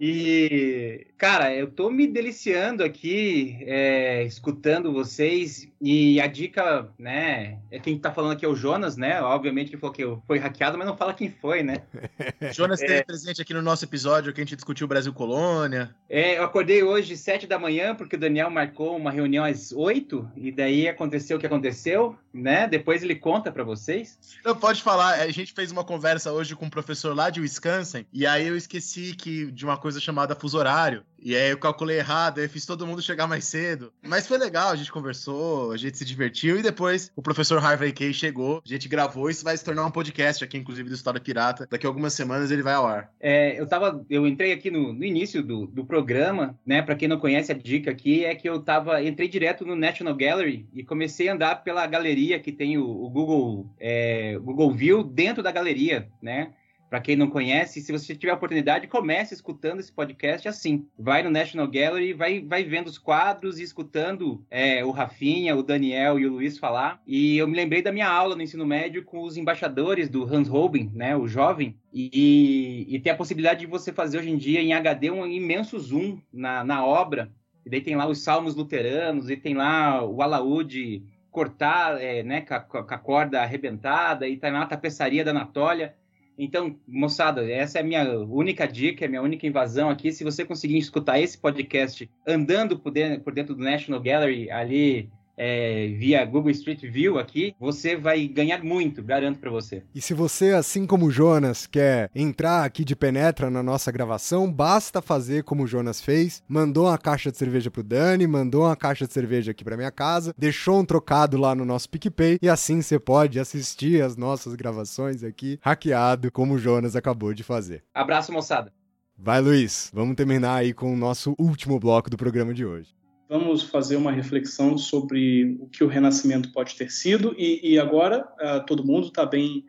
E, 0.00 1.06
cara, 1.18 1.52
eu 1.52 1.70
tô 1.70 1.90
me 1.90 2.06
deliciando 2.06 2.82
aqui, 2.82 3.58
é, 3.62 4.22
escutando 4.22 4.92
vocês. 4.92 5.67
E 5.80 6.20
a 6.20 6.26
dica, 6.26 6.88
né? 6.98 7.58
É 7.70 7.78
quem 7.78 7.98
tá 7.98 8.12
falando 8.12 8.32
aqui 8.32 8.44
é 8.44 8.48
o 8.48 8.54
Jonas, 8.54 8.96
né? 8.96 9.20
Obviamente 9.20 9.70
que 9.70 9.76
falou 9.76 9.94
que 9.94 10.04
foi 10.26 10.38
hackeado, 10.38 10.78
mas 10.78 10.86
não 10.86 10.96
fala 10.96 11.12
quem 11.12 11.30
foi, 11.30 11.62
né? 11.62 11.82
Jonas 12.52 12.80
esteve 12.80 13.00
é, 13.00 13.04
presente 13.04 13.42
aqui 13.42 13.52
no 13.52 13.62
nosso 13.62 13.84
episódio 13.84 14.32
que 14.32 14.40
a 14.40 14.44
gente 14.44 14.56
discutiu 14.56 14.88
Brasil 14.88 15.12
Colônia. 15.12 15.94
É, 16.08 16.38
eu 16.38 16.44
acordei 16.44 16.82
hoje 16.82 17.16
sete 17.16 17.46
da 17.46 17.58
manhã, 17.58 17.94
porque 17.94 18.16
o 18.16 18.18
Daniel 18.18 18.50
marcou 18.50 18.96
uma 18.96 19.10
reunião 19.10 19.44
às 19.44 19.72
oito, 19.72 20.28
e 20.36 20.50
daí 20.50 20.88
aconteceu 20.88 21.36
o 21.36 21.40
que 21.40 21.46
aconteceu, 21.46 22.16
né? 22.32 22.66
Depois 22.66 23.02
ele 23.02 23.14
conta 23.14 23.52
para 23.52 23.64
vocês. 23.64 24.18
Não, 24.44 24.56
pode 24.56 24.82
falar. 24.82 25.20
A 25.20 25.30
gente 25.30 25.52
fez 25.52 25.70
uma 25.70 25.84
conversa 25.84 26.32
hoje 26.32 26.56
com 26.56 26.66
um 26.66 26.70
professor 26.70 27.14
lá 27.14 27.30
de 27.30 27.40
Wisconsin, 27.40 28.06
e 28.12 28.26
aí 28.26 28.46
eu 28.46 28.56
esqueci 28.56 29.14
que 29.14 29.50
de 29.52 29.64
uma 29.64 29.76
coisa 29.76 29.88
coisa 29.88 30.00
chamada 30.00 30.34
fuso 30.34 30.58
horário. 30.58 31.02
E 31.20 31.34
aí 31.34 31.50
eu 31.50 31.58
calculei 31.58 31.98
errado, 31.98 32.38
aí 32.38 32.48
fiz 32.48 32.64
todo 32.64 32.86
mundo 32.86 33.02
chegar 33.02 33.26
mais 33.26 33.44
cedo. 33.44 33.92
Mas 34.02 34.26
foi 34.26 34.38
legal, 34.38 34.70
a 34.70 34.76
gente 34.76 34.92
conversou, 34.92 35.72
a 35.72 35.76
gente 35.76 35.98
se 35.98 36.04
divertiu 36.04 36.58
e 36.58 36.62
depois 36.62 37.10
o 37.16 37.22
professor 37.22 37.58
Harvey 37.58 37.92
Kay 37.92 38.12
chegou, 38.12 38.62
a 38.64 38.68
gente 38.68 38.88
gravou, 38.88 39.28
isso 39.28 39.44
vai 39.44 39.56
se 39.56 39.64
tornar 39.64 39.84
um 39.84 39.90
podcast 39.90 40.42
aqui, 40.44 40.56
inclusive, 40.56 40.88
do 40.88 40.94
História 40.94 41.20
Pirata. 41.20 41.66
Daqui 41.70 41.86
a 41.86 41.88
algumas 41.88 42.12
semanas 42.12 42.50
ele 42.50 42.62
vai 42.62 42.74
ao 42.74 42.86
ar. 42.86 43.10
É, 43.20 43.60
eu 43.60 43.66
tava, 43.66 44.04
eu 44.08 44.26
entrei 44.26 44.52
aqui 44.52 44.70
no, 44.70 44.92
no 44.92 45.04
início 45.04 45.42
do, 45.42 45.66
do 45.66 45.84
programa, 45.84 46.58
né? 46.64 46.82
Para 46.82 46.94
quem 46.94 47.08
não 47.08 47.18
conhece 47.18 47.50
a 47.50 47.54
dica 47.54 47.90
aqui, 47.90 48.24
é 48.24 48.34
que 48.34 48.48
eu 48.48 48.60
tava, 48.60 49.02
entrei 49.02 49.28
direto 49.28 49.64
no 49.64 49.74
National 49.74 50.14
Gallery 50.14 50.66
e 50.72 50.84
comecei 50.84 51.28
a 51.28 51.34
andar 51.34 51.56
pela 51.64 51.86
galeria 51.86 52.38
que 52.38 52.52
tem 52.52 52.78
o, 52.78 52.84
o 52.84 53.10
Google, 53.10 53.66
é, 53.80 54.38
Google 54.38 54.72
View 54.72 55.02
dentro 55.02 55.42
da 55.42 55.50
galeria, 55.50 56.08
né? 56.22 56.52
Para 56.88 57.00
quem 57.00 57.16
não 57.16 57.28
conhece, 57.28 57.82
se 57.82 57.92
você 57.92 58.14
tiver 58.14 58.32
a 58.32 58.36
oportunidade, 58.36 58.86
comece 58.86 59.34
escutando 59.34 59.80
esse 59.80 59.92
podcast 59.92 60.48
assim. 60.48 60.86
Vai 60.98 61.22
no 61.22 61.30
National 61.30 61.68
Gallery, 61.68 62.14
vai, 62.14 62.40
vai 62.40 62.64
vendo 62.64 62.86
os 62.86 62.96
quadros 62.96 63.58
e 63.58 63.62
escutando 63.62 64.42
é, 64.50 64.82
o 64.82 64.90
Rafinha, 64.90 65.54
o 65.54 65.62
Daniel 65.62 66.18
e 66.18 66.26
o 66.26 66.32
Luiz 66.32 66.56
falar. 66.56 67.02
E 67.06 67.36
eu 67.36 67.46
me 67.46 67.56
lembrei 67.56 67.82
da 67.82 67.92
minha 67.92 68.08
aula 68.08 68.34
no 68.34 68.42
ensino 68.42 68.64
médio 68.64 69.04
com 69.04 69.20
os 69.20 69.36
embaixadores 69.36 70.08
do 70.08 70.24
Hans 70.24 70.48
Holbein, 70.48 70.90
né, 70.94 71.14
o 71.14 71.28
jovem, 71.28 71.76
e, 71.92 72.86
e 72.88 73.00
tem 73.00 73.12
a 73.12 73.16
possibilidade 73.16 73.60
de 73.60 73.66
você 73.66 73.92
fazer 73.92 74.18
hoje 74.18 74.30
em 74.30 74.36
dia 74.36 74.60
em 74.60 74.72
HD 74.72 75.10
um 75.10 75.26
imenso 75.26 75.78
zoom 75.78 76.18
na, 76.32 76.64
na 76.64 76.84
obra. 76.84 77.30
E 77.66 77.70
daí 77.70 77.82
tem 77.82 77.96
lá 77.96 78.06
os 78.06 78.22
salmos 78.22 78.54
luteranos, 78.54 79.28
e 79.28 79.36
tem 79.36 79.54
lá 79.54 80.02
o 80.02 80.22
alaúde 80.22 81.02
cortar, 81.30 82.00
é, 82.00 82.22
né, 82.22 82.40
com 82.40 82.54
a, 82.54 82.60
com 82.60 82.78
a 82.94 82.98
corda 82.98 83.42
arrebentada, 83.42 84.26
e 84.26 84.36
tem 84.36 84.50
a 84.50 84.66
tapeçaria 84.66 85.24
da 85.24 85.30
Anatólia. 85.30 85.94
Então, 86.38 86.78
moçada, 86.86 87.50
essa 87.50 87.78
é 87.78 87.80
a 87.80 87.84
minha 87.84 88.16
única 88.20 88.64
dica, 88.64 89.04
é 89.04 89.06
a 89.06 89.10
minha 89.10 89.22
única 89.22 89.44
invasão 89.44 89.90
aqui. 89.90 90.12
Se 90.12 90.22
você 90.22 90.44
conseguir 90.44 90.78
escutar 90.78 91.18
esse 91.18 91.36
podcast 91.36 92.08
andando 92.24 92.78
por 92.78 92.92
dentro, 92.92 93.20
por 93.24 93.34
dentro 93.34 93.56
do 93.56 93.64
National 93.64 94.00
Gallery, 94.00 94.48
ali 94.48 95.10
é, 95.38 95.86
via 95.96 96.24
Google 96.24 96.50
Street 96.50 96.82
View 96.82 97.18
aqui, 97.18 97.54
você 97.58 97.96
vai 97.96 98.26
ganhar 98.26 98.62
muito, 98.64 99.02
garanto 99.02 99.38
para 99.38 99.50
você. 99.50 99.84
E 99.94 100.00
se 100.00 100.12
você, 100.12 100.50
assim 100.50 100.84
como 100.84 101.06
o 101.06 101.10
Jonas, 101.10 101.66
quer 101.66 102.10
entrar 102.14 102.64
aqui 102.64 102.84
de 102.84 102.96
penetra 102.96 103.48
na 103.48 103.62
nossa 103.62 103.92
gravação, 103.92 104.52
basta 104.52 105.00
fazer 105.00 105.44
como 105.44 105.62
o 105.62 105.66
Jonas 105.66 106.00
fez, 106.00 106.42
mandou 106.48 106.86
uma 106.86 106.98
caixa 106.98 107.30
de 107.30 107.38
cerveja 107.38 107.70
pro 107.70 107.84
Dani, 107.84 108.26
mandou 108.26 108.64
uma 108.64 108.76
caixa 108.76 109.06
de 109.06 109.12
cerveja 109.12 109.52
aqui 109.52 109.62
para 109.62 109.76
minha 109.76 109.92
casa, 109.92 110.34
deixou 110.36 110.80
um 110.80 110.84
trocado 110.84 111.38
lá 111.38 111.54
no 111.54 111.64
nosso 111.64 111.88
PicPay 111.88 112.38
e 112.42 112.48
assim 112.48 112.82
você 112.82 112.98
pode 112.98 113.38
assistir 113.38 114.02
as 114.02 114.16
nossas 114.16 114.56
gravações 114.56 115.22
aqui 115.22 115.58
hackeado, 115.62 116.32
como 116.32 116.54
o 116.54 116.58
Jonas 116.58 116.96
acabou 116.96 117.32
de 117.32 117.44
fazer. 117.44 117.84
Abraço, 117.94 118.32
moçada. 118.32 118.72
Vai, 119.16 119.40
Luiz. 119.40 119.90
Vamos 119.92 120.16
terminar 120.16 120.56
aí 120.56 120.72
com 120.72 120.92
o 120.92 120.96
nosso 120.96 121.34
último 121.38 121.78
bloco 121.78 122.08
do 122.08 122.16
programa 122.16 122.54
de 122.54 122.64
hoje 122.64 122.97
vamos 123.28 123.62
fazer 123.62 123.96
uma 123.96 124.10
reflexão 124.10 124.78
sobre 124.78 125.56
o 125.60 125.66
que 125.66 125.84
o 125.84 125.88
Renascimento 125.88 126.50
pode 126.52 126.74
ter 126.76 126.90
sido 126.90 127.34
e, 127.36 127.74
e 127.74 127.78
agora 127.78 128.26
uh, 128.40 128.64
todo 128.64 128.84
mundo 128.84 129.08
está 129.08 129.26
bem 129.26 129.64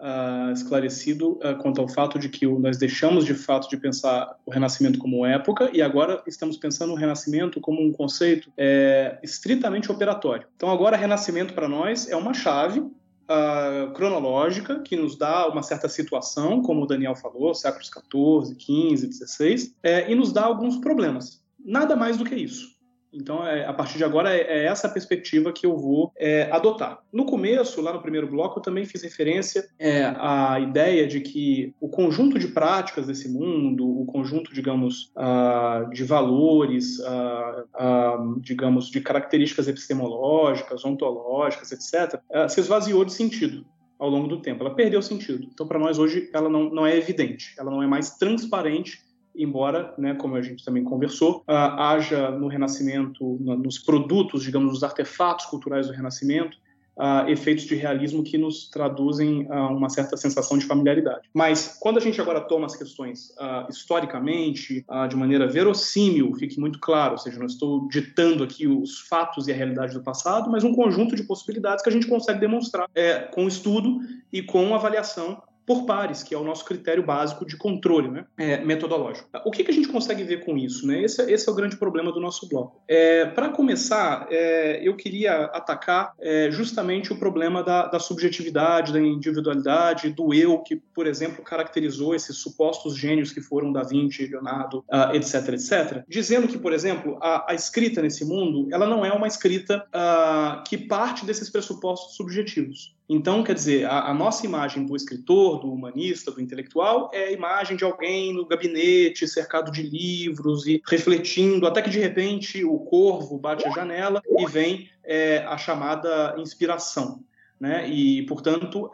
uh, 0.00 0.52
esclarecido 0.52 1.32
uh, 1.32 1.56
quanto 1.60 1.80
ao 1.80 1.88
fato 1.88 2.18
de 2.18 2.28
que 2.28 2.46
nós 2.46 2.76
deixamos 2.78 3.24
de 3.24 3.34
fato 3.34 3.68
de 3.68 3.76
pensar 3.76 4.36
o 4.44 4.50
Renascimento 4.50 4.98
como 4.98 5.24
época 5.24 5.70
e 5.72 5.80
agora 5.80 6.22
estamos 6.26 6.56
pensando 6.56 6.92
o 6.92 6.96
Renascimento 6.96 7.60
como 7.60 7.82
um 7.82 7.92
conceito 7.92 8.50
é, 8.56 9.18
estritamente 9.22 9.90
operatório. 9.90 10.46
Então 10.56 10.70
agora 10.70 10.96
Renascimento 10.96 11.54
para 11.54 11.68
nós 11.68 12.08
é 12.08 12.16
uma 12.16 12.34
chave 12.34 12.80
uh, 12.80 13.92
cronológica 13.94 14.80
que 14.80 14.96
nos 14.96 15.16
dá 15.16 15.48
uma 15.48 15.62
certa 15.62 15.88
situação, 15.88 16.62
como 16.62 16.82
o 16.82 16.86
Daniel 16.86 17.14
falou, 17.14 17.54
séculos 17.54 17.88
14, 17.88 18.54
15, 18.54 19.06
16, 19.06 19.76
é, 19.82 20.10
e 20.10 20.14
nos 20.14 20.32
dá 20.32 20.44
alguns 20.44 20.76
problemas. 20.78 21.44
Nada 21.64 21.96
mais 21.96 22.16
do 22.16 22.24
que 22.24 22.34
isso. 22.34 22.75
Então, 23.16 23.46
é, 23.46 23.64
a 23.64 23.72
partir 23.72 23.96
de 23.96 24.04
agora, 24.04 24.34
é, 24.34 24.40
é, 24.40 24.64
essa 24.66 24.88
perspectiva 24.88 25.52
que 25.52 25.64
eu 25.64 25.76
vou 25.76 26.12
é, 26.16 26.48
adotar. 26.52 26.98
No 27.12 27.24
começo, 27.24 27.80
lá 27.80 27.92
no 27.92 28.02
primeiro 28.02 28.28
bloco, 28.28 28.58
eu 28.58 28.62
também 28.62 28.84
fiz 28.84 29.02
referência 29.02 29.66
é, 29.78 30.04
à 30.18 30.60
ideia 30.60 31.06
de 31.06 31.20
que 31.20 31.74
o 31.80 31.88
conjunto 31.88 32.38
de 32.38 32.48
práticas 32.48 33.06
desse 33.06 33.28
mundo, 33.28 33.88
o 33.88 34.04
conjunto, 34.04 34.52
digamos, 34.52 35.12
uh, 35.16 35.90
de 35.90 36.04
valores, 36.04 36.98
uh, 36.98 37.62
uh, 37.74 38.40
digamos, 38.40 38.90
de 38.90 39.00
características 39.00 39.68
epistemológicas, 39.68 40.84
ontológicas, 40.84 41.72
etc., 41.72 42.20
se 42.48 42.60
esvaziou 42.60 43.04
de 43.04 43.12
sentido 43.12 43.64
ao 43.98 44.10
longo 44.10 44.28
do 44.28 44.40
tempo. 44.40 44.62
Ela 44.62 44.74
perdeu 44.74 45.00
sentido. 45.00 45.48
Então, 45.52 45.66
para 45.66 45.78
nós 45.78 45.98
hoje, 45.98 46.28
ela 46.32 46.48
não, 46.48 46.68
não 46.70 46.86
é 46.86 46.96
evidente, 46.96 47.54
ela 47.58 47.70
não 47.70 47.82
é 47.82 47.86
mais 47.86 48.10
transparente 48.10 49.05
embora, 49.36 49.94
né, 49.98 50.14
como 50.14 50.36
a 50.36 50.42
gente 50.42 50.64
também 50.64 50.84
conversou, 50.84 51.38
uh, 51.38 51.52
haja 51.52 52.30
no 52.30 52.48
Renascimento, 52.48 53.38
no, 53.40 53.56
nos 53.56 53.78
produtos, 53.78 54.42
digamos, 54.42 54.72
nos 54.72 54.82
artefatos 54.82 55.46
culturais 55.46 55.86
do 55.86 55.92
Renascimento, 55.92 56.56
uh, 56.96 57.28
efeitos 57.28 57.64
de 57.64 57.74
realismo 57.74 58.22
que 58.22 58.38
nos 58.38 58.68
traduzem 58.70 59.46
uh, 59.46 59.68
uma 59.68 59.88
certa 59.88 60.16
sensação 60.16 60.56
de 60.56 60.64
familiaridade. 60.64 61.28
Mas 61.34 61.76
quando 61.80 61.98
a 61.98 62.00
gente 62.00 62.20
agora 62.20 62.40
toma 62.40 62.66
as 62.66 62.76
questões 62.76 63.34
historicamente, 63.68 64.84
de 65.08 65.16
maneira 65.16 65.46
verossímil, 65.46 66.32
fique 66.34 66.58
muito 66.58 66.78
claro, 66.78 67.12
ou 67.12 67.18
seja, 67.18 67.38
não 67.38 67.46
estou 67.46 67.88
ditando 67.88 68.42
aqui 68.42 68.66
os 68.66 69.00
fatos 69.00 69.46
e 69.48 69.52
a 69.52 69.54
realidade 69.54 69.94
do 69.94 70.02
passado, 70.02 70.50
mas 70.50 70.64
um 70.64 70.74
conjunto 70.74 71.14
de 71.14 71.22
possibilidades 71.22 71.82
que 71.82 71.88
a 71.90 71.92
gente 71.92 72.06
consegue 72.06 72.40
demonstrar 72.40 72.88
é, 72.94 73.20
com 73.20 73.46
estudo 73.46 73.98
e 74.32 74.42
com 74.42 74.74
avaliação 74.74 75.42
por 75.66 75.84
pares, 75.84 76.22
que 76.22 76.34
é 76.34 76.38
o 76.38 76.44
nosso 76.44 76.64
critério 76.64 77.04
básico 77.04 77.44
de 77.44 77.56
controle 77.56 78.08
né, 78.08 78.24
é, 78.38 78.64
metodológico. 78.64 79.28
O 79.44 79.50
que, 79.50 79.64
que, 79.64 79.70
a 79.72 79.74
gente 79.74 79.88
consegue 79.88 80.22
ver 80.22 80.44
com 80.44 80.56
isso? 80.56 80.86
Né? 80.86 81.02
Esse, 81.02 81.20
esse 81.30 81.48
é 81.48 81.52
o 81.52 81.54
grande 81.54 81.76
problema 81.76 82.12
do 82.12 82.20
nosso 82.20 82.48
bloco. 82.48 82.80
É, 82.86 83.26
Para 83.26 83.48
começar, 83.48 84.28
é, 84.30 84.80
eu 84.86 84.96
queria 84.96 85.46
atacar 85.46 86.14
é, 86.20 86.50
justamente 86.50 87.12
o 87.12 87.18
problema 87.18 87.64
da, 87.64 87.86
da, 87.86 87.98
subjetividade, 87.98 88.92
da 88.92 89.00
individualidade, 89.00 90.10
do 90.10 90.32
eu, 90.32 90.60
que, 90.60 90.76
por 90.76 91.06
exemplo, 91.06 91.42
caracterizou 91.42 92.14
esses 92.14 92.36
supostos 92.36 92.96
gênios 92.96 93.32
que 93.32 93.40
foram 93.40 93.72
Da 93.72 93.82
Vinci, 93.82 94.26
Leonardo, 94.26 94.84
uh, 94.88 95.14
etc, 95.14 95.48
etc, 95.54 96.04
dizendo 96.08 96.46
que, 96.46 96.58
por 96.58 96.72
exemplo, 96.72 97.18
a, 97.20 97.50
a, 97.50 97.54
escrita 97.54 98.00
nesse 98.00 98.24
mundo, 98.24 98.68
ela 98.72 98.86
não 98.86 99.04
é 99.04 99.12
uma 99.12 99.26
escrita 99.26 99.84
uh, 99.88 100.62
que 100.64 100.78
parte 100.78 101.26
desses 101.26 101.50
pressupostos 101.50 102.16
subjetivos. 102.16 102.95
Então, 103.08 103.44
quer 103.44 103.54
dizer, 103.54 103.84
a, 103.86 104.10
a, 104.10 104.14
nossa 104.14 104.44
imagem 104.44 104.84
do 104.84 104.96
escritor, 104.96 105.60
do 105.60 105.72
humanista, 105.72 106.32
do 106.32 106.40
intelectual, 106.40 107.08
é 107.12 107.26
a 107.26 107.32
imagem 107.32 107.76
de 107.76 107.84
alguém 107.84 108.34
no 108.34 108.46
gabinete, 108.46 109.28
cercado 109.28 109.70
de 109.70 109.82
livros 109.82 110.66
e 110.66 110.82
refletindo, 110.84 111.66
até 111.66 111.80
que 111.80 111.90
de 111.90 112.00
repente 112.00 112.64
o 112.64 112.78
corvo 112.80 113.38
bate 113.38 113.66
a 113.66 113.70
janela 113.70 114.20
e 114.38 114.46
vem 114.46 114.90
é, 115.04 115.38
a 115.46 115.56
chamada 115.56 116.34
inspiração. 116.38 117.20
Né? 117.58 117.88
E, 117.88 118.22
portanto, 118.26 118.90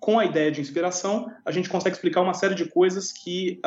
com 0.00 0.18
a 0.18 0.24
ideia 0.24 0.50
de 0.50 0.60
inspiração, 0.60 1.30
a 1.44 1.52
gente 1.52 1.68
consegue 1.68 1.94
explicar 1.94 2.22
uma 2.22 2.34
série 2.34 2.56
de 2.56 2.64
coisas 2.64 3.12
que 3.12 3.60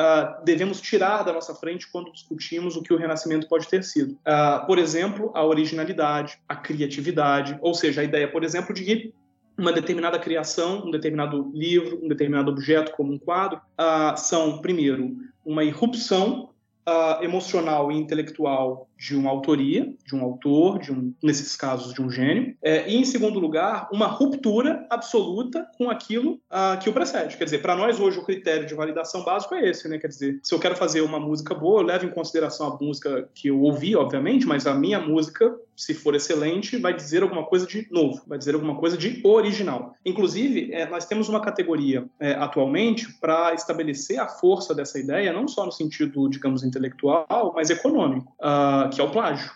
devemos 0.44 0.82
tirar 0.82 1.22
da 1.22 1.32
nossa 1.32 1.54
frente 1.54 1.90
quando 1.90 2.12
discutimos 2.12 2.76
o 2.76 2.82
que 2.82 2.92
o 2.92 2.98
Renascimento 2.98 3.48
pode 3.48 3.66
ter 3.66 3.82
sido. 3.82 4.18
Por 4.66 4.78
exemplo, 4.78 5.30
a 5.34 5.42
originalidade, 5.42 6.38
a 6.46 6.54
criatividade, 6.56 7.56
ou 7.62 7.72
seja, 7.72 8.02
a 8.02 8.04
ideia, 8.04 8.30
por 8.30 8.44
exemplo, 8.44 8.74
de 8.74 8.84
que 8.84 9.14
uma 9.56 9.72
determinada 9.72 10.18
criação, 10.18 10.84
um 10.86 10.90
determinado 10.90 11.50
livro, 11.54 12.00
um 12.02 12.08
determinado 12.08 12.50
objeto, 12.50 12.92
como 12.92 13.12
um 13.12 13.18
quadro, 13.18 13.60
uh, 13.78 14.16
são, 14.16 14.58
primeiro, 14.58 15.16
uma 15.44 15.62
irrupção 15.62 16.50
uh, 16.88 17.22
emocional 17.22 17.90
e 17.92 17.96
intelectual 17.96 18.88
de 18.98 19.16
uma 19.16 19.30
autoria, 19.30 19.92
de 20.06 20.14
um 20.14 20.22
autor, 20.22 20.78
de 20.78 20.92
um, 20.92 21.12
nesses 21.22 21.56
casos 21.56 21.92
de 21.92 22.00
um 22.00 22.10
gênio, 22.10 22.56
é, 22.62 22.88
e 22.88 22.96
em 22.96 23.04
segundo 23.04 23.38
lugar, 23.38 23.88
uma 23.92 24.06
ruptura 24.06 24.86
absoluta 24.90 25.66
com 25.76 25.90
aquilo 25.90 26.34
uh, 26.50 26.78
que 26.80 26.88
o 26.88 26.92
precede. 26.92 27.36
Quer 27.36 27.44
dizer, 27.44 27.58
para 27.58 27.76
nós 27.76 27.98
hoje 28.00 28.18
o 28.18 28.24
critério 28.24 28.66
de 28.66 28.74
validação 28.74 29.24
básico 29.24 29.54
é 29.54 29.68
esse, 29.68 29.88
né? 29.88 29.98
Quer 29.98 30.08
dizer, 30.08 30.40
se 30.42 30.54
eu 30.54 30.58
quero 30.58 30.76
fazer 30.76 31.00
uma 31.00 31.18
música 31.18 31.54
boa, 31.54 31.80
eu 31.80 31.86
levo 31.86 32.06
em 32.06 32.10
consideração 32.10 32.68
a 32.68 32.78
música 32.82 33.28
que 33.34 33.48
eu 33.48 33.60
ouvi, 33.60 33.96
obviamente, 33.96 34.46
mas 34.46 34.66
a 34.66 34.74
minha 34.74 35.00
música, 35.00 35.54
se 35.76 35.94
for 35.94 36.14
excelente, 36.14 36.76
vai 36.76 36.94
dizer 36.94 37.22
alguma 37.22 37.44
coisa 37.44 37.66
de 37.66 37.86
novo, 37.90 38.22
vai 38.26 38.38
dizer 38.38 38.54
alguma 38.54 38.76
coisa 38.76 38.96
de 38.96 39.20
original. 39.24 39.94
Inclusive, 40.04 40.72
é, 40.72 40.88
nós 40.88 41.04
temos 41.04 41.28
uma 41.28 41.40
categoria 41.40 42.06
é, 42.20 42.32
atualmente 42.32 43.12
para 43.20 43.54
estabelecer 43.54 44.18
a 44.18 44.28
força 44.28 44.74
dessa 44.74 44.98
ideia, 44.98 45.32
não 45.32 45.48
só 45.48 45.66
no 45.66 45.72
sentido, 45.72 46.28
digamos, 46.28 46.62
intelectual, 46.62 47.52
mas 47.54 47.70
econômico. 47.70 48.32
Uh, 48.40 48.83
que 48.88 49.00
é 49.00 49.04
o 49.04 49.10
plágio. 49.10 49.50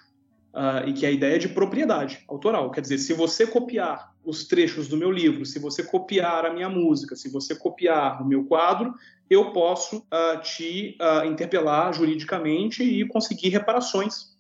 Uh, 0.55 0.89
e 0.89 0.93
que 0.93 1.05
é 1.07 1.11
a 1.11 1.13
ideia 1.13 1.39
de 1.39 1.49
propriedade 1.49 2.25
autoral. 2.27 2.71
Quer 2.71 2.81
dizer, 2.81 2.99
se 2.99 3.13
você 3.13 3.47
copiar 3.47 4.13
os 4.25 4.45
trechos 4.45 4.89
do 4.89 4.97
meu 4.97 5.11
livro, 5.11 5.45
se 5.45 5.59
você 5.59 5.85
copiar 5.85 6.45
a 6.47 6.53
minha 6.53 6.69
música, 6.69 7.15
se 7.15 7.29
você 7.29 7.55
copiar 7.55 8.21
o 8.23 8.27
meu 8.27 8.45
quadro, 8.45 8.93
eu 9.31 9.53
posso 9.53 9.99
uh, 9.99 10.41
te 10.43 10.97
interpelar 11.27 11.93
juridicamente 11.93 12.83
e 12.83 13.07
conseguir 13.07 13.51
reparações 13.51 14.37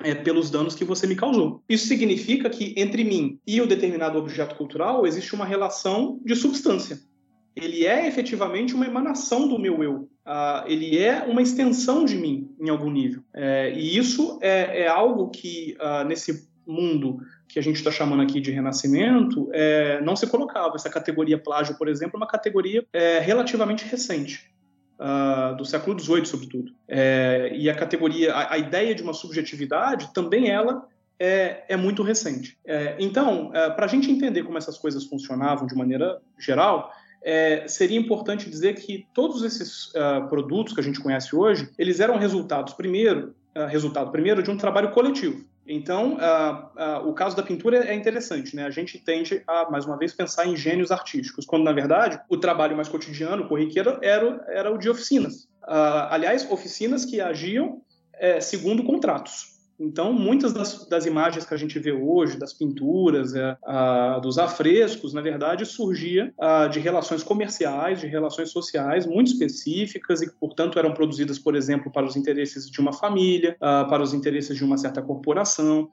é, 0.00 0.14
pelos 0.14 0.50
danos 0.50 0.74
que 0.74 0.84
você 0.84 1.06
me 1.06 1.14
causou. 1.14 1.62
Isso 1.68 1.86
significa 1.86 2.50
que 2.50 2.74
entre 2.76 3.04
mim 3.04 3.38
e 3.46 3.60
o 3.60 3.66
determinado 3.66 4.18
objeto 4.18 4.56
cultural 4.56 5.06
existe 5.06 5.34
uma 5.34 5.46
relação 5.46 6.20
de 6.24 6.34
substância 6.34 6.98
ele 7.54 7.86
é 7.86 8.06
efetivamente 8.06 8.74
uma 8.74 8.86
emanação 8.86 9.46
do 9.46 9.58
meu 9.58 9.82
eu. 9.82 10.08
Uh, 10.24 10.62
ele 10.66 10.98
é 10.98 11.24
uma 11.24 11.42
extensão 11.42 12.04
de 12.04 12.16
mim 12.16 12.54
em 12.60 12.68
algum 12.68 12.90
nível. 12.90 13.22
É, 13.34 13.72
e 13.72 13.96
isso 13.96 14.38
é, 14.40 14.82
é, 14.82 14.88
algo 14.88 15.30
que 15.30 15.76
uh, 15.80 16.04
nesse 16.06 16.48
mundo 16.64 17.18
que 17.48 17.58
a 17.58 17.62
gente 17.62 17.76
está 17.76 17.90
chamando 17.90 18.22
aqui 18.22 18.40
de 18.40 18.52
renascimento 18.52 19.50
é, 19.52 20.00
não 20.00 20.14
se 20.14 20.26
colocava. 20.28 20.76
Essa 20.76 20.88
categoria 20.88 21.36
plágio, 21.36 21.76
por 21.76 21.88
exemplo, 21.88 22.16
é 22.16 22.18
uma 22.18 22.26
categoria 22.26 22.86
é, 22.92 23.18
relativamente 23.18 23.84
recente. 23.84 24.50
Uh, 24.98 25.56
do 25.56 25.64
século 25.64 25.98
XVIII, 25.98 26.26
sobretudo. 26.26 26.72
É, 26.86 27.50
e 27.56 27.68
a 27.68 27.74
categoria, 27.74 28.32
a, 28.32 28.54
a, 28.54 28.58
ideia 28.58 28.94
de 28.94 29.02
uma 29.02 29.12
subjetividade, 29.12 30.14
também 30.14 30.48
ela 30.48 30.86
é, 31.18 31.64
é 31.68 31.76
muito 31.76 32.04
recente. 32.04 32.56
Então, 33.00 33.50
para 33.50 33.86
a 33.86 33.88
gente 33.88 34.08
entender 34.08 34.44
como 34.44 34.58
essas 34.58 34.78
coisas 34.78 35.04
funcionavam 35.04 35.66
de 35.66 35.74
maneira 35.74 36.20
geral, 36.38 36.92
é, 37.24 37.66
seria 37.68 37.98
importante 37.98 38.50
dizer 38.50 38.74
que 38.74 39.06
todos 39.14 39.42
esses 39.42 39.88
uh, 39.88 40.28
produtos 40.28 40.74
que 40.74 40.80
a 40.80 40.82
gente 40.82 41.00
conhece 41.00 41.34
hoje, 41.34 41.70
eles 41.78 42.00
eram 42.00 42.18
resultados 42.18 42.74
primeiro, 42.74 43.34
uh, 43.56 43.66
resultado 43.66 44.10
primeiro 44.10 44.42
de 44.42 44.50
um 44.50 44.56
trabalho 44.56 44.90
coletivo. 44.90 45.44
Então, 45.66 46.16
uh, 46.16 47.08
o 47.08 47.14
caso 47.14 47.36
da 47.36 47.42
pintura 47.42 47.84
é 47.84 47.94
interessante, 47.94 48.56
né? 48.56 48.64
A 48.64 48.70
gente 48.70 48.98
tende 48.98 49.42
a, 49.46 49.70
mais 49.70 49.86
uma 49.86 49.96
vez, 49.96 50.12
pensar 50.12 50.46
em 50.46 50.56
gênios 50.56 50.90
artísticos, 50.90 51.46
quando, 51.46 51.62
na 51.62 51.72
verdade, 51.72 52.20
o 52.28 52.36
trabalho 52.36 52.74
mais 52.74 52.88
cotidiano, 52.88 53.46
corriqueiro, 53.46 53.98
era, 54.02 54.44
era 54.48 54.74
o 54.74 54.76
de 54.76 54.90
oficinas. 54.90 55.48
aliás, 56.10 56.50
oficinas 56.50 57.04
que 57.04 57.20
agiam 57.20 57.80
é, 58.14 58.40
segundo 58.40 58.82
contratos. 58.82 59.51
Então, 59.82 60.12
muitas 60.12 60.52
das, 60.52 60.86
das, 60.86 61.06
imagens 61.06 61.44
que 61.44 61.52
a 61.52 61.56
gente 61.56 61.78
vê 61.78 61.90
hoje, 61.90 62.38
das 62.38 62.52
pinturas, 62.52 63.34
é, 63.34 63.56
a, 63.64 64.20
dos 64.20 64.38
afrescos, 64.38 65.12
na 65.12 65.20
verdade, 65.20 65.66
surgia 65.66 66.32
a, 66.38 66.68
de 66.68 66.78
relações 66.78 67.22
comerciais, 67.24 68.00
de 68.00 68.06
relações 68.06 68.50
sociais 68.50 69.06
muito 69.06 69.32
específicas 69.32 70.22
e 70.22 70.26
que, 70.30 70.38
portanto, 70.38 70.78
eram 70.78 70.94
produzidas, 70.94 71.38
por 71.38 71.56
exemplo, 71.56 71.90
para 71.90 72.06
os 72.06 72.16
interesses 72.16 72.70
de 72.70 72.80
uma 72.80 72.92
família, 72.92 73.56
a, 73.60 73.84
para 73.84 74.02
os 74.02 74.14
interesses 74.14 74.56
de 74.56 74.64
uma 74.64 74.78
certa 74.78 75.02
corporação 75.02 75.90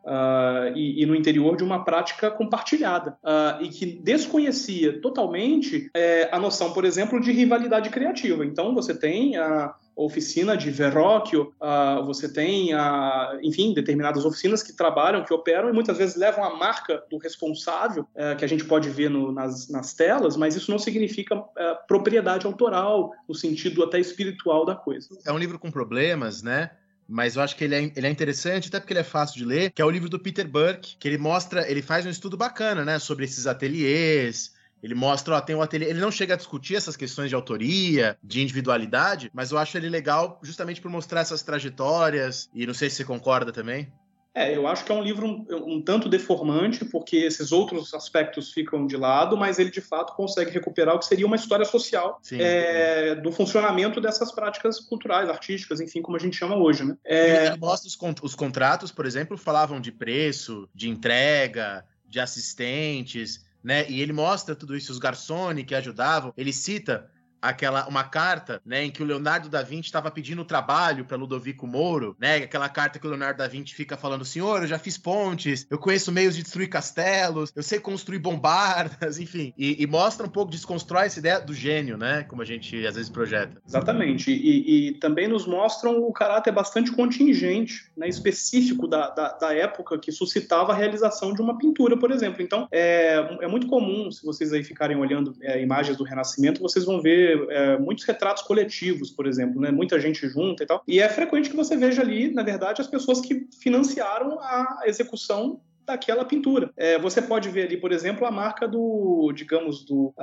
e, 0.76 1.02
e, 1.02 1.06
no 1.06 1.16
interior 1.16 1.58
de 1.58 1.64
uma 1.64 1.84
prática 1.84 2.30
compartilhada 2.30 3.18
e 3.62 3.70
que 3.70 3.86
desconhecia 3.86 5.02
totalmente 5.02 5.90
é, 5.96 6.30
a 6.32 6.40
noção, 6.40 6.72
por 6.74 6.86
exemplo, 6.86 7.20
de 7.20 7.32
rivalidade 7.32 7.90
criativa. 7.90 8.46
Então, 8.46 8.76
você 8.76 8.94
tem 8.94 9.36
a 9.38 9.74
oficina 10.06 10.56
de 10.56 10.72
Verrocchio, 10.72 11.54
uh, 11.62 12.06
você 12.06 12.32
tem, 12.32 12.74
uh, 12.74 13.40
enfim, 13.42 13.74
determinadas 13.74 14.24
oficinas 14.24 14.64
que 14.64 14.74
trabalham, 14.74 15.24
que 15.24 15.34
operam 15.34 15.70
e 15.70 15.74
muitas 15.74 15.98
vezes 15.98 16.16
levam 16.16 16.44
a 16.44 16.56
marca 16.56 17.04
do 17.10 17.18
responsável, 17.18 18.04
uh, 18.16 18.36
que 18.38 18.46
a 18.46 18.48
gente 18.48 18.64
pode 18.64 18.90
ver 18.90 19.10
no, 19.10 19.32
nas, 19.32 19.70
nas, 19.70 19.94
telas, 19.94 20.38
mas 20.38 20.56
isso 20.56 20.72
não 20.72 20.80
significa 20.80 21.44
eh, 21.58 21.78
propriedade 21.88 22.46
autoral, 22.46 23.12
no 23.28 23.36
sentido 23.36 23.84
até 23.84 24.00
espiritual 24.00 24.66
da 24.66 24.76
coisa. 24.76 25.10
É 25.26 25.32
um 25.32 25.38
livro 25.38 25.60
com 25.60 25.70
problemas, 25.70 26.42
né? 26.42 26.72
mas 27.08 27.36
eu 27.36 27.42
acho 27.42 27.56
que 27.56 27.64
ele 27.64 27.76
é, 27.76 27.92
ele 27.96 28.06
é 28.06 28.10
interessante, 28.10 28.68
até 28.68 28.80
porque 28.80 28.94
ele 28.94 29.00
é 29.00 29.04
fácil 29.04 29.38
de 29.38 29.44
ler, 29.44 29.72
que 29.72 29.82
é 29.82 29.86
o 29.86 29.90
livro 29.90 30.08
do 30.08 30.20
Peter 30.20 30.48
Burke, 30.48 30.96
que 30.98 31.08
ele 31.08 31.18
mostra, 31.18 31.70
ele 31.70 31.82
faz 31.82 32.06
um 32.06 32.10
estudo 32.10 32.38
bacana, 32.38 32.86
né, 32.86 33.00
sobre 33.00 33.26
esses 33.26 33.48
ateliês, 33.48 34.54
ele 34.82 34.96
mostra, 34.96 35.36
ó, 35.36 35.42
tem 35.42 35.56
um 35.56 35.62
ateliê. 35.62 35.90
Ele 35.90 36.00
não 36.00 36.12
chega 36.12 36.34
a 36.34 36.38
discutir 36.38 36.76
essas 36.76 36.96
questões 36.96 37.30
de 37.30 37.36
autoria, 37.36 38.18
de 38.24 38.42
individualidade, 38.42 39.30
mas 39.34 39.52
eu 39.52 39.58
acho 39.58 39.78
ele 39.78 39.90
legal 39.90 40.40
justamente 40.42 40.82
por 40.82 40.90
mostrar 40.90 41.22
essas 41.22 41.42
trajetórias. 41.42 42.50
E 42.54 42.66
não 42.66 42.74
sei 42.74 42.90
se 42.90 42.98
você 42.98 43.06
concorda 43.06 43.52
também. 43.52 43.92
É, 44.34 44.56
eu 44.56 44.68
acho 44.68 44.86
que 44.86 44.92
é 44.92 44.96
um 44.96 45.04
livro 45.04 45.26
um, 45.26 45.46
um, 45.50 45.82
tanto 45.82 46.08
deformante, 46.08 46.86
porque 46.86 47.18
esses 47.18 47.52
outros 47.52 47.94
aspectos 47.94 48.54
ficam 48.54 48.86
de 48.86 48.96
lado, 48.96 49.36
mas 49.36 49.58
ele 49.58 49.72
de 49.72 49.82
fato 49.82 50.16
consegue 50.16 50.52
recuperar 50.52 50.96
o 50.96 51.00
que 51.00 51.06
seria 51.06 51.26
uma 51.26 51.36
história 51.36 51.66
social 51.66 52.22
é, 52.32 53.16
do 53.16 53.32
funcionamento 53.32 54.00
dessas 54.00 54.32
práticas 54.32 54.80
culturais, 54.80 55.30
artísticas, 55.30 55.82
enfim, 55.82 56.02
como 56.02 56.16
a 56.16 56.20
gente 56.20 56.38
chama 56.38 56.56
hoje. 56.56 56.86
Né? 56.86 56.96
É... 57.04 57.48
Ele 57.48 57.58
mostra 57.58 57.88
os, 57.88 57.98
os 58.22 58.36
contratos, 58.36 58.92
por 58.92 59.06
exemplo, 59.06 59.36
falavam 59.36 59.82
de 59.82 59.92
preço, 59.92 60.70
de 60.74 60.90
entrega, 60.90 61.84
de 62.08 62.20
assistentes, 62.20 63.44
né? 63.64 63.90
E 63.90 64.02
ele 64.02 64.14
mostra 64.14 64.56
tudo 64.56 64.76
isso, 64.76 64.92
os 64.92 65.00
garçons 65.00 65.64
que 65.64 65.76
ajudavam, 65.76 66.34
ele 66.38 66.54
cita 66.54 67.10
aquela 67.42 67.88
uma 67.88 68.04
carta, 68.04 68.62
né, 68.66 68.86
em 68.86 68.92
que 68.92 69.02
o 69.02 69.06
Leonardo 69.06 69.50
da 69.50 69.62
Vinci 69.62 69.88
estava 69.88 70.12
pedindo 70.12 70.46
trabalho 70.46 71.06
para 71.06 71.18
Ludovico 71.18 71.66
Moro, 71.68 72.16
né, 72.20 72.38
aquela 72.38 72.70
carta 72.70 73.00
que 73.00 73.06
o 73.08 73.10
Leonardo 73.10 73.38
da 73.38 73.48
Vinci 73.48 73.74
fica 73.74 73.98
falando: 73.98 74.26
"Senhor, 74.26 74.62
eu 74.62 74.68
já 74.68 74.80
fiz 74.80 74.98
pontes, 74.98 75.66
eu 75.70 75.78
conheço 75.78 76.12
meios 76.12 76.36
de 76.36 76.44
destruir 76.44 76.70
castelos, 76.70 77.52
eu 77.56 77.64
sei 77.64 77.80
construir 77.80 78.20
bombardas, 78.20 79.18
enfim". 79.20 79.54
E, 79.58 79.82
e 79.82 79.88
mostra 79.88 80.26
um 80.26 80.30
pouco 80.30 80.52
desconstrói 80.52 81.06
essa 81.06 81.20
ideia 81.20 81.40
do 81.40 81.54
gênio, 81.54 81.98
né, 81.98 82.24
como 82.24 82.42
a 82.42 82.46
gente 82.46 82.86
às 82.86 82.96
vezes 82.96 83.10
projeta. 83.10 83.62
Exatamente. 83.68 84.32
E, 84.32 84.90
e 84.90 84.92
também 84.94 85.28
nos 85.28 85.46
mostram 85.46 86.00
o 86.02 86.12
caráter 86.12 86.52
bastante 86.52 86.92
contingente, 86.92 87.90
né, 87.96 88.08
específico 88.08 88.88
da, 88.88 89.10
da, 89.10 89.34
da, 89.34 89.54
época 89.54 89.98
que 89.98 90.12
suscitava 90.12 90.72
a 90.72 90.76
realização 90.76 91.34
de 91.34 91.42
uma 91.42 91.58
pintura, 91.58 91.98
por 91.98 92.12
exemplo. 92.12 92.42
Então, 92.42 92.68
é, 92.72 93.38
é 93.42 93.48
muito 93.48 93.68
comum, 93.68 94.12
se 94.12 94.26
vocês 94.26 94.54
aí 94.54 94.64
ficarem 94.64 94.98
olhando 94.98 95.36
é, 95.42 95.62
imagens 95.62 95.98
do 95.98 96.04
Renascimento, 96.04 96.62
vocês 96.62 96.86
vão 96.86 97.02
ver 97.02 97.29
é, 97.50 97.78
muitos 97.78 98.06
retratos 98.06 98.44
coletivos, 98.44 99.12
por 99.12 99.28
exemplo, 99.28 99.62
né? 99.62 99.72
muita 99.72 100.00
gente 100.00 100.28
junta 100.28 100.64
e 100.64 100.66
tal. 100.66 100.84
E 100.88 101.00
é 101.00 101.10
frequente 101.10 101.50
que 101.50 101.56
você 101.56 101.76
veja 101.76 102.02
ali, 102.02 102.32
na 102.34 102.44
verdade, 102.44 102.82
as 102.82 102.88
pessoas 102.88 103.22
que 103.22 103.48
financiaram 103.62 104.40
a 104.40 104.84
execução 104.86 105.62
daquela 105.90 106.24
pintura. 106.24 106.72
É, 106.78 107.00
você 107.00 107.20
pode 107.20 107.50
ver 107.50 107.64
ali, 107.64 107.76
por 107.76 107.92
exemplo, 107.92 108.26
a 108.26 108.32
marca 108.32 108.68
do, 108.68 109.32
digamos, 109.34 109.84
do, 109.84 110.14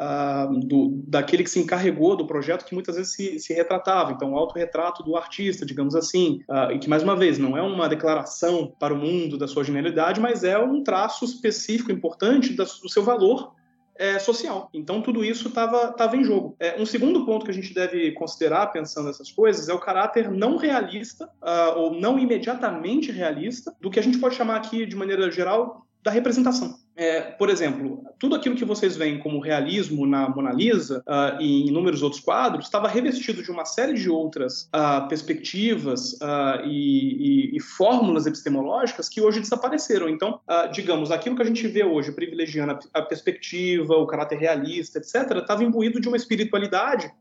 do, 0.64 1.02
daquele 1.08 1.42
que 1.42 1.50
se 1.50 1.58
encarregou 1.58 2.16
do 2.16 2.26
projeto 2.26 2.64
que 2.64 2.72
muitas 2.72 2.94
vezes 2.94 3.12
se, 3.12 3.40
se 3.40 3.52
retratava. 3.52 4.12
Então, 4.12 4.32
o 4.32 4.36
autorretrato 4.36 5.02
do 5.02 5.16
artista, 5.16 5.66
digamos 5.66 5.96
assim, 5.96 6.40
uh, 6.48 6.70
e 6.72 6.78
que, 6.78 6.88
mais 6.88 7.02
uma 7.02 7.16
vez, 7.16 7.36
não 7.36 7.56
é 7.56 7.62
uma 7.62 7.88
declaração 7.88 8.72
para 8.78 8.94
o 8.94 8.96
mundo 8.96 9.36
da 9.36 9.48
sua 9.48 9.64
genialidade, 9.64 10.20
mas 10.20 10.44
é 10.44 10.56
um 10.56 10.84
traço 10.84 11.24
específico, 11.24 11.90
importante 11.90 12.52
do 12.52 12.88
seu 12.88 13.02
valor 13.02 13.52
é, 13.98 14.18
social. 14.18 14.68
Então, 14.72 15.02
tudo 15.02 15.24
isso 15.24 15.48
estava 15.48 15.92
tava 15.92 16.16
em 16.16 16.24
jogo. 16.24 16.56
É, 16.58 16.80
um 16.80 16.86
segundo 16.86 17.24
ponto 17.24 17.44
que 17.44 17.50
a 17.50 17.54
gente 17.54 17.74
deve 17.74 18.12
considerar, 18.12 18.68
pensando 18.68 19.06
nessas 19.06 19.30
coisas, 19.30 19.68
é 19.68 19.74
o 19.74 19.80
caráter 19.80 20.30
não 20.30 20.56
realista, 20.56 21.26
uh, 21.42 21.78
ou 21.78 21.90
não 21.92 22.18
imediatamente 22.18 23.10
realista, 23.10 23.74
do 23.80 23.90
que 23.90 23.98
a 23.98 24.02
gente 24.02 24.18
pode 24.18 24.34
chamar 24.34 24.56
aqui, 24.56 24.86
de 24.86 24.96
maneira 24.96 25.30
geral, 25.30 25.86
da 26.02 26.10
representação. 26.10 26.85
É, 26.98 27.20
por 27.20 27.50
exemplo, 27.50 28.02
tudo 28.18 28.34
aquilo 28.34 28.56
que 28.56 28.64
vocês 28.64 28.96
veem 28.96 29.18
como 29.18 29.38
realismo 29.38 30.06
na 30.06 30.30
Mona 30.30 30.50
Lisa 30.50 31.04
uh, 31.06 31.38
e 31.38 31.62
em 31.62 31.68
inúmeros 31.68 32.02
outros 32.02 32.22
quadros 32.22 32.64
estava 32.64 32.88
revestido 32.88 33.42
de 33.42 33.50
uma 33.50 33.66
série 33.66 33.92
de 33.92 34.08
outras 34.08 34.62
uh, 34.74 35.06
perspectivas 35.06 36.14
uh, 36.14 36.64
e, 36.64 37.50
e, 37.52 37.56
e, 37.56 37.60
fórmulas 37.60 38.26
epistemológicas 38.26 39.10
que 39.10 39.20
hoje 39.20 39.40
desapareceram. 39.40 40.08
Então, 40.08 40.40
digamos, 40.72 41.10
aquilo 41.10 41.36
que 41.36 41.42
a 41.42 41.46
gente 41.46 41.68
vê 41.68 41.84
hoje 41.84 42.12
privilegiando 42.12 42.72
a, 42.72 43.00
a 43.00 43.02
perspectiva, 43.02 43.94
o 43.94 44.06
caráter 44.06 44.38
realista, 44.38 44.98
etc., 44.98 45.36
estava 45.36 45.62
imbuído 45.62 46.00
de 46.00 46.08
uma 46.08 46.16
espiritualidade 46.16 47.12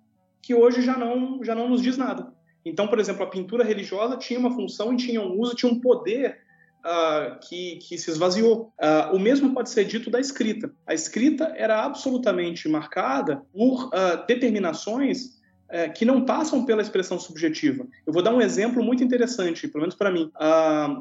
que 0.42 0.54
hoje 0.54 0.82
já 0.82 0.96
não, 0.98 1.44
já 1.44 1.54
não 1.54 1.68
nos 1.68 1.82
diz 1.82 1.98
nada. 1.98 2.32
Então, 2.64 2.88
por 2.88 2.98
exemplo, 2.98 3.24
a 3.24 3.30
pintura 3.30 3.64
religiosa 3.64 4.16
tinha 4.16 4.40
uma 4.40 4.52
função 4.52 4.94
e 4.94 4.98
tinha 4.98 5.22
um 5.22 5.40
uso, 5.40 5.54
tinha 5.54 5.72
um 5.72 5.80
poder 5.80 6.45
uh, 6.86 7.40
que, 7.40 7.78
que, 7.78 7.98
se 7.98 8.12
esvaziou. 8.12 8.74
Uh, 8.80 9.16
o 9.16 9.20
mesmo 9.20 9.54
pode 9.54 9.70
ser 9.70 9.86
dito 9.86 10.10
da 10.10 10.20
escrita. 10.20 10.72
A 10.86 10.94
escrita 10.94 11.52
era 11.58 11.84
absolutamente 11.84 12.70
marcada 12.70 13.42
por 13.52 13.88
uh, 13.88 14.26
determinações 14.28 15.36
eh, 15.68 15.90
que 15.90 16.06
não 16.06 16.24
passam 16.24 16.64
pela 16.64 16.80
expressão 16.80 17.20
subjetiva. 17.20 17.88
Eu 18.06 18.14
vou 18.14 18.22
dar 18.22 18.32
um 18.32 18.40
exemplo 18.40 18.84
muito 18.84 19.04
interessante, 19.04 19.68
pelo 19.68 19.82
menos 19.82 19.96
para 19.96 20.12
mim. 20.12 20.32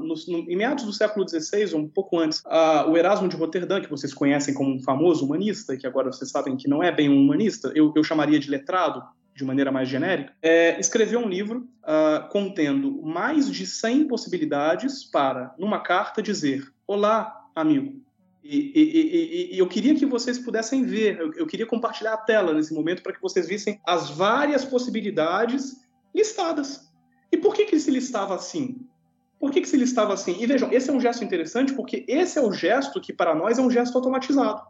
No, 0.00 0.14
no, 0.26 0.50
em 0.50 0.56
meados 0.56 0.84
do 0.84 0.92
século 0.92 1.28
XVI, 1.28 1.74
um 1.74 1.86
pouco 1.86 2.18
antes, 2.18 2.42
o 2.88 2.96
Erasmo 2.96 3.28
de 3.28 3.36
Roterdã, 3.36 3.82
que 3.82 3.90
vocês 3.90 4.14
conhecem 4.14 4.54
como 4.54 4.74
um 4.74 4.80
famoso 4.80 5.26
humanista, 5.26 5.76
que 5.76 5.86
agora 5.86 6.10
vocês 6.10 6.30
sabem 6.30 6.56
que 6.56 6.66
não 6.66 6.82
é 6.82 6.90
bem 6.90 7.10
um 7.10 7.20
humanista, 7.20 7.72
eu, 7.74 7.92
eu 7.94 8.02
chamaria 8.02 8.38
de 8.38 8.48
letrado, 8.48 9.02
de 9.34 9.44
maneira 9.44 9.72
mais 9.72 9.88
genérica, 9.88 10.32
é, 10.40 10.78
escreveu 10.78 11.18
um 11.18 11.28
livro 11.28 11.68
uh, 11.82 12.28
contendo 12.30 13.02
mais 13.02 13.50
de 13.50 13.66
100 13.66 14.06
possibilidades 14.06 15.04
para, 15.04 15.54
numa 15.58 15.80
carta, 15.80 16.22
dizer: 16.22 16.72
Olá, 16.86 17.44
amigo. 17.54 18.02
E, 18.42 18.72
e, 18.74 19.52
e, 19.52 19.54
e 19.54 19.58
eu 19.58 19.66
queria 19.66 19.94
que 19.94 20.04
vocês 20.04 20.38
pudessem 20.38 20.84
ver, 20.84 21.18
eu, 21.18 21.32
eu 21.32 21.46
queria 21.46 21.66
compartilhar 21.66 22.12
a 22.12 22.18
tela 22.18 22.52
nesse 22.52 22.74
momento 22.74 23.02
para 23.02 23.12
que 23.12 23.22
vocês 23.22 23.48
vissem 23.48 23.80
as 23.86 24.10
várias 24.10 24.64
possibilidades 24.64 25.82
listadas. 26.14 26.92
E 27.32 27.38
por 27.38 27.54
que, 27.54 27.64
que 27.64 27.80
se 27.80 27.90
listava 27.90 28.34
assim? 28.34 28.86
Por 29.40 29.50
que, 29.50 29.62
que 29.62 29.68
se 29.68 29.76
listava 29.76 30.12
assim? 30.12 30.36
E 30.40 30.46
vejam, 30.46 30.70
esse 30.70 30.90
é 30.90 30.92
um 30.92 31.00
gesto 31.00 31.24
interessante 31.24 31.72
porque 31.72 32.04
esse 32.06 32.38
é 32.38 32.42
o 32.42 32.52
gesto 32.52 33.00
que 33.00 33.12
para 33.12 33.34
nós 33.34 33.58
é 33.58 33.62
um 33.62 33.70
gesto 33.70 33.96
automatizado, 33.96 34.62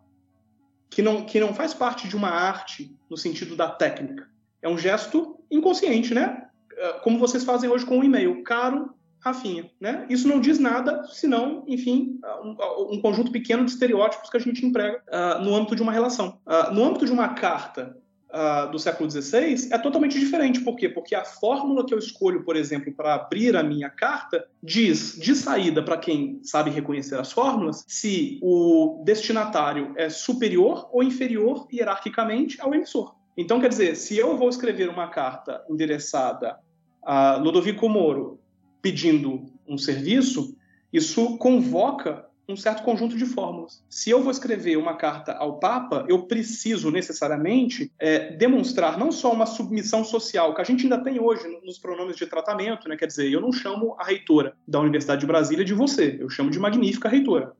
que 0.88 1.02
não, 1.02 1.26
que 1.26 1.38
não 1.38 1.52
faz 1.52 1.74
parte 1.74 2.08
de 2.08 2.16
uma 2.16 2.30
arte 2.30 2.96
no 3.10 3.16
sentido 3.16 3.56
da 3.56 3.68
técnica. 3.68 4.32
É 4.64 4.68
um 4.68 4.78
gesto 4.78 5.38
inconsciente, 5.50 6.14
né? 6.14 6.46
É, 6.74 6.92
como 6.94 7.18
vocês 7.18 7.44
fazem 7.44 7.68
hoje 7.68 7.84
com 7.84 7.98
o 7.98 8.04
e-mail. 8.04 8.42
Caro 8.42 8.94
Rafinha, 9.20 9.70
né? 9.78 10.06
Isso 10.08 10.26
não 10.26 10.40
diz 10.40 10.58
nada, 10.58 11.04
senão, 11.04 11.64
enfim, 11.66 12.18
um, 12.42 12.94
um 12.94 13.00
conjunto 13.00 13.30
pequeno 13.30 13.64
de 13.64 13.70
estereótipos 13.72 14.30
que 14.30 14.36
a 14.38 14.40
gente 14.40 14.64
emprega 14.64 15.02
uh, 15.08 15.44
no 15.44 15.54
âmbito 15.54 15.76
de 15.76 15.82
uma 15.82 15.92
relação. 15.92 16.38
Uh, 16.46 16.72
no 16.74 16.82
âmbito 16.82 17.04
de 17.04 17.12
uma 17.12 17.28
carta 17.28 17.96
uh, 18.30 18.70
do 18.70 18.78
século 18.78 19.10
XVI, 19.10 19.68
é 19.70 19.78
totalmente 19.78 20.18
diferente. 20.18 20.60
Por 20.60 20.76
quê? 20.76 20.88
Porque 20.88 21.14
a 21.14 21.24
fórmula 21.24 21.86
que 21.86 21.94
eu 21.94 21.98
escolho, 21.98 22.42
por 22.44 22.56
exemplo, 22.56 22.92
para 22.92 23.14
abrir 23.14 23.56
a 23.56 23.62
minha 23.62 23.88
carta, 23.88 24.46
diz 24.62 25.18
de 25.18 25.34
saída 25.34 25.82
para 25.82 25.96
quem 25.96 26.40
sabe 26.42 26.70
reconhecer 26.70 27.18
as 27.18 27.32
fórmulas 27.32 27.84
se 27.86 28.38
o 28.42 29.02
destinatário 29.04 29.92
é 29.96 30.08
superior 30.10 30.88
ou 30.90 31.02
inferior 31.02 31.66
hierarquicamente 31.72 32.60
ao 32.60 32.74
emissor. 32.74 33.14
Então, 33.36 33.60
quer 33.60 33.68
dizer, 33.68 33.96
se 33.96 34.16
eu 34.16 34.36
vou 34.36 34.48
escrever 34.48 34.88
uma 34.88 35.08
carta 35.08 35.64
endereçada 35.68 36.58
a 37.02 37.36
Ludovico 37.36 37.88
Moro 37.88 38.38
pedindo 38.80 39.46
um 39.66 39.76
serviço, 39.76 40.56
isso 40.92 41.36
convoca 41.38 42.26
um 42.48 42.56
certo 42.56 42.82
conjunto 42.82 43.16
de 43.16 43.24
fórmulas. 43.24 43.82
Se 43.88 44.10
eu 44.10 44.22
vou 44.22 44.30
escrever 44.30 44.76
uma 44.76 44.96
carta 44.96 45.32
ao 45.32 45.58
Papa, 45.58 46.04
eu 46.08 46.26
preciso 46.26 46.90
necessariamente 46.90 47.90
é, 47.98 48.36
demonstrar 48.36 48.98
não 48.98 49.10
só 49.10 49.32
uma 49.32 49.46
submissão 49.46 50.04
social, 50.04 50.54
que 50.54 50.60
a 50.60 50.64
gente 50.64 50.82
ainda 50.84 51.02
tem 51.02 51.18
hoje 51.18 51.42
nos 51.64 51.78
pronomes 51.78 52.16
de 52.16 52.26
tratamento, 52.26 52.88
né? 52.88 52.96
quer 52.96 53.06
dizer, 53.06 53.32
eu 53.32 53.40
não 53.40 53.52
chamo 53.52 53.96
a 53.98 54.04
reitora 54.04 54.54
da 54.68 54.78
Universidade 54.78 55.22
de 55.22 55.26
Brasília 55.26 55.64
de 55.64 55.72
você, 55.72 56.18
eu 56.20 56.28
chamo 56.28 56.50
de 56.50 56.58
magnífica 56.58 57.08
reitora. 57.08 57.52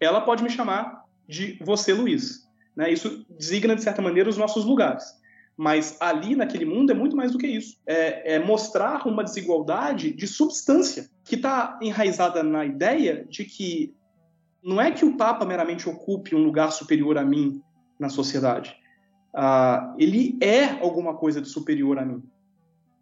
Ela 0.00 0.22
pode 0.22 0.42
me 0.42 0.48
chamar 0.48 1.04
de 1.28 1.58
você, 1.60 1.92
Luiz. 1.92 2.48
Né? 2.74 2.90
Isso 2.90 3.26
designa, 3.28 3.76
de 3.76 3.82
certa 3.82 4.00
maneira, 4.00 4.30
os 4.30 4.38
nossos 4.38 4.64
lugares. 4.64 5.19
Mas 5.62 5.94
ali, 6.00 6.34
naquele 6.34 6.64
mundo, 6.64 6.90
é 6.90 6.94
muito 6.94 7.14
mais 7.14 7.32
do 7.32 7.36
que 7.36 7.46
isso. 7.46 7.76
É, 7.86 8.36
é 8.36 8.38
mostrar 8.38 9.06
uma 9.06 9.22
desigualdade 9.22 10.10
de 10.10 10.26
substância 10.26 11.10
que 11.22 11.34
está 11.34 11.78
enraizada 11.82 12.42
na 12.42 12.64
ideia 12.64 13.26
de 13.28 13.44
que 13.44 13.94
não 14.64 14.80
é 14.80 14.90
que 14.90 15.04
o 15.04 15.18
Papa 15.18 15.44
meramente 15.44 15.86
ocupe 15.86 16.34
um 16.34 16.42
lugar 16.42 16.72
superior 16.72 17.18
a 17.18 17.26
mim 17.26 17.60
na 17.98 18.08
sociedade. 18.08 18.74
Uh, 19.34 19.94
ele 19.98 20.38
é 20.40 20.64
alguma 20.82 21.14
coisa 21.14 21.42
de 21.42 21.48
superior 21.50 21.98
a 21.98 22.06
mim, 22.06 22.22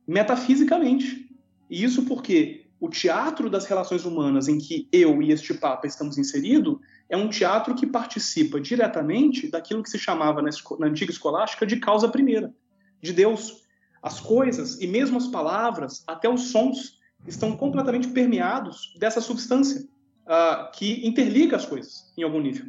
metafisicamente. 0.04 1.30
E 1.70 1.84
isso 1.84 2.06
porque 2.06 2.66
o 2.80 2.88
teatro 2.88 3.48
das 3.48 3.66
relações 3.66 4.04
humanas 4.04 4.48
em 4.48 4.58
que 4.58 4.88
eu 4.90 5.22
e 5.22 5.30
este 5.30 5.54
Papa 5.54 5.86
estamos 5.86 6.18
inseridos 6.18 6.78
é 7.08 7.16
um 7.16 7.28
teatro 7.28 7.74
que 7.74 7.86
participa 7.86 8.60
diretamente 8.60 9.50
daquilo 9.50 9.82
que 9.82 9.90
se 9.90 9.98
chamava 9.98 10.42
na, 10.42 10.50
na 10.78 10.86
antiga 10.86 11.10
escolástica 11.10 11.66
de 11.66 11.76
causa 11.76 12.08
primeira, 12.08 12.52
de 13.00 13.12
Deus. 13.12 13.66
As 14.02 14.20
coisas 14.20 14.80
e 14.80 14.86
mesmo 14.86 15.16
as 15.16 15.26
palavras, 15.26 16.04
até 16.06 16.28
os 16.28 16.50
sons, 16.50 16.98
estão 17.26 17.56
completamente 17.56 18.08
permeados 18.08 18.94
dessa 18.98 19.20
substância 19.20 19.82
uh, 20.26 20.70
que 20.72 21.06
interliga 21.06 21.56
as 21.56 21.66
coisas 21.66 22.12
em 22.16 22.22
algum 22.22 22.40
nível. 22.40 22.66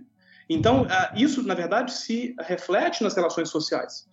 Então, 0.50 0.84
uh, 0.84 0.88
isso, 1.16 1.44
na 1.44 1.54
verdade, 1.54 1.94
se 1.94 2.36
reflete 2.40 3.04
nas 3.04 3.16
relações 3.16 3.50
sociais. 3.50 4.08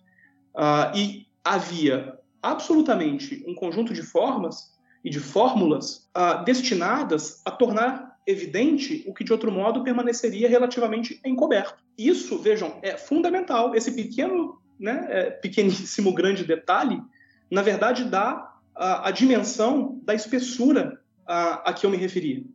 Uh, 0.53 0.95
e 0.95 1.27
havia 1.43 2.19
absolutamente 2.43 3.43
um 3.47 3.55
conjunto 3.55 3.93
de 3.93 4.03
formas 4.03 4.75
e 5.03 5.09
de 5.09 5.19
fórmulas 5.19 6.09
destinadas 6.43 7.41
a 7.45 7.51
tornar 7.51 8.16
evidente 8.27 9.03
o 9.07 9.13
que 9.13 9.23
de 9.23 9.31
outro 9.31 9.49
modo 9.51 9.83
permaneceria 9.83 10.49
relativamente 10.49 11.19
encoberto. 11.25 11.81
Isso, 11.97 12.37
vejam, 12.37 12.77
é 12.81 12.97
fundamental. 12.97 13.73
Esse 13.73 13.91
pequeno, 13.91 14.61
né, 14.77 15.07
é, 15.09 15.29
pequeníssimo 15.31 16.13
grande 16.13 16.43
detalhe, 16.43 17.01
na 17.49 17.61
verdade, 17.61 18.03
dá 18.03 18.53
a, 18.75 19.07
a 19.07 19.11
dimensão 19.11 19.99
da 20.03 20.13
espessura 20.13 21.01
a, 21.25 21.69
a, 21.69 21.73
que 21.73 21.85
eu 21.85 21.89
me 21.89 21.95
referi. 21.95 22.45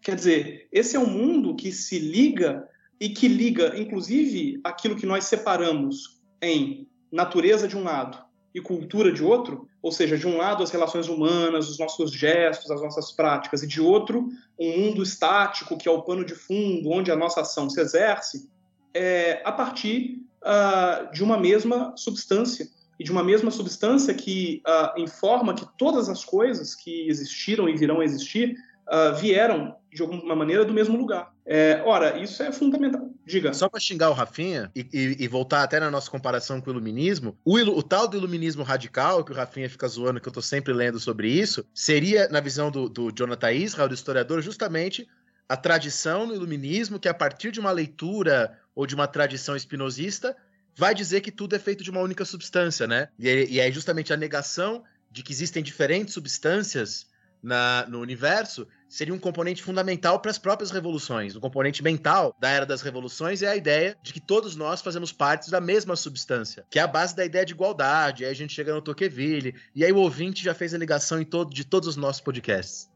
Quer 0.00 0.14
dizer, 0.14 0.68
esse 0.70 0.96
é 0.96 1.00
um 1.00 1.10
mundo 1.10 1.56
que 1.56 1.72
se 1.72 1.98
liga 1.98 2.68
e 3.00 3.08
que 3.08 3.26
liga, 3.26 3.76
inclusive, 3.76 4.60
aquilo 4.62 4.94
que 4.94 5.06
nós 5.06 5.24
separamos 5.24 6.22
em 6.40 6.88
natureza 7.10 7.66
de 7.66 7.76
um 7.76 7.82
lado 7.82 8.27
e 8.58 8.62
cultura 8.62 9.12
de 9.12 9.22
outro, 9.22 9.68
ou 9.80 9.92
seja, 9.92 10.18
de 10.18 10.26
um 10.26 10.36
lado 10.36 10.62
as 10.62 10.70
relações 10.70 11.08
humanas, 11.08 11.68
os 11.68 11.78
nossos 11.78 12.12
gestos, 12.12 12.70
as 12.70 12.82
nossas 12.82 13.12
práticas, 13.12 13.62
e 13.62 13.66
de 13.66 13.80
outro 13.80 14.28
um 14.58 14.78
mundo 14.78 15.02
estático 15.02 15.76
que 15.76 15.88
é 15.88 15.90
o 15.90 16.02
pano 16.02 16.24
de 16.24 16.34
fundo 16.34 16.90
onde 16.90 17.10
a 17.10 17.16
nossa 17.16 17.40
ação 17.40 17.70
se 17.70 17.80
exerce, 17.80 18.48
é, 18.92 19.40
a 19.44 19.52
partir 19.52 20.20
uh, 20.42 21.12
de 21.12 21.22
uma 21.22 21.38
mesma 21.38 21.94
substância 21.96 22.68
e 22.98 23.04
de 23.04 23.12
uma 23.12 23.22
mesma 23.22 23.50
substância 23.50 24.12
que 24.12 24.60
uh, 24.66 25.00
informa 25.00 25.54
que 25.54 25.66
todas 25.78 26.08
as 26.08 26.24
coisas 26.24 26.74
que 26.74 27.08
existiram 27.08 27.68
e 27.68 27.76
virão 27.76 28.00
a 28.00 28.04
existir 28.04 28.56
uh, 28.88 29.14
vieram 29.14 29.76
de 29.92 30.02
alguma 30.02 30.34
maneira 30.34 30.64
do 30.64 30.72
mesmo 30.72 30.98
lugar. 30.98 31.32
É, 31.46 31.80
ora, 31.86 32.18
isso 32.18 32.42
é 32.42 32.50
fundamental. 32.50 33.07
Diga. 33.28 33.52
Só 33.52 33.68
para 33.68 33.78
xingar 33.78 34.10
o 34.10 34.14
Rafinha 34.14 34.70
e, 34.74 34.80
e, 34.92 35.24
e, 35.24 35.28
voltar 35.28 35.62
até 35.62 35.78
na 35.78 35.90
nossa 35.90 36.10
comparação 36.10 36.60
com 36.60 36.70
o 36.70 36.72
iluminismo, 36.72 37.38
o, 37.44 37.56
o, 37.56 37.82
tal 37.82 38.08
do 38.08 38.16
iluminismo 38.16 38.62
radical, 38.62 39.22
que 39.24 39.32
o 39.32 39.34
Rafinha 39.34 39.68
fica 39.68 39.86
zoando, 39.86 40.20
que 40.20 40.28
eu 40.28 40.32
tô 40.32 40.40
sempre 40.40 40.72
lendo 40.72 40.98
sobre 40.98 41.28
isso, 41.28 41.64
seria, 41.74 42.28
na 42.28 42.40
visão 42.40 42.70
do, 42.70 42.88
do 42.88 43.12
Jonathan 43.12 43.52
Israel, 43.52 43.88
do 43.88 43.94
historiador, 43.94 44.40
justamente 44.40 45.06
a 45.48 45.56
tradição 45.56 46.26
no 46.26 46.34
iluminismo 46.34 46.98
que, 46.98 47.08
a 47.08 47.14
partir 47.14 47.52
de 47.52 47.60
uma 47.60 47.70
leitura 47.70 48.58
ou 48.74 48.86
de 48.86 48.94
uma 48.94 49.06
tradição 49.06 49.54
espinosista, 49.54 50.36
vai 50.74 50.94
dizer 50.94 51.20
que 51.20 51.32
tudo 51.32 51.56
é 51.56 51.58
feito 51.58 51.84
de 51.84 51.90
uma 51.90 52.00
única 52.00 52.24
substância, 52.24 52.86
né? 52.86 53.08
E, 53.18 53.28
é, 53.28 53.44
e 53.44 53.60
é 53.60 53.70
justamente 53.70 54.12
a 54.12 54.16
negação 54.16 54.84
de 55.10 55.22
que 55.22 55.32
existem 55.32 55.62
diferentes 55.62 56.14
substâncias 56.14 57.06
na, 57.42 57.86
no 57.88 58.00
universo 58.00 58.66
seria 58.88 59.12
um 59.12 59.18
componente 59.18 59.62
fundamental 59.62 60.18
para 60.20 60.30
as 60.30 60.38
próprias 60.38 60.70
revoluções. 60.70 61.36
O 61.36 61.40
componente 61.40 61.82
mental 61.82 62.34
da 62.40 62.48
era 62.48 62.64
das 62.64 62.80
revoluções 62.80 63.42
é 63.42 63.48
a 63.48 63.56
ideia 63.56 63.96
de 64.02 64.12
que 64.12 64.20
todos 64.20 64.56
nós 64.56 64.80
fazemos 64.80 65.12
parte 65.12 65.50
da 65.50 65.60
mesma 65.60 65.94
substância, 65.94 66.64
que 66.70 66.78
é 66.78 66.82
a 66.82 66.86
base 66.86 67.14
da 67.14 67.24
ideia 67.24 67.44
de 67.44 67.52
igualdade. 67.52 68.24
Aí 68.24 68.30
a 68.30 68.34
gente 68.34 68.54
chega 68.54 68.74
no 68.74 68.80
Tocqueville, 68.80 69.54
e 69.74 69.84
aí 69.84 69.92
o 69.92 69.98
ouvinte 69.98 70.42
já 70.42 70.54
fez 70.54 70.74
a 70.74 70.78
ligação 70.78 71.22
todo, 71.24 71.52
de 71.52 71.64
todos 71.64 71.88
os 71.88 71.96
nossos 71.96 72.20
podcasts. 72.20 72.88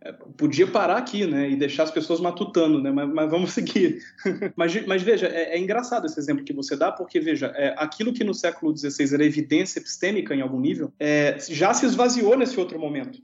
É, 0.00 0.12
podia 0.12 0.66
parar 0.66 0.96
aqui, 0.96 1.26
né, 1.26 1.50
e 1.50 1.56
deixar 1.56 1.82
as 1.82 1.90
pessoas 1.90 2.20
matutando, 2.20 2.80
né, 2.80 2.90
mas, 2.90 3.12
mas 3.12 3.30
vamos 3.30 3.50
seguir. 3.52 4.00
mas, 4.54 4.86
mas, 4.86 5.02
veja, 5.02 5.26
é, 5.26 5.56
é, 5.56 5.58
engraçado 5.58 6.06
esse 6.06 6.18
exemplo 6.20 6.44
que 6.44 6.52
você 6.52 6.76
dá, 6.76 6.92
porque 6.92 7.18
veja, 7.18 7.46
é, 7.56 7.74
aquilo 7.76 8.12
que 8.12 8.22
no 8.22 8.32
século 8.32 8.76
XVI 8.76 9.14
era 9.14 9.24
evidência 9.24 9.80
epistêmica 9.80 10.34
em 10.34 10.40
algum 10.40 10.60
nível, 10.60 10.92
é, 11.00 11.36
já 11.48 11.74
se 11.74 11.84
esvaziou 11.84 12.36
nesse 12.36 12.58
outro 12.60 12.78
momento. 12.78 13.20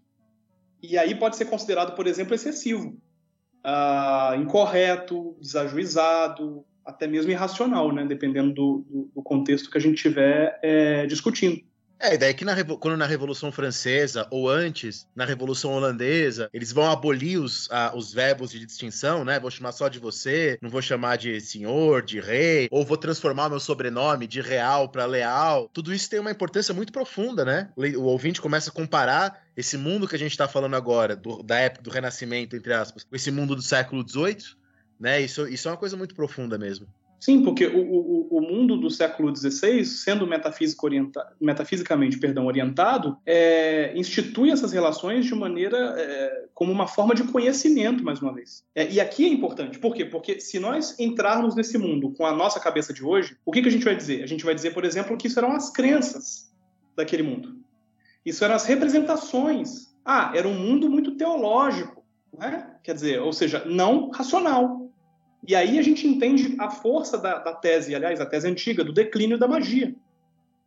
E 0.91 0.99
aí 0.99 1.15
pode 1.15 1.37
ser 1.37 1.47
considerado, 1.47 1.95
por 1.95 2.07
exemplo, 2.07 2.35
excessivo, 2.35 2.97
uh, 3.65 4.35
incorreto, 4.41 5.37
desajuizado, 5.41 6.65
até 6.85 7.07
mesmo 7.07 7.31
irracional, 7.31 7.93
né, 7.93 8.05
dependendo 8.05 8.53
do, 8.53 8.85
do, 8.89 9.11
do 9.15 9.23
contexto 9.23 9.71
que 9.71 9.79
a 9.79 9.81
gente 9.81 9.97
estiver 9.97 10.59
é, 10.63 11.07
discutindo. 11.07 11.63
É, 12.05 12.19
daí 12.19 12.35
que 12.35 12.45
na, 12.45 12.55
quando 12.63 12.99
na 12.99 13.07
Revolução 13.07 13.51
Francesa, 13.51 14.29
ou 14.31 14.47
antes, 14.47 15.09
na 15.17 15.25
Revolução 15.25 15.73
Holandesa, 15.73 16.51
eles 16.53 16.71
vão 16.71 16.91
abolir 16.91 17.41
os, 17.41 17.67
os 17.95 18.13
verbos 18.13 18.51
de 18.51 18.59
distinção, 18.59 19.25
né? 19.25 19.41
Vou 19.41 19.51
chamar 19.51 19.73
só 19.73 19.89
de 19.89 19.99
você, 19.99 20.59
não 20.61 20.69
vou 20.69 20.83
chamar 20.83 21.17
de 21.17 21.41
senhor, 21.41 22.03
de 22.03 22.21
rei, 22.21 22.69
ou 22.71 22.85
vou 22.85 22.99
transformar 22.99 23.49
meu 23.49 23.59
sobrenome 23.59 24.27
de 24.27 24.43
real 24.43 24.87
para 24.91 25.07
leal. 25.07 25.71
Tudo 25.73 25.95
isso 25.95 26.11
tem 26.11 26.21
uma 26.21 26.31
importância 26.31 26.75
muito 26.75 26.93
profunda, 26.93 27.43
né? 27.43 27.71
O 27.97 28.03
ouvinte 28.03 28.39
começa 28.39 28.69
a 28.69 28.73
comparar 28.73 29.43
esse 29.57 29.79
mundo 29.79 30.07
que 30.07 30.15
a 30.15 30.19
gente 30.19 30.33
está 30.33 30.47
falando 30.47 30.77
agora, 30.77 31.17
do, 31.17 31.43
da 31.43 31.57
época 31.57 31.85
do 31.85 31.91
Renascimento, 31.91 32.55
entre 32.55 32.75
aspas, 32.75 33.05
com 33.05 33.17
esse 33.17 33.31
mundo 33.31 33.57
do 33.57 33.63
século 33.63 34.07
XVIII, 34.07 34.45
né? 35.01 35.23
Isso, 35.23 35.49
isso 35.49 35.69
é 35.69 35.71
uma 35.71 35.79
coisa 35.79 35.97
muito 35.97 36.15
profunda 36.15 36.59
mesmo. 36.59 36.87
Sim, 37.25 37.43
porque 37.43 37.67
o, 37.67 37.81
o 38.37 38.41
mundo 38.41 38.77
do 38.77 38.91
século 38.91 39.35
XVI, 39.35 39.85
sendo 39.85 40.29
orienta, 40.83 41.33
metafisicamente 41.41 42.19
perdão, 42.19 42.47
orientado, 42.47 43.17
é, 43.25 43.93
institui 43.97 44.51
essas 44.51 44.73
relações 44.73 45.25
de 45.25 45.35
maneira 45.37 45.95
é, 45.97 46.47
como 46.53 46.73
uma 46.73 46.89
forma 46.89 47.15
de 47.15 47.23
conhecimento, 47.23 48.03
mais 48.03 48.21
uma 48.21 48.35
vez. 48.35 48.65
É, 48.75 48.91
e 48.91 49.01
aqui 49.01 49.25
é 49.25 49.29
importante, 49.29 49.79
por 49.79 49.95
quê? 49.95 50.05
Porque 50.05 50.41
se 50.41 50.59
nós 50.59 50.99
entrarmos 50.99 51.55
nesse 51.55 51.79
mundo 51.79 52.11
com 52.11 52.27
a 52.27 52.35
nossa 52.35 52.59
cabeça 52.59 52.93
de 52.93 53.05
hoje, 53.05 53.37
o 53.47 53.53
que, 53.53 53.63
que 53.63 53.69
a 53.69 53.73
gente 53.73 53.85
vai 53.85 53.95
dizer? 53.95 54.25
A 54.25 54.27
gente 54.27 54.45
vai 54.45 54.55
dizer, 54.55 54.75
por 54.75 54.85
exemplo, 54.85 55.17
que 55.17 55.29
isso 55.29 55.39
eram 55.39 55.53
as 55.53 55.71
crenças 55.71 56.53
daquele 56.97 57.23
mundo. 57.23 57.57
Isso 58.27 58.45
eram 58.45 58.57
as 58.57 58.67
representações. 58.67 59.95
Ah, 60.05 60.33
era 60.35 60.49
um 60.49 60.59
mundo 60.59 60.91
muito 60.91 61.13
teológico, 61.17 62.05
né? 62.37 62.75
quer 62.83 62.95
dizer, 62.95 63.21
ou 63.21 63.33
seja, 63.33 63.65
não 63.65 64.11
racional. 64.11 64.84
E 65.47 65.55
aí 65.55 65.79
a 65.79 65.83
gente 65.83 66.07
entende 66.07 66.57
a 66.59 66.71
força 66.71 67.19
da, 67.19 67.39
da 67.39 67.53
tese, 67.53 67.95
aliás, 67.95 68.21
a 68.21 68.27
tese 68.27 68.49
antiga, 68.49 68.83
do 68.83 68.93
declínio 68.93 69.39
da 69.39 69.47
magia. 69.47 69.95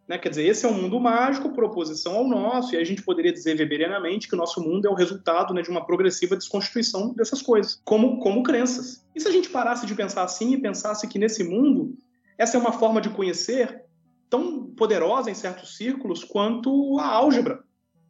Né? 0.07 0.17
Quer 0.17 0.29
dizer, 0.29 0.45
esse 0.45 0.65
é 0.65 0.69
um 0.69 0.81
mundo 0.81 0.99
mágico, 0.99 1.51
proposição 1.51 2.15
ao 2.15 2.27
nosso, 2.27 2.75
e 2.75 2.77
a 2.77 2.83
gente 2.83 3.01
poderia 3.01 3.33
dizer 3.33 3.57
weberianamente 3.57 4.27
que 4.27 4.35
o 4.35 4.37
nosso 4.37 4.61
mundo 4.61 4.87
é 4.87 4.89
o 4.89 4.93
resultado 4.93 5.53
né, 5.53 5.61
de 5.63 5.69
uma 5.69 5.85
progressiva 5.85 6.35
desconstituição 6.35 7.13
dessas 7.13 7.41
coisas, 7.41 7.81
como, 7.83 8.19
como 8.19 8.43
crenças. 8.43 9.03
E 9.15 9.19
se 9.19 9.27
a 9.27 9.31
gente 9.31 9.49
parasse 9.49 9.85
de 9.85 9.95
pensar 9.95 10.23
assim 10.23 10.53
e 10.53 10.61
pensasse 10.61 11.07
que 11.07 11.17
nesse 11.17 11.43
mundo, 11.43 11.97
essa 12.37 12.55
é 12.55 12.59
uma 12.59 12.71
forma 12.71 13.01
de 13.01 13.09
conhecer 13.09 13.83
tão 14.29 14.63
poderosa 14.63 15.31
em 15.31 15.33
certos 15.33 15.75
círculos 15.75 16.23
quanto 16.23 16.99
a 16.99 17.07
álgebra 17.07 17.63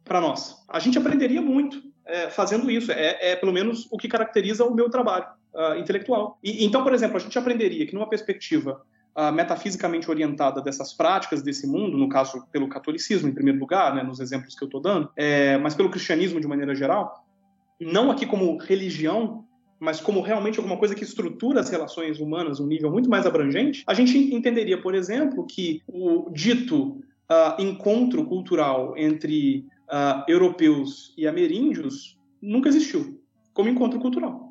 para 0.04 0.20
nós? 0.20 0.56
A 0.68 0.78
gente 0.78 0.98
aprenderia 0.98 1.40
muito 1.40 1.82
é, 2.04 2.28
fazendo 2.28 2.70
isso, 2.70 2.92
é, 2.92 3.32
é 3.32 3.36
pelo 3.36 3.52
menos 3.52 3.88
o 3.90 3.96
que 3.96 4.08
caracteriza 4.08 4.64
o 4.64 4.74
meu 4.74 4.90
trabalho 4.90 5.37
uh, 5.58 5.76
intelectual. 5.78 6.38
E, 6.42 6.64
então, 6.64 6.84
por 6.84 6.94
exemplo, 6.94 7.16
a 7.16 7.20
gente 7.20 7.36
aprenderia 7.36 7.84
que 7.84 7.94
numa 7.94 8.08
perspectiva 8.08 8.80
uh, 9.16 9.32
metafisicamente 9.32 10.08
orientada 10.08 10.62
dessas 10.62 10.92
práticas 10.92 11.42
desse 11.42 11.66
mundo, 11.66 11.98
no 11.98 12.08
caso 12.08 12.46
pelo 12.52 12.68
catolicismo 12.68 13.28
em 13.28 13.34
primeiro 13.34 13.58
lugar, 13.58 13.94
né, 13.94 14.02
nos 14.02 14.20
exemplos 14.20 14.54
que 14.54 14.62
eu 14.62 14.66
estou 14.66 14.80
dando, 14.80 15.10
é, 15.16 15.58
mas 15.58 15.74
pelo 15.74 15.90
cristianismo 15.90 16.40
de 16.40 16.46
maneira 16.46 16.74
geral, 16.74 17.26
não 17.80 18.10
aqui 18.10 18.24
como 18.24 18.56
religião, 18.56 19.44
mas 19.80 20.00
como 20.00 20.20
realmente 20.20 20.58
alguma 20.58 20.76
coisa 20.76 20.94
que 20.94 21.04
estrutura 21.04 21.60
as 21.60 21.70
relações 21.70 22.18
humanas 22.18 22.58
num 22.58 22.66
nível 22.66 22.90
muito 22.90 23.10
mais 23.10 23.26
abrangente, 23.26 23.84
a 23.86 23.94
gente 23.94 24.16
entenderia, 24.34 24.80
por 24.80 24.94
exemplo, 24.94 25.46
que 25.46 25.82
o 25.86 26.30
dito 26.30 27.00
uh, 27.30 27.60
encontro 27.60 28.24
cultural 28.24 28.94
entre 28.96 29.64
uh, 29.88 30.24
europeus 30.26 31.14
e 31.16 31.28
ameríndios 31.28 32.18
nunca 32.42 32.68
existiu 32.68 33.20
como 33.52 33.68
encontro 33.68 34.00
cultural. 34.00 34.47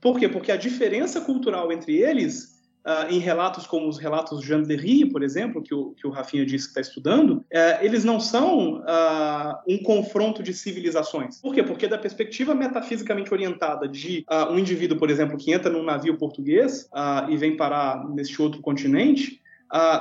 Por 0.00 0.18
quê? 0.18 0.28
Porque 0.28 0.52
a 0.52 0.56
diferença 0.56 1.20
cultural 1.20 1.72
entre 1.72 1.96
eles, 1.96 2.58
uh, 2.86 3.12
em 3.12 3.18
relatos 3.18 3.66
como 3.66 3.88
os 3.88 3.98
relatos 3.98 4.40
de 4.40 4.46
Jean 4.46 4.62
Derry, 4.62 5.06
por 5.10 5.22
exemplo, 5.22 5.62
que 5.62 5.74
o, 5.74 5.92
que 5.92 6.06
o 6.06 6.10
Rafinha 6.10 6.46
disse 6.46 6.66
que 6.66 6.70
está 6.70 6.80
estudando, 6.80 7.38
uh, 7.38 7.44
eles 7.82 8.04
não 8.04 8.20
são 8.20 8.76
uh, 8.80 9.54
um 9.66 9.78
confronto 9.82 10.42
de 10.42 10.54
civilizações. 10.54 11.40
Por 11.40 11.54
quê? 11.54 11.62
Porque 11.62 11.86
da 11.88 11.98
perspectiva 11.98 12.54
metafisicamente 12.54 13.32
orientada 13.32 13.88
de 13.88 14.24
ah, 14.28 14.50
um 14.50 14.58
indivíduo, 14.58 14.98
por 14.98 15.10
exemplo, 15.10 15.36
que 15.36 15.52
entra 15.52 15.70
num 15.70 15.82
navio 15.82 16.16
português 16.16 16.88
e 17.28 17.36
vem 17.36 17.56
parar 17.56 18.08
neste 18.08 18.40
outro 18.40 18.60
continente, 18.60 19.40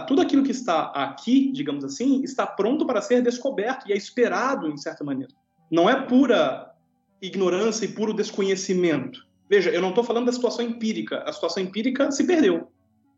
tudo 0.08 0.22
aquilo 0.22 0.44
que 0.44 0.52
está 0.52 0.86
aqui, 0.94 1.52
digamos 1.52 1.84
assim, 1.84 2.24
está 2.24 2.46
pronto 2.46 2.86
para 2.86 3.02
ser 3.02 3.22
descoberto 3.22 3.88
e 3.88 3.94
é 3.94 3.98
esperado, 3.98 4.68
em 4.68 4.78
certa 4.78 5.04
maneira. 5.04 5.34
Não 5.70 5.90
é 5.90 6.02
pura 6.02 6.72
ignorância 7.22 7.86
e 7.86 7.90
puro 7.90 8.14
desconhecimento. 8.14 9.27
Veja, 9.50 9.70
eu 9.70 9.82
não 9.82 9.90
estou 9.90 10.04
falando 10.04 10.26
da 10.26 10.32
situação 10.32 10.66
empírica. 10.66 11.24
A 11.26 11.32
situação 11.32 11.64
empírica 11.64 12.12
se 12.12 12.26
perdeu. 12.26 12.70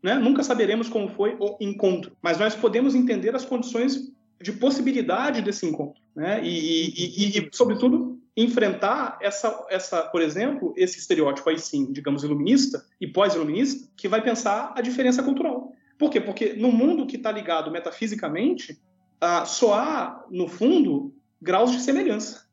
Né? 0.02 0.14
Nunca 0.14 0.42
saberemos 0.42 0.88
como 0.88 1.08
foi 1.10 1.36
o 1.38 1.56
encontro, 1.60 2.16
mas 2.22 2.38
nós 2.38 2.54
podemos 2.54 2.94
entender 2.94 3.34
as 3.34 3.44
condições 3.44 4.10
de 4.40 4.52
possibilidade 4.52 5.42
desse 5.42 5.66
encontro, 5.66 6.00
né? 6.16 6.42
E, 6.42 6.48
e, 6.48 7.36
e, 7.36 7.38
e, 7.38 7.50
sobretudo 7.52 8.18
enfrentar 8.34 9.18
essa, 9.20 9.66
essa, 9.68 10.02
por 10.04 10.22
exemplo, 10.22 10.72
esse 10.76 10.98
estereótipo 10.98 11.50
aí 11.50 11.58
sim, 11.58 11.92
digamos 11.92 12.24
iluminista 12.24 12.82
e 12.98 13.06
pós-iluminista, 13.06 13.86
que 13.94 14.08
vai 14.08 14.22
pensar 14.22 14.72
a 14.74 14.80
diferença 14.80 15.22
cultural. 15.22 15.72
Por 15.98 16.10
quê? 16.10 16.20
Porque 16.20 16.54
no 16.54 16.72
mundo 16.72 17.06
que 17.06 17.16
está 17.16 17.30
ligado 17.30 17.70
metafisicamente, 17.70 18.80
ah, 19.20 19.44
só 19.44 19.74
há 19.74 20.24
no 20.30 20.48
fundo 20.48 21.14
graus 21.42 21.70
de 21.72 21.80
semelhança. 21.80 22.46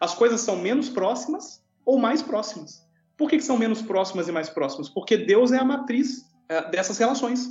As 0.00 0.14
coisas 0.14 0.40
são 0.40 0.56
menos 0.56 0.88
próximas 0.88 1.62
ou 1.84 1.98
mais 1.98 2.20
próximas. 2.20 2.87
Por 3.18 3.28
que, 3.28 3.36
que 3.36 3.44
são 3.44 3.58
menos 3.58 3.82
próximas 3.82 4.28
e 4.28 4.32
mais 4.32 4.48
próximas? 4.48 4.88
Porque 4.88 5.16
Deus 5.16 5.52
é 5.52 5.58
a 5.58 5.64
matriz 5.64 6.24
é, 6.48 6.70
dessas 6.70 6.96
relações. 6.96 7.48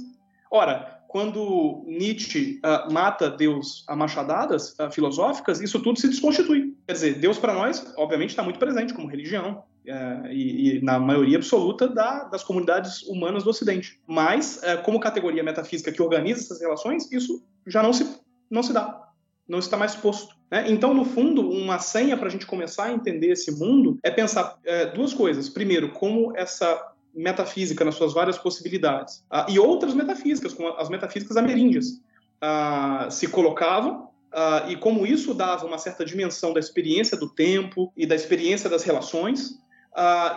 Ora, 0.49 0.97
quando 1.07 1.83
Nietzsche 1.85 2.59
uh, 2.63 2.91
mata 2.91 3.29
Deus 3.29 3.83
a 3.87 3.95
machadadas 3.95 4.75
uh, 4.79 4.91
filosóficas, 4.91 5.61
isso 5.61 5.79
tudo 5.81 5.99
se 5.99 6.07
desconstitui. 6.07 6.75
Quer 6.85 6.93
dizer, 6.93 7.13
Deus 7.15 7.37
para 7.37 7.53
nós, 7.53 7.93
obviamente, 7.97 8.29
está 8.29 8.43
muito 8.43 8.59
presente 8.59 8.93
como 8.93 9.07
religião, 9.07 9.63
uh, 9.87 10.27
e, 10.27 10.77
e, 10.77 10.81
na 10.81 10.99
maioria 10.99 11.37
absoluta 11.37 11.87
da, 11.87 12.25
das 12.25 12.43
comunidades 12.43 13.03
humanas 13.03 13.43
do 13.43 13.49
Ocidente. 13.49 13.99
Mas, 14.07 14.61
como 14.83 14.99
categoria 14.99 15.43
metafísica 15.43 15.91
que 15.91 16.01
organiza 16.01 16.41
essas 16.41 16.61
relações, 16.61 17.11
isso 17.11 17.43
já 17.65 17.81
não 17.81 17.93
se, 17.93 18.05
não 18.49 18.63
se 18.63 18.73
dá. 18.73 19.06
Não 19.47 19.59
está 19.59 19.77
mais 19.77 19.95
posto. 19.95 20.35
Né? 20.51 20.65
Então, 20.69 20.93
no 20.93 21.05
fundo, 21.05 21.49
uma 21.49 21.79
senha 21.79 22.17
para 22.17 22.27
a 22.27 22.31
gente 22.31 22.45
começar 22.45 22.85
a 22.85 22.93
entender 22.93 23.31
esse 23.31 23.51
mundo 23.51 23.97
é 24.03 24.11
pensar 24.11 24.57
é, 24.65 24.87
duas 24.87 25.13
coisas. 25.13 25.49
Primeiro, 25.49 25.91
como 25.91 26.35
essa 26.35 26.93
metafísica 27.17 27.83
nas 27.83 27.95
suas 27.95 28.13
várias 28.13 28.37
possibilidades 28.37 29.25
ah, 29.29 29.47
e 29.49 29.57
outras 29.57 29.95
metafísicas, 29.95 30.53
como 30.53 30.69
as 30.77 30.87
metafísicas 30.87 31.35
ameríndias, 31.35 31.99
ah, 32.39 33.07
se 33.09 33.27
colocavam 33.27 34.09
ah, 34.31 34.65
e 34.67 34.75
como 34.75 35.05
isso 35.05 35.33
dava 35.33 35.65
uma 35.65 35.79
certa 35.79 36.05
dimensão 36.05 36.53
da 36.53 36.59
experiência 36.59 37.17
do 37.17 37.27
tempo 37.27 37.91
e 37.97 38.05
da 38.05 38.13
experiência 38.13 38.69
das 38.69 38.83
relações. 38.83 39.59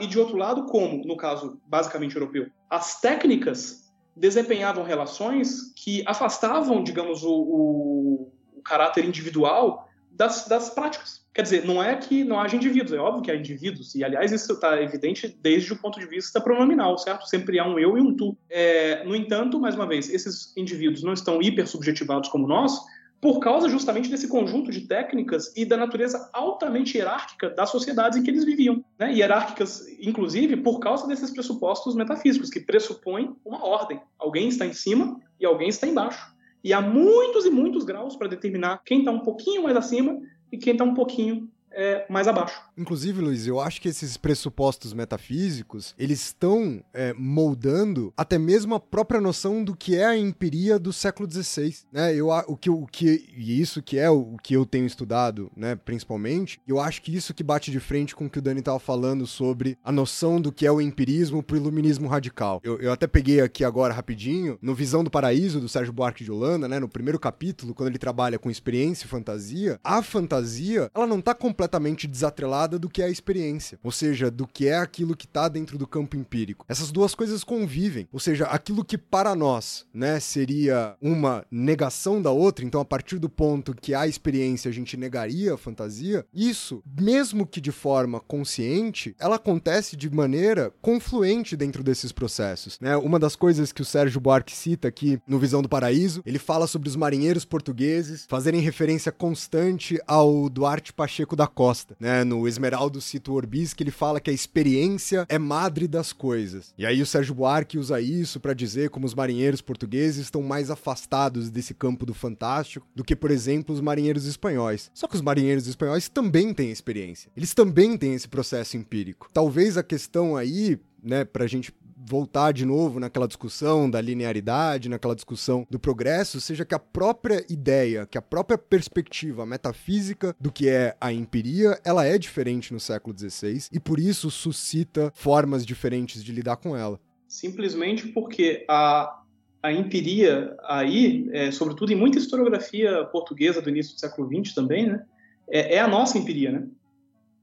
E 0.01 0.07
de 0.07 0.19
outro 0.19 0.39
lado, 0.39 0.65
como, 0.65 1.05
no 1.05 1.19
caso 1.19 1.61
basicamente 1.67 2.17
europeu, 2.17 2.47
as 2.71 2.99
técnicas 2.99 3.93
desempenhavam 4.17 4.83
relações 4.83 5.71
que 5.77 6.03
afastavam, 6.07 6.83
digamos, 6.83 7.23
o, 7.23 7.35
o, 7.35 8.33
o 8.61 8.63
caráter 8.63 9.05
individual 9.05 9.89
das, 10.11 10.47
das, 10.47 10.71
práticas. 10.71 11.25
Quer 11.33 11.43
dizer, 11.43 11.65
não 11.65 11.83
é 11.83 11.97
que 11.97 12.25
não 12.25 12.39
haja 12.39 12.57
indivíduos, 12.57 12.93
é 12.93 12.99
óbvio 12.99 13.23
que 13.23 13.31
há 13.31 13.37
indivíduos, 13.37 13.95
e 13.95 14.05
aliás 14.05 14.33
isso 14.33 14.53
está 14.53 14.83
evidente 14.83 15.29
desde 15.41 15.73
o 15.73 15.77
ponto 15.77 15.99
de 15.99 16.07
vista 16.07 16.41
pronominal, 16.41 16.99
certo? 16.99 17.27
Sempre 17.27 17.59
há 17.59 17.65
um 17.65 17.79
eu 17.79 17.97
e 17.97 18.01
um 18.01 18.15
tu. 18.15 18.37
É, 18.51 19.05
no 19.05 19.15
entanto, 19.17 19.59
mais 19.59 19.75
uma 19.75 19.87
vez, 19.87 20.13
esses 20.13 20.55
indivíduos 20.57 21.03
não 21.03 21.13
estão 21.13 21.41
hipersubjetivados 21.41 22.29
como 22.29 22.47
nós, 22.47 22.79
por 23.21 23.39
causa 23.39 23.69
justamente 23.69 24.09
desse 24.09 24.27
conjunto 24.27 24.71
de 24.71 24.83
técnicas 24.83 25.53
e 25.55 25.65
da 25.65 25.77
natureza 25.77 26.31
altamente 26.33 26.97
hierárquica 26.97 27.51
das 27.51 27.69
sociedades 27.71 28.19
em 28.19 28.23
que 28.23 28.31
eles 28.31 28.45
viviam. 28.45 28.83
Né? 28.99 29.13
Hierárquicas, 29.13 29.87
inclusive, 30.01 30.57
por 30.57 30.81
causa 30.81 31.07
desses 31.07 31.31
pressupostos 31.31 31.95
metafísicos, 31.95 32.49
que 32.49 32.61
pressupõem 32.61 33.37
uma 33.45 33.65
ordem. 33.65 34.01
Alguém 34.19 34.49
está 34.49 34.65
em 34.65 34.73
cima 34.73 35.21
e 35.39 35.45
alguém 35.45 35.69
está 35.69 35.87
embaixo. 35.87 36.30
E 36.63 36.73
há 36.73 36.81
muitos 36.81 37.47
e 37.47 37.51
muitos 37.51 37.85
graus 37.85 38.17
para 38.17 38.29
determinar 38.29 38.83
quem 38.85 39.01
está 39.01 39.11
um 39.11 39.21
pouquinho 39.21 39.63
mais 39.63 39.77
acima 39.77 40.21
e 40.53 40.59
quem 40.59 40.73
está 40.73 40.85
um 40.85 40.95
pouquinho 40.95 41.49
é, 41.73 42.05
mais 42.09 42.27
abaixo. 42.27 42.61
Inclusive, 42.77 43.21
Luiz, 43.21 43.47
eu 43.47 43.61
acho 43.61 43.81
que 43.81 43.89
esses 43.89 44.17
pressupostos 44.17 44.93
metafísicos, 44.93 45.95
eles 45.99 46.21
estão 46.21 46.83
é, 46.93 47.13
moldando 47.15 48.13
até 48.17 48.39
mesmo 48.39 48.75
a 48.75 48.81
própria 48.81 49.21
noção 49.21 49.63
do 49.63 49.75
que 49.75 49.97
é 49.97 50.07
a 50.07 50.17
empiria 50.17 50.79
do 50.79 50.93
século 50.93 51.31
XVI, 51.31 51.75
né? 51.93 52.15
Eu, 52.15 52.29
o 52.29 52.57
que, 52.57 52.71
o 52.71 52.87
que, 52.87 53.29
e 53.37 53.61
isso 53.61 53.83
que 53.83 53.99
é 53.99 54.11
o 54.11 54.37
que 54.43 54.55
eu 54.55 54.67
tenho 54.67 54.87
estudado, 54.87 55.51
né, 55.57 55.77
principalmente, 55.77 56.61
eu 56.67 56.81
acho 56.81 57.03
que 57.03 57.15
isso 57.15 57.35
que 57.35 57.43
bate 57.43 57.71
de 57.71 57.81
frente 57.81 58.15
com 58.15 58.27
o 58.27 58.31
que 58.31 58.39
o 58.39 58.43
Dani 58.43 58.61
estava 58.61 58.79
falando 58.79 59.27
sobre 59.27 59.79
a 59.85 59.93
noção 59.93 60.41
do 60.41 60.53
que 60.53 60.67
é 60.67 60.73
o 60.73 60.81
empirismo 60.81 61.43
pro 61.43 61.57
iluminismo 61.57 62.09
radical. 62.09 62.61
Eu, 62.63 62.79
eu 62.81 62.93
até 62.93 63.07
peguei 63.07 63.41
aqui 63.41 63.65
agora 63.65 63.95
rapidinho, 63.95 64.59
no 64.61 64.75
Visão 64.75 65.05
do 65.05 65.11
Paraíso, 65.11 65.61
do 65.61 65.69
Sérgio 65.69 65.93
Buarque 65.93 66.25
de 66.25 66.33
Holanda, 66.33 66.69
né, 66.69 66.79
no 66.79 66.89
primeiro 66.89 67.19
capítulo, 67.19 67.75
quando 67.75 67.89
ele 67.89 67.99
trabalha 67.99 68.39
com 68.39 68.51
experiência 68.51 69.05
e 69.05 69.09
fantasia, 69.09 69.79
a 69.83 70.03
fantasia, 70.03 70.91
ela 70.95 71.07
não 71.07 71.21
tá 71.21 71.35
completamente 71.35 71.60
desatrelada 72.07 72.79
do 72.79 72.89
que 72.89 73.03
é 73.03 73.07
a 73.07 73.11
experiência, 73.11 73.79
ou 73.83 73.91
seja, 73.91 74.31
do 74.31 74.47
que 74.47 74.69
é 74.69 74.77
aquilo 74.77 75.17
que 75.17 75.27
está 75.27 75.49
dentro 75.49 75.79
do 75.79 75.87
campo 75.87 76.17
empírico. 76.17 76.65
Essas 76.69 76.91
duas 76.91 77.15
coisas 77.15 77.45
convivem, 77.45 78.09
ou 78.13 78.21
seja, 78.21 78.47
aquilo 78.47 78.85
que 78.85 78.99
para 78.99 79.35
nós, 79.35 79.87
né, 79.93 80.21
seria 80.21 80.97
uma 81.01 81.45
negação 81.51 82.21
da 82.21 82.31
outra, 82.31 82.65
então 82.65 82.81
a 82.81 82.85
partir 82.85 83.19
do 83.19 83.29
ponto 83.29 83.75
que 83.75 83.95
há 83.95 84.07
experiência 84.07 84.69
a 84.69 84.73
gente 84.73 84.97
negaria 84.97 85.55
a 85.55 85.59
fantasia, 85.59 86.25
isso, 86.33 86.83
mesmo 86.99 87.47
que 87.47 87.61
de 87.61 87.73
forma 87.73 88.21
consciente, 88.21 89.15
ela 89.19 89.37
acontece 89.37 89.97
de 89.97 90.11
maneira 90.11 90.73
confluente 90.81 91.57
dentro 91.57 91.83
desses 91.83 92.13
processos, 92.13 92.79
né? 92.81 92.97
Uma 92.97 93.19
das 93.19 93.37
coisas 93.37 93.73
que 93.73 93.83
o 93.83 93.85
Sérgio 93.85 94.21
Buarque 94.21 94.55
cita 94.55 94.89
aqui 94.89 95.19
no 95.27 95.39
Visão 95.39 95.63
do 95.63 95.69
Paraíso, 95.69 96.23
ele 96.27 96.39
fala 96.39 96.67
sobre 96.67 96.89
os 96.89 96.97
marinheiros 96.97 97.45
portugueses 97.45 98.27
fazerem 98.29 98.61
referência 98.61 99.13
constante 99.13 100.01
ao 100.07 100.49
Duarte 100.49 100.93
Pacheco 100.93 101.35
da 101.35 101.47
Costa, 101.51 101.97
né, 102.01 102.25
no 102.25 102.49
Esmeraldo 102.49 103.01
cita 103.01 103.31
o 103.31 103.35
Orbis, 103.35 103.75
que 103.75 103.83
ele 103.83 103.91
fala 103.91 104.21
que 104.21 104.31
a 104.31 104.33
experiência 104.33 105.27
é 105.29 105.39
madre 105.39 105.87
das 105.87 106.13
coisas. 106.13 106.73
E 106.79 106.87
aí 106.87 107.03
o 107.03 107.07
Sérgio 107.07 107.35
Buarque 107.35 107.79
usa 107.79 108.01
isso 108.01 108.41
para 108.41 108.55
dizer 108.55 108.91
como 108.91 109.07
os 109.07 109.15
marinheiros 109.15 109.61
portugueses 109.61 110.25
estão 110.25 110.43
mais 110.43 110.71
afastados 110.71 111.51
desse 111.51 111.75
campo 111.75 112.07
do 112.07 112.15
fantástico 112.15 112.87
do 112.95 113.05
que, 113.05 113.17
por 113.17 113.31
exemplo, 113.31 113.75
os 113.75 113.81
marinheiros 113.81 114.27
espanhóis. 114.27 114.91
Só 114.95 115.07
que 115.07 115.17
os 115.17 115.23
marinheiros 115.23 115.67
espanhóis 115.67 116.09
também 116.09 116.55
têm 116.55 116.71
experiência. 116.71 117.31
Eles 117.37 117.55
também 117.55 117.97
têm 117.97 118.15
esse 118.15 118.29
processo 118.29 118.77
empírico. 118.77 119.29
Talvez 119.33 119.77
a 119.77 119.83
questão 119.83 120.37
aí, 120.37 120.79
né, 121.03 121.25
pra 121.25 121.47
gente 121.47 121.73
voltar 122.11 122.53
de 122.53 122.67
novo 122.67 122.99
naquela 122.99 123.29
discussão 123.29 123.89
da 123.89 124.01
linearidade, 124.01 124.89
naquela 124.89 125.15
discussão 125.15 125.65
do 125.71 125.79
progresso, 125.79 126.41
seja 126.41 126.65
que 126.65 126.75
a 126.75 126.79
própria 126.79 127.47
ideia, 127.49 128.05
que 128.05 128.19
a 128.19 128.23
própria 128.23 128.59
perspectiva 128.59 129.47
metafísica 129.47 130.35
do 130.41 130.51
que 130.51 130.69
é 130.69 130.97
a 131.01 131.13
empiria, 131.13 131.79
ela 131.85 132.05
é 132.05 132.19
diferente 132.19 132.73
no 132.73 132.81
século 132.81 133.17
XVI 133.17 133.69
e 133.71 133.79
por 133.79 134.01
isso 134.01 134.29
suscita 134.29 135.13
formas 135.15 135.65
diferentes 135.65 136.25
de 136.25 136.33
lidar 136.33 136.57
com 136.57 136.77
ela. 136.77 136.99
Simplesmente 137.29 138.09
porque 138.09 138.65
a, 138.69 139.23
a 139.63 139.73
empiria 139.73 140.57
aí, 140.65 141.29
é, 141.33 141.53
sobretudo 141.53 141.93
em 141.93 141.97
muita 141.97 142.19
historiografia 142.19 143.05
portuguesa 143.05 143.63
do 143.63 143.71
início 143.71 143.95
do 143.95 144.01
século 144.01 144.29
XX 144.29 144.53
também, 144.53 144.89
né, 144.89 145.05
é, 145.49 145.77
é 145.77 145.79
a 145.79 145.87
nossa 145.87 146.19
empiria, 146.19 146.51
né? 146.51 146.67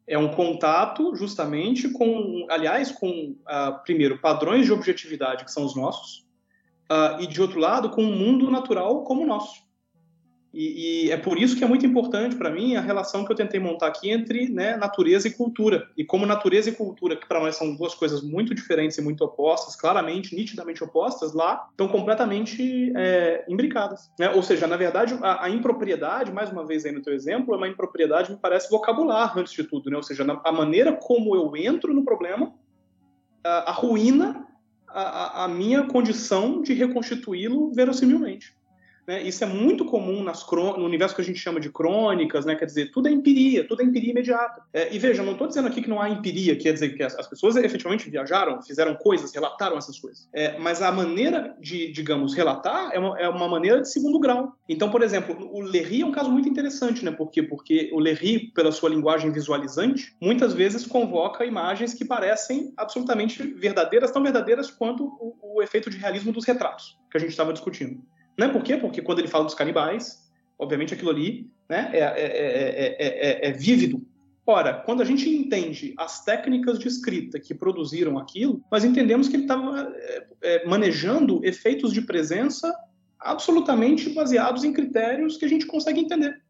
É 0.08 0.18
um 0.18 0.30
contato 0.30 1.14
justamente 1.16 1.90
com, 1.90 2.48
aliás, 2.50 2.92
com, 2.92 3.36
uh, 3.42 3.84
primeiro, 3.84 4.20
padrões 4.20 4.66
de 4.66 4.72
objetividade 4.72 5.44
que 5.44 5.52
são 5.52 5.66
os 5.66 5.76
nossos, 5.76 6.26
uh, 6.90 7.22
e 7.22 7.28
de 7.28 7.42
outro 7.42 7.60
lado, 7.60 7.90
com 7.90 8.04
um 8.04 8.16
mundo 8.16 8.50
natural 8.50 9.04
como 9.04 9.24
o 9.24 9.28
nosso. 9.28 9.67
E, 10.54 11.08
e, 11.08 11.12
é 11.12 11.18
por 11.18 11.38
isso 11.38 11.56
que 11.56 11.64
é 11.64 11.68
muito 11.68 11.86
importante 11.86 12.36
para 12.36 12.50
mim 12.50 12.76
a 12.76 12.82
relação 12.82 13.26
que 13.26 13.32
eu 13.32 13.36
tentei 13.36 13.60
montar 13.60 13.88
aqui 13.88 14.10
entre 14.10 14.50
né, 14.50 14.76
natureza 14.78 15.28
e 15.28 15.32
cultura. 15.32 15.88
E 15.98 16.04
como 16.04 16.26
natureza 16.26 16.70
e 16.70 16.74
cultura, 16.74 17.16
que 17.16 17.28
para 17.28 17.40
nós 17.40 17.56
são 17.56 17.76
duas 17.76 17.94
coisas 17.94 18.24
muito 18.24 18.56
diferentes 18.56 18.98
e 18.98 19.02
muito 19.02 19.24
opostas, 19.24 19.76
claramente, 19.76 20.36
nitidamente 20.36 20.84
opostas, 20.84 21.34
lá 21.34 21.68
estão 21.72 21.88
completamente 21.88 22.92
é, 22.96 23.46
imbricadas. 23.48 24.10
Né? 24.20 24.30
Ou 24.32 24.42
seja, 24.42 24.66
na 24.68 24.78
verdade, 24.78 25.18
a, 25.22 25.46
a, 25.46 25.50
impropriedade, 25.50 26.32
mais 26.32 26.50
uma 26.50 26.66
vez 26.66 26.86
aí 26.86 26.92
no 26.92 27.02
teu 27.02 27.14
exemplo, 27.14 27.54
é 27.54 27.58
uma 27.58 27.68
impropriedade, 27.68 28.32
me 28.32 28.38
parece, 28.38 28.70
vocabular 28.70 29.38
antes 29.38 29.54
de 29.54 29.64
tudo. 29.64 29.90
Né? 29.90 29.98
Ou 29.98 30.04
seja, 30.04 30.24
na, 30.24 30.42
a 30.44 30.52
maneira 30.52 30.94
como 30.94 31.36
eu 31.36 31.56
entro 31.56 31.94
no 31.94 32.04
problema 32.04 32.54
arruína 33.44 34.46
a, 34.88 35.46
a 35.46 35.48
minha 35.48 35.84
condição 35.84 36.62
de 36.62 36.74
reconstituí-lo 36.74 37.72
verossimilmente. 37.72 38.57
Né? 39.08 39.24
Isso 39.24 39.44
é 39.44 39.48
muito 39.48 39.86
comum 39.86 40.24
no 40.24 40.86
universo 40.86 41.16
que 41.16 41.22
a 41.22 41.24
gente 41.24 41.40
chama 41.40 41.60
de 41.60 41.70
crônicas, 41.70 42.46
né? 42.46 42.56
quer 42.56 42.66
dizer, 42.66 42.92
tudo 42.92 43.08
é 43.08 43.12
empiria, 43.12 43.66
tudo 43.66 43.82
é 43.82 43.86
empiria 43.86 44.12
imediata. 44.12 44.62
É, 44.74 44.94
e 44.94 45.00
veja, 45.00 45.24
não 45.24 45.32
estou 45.32 45.48
dizendo 45.48 45.68
aqui 45.68 45.82
que 45.82 45.90
não 45.90 46.02
há 46.02 46.10
empiria, 46.10 46.56
quer 46.58 46.74
dizer 46.74 46.90
que 46.90 47.02
as, 47.02 47.18
as, 47.18 47.28
pessoas 47.28 47.56
efetivamente 47.56 48.10
viajaram, 48.10 48.62
fizeram 48.62 48.96
coisas, 48.96 49.34
relataram 49.34 49.78
essas 49.78 49.98
coisas. 49.98 50.28
É, 50.34 50.60
mas 50.60 50.82
a 50.82 50.92
maneira 50.92 51.56
de, 51.60 51.92
digamos, 51.92 52.34
relatar 52.34 52.92
é 52.92 53.00
uma, 53.00 53.20
é 53.20 53.30
uma, 53.30 53.48
maneira 53.48 53.82
de 53.82 53.90
segundo 53.90 54.20
grau. 54.20 54.54
Então, 54.68 54.92
por 54.92 55.02
exemplo, 55.02 55.38
o 55.54 55.62
Lery 55.62 56.02
é 56.02 56.06
um 56.06 56.12
caso 56.12 56.30
muito 56.30 56.50
interessante, 56.50 57.06
né? 57.06 57.12
Por 57.12 57.32
quê? 57.32 57.42
Porque 57.42 57.90
o 57.94 58.00
Lery, 58.00 58.52
pela 58.54 58.72
sua 58.72 58.90
linguagem 58.90 59.32
visualizante, 59.32 60.14
muitas 60.22 60.54
vezes 60.54 60.86
convoca 60.86 61.46
imagens 61.46 61.94
que 61.94 62.04
parecem 62.04 62.74
absolutamente 62.76 63.42
verdadeiras, 63.44 64.12
tão 64.12 64.22
verdadeiras 64.22 64.70
quanto 64.70 65.06
o, 65.06 65.56
o 65.56 65.62
efeito 65.62 65.90
de 65.90 65.98
realismo 65.98 66.34
dos 66.34 66.46
retratos 66.46 66.98
que 67.10 67.18
a 67.18 67.20
gente 67.20 67.30
estava 67.30 67.54
discutindo. 67.54 68.02
Né? 68.38 68.48
Por 68.48 68.64
quê? 68.64 68.78
Porque 68.78 69.02
quando 69.02 69.20
ele 69.20 69.28
fala 69.28 69.46
dos 69.46 69.56
canibais, 69.56 70.30
obviamente 70.58 70.94
aquilo 70.94 71.10
ali 71.10 71.50
né, 71.70 71.90
é, 71.94 72.00
é, 72.00 72.96
é, 73.00 73.50
é, 73.50 73.52
vívido. 73.52 74.06
Ora, 74.46 74.74
quando 74.74 75.02
a 75.02 75.06
gente 75.06 75.30
entende 75.30 75.94
as 75.98 76.24
técnicas 76.24 76.80
de 76.80 76.88
escrita 76.88 77.40
que 77.40 77.54
produziram 77.54 78.18
aquilo, 78.18 78.64
nós 78.72 78.86
entendemos 78.86 79.28
que 79.28 79.36
ele 79.36 79.44
estava 79.44 79.94
manejando 80.66 81.42
efeitos 81.44 81.92
de 81.92 82.02
presença 82.02 82.74
absolutamente 83.20 84.10
baseados 84.12 84.64
em 84.64 84.72
critérios 84.72 85.36
que 85.36 85.44
a 85.44 85.50
gente 85.50 85.66
consegue 85.66 86.00
entender. 86.00 86.42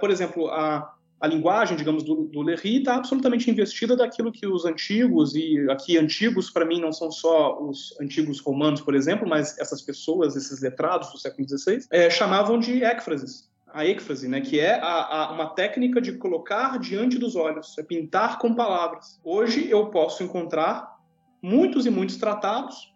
por 0.00 0.10
exemplo, 0.10 0.48
a, 0.48 0.94
a 1.22 1.28
linguagem, 1.28 1.76
digamos, 1.76 2.02
do, 2.02 2.24
do 2.24 2.42
Lery 2.42 2.78
está 2.78 2.96
absolutamente 2.96 3.48
investida 3.48 3.94
daquilo 3.94 4.32
que 4.32 4.44
os 4.44 4.64
antigos, 4.64 5.36
e 5.36 5.64
aqui 5.70 5.96
antigos 5.96 6.50
para 6.50 6.64
mim 6.64 6.80
não 6.80 6.92
são 6.92 7.12
só 7.12 7.62
os 7.62 7.96
antigos 8.00 8.40
romanos, 8.40 8.80
por 8.80 8.92
exemplo, 8.92 9.28
mas 9.28 9.56
essas 9.56 9.80
pessoas, 9.80 10.34
esses 10.34 10.60
letrados 10.60 11.12
do 11.12 11.18
século 11.18 11.48
XVI, 11.48 11.86
é, 11.92 12.10
chamavam 12.10 12.58
de 12.58 12.82
écfrases. 12.82 13.48
A 13.72 13.86
êxfrase, 13.86 14.26
né, 14.26 14.40
que 14.40 14.58
é 14.58 14.80
a, 14.80 15.28
a, 15.28 15.32
uma 15.32 15.50
técnica 15.50 16.00
de 16.00 16.14
colocar 16.14 16.76
diante 16.80 17.16
dos 17.16 17.36
olhos, 17.36 17.78
é 17.78 17.84
pintar 17.84 18.40
com 18.40 18.52
palavras. 18.52 19.20
Hoje 19.22 19.70
eu 19.70 19.86
posso 19.86 20.24
encontrar 20.24 20.98
muitos 21.40 21.86
e 21.86 21.90
muitos 21.90 22.16
tratados 22.16 22.92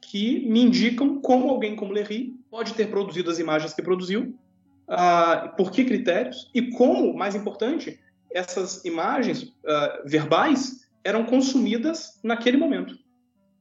que 0.00 0.48
me 0.48 0.62
indicam 0.62 1.20
como 1.20 1.50
alguém 1.50 1.76
como 1.76 1.92
Lery 1.92 2.34
pode 2.50 2.72
ter 2.72 2.88
produzido 2.88 3.30
as 3.30 3.38
imagens 3.38 3.74
que 3.74 3.82
produziu 3.82 4.34
uh, 4.88 5.54
por 5.56 5.70
que 5.70 5.84
critérios 5.84 6.50
e 6.54 6.70
como, 6.70 7.14
mais 7.14 7.34
importante, 7.34 7.98
essas 8.30 8.84
imagens 8.84 9.42
uh, 9.42 10.06
verbais 10.06 10.88
eram 11.02 11.24
consumidas 11.24 12.18
naquele 12.22 12.56
momento. 12.56 12.98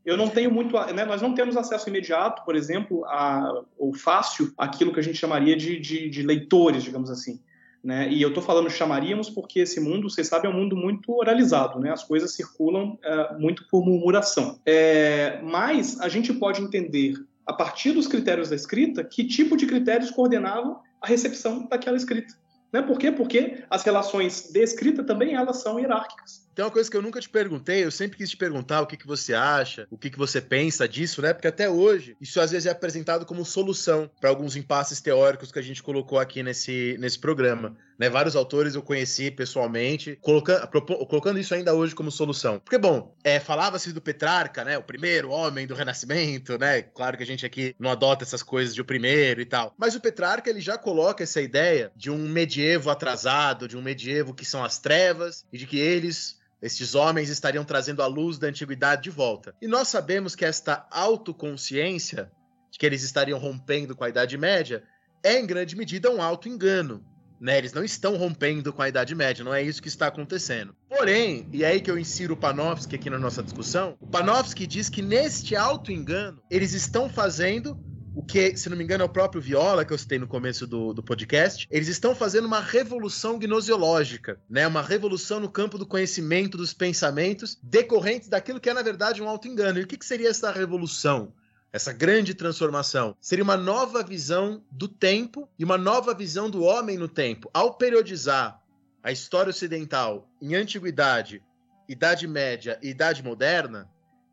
eu 0.06 0.18
não 0.18 0.28
tenho 0.28 0.52
muito, 0.52 0.78
né, 0.94 1.06
nós 1.06 1.22
não 1.22 1.34
temos 1.34 1.56
acesso 1.56 1.90
imediato, 1.90 2.44
por 2.44 2.56
exemplo, 2.56 3.06
a, 3.06 3.64
ou 3.78 3.94
fácil, 3.94 4.52
aquilo 4.58 4.94
que 4.94 5.00
a 5.00 5.04
gente 5.04 5.18
chamaria 5.18 5.56
de, 5.56 5.80
de, 5.80 6.10
de 6.10 6.22
leitores, 6.24 6.84
digamos 6.84 7.10
assim. 7.10 7.40
Né? 7.84 8.10
E 8.10 8.22
eu 8.22 8.30
estou 8.30 8.42
falando 8.42 8.70
chamaríamos 8.70 9.30
porque 9.30 9.60
esse 9.60 9.80
mundo, 9.82 10.10
vocês 10.10 10.28
sabem, 10.28 10.50
é 10.50 10.54
um 10.54 10.58
mundo 10.58 10.76
muito 10.76 11.12
oralizado, 11.12 11.80
né? 11.82 11.92
As 11.92 12.02
coisas 12.02 12.34
circulam 12.34 12.98
é, 13.04 13.34
muito 13.38 13.68
por 13.68 13.84
murmuração. 13.84 14.58
É, 14.66 15.42
mas 15.44 16.00
a 16.00 16.08
gente 16.08 16.32
pode 16.32 16.62
entender, 16.62 17.16
a 17.46 17.52
partir 17.52 17.92
dos 17.92 18.08
critérios 18.08 18.50
da 18.50 18.56
escrita, 18.56 19.04
que 19.04 19.26
tipo 19.26 19.58
de 19.58 19.66
critérios 19.66 20.12
coordenavam 20.12 20.80
a 21.04 21.08
recepção 21.08 21.68
daquela 21.68 21.98
escrita. 21.98 22.34
Né? 22.72 22.82
Por 22.82 22.98
quê? 22.98 23.12
Porque 23.12 23.64
as 23.70 23.84
relações 23.84 24.50
de 24.52 24.64
escrita 24.64 25.04
também 25.04 25.36
elas 25.36 25.58
são 25.62 25.80
hierárquicas. 25.80 26.43
Tem 26.56 26.64
uma 26.64 26.72
coisa 26.72 26.90
que 26.90 26.96
eu 26.96 27.02
nunca 27.02 27.20
te 27.20 27.30
perguntei, 27.30 27.84
eu 27.84 27.92
sempre 27.92 28.18
quis 28.18 28.30
te 28.30 28.38
perguntar 28.38 28.82
o 28.82 28.88
que, 28.88 28.96
que 28.96 29.08
você 29.08 29.34
acha, 29.34 29.88
o 29.90 29.98
que, 29.98 30.10
que 30.10 30.18
você 30.18 30.40
pensa 30.40 30.88
disso, 30.88 31.22
né? 31.22 31.34
Porque 31.34 31.48
até 31.48 31.70
hoje, 31.70 32.16
isso 32.22 32.40
às 32.40 32.52
vezes 32.52 32.68
é 32.68 32.72
apresentado 32.72 33.26
como 33.26 33.44
solução 33.44 34.10
para 34.22 34.30
alguns 34.30 34.56
impasses 34.56 35.02
teóricos 35.02 35.52
que 35.52 35.60
a 35.60 35.64
gente 35.64 35.82
colocou 35.82 36.20
aqui 36.20 36.44
nesse, 36.44 36.96
nesse 37.00 37.18
programa. 37.18 37.76
Né? 37.98 38.10
Vários 38.10 38.36
autores 38.36 38.76
eu 38.76 38.82
conheci 38.82 39.32
pessoalmente, 39.32 40.18
colocando, 40.22 40.68
colocando 41.08 41.40
isso 41.40 41.54
ainda 41.54 41.74
hoje 41.74 41.96
como 41.96 42.12
solução. 42.12 42.60
Porque, 42.60 42.78
bom, 42.78 43.16
é, 43.24 43.40
falava-se 43.40 43.92
do 43.92 44.02
Petrarca, 44.02 44.64
né? 44.64 44.78
O 44.78 44.84
primeiro 44.84 45.30
homem 45.30 45.66
do 45.66 45.76
Renascimento, 45.76 46.58
né? 46.58 46.82
Claro 46.82 47.18
que 47.18 47.24
a 47.24 47.26
gente 47.26 47.46
aqui 47.46 47.76
não 47.80 47.90
adota 47.90 48.24
essas 48.24 48.44
coisas 48.44 48.76
de 48.76 48.82
o 48.82 48.86
primeiro 48.86 49.42
e 49.42 49.46
tal. 49.46 49.74
Mas 49.78 49.96
o 49.96 50.02
Petrarca, 50.02 50.50
ele 50.50 50.62
já 50.62 50.78
coloca 50.78 51.24
essa 51.24 51.42
ideia 51.42 51.92
de 51.96 52.12
um 52.12 52.28
medievo 52.28 52.90
atrasado, 52.90 53.68
de 53.68 53.78
um 53.78 53.82
medievo 53.82 54.34
que 54.34 54.46
são 54.46 54.64
as 54.64 54.80
trevas, 54.80 55.46
e 55.52 55.58
de 55.58 55.66
que 55.66 55.80
eles 55.80 56.43
estes 56.64 56.96
homens 56.96 57.28
estariam 57.28 57.66
trazendo 57.66 58.02
a 58.02 58.08
luz 58.08 58.40
da 58.40 58.48
antiguidade 58.48 59.04
de 59.04 59.10
volta. 59.10 59.54
E 59.62 59.68
nós 59.68 59.90
sabemos 59.90 60.34
que 60.34 60.46
esta 60.46 60.88
autoconsciência, 60.90 62.32
de 62.72 62.80
que 62.80 62.86
eles 62.86 63.04
estariam 63.04 63.38
rompendo 63.38 63.94
com 63.94 64.06
a 64.06 64.10
Idade 64.10 64.38
Média, 64.38 64.82
é 65.22 65.38
em 65.38 65.46
grande 65.46 65.76
medida 65.76 66.10
um 66.10 66.22
auto-engano. 66.22 67.06
Né? 67.38 67.58
Eles 67.58 67.74
não 67.74 67.84
estão 67.84 68.16
rompendo 68.16 68.72
com 68.72 68.82
a 68.82 68.88
Idade 68.88 69.14
Média, 69.14 69.44
não 69.44 69.54
é 69.54 69.62
isso 69.62 69.82
que 69.82 69.90
está 69.90 70.08
acontecendo. 70.08 70.74
Porém, 70.88 71.50
e 71.52 71.66
é 71.66 71.68
aí 71.68 71.82
que 71.82 71.92
eu 71.92 72.00
insiro 72.00 72.34
o 72.34 72.38
Panofsky 72.38 72.96
aqui 72.96 73.10
na 73.10 73.20
nossa 73.20 73.44
discussão, 73.44 73.98
o 74.00 74.08
Panofsky 74.08 74.66
diz 74.66 74.88
que 74.88 75.02
neste 75.02 75.58
auto-engano 75.58 76.42
eles 76.50 76.72
estão 76.72 77.10
fazendo 77.10 77.78
o 78.16 78.22
que, 78.22 78.56
se 78.56 78.70
não 78.70 78.78
me 78.78 78.84
engano, 78.84 79.04
é 79.04 79.06
o 79.06 79.10
próprio 79.10 79.42
Viola, 79.42 79.84
que 79.84 79.92
eu 79.92 79.98
citei 79.98 80.20
no 80.20 80.28
começo 80.28 80.68
do, 80.68 80.94
do 80.94 81.02
podcast, 81.02 81.68
eles 81.72 81.88
estão 81.88 82.14
fazendo 82.14 82.46
uma 82.46 82.60
revolução 82.60 83.40
gnosiológica, 83.40 84.40
né? 84.48 84.68
Uma 84.68 84.84
revolução 84.84 85.40
no 85.40 85.50
campo 85.50 85.78
do 85.80 85.86
conhecimento, 85.86 86.56
dos 86.56 86.74
pensamentos, 86.74 87.58
decorrentes 87.64 88.30
daquilo 88.30 88.60
que 88.60 88.70
é, 88.70 88.74
na 88.74 88.84
verdade, 88.84 89.22
um 89.22 89.28
auto-engano. 89.28 89.80
E 89.80 89.84
o 89.84 89.88
que, 89.88 89.98
que 89.98 90.06
seria 90.06 90.30
essa 90.30 90.52
revolução? 90.52 91.34
Essa 91.72 91.92
grande 91.92 92.36
transformação 92.36 93.18
seria 93.20 93.44
uma 93.44 93.58
nova 93.58 94.04
visão 94.04 94.64
do 94.72 94.88
tempo 94.88 95.50
e 95.58 95.64
uma 95.64 95.78
nova 95.78 96.14
visão 96.14 96.48
do 96.48 96.62
homem 96.62 97.00
no 97.00 97.08
tempo. 97.08 97.50
Ao 97.52 97.74
periodizar 97.74 98.62
a 99.02 99.12
história 99.12 99.50
ocidental 99.50 100.30
em 100.40 100.54
antiguidade, 100.54 101.42
Idade 101.90 102.28
Média 102.28 102.78
e 102.80 102.90
Idade 102.90 103.24
Moderna, 103.24 103.90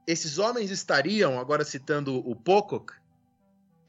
esses 0.06 0.38
homens 0.38 0.70
estariam, 0.70 1.40
agora 1.40 1.64
citando 1.64 2.18
o 2.28 2.36
Pocock, 2.36 2.99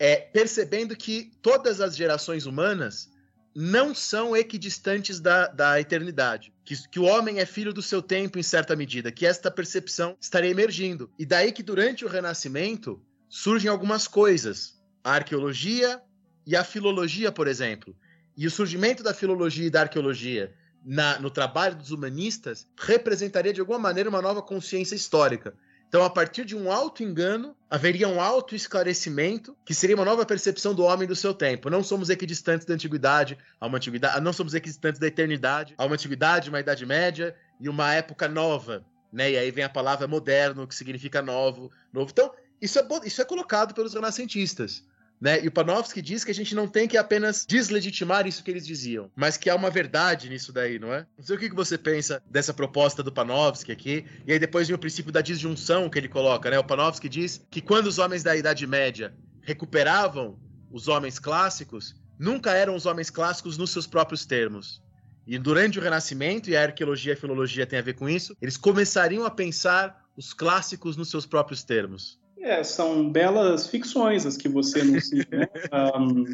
é, 0.04 0.16
percebendo 0.16 0.96
que 0.96 1.32
todas 1.44 1.80
as 1.80 1.96
gerações 1.96 2.48
humanas 2.48 3.08
não 3.54 3.94
são 3.94 4.36
equidistantes 4.36 5.20
da, 5.20 5.46
da 5.46 5.80
eternidade. 5.80 6.52
Que, 6.66 6.76
que 6.90 7.00
o 7.00 7.04
homem 7.04 7.38
é 7.38 7.46
filho 7.46 7.72
do 7.72 7.84
seu 7.84 8.02
tempo 8.02 8.40
em 8.40 8.42
certa 8.42 8.76
medida, 8.76 9.12
que 9.12 9.28
esta 9.28 9.52
percepção 9.52 10.18
estaria 10.20 10.50
emergindo. 10.50 11.12
E 11.20 11.26
daí 11.26 11.52
que 11.52 11.62
durante 11.62 12.04
o 12.04 12.08
Renascimento 12.08 13.00
surgem 13.30 13.70
algumas 13.70 14.08
coisas. 14.08 14.82
A 15.04 15.12
arqueologia 15.12 16.02
e 16.48 16.56
a 16.56 16.64
filologia, 16.64 17.32
por 17.32 17.48
exemplo. 17.48 17.96
E 18.36 18.48
o 18.48 18.52
surgimento 18.52 19.04
da 19.04 19.14
filologia 19.14 19.68
e 19.68 19.70
da 19.70 19.82
arqueologia 19.82 20.52
na, 20.84 21.20
no 21.20 21.30
trabalho 21.30 21.76
dos 21.76 21.92
humanistas 21.92 22.68
representaria 22.76 23.54
de 23.54 23.60
alguma 23.60 23.78
maneira 23.78 24.10
uma 24.10 24.22
nova 24.22 24.42
consciência 24.42 24.96
histórica. 24.96 25.54
Então, 25.88 26.04
a 26.04 26.10
partir 26.10 26.44
de 26.44 26.56
um 26.56 26.72
auto-engano, 26.72 27.56
haveria 27.72 28.06
um 28.10 28.20
auto-esclarecimento, 28.20 29.56
que 29.64 29.74
seria 29.74 29.96
uma 29.96 30.04
nova 30.04 30.26
percepção 30.26 30.76
do 30.76 30.84
homem 30.84 31.08
do 31.08 31.16
seu 31.16 31.34
tempo. 31.34 31.70
Não 31.70 31.82
somos 31.82 32.10
equidistantes 32.10 32.68
da 32.68 32.74
antiguidade 32.74 33.38
a 33.62 33.66
uma 33.66 33.78
antiguidade, 33.78 34.20
não 34.20 34.34
somos 34.34 34.54
equidistantes 34.54 35.00
da 35.00 35.08
eternidade 35.08 35.74
a 35.78 35.86
uma 35.86 35.94
antiguidade, 35.94 36.50
uma 36.50 36.60
idade 36.60 36.86
média 36.86 37.34
e 37.62 37.70
uma 37.70 37.94
época 37.94 38.28
nova. 38.28 38.86
Né? 39.12 39.32
E 39.32 39.38
aí 39.38 39.52
vem 39.52 39.64
a 39.64 39.70
palavra 39.70 40.06
moderno, 40.06 40.68
que 40.68 40.76
significa 40.76 41.22
novo, 41.22 41.72
novo. 41.94 42.12
Então, 42.12 42.34
isso 42.62 42.78
é, 42.78 42.86
isso 43.06 43.22
é 43.22 43.26
colocado 43.26 43.74
pelos 43.74 43.94
renascentistas. 43.94 44.84
Né? 45.22 45.44
E 45.44 45.48
o 45.48 45.52
Panofsky 45.52 46.02
diz 46.02 46.24
que 46.24 46.32
a 46.32 46.34
gente 46.34 46.56
não 46.56 46.68
tem 46.68 46.88
que 46.88 46.98
apenas 46.98 47.46
deslegitimar 47.46 48.26
isso 48.26 48.44
que 48.44 48.50
eles 48.50 48.66
diziam, 48.66 49.12
mas 49.16 49.38
que 49.38 49.52
há 49.52 49.56
uma 49.56 49.70
verdade 49.70 50.28
nisso 50.28 50.52
daí, 50.52 50.80
não 50.80 50.92
é? 50.92 51.06
Não 51.16 51.24
sei 51.24 51.36
o 51.36 51.40
que 51.40 51.54
você 51.54 51.78
pensa 51.78 52.24
dessa 52.28 52.52
proposta 52.52 53.04
do 53.04 53.12
Panofsky 53.12 53.72
aqui. 53.72 54.06
E 54.26 54.34
aí 54.34 54.40
depois 54.40 54.68
vem 54.68 54.76
o 54.76 54.80
princípio 54.80 55.12
da 55.12 55.22
disjunção 55.22 55.92
que 55.92 56.00
ele 56.00 56.08
coloca, 56.08 56.50
né? 56.50 56.58
O 56.58 56.64
Panofsky 56.64 57.08
diz 57.08 57.46
que 57.52 57.62
quando 57.62 57.86
os 57.86 58.00
homens 58.00 58.24
da 58.24 58.36
Idade 58.36 58.66
Média 58.66 59.14
recuperavam 59.44 60.40
os 60.72 60.88
homens 60.88 61.20
clássicos, 61.20 61.94
nunca 62.18 62.54
eram 62.54 62.76
os 62.76 62.88
homens 62.88 63.12
clássicos 63.12 63.60
nos 63.60 63.70
seus 63.70 63.86
próprios 63.86 64.26
termos. 64.26 64.82
E 65.28 65.38
durante 65.38 65.78
o 65.78 65.82
Renascimento, 65.84 66.50
e 66.50 66.58
a 66.58 66.64
arqueologia 66.64 67.14
e 67.14 67.16
a 67.16 67.20
filologia 67.20 67.68
têm 67.68 67.78
a 67.78 67.84
ver 67.84 67.94
com 67.94 68.10
isso, 68.10 68.36
eles 68.42 68.58
começariam 68.58 69.24
a 69.24 69.30
pensar 69.30 70.04
os 70.18 70.34
clássicos 70.34 70.98
nos 70.98 71.12
seus 71.12 71.28
próprios 71.28 71.64
termos. 71.64 72.20
É, 72.42 72.64
são 72.64 73.10
belas 73.10 73.68
ficções 73.68 74.26
as 74.26 74.36
que 74.36 74.50
você 74.50 74.84
não 74.84 75.00
se. 75.00 75.16
Né? 75.16 75.48
Um, 75.72 76.26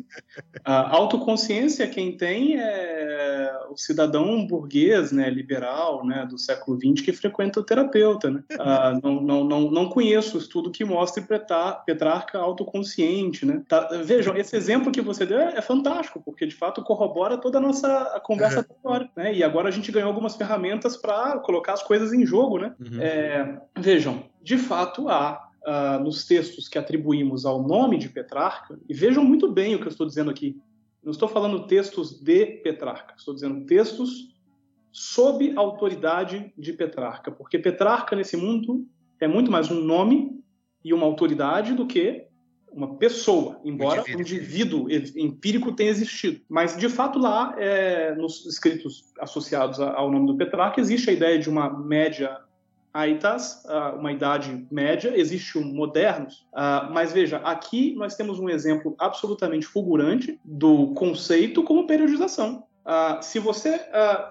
a 0.63 0.95
autoconsciência, 0.95 1.87
quem 1.87 2.15
tem 2.17 2.59
é 2.59 3.57
o 3.69 3.77
cidadão 3.77 4.45
burguês, 4.45 5.11
né, 5.11 5.29
liberal, 5.29 6.05
né, 6.05 6.25
do 6.25 6.37
século 6.37 6.77
XX 6.77 7.03
que 7.03 7.13
frequenta 7.13 7.59
o 7.59 7.63
terapeuta. 7.63 8.31
Né? 8.31 8.43
Uh, 8.53 8.99
não, 9.03 9.21
não, 9.21 9.43
não, 9.43 9.71
não 9.71 9.89
conheço 9.89 10.37
estudo 10.37 10.71
que 10.71 10.83
mostre 10.85 11.23
Petrarca 11.85 12.39
autoconsciente. 12.39 13.45
Né? 13.45 13.61
Tá, 13.67 13.89
vejam, 14.03 14.35
esse 14.35 14.55
exemplo 14.55 14.91
que 14.91 15.01
você 15.01 15.25
deu 15.25 15.39
é, 15.39 15.57
é, 15.57 15.61
fantástico, 15.61 16.21
porque 16.23 16.45
de 16.45 16.55
fato 16.55 16.83
corrobora 16.83 17.37
toda 17.37 17.57
a 17.57 17.61
nossa 17.61 18.19
conversa 18.23 18.59
uhum. 18.59 18.75
agora. 18.83 19.09
Né? 19.15 19.35
E 19.35 19.43
agora 19.43 19.67
a 19.67 19.71
gente 19.71 19.91
ganhou 19.91 20.09
algumas 20.09 20.35
ferramentas 20.35 20.97
para 20.97 21.37
colocar 21.39 21.73
as 21.73 21.83
coisas 21.83 22.13
em 22.13 22.25
jogo. 22.25 22.57
Né? 22.59 22.73
Uhum. 22.79 23.01
É, 23.01 23.61
vejam, 23.77 24.23
de 24.41 24.57
fato 24.57 25.09
há 25.09 25.46
uh, 25.67 26.01
nos 26.01 26.25
textos 26.25 26.69
que 26.69 26.77
atribuímos 26.77 27.45
ao 27.45 27.61
nome 27.61 27.97
de 27.97 28.07
Petrarca, 28.07 28.79
e 28.87 28.93
vejam 28.93 29.23
muito 29.23 29.51
bem 29.51 29.75
o 29.75 29.79
que 29.79 29.85
eu 29.85 29.91
estou 29.91 30.07
dizendo 30.07 30.31
aqui. 30.31 30.57
Não 31.03 31.11
estou 31.11 31.27
falando 31.27 31.67
textos 31.67 32.19
de 32.19 32.45
Petrarca, 32.63 33.13
estou 33.17 33.33
dizendo 33.33 33.65
textos 33.65 34.35
sob 34.91 35.53
a 35.55 35.59
autoridade 35.59 36.51
de 36.57 36.73
Petrarca, 36.73 37.29
porque 37.31 37.59
Petrarca 37.59 38.15
nesse 38.15 38.37
mundo 38.37 38.87
é 39.19 39.27
muito 39.27 39.51
mais 39.51 39.69
um 39.69 39.81
nome 39.81 40.41
e 40.83 40.93
uma 40.93 41.05
autoridade 41.05 41.73
do 41.73 41.85
que 41.85 42.25
uma 42.71 42.95
pessoa, 42.95 43.59
embora 43.63 44.03
um 44.07 44.19
indivíduo, 44.19 44.87
empírico 45.15 45.71
tenha 45.71 45.89
existido. 45.89 46.41
Mas, 46.49 46.77
de 46.77 46.89
fato, 46.89 47.17
lá, 47.17 47.55
é, 47.57 48.13
nos 48.15 48.45
escritos 48.45 49.13
associados 49.19 49.79
ao 49.79 50.11
nome 50.11 50.27
do 50.27 50.37
Petrarca, 50.37 50.79
existe 50.79 51.09
a 51.09 51.13
ideia 51.13 51.39
de 51.39 51.49
uma 51.49 51.69
média 51.69 52.37
Aitas, 52.97 53.63
uma 53.99 54.11
idade 54.11 54.65
média, 54.71 55.13
existe 55.15 55.57
um 55.57 55.63
modernos, 55.63 56.47
mas 56.91 57.13
veja, 57.13 57.37
aqui 57.37 57.93
nós 57.95 58.15
temos 58.15 58.39
um 58.39 58.49
exemplo 58.49 58.95
absolutamente 58.97 59.67
fulgurante 59.67 60.39
do 60.43 60.93
conceito 60.95 61.63
como 61.63 61.85
periodização. 61.85 62.63
Se 63.21 63.37
você 63.37 63.79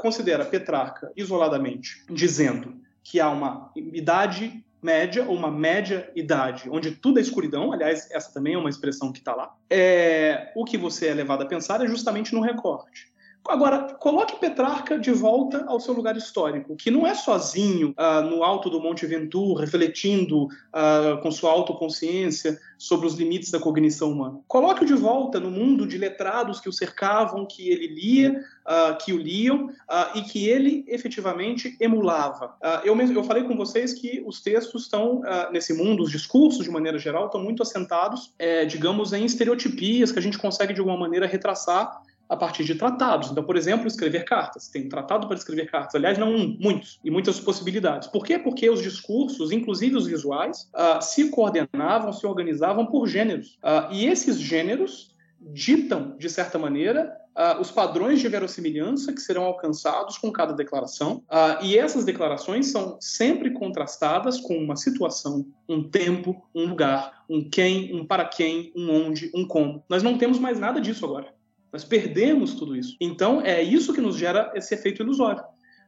considera 0.00 0.44
Petrarca 0.44 1.12
isoladamente, 1.16 2.04
dizendo 2.10 2.74
que 3.04 3.20
há 3.20 3.30
uma 3.30 3.70
idade 3.76 4.64
média 4.82 5.24
ou 5.24 5.34
uma 5.34 5.50
média 5.50 6.10
idade, 6.14 6.68
onde 6.70 6.90
tudo 6.90 7.18
é 7.18 7.22
escuridão, 7.22 7.72
aliás, 7.72 8.08
essa 8.10 8.32
também 8.32 8.54
é 8.54 8.58
uma 8.58 8.70
expressão 8.70 9.12
que 9.12 9.18
está 9.18 9.34
lá, 9.34 9.54
é, 9.70 10.52
o 10.54 10.64
que 10.64 10.76
você 10.76 11.08
é 11.08 11.14
levado 11.14 11.42
a 11.42 11.46
pensar 11.46 11.84
é 11.84 11.88
justamente 11.88 12.34
no 12.34 12.40
recorte. 12.40 13.12
Agora, 13.48 13.94
coloque 13.94 14.38
Petrarca 14.40 14.98
de 14.98 15.12
volta 15.12 15.64
ao 15.66 15.78
seu 15.80 15.94
lugar 15.94 16.16
histórico, 16.16 16.76
que 16.76 16.90
não 16.90 17.06
é 17.06 17.14
sozinho 17.14 17.94
uh, 17.98 18.22
no 18.22 18.42
alto 18.42 18.68
do 18.68 18.80
Monte 18.80 19.06
Ventur, 19.06 19.56
refletindo 19.58 20.44
uh, 20.44 21.20
com 21.22 21.30
sua 21.30 21.50
autoconsciência 21.50 22.58
sobre 22.78 23.06
os 23.06 23.14
limites 23.14 23.50
da 23.50 23.58
cognição 23.58 24.12
humana. 24.12 24.40
Coloque-o 24.46 24.86
de 24.86 24.94
volta 24.94 25.40
no 25.40 25.50
mundo 25.50 25.86
de 25.86 25.96
letrados 25.96 26.60
que 26.60 26.68
o 26.68 26.72
cercavam, 26.72 27.46
que 27.46 27.68
ele 27.68 27.86
lia, 27.86 28.44
uh, 28.66 28.96
que 29.02 29.12
o 29.12 29.16
liam 29.16 29.70
e 30.14 30.22
que 30.22 30.48
ele 30.48 30.84
efetivamente 30.88 31.76
emulava. 31.80 32.54
eu, 32.84 32.98
eu 33.00 33.24
falei 33.24 33.44
com 33.44 33.56
vocês 33.56 33.94
que 33.94 34.22
os 34.26 34.40
textos 34.40 34.82
estão, 34.82 35.22
nesse 35.52 35.72
mundo, 35.72 36.02
os 36.02 36.10
discursos, 36.10 36.64
de 36.64 36.70
maneira 36.70 36.98
geral, 36.98 37.26
estão 37.26 37.42
muito 37.42 37.62
assentados, 37.62 38.32
é, 38.38 38.64
digamos, 38.64 39.12
em 39.12 39.24
estereotipias 39.24 40.12
que 40.12 40.18
a 40.18 40.22
gente 40.22 40.38
consegue, 40.38 40.74
de 40.74 40.80
alguma 40.80 40.98
maneira, 40.98 41.26
retraçar 41.26 42.02
a 42.28 42.36
partir 42.36 42.64
de 42.64 42.74
tratados. 42.74 43.30
Então, 43.30 43.44
por 43.44 43.56
exemplo, 43.56 43.86
escrever 43.86 44.24
cartas. 44.24 44.68
Tem 44.68 44.86
um 44.86 44.88
tratado 44.88 45.26
para 45.26 45.36
escrever 45.36 45.70
cartas. 45.70 45.94
Aliás, 45.94 46.18
não 46.18 46.34
um, 46.34 46.56
muitos, 46.60 46.98
e 47.04 47.10
muitas 47.10 47.38
possibilidades. 47.38 48.08
Por 48.08 48.24
quê? 48.24 48.38
Porque 48.38 48.68
os 48.68 48.82
discursos, 48.82 49.52
inclusive 49.52 49.96
os 49.96 50.06
visuais, 50.06 50.70
uh, 50.74 51.02
se 51.02 51.30
coordenavam, 51.30 52.12
se 52.12 52.26
organizavam 52.26 52.86
por 52.86 53.06
gêneros. 53.06 53.58
Uh, 53.62 53.92
e 53.92 54.06
esses 54.06 54.38
gêneros 54.38 55.14
ditam, 55.40 56.16
de 56.18 56.28
certa 56.28 56.58
maneira, 56.58 57.16
uh, 57.36 57.60
os 57.60 57.70
padrões 57.70 58.20
de 58.20 58.28
verossimilhança 58.28 59.12
que 59.12 59.20
serão 59.20 59.44
alcançados 59.44 60.18
com 60.18 60.32
cada 60.32 60.52
declaração. 60.52 61.22
Uh, 61.30 61.62
e 61.62 61.78
essas 61.78 62.04
declarações 62.04 62.68
são 62.68 62.96
sempre 63.00 63.50
contrastadas 63.50 64.40
com 64.40 64.56
uma 64.56 64.76
situação, 64.76 65.46
um 65.68 65.82
tempo, 65.88 66.42
um 66.54 66.66
lugar, 66.66 67.24
um 67.28 67.48
quem, 67.48 67.94
um 67.94 68.04
para 68.04 68.24
quem, 68.24 68.72
um 68.74 68.90
onde, 68.90 69.30
um 69.34 69.46
como. 69.46 69.84
Nós 69.88 70.02
não 70.02 70.18
temos 70.18 70.38
mais 70.38 70.58
nada 70.58 70.80
disso 70.80 71.04
agora. 71.04 71.35
Nós 71.76 71.84
perdemos 71.84 72.54
tudo 72.54 72.74
isso. 72.74 72.96
Então, 72.98 73.42
é 73.42 73.62
isso 73.62 73.92
que 73.92 74.00
nos 74.00 74.16
gera 74.16 74.50
esse 74.54 74.74
efeito 74.74 75.02
ilusório. 75.02 75.42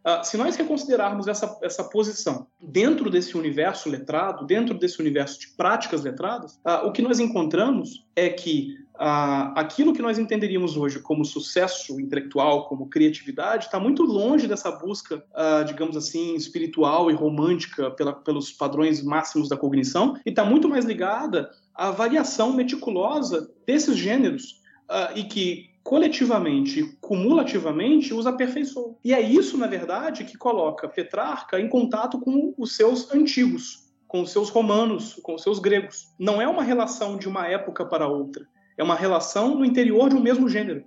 Uh, 0.06 0.22
se 0.22 0.36
nós 0.36 0.54
reconsiderarmos 0.54 1.26
essa, 1.26 1.58
essa 1.62 1.82
posição 1.82 2.46
dentro 2.60 3.08
desse 3.08 3.38
universo 3.38 3.88
letrado, 3.88 4.44
dentro 4.44 4.78
desse 4.78 5.00
universo 5.00 5.40
de 5.40 5.48
práticas 5.48 6.02
letradas, 6.02 6.56
uh, 6.56 6.86
o 6.86 6.92
que 6.92 7.00
nós 7.00 7.18
encontramos 7.18 8.06
é 8.14 8.28
que 8.28 8.76
uh, 8.96 9.56
aquilo 9.56 9.94
que 9.94 10.02
nós 10.02 10.18
entenderíamos 10.18 10.76
hoje 10.76 11.00
como 11.00 11.24
sucesso 11.24 11.98
intelectual, 11.98 12.68
como 12.68 12.90
criatividade, 12.90 13.64
está 13.64 13.80
muito 13.80 14.02
longe 14.02 14.46
dessa 14.46 14.70
busca, 14.70 15.24
digamos 15.66 15.96
assim, 15.96 16.34
espiritual 16.34 17.10
e 17.10 17.14
romântica 17.14 17.90
pela, 17.92 18.12
pelos 18.12 18.52
padrões 18.52 19.02
máximos 19.02 19.48
da 19.48 19.56
cognição, 19.56 20.20
e 20.26 20.28
está 20.28 20.44
muito 20.44 20.68
mais 20.68 20.84
ligada 20.84 21.50
à 21.74 21.90
variação 21.90 22.52
meticulosa 22.52 23.50
desses 23.66 23.96
gêneros, 23.96 24.60
e 25.14 25.24
que 25.24 25.67
coletivamente, 25.88 26.98
cumulativamente, 27.00 28.12
os 28.12 28.26
aperfeiçoou. 28.26 28.98
E 29.02 29.14
é 29.14 29.22
isso, 29.22 29.56
na 29.56 29.66
verdade, 29.66 30.22
que 30.22 30.36
coloca 30.36 30.86
Petrarca 30.86 31.58
em 31.58 31.66
contato 31.66 32.20
com 32.20 32.52
os 32.58 32.76
seus 32.76 33.10
antigos, 33.10 33.90
com 34.06 34.20
os 34.20 34.30
seus 34.30 34.50
romanos, 34.50 35.18
com 35.22 35.34
os 35.34 35.42
seus 35.42 35.58
gregos. 35.58 36.12
Não 36.18 36.42
é 36.42 36.46
uma 36.46 36.62
relação 36.62 37.16
de 37.16 37.26
uma 37.26 37.46
época 37.46 37.86
para 37.86 38.06
outra, 38.06 38.46
é 38.76 38.84
uma 38.84 38.94
relação 38.94 39.54
no 39.54 39.64
interior 39.64 40.10
de 40.10 40.16
um 40.16 40.20
mesmo 40.20 40.46
gênero. 40.46 40.84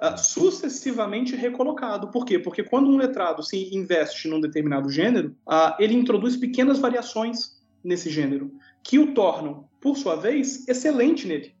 Uh, 0.00 0.16
sucessivamente 0.16 1.36
recolocado. 1.36 2.08
Por 2.10 2.24
quê? 2.24 2.38
Porque 2.38 2.62
quando 2.62 2.88
um 2.88 2.96
letrado 2.96 3.42
se 3.42 3.76
investe 3.76 4.28
num 4.28 4.40
determinado 4.40 4.88
gênero, 4.88 5.36
uh, 5.46 5.74
ele 5.78 5.92
introduz 5.92 6.38
pequenas 6.38 6.78
variações 6.78 7.60
nesse 7.84 8.08
gênero, 8.08 8.50
que 8.82 8.98
o 8.98 9.12
tornam, 9.12 9.68
por 9.78 9.98
sua 9.98 10.16
vez, 10.16 10.66
excelente 10.66 11.28
nele. 11.28 11.57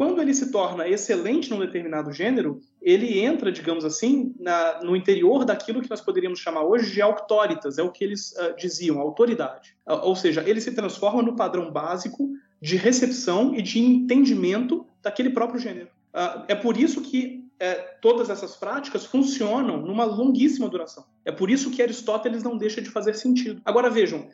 Quando 0.00 0.22
ele 0.22 0.32
se 0.32 0.50
torna 0.50 0.88
excelente 0.88 1.50
num 1.50 1.58
determinado 1.58 2.10
gênero, 2.10 2.62
ele 2.80 3.20
entra, 3.20 3.52
digamos 3.52 3.84
assim, 3.84 4.34
na, 4.40 4.82
no 4.82 4.96
interior 4.96 5.44
daquilo 5.44 5.82
que 5.82 5.90
nós 5.90 6.00
poderíamos 6.00 6.38
chamar 6.38 6.62
hoje 6.62 6.90
de 6.90 7.02
auctoritas, 7.02 7.76
é 7.76 7.82
o 7.82 7.90
que 7.90 8.02
eles 8.02 8.32
uh, 8.32 8.56
diziam, 8.56 8.98
autoridade. 8.98 9.76
Uh, 9.86 10.00
ou 10.04 10.16
seja, 10.16 10.42
ele 10.48 10.58
se 10.58 10.72
transforma 10.72 11.20
no 11.20 11.36
padrão 11.36 11.70
básico 11.70 12.30
de 12.62 12.78
recepção 12.78 13.54
e 13.54 13.60
de 13.60 13.78
entendimento 13.78 14.86
daquele 15.02 15.28
próprio 15.28 15.60
gênero. 15.60 15.88
Uh, 16.14 16.44
é 16.48 16.54
por 16.54 16.78
isso 16.78 17.02
que 17.02 17.44
é, 17.58 17.74
todas 18.00 18.30
essas 18.30 18.56
práticas 18.56 19.04
funcionam 19.04 19.82
numa 19.82 20.06
longuíssima 20.06 20.66
duração. 20.66 21.04
É 21.26 21.30
por 21.30 21.50
isso 21.50 21.70
que 21.70 21.82
Aristóteles 21.82 22.42
não 22.42 22.56
deixa 22.56 22.80
de 22.80 22.88
fazer 22.88 23.16
sentido. 23.16 23.60
Agora 23.66 23.90
vejam, 23.90 24.28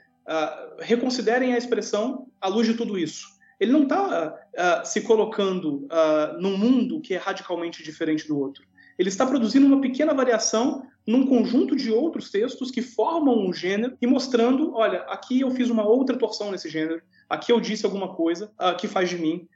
reconsiderem 0.79 1.55
a 1.55 1.59
expressão 1.59 2.29
à 2.41 2.47
luz 2.47 2.69
de 2.69 2.75
tudo 2.75 2.97
isso 2.97 3.36
ele 3.59 3.73
não 3.73 3.85
está 3.85 4.29
uh, 4.29 4.39
ah, 4.57 4.85
se 4.85 5.01
colocando 5.01 5.87
uh, 5.87 6.41
num 6.41 6.57
mundo 6.57 7.01
que 7.01 7.15
é 7.15 7.17
radicalmente 7.17 7.83
diferente 7.83 8.27
do 8.29 8.39
outro. 8.39 8.65
Ele 8.99 9.09
está 9.09 9.27
produzindo 9.27 9.67
uma 9.67 9.81
pequena 9.81 10.15
variação 10.15 10.87
num 11.07 11.27
conjunto 11.27 11.77
de 11.77 11.91
outros 11.91 12.31
textos 12.31 12.71
que 12.71 12.83
formam 12.83 13.47
um 13.47 13.53
gênero 13.53 13.97
e 14.01 14.07
mostrando, 14.07 14.75
olha, 14.75 15.01
aqui 15.03 15.41
eu 15.41 15.51
fiz 15.51 15.71
uma 15.71 15.87
outra 15.87 16.17
torção 16.19 16.51
nesse 16.51 16.69
gênero, 16.69 17.03
aqui 17.29 17.53
eu 17.53 17.61
disse 17.61 17.85
alguma 17.85 18.15
coisa 18.15 18.51
uh, 18.61 18.77
que 18.77 18.89
faz 18.89 19.09
de 19.09 19.19
mim 19.19 19.49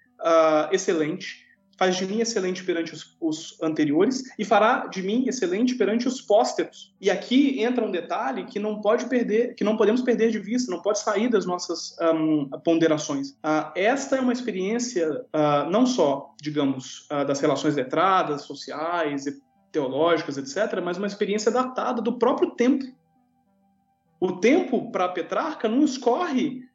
excelente 0.71 1.47
faz 1.81 1.97
de 1.97 2.05
mim 2.05 2.21
excelente 2.21 2.63
perante 2.63 2.93
os, 2.93 3.17
os, 3.19 3.59
anteriores 3.63 4.23
e 4.39 4.45
fará 4.45 4.87
de 4.89 5.03
mim 5.03 5.25
excelente 5.27 5.75
perante 5.77 6.07
os 6.07 6.21
pósteros. 6.21 6.95
E 7.01 7.11
aqui 7.11 7.63
entra 7.63 7.83
um 7.83 7.91
detalhe 7.91 8.45
que 8.45 8.59
não 8.59 8.83
pode 8.83 9.07
perder, 9.07 9.55
que 9.55 9.65
não 9.65 9.79
podemos 9.79 10.03
perder 10.03 10.31
de 10.31 10.39
vista, 10.39 10.71
não 10.71 10.83
pode 10.83 10.99
sair 10.99 11.31
das 11.31 11.47
nossas 11.47 11.97
um, 12.03 12.51
ponderações. 12.63 13.31
Uh, 13.31 13.73
esta 13.75 14.17
é 14.17 14.21
uma 14.21 14.35
experiência 14.35 15.11
uh, 15.11 15.71
não 15.71 15.87
só, 15.87 16.35
digamos, 16.39 17.09
uh, 17.11 17.25
das 17.25 17.41
relações 17.41 17.75
letradas, 17.75 18.43
sociais, 18.43 19.25
teológicas, 19.73 20.37
etc., 20.37 20.83
mas 20.85 20.99
uma 20.99 21.07
experiência 21.07 21.51
datada 21.51 22.03
do 22.03 22.19
próprio 22.19 22.51
tempo. 22.51 22.85
O 24.21 24.33
tempo 24.33 24.93
para 24.93 25.09
Petrarca 25.09 25.67
não 25.67 25.83
escorre 25.83 26.69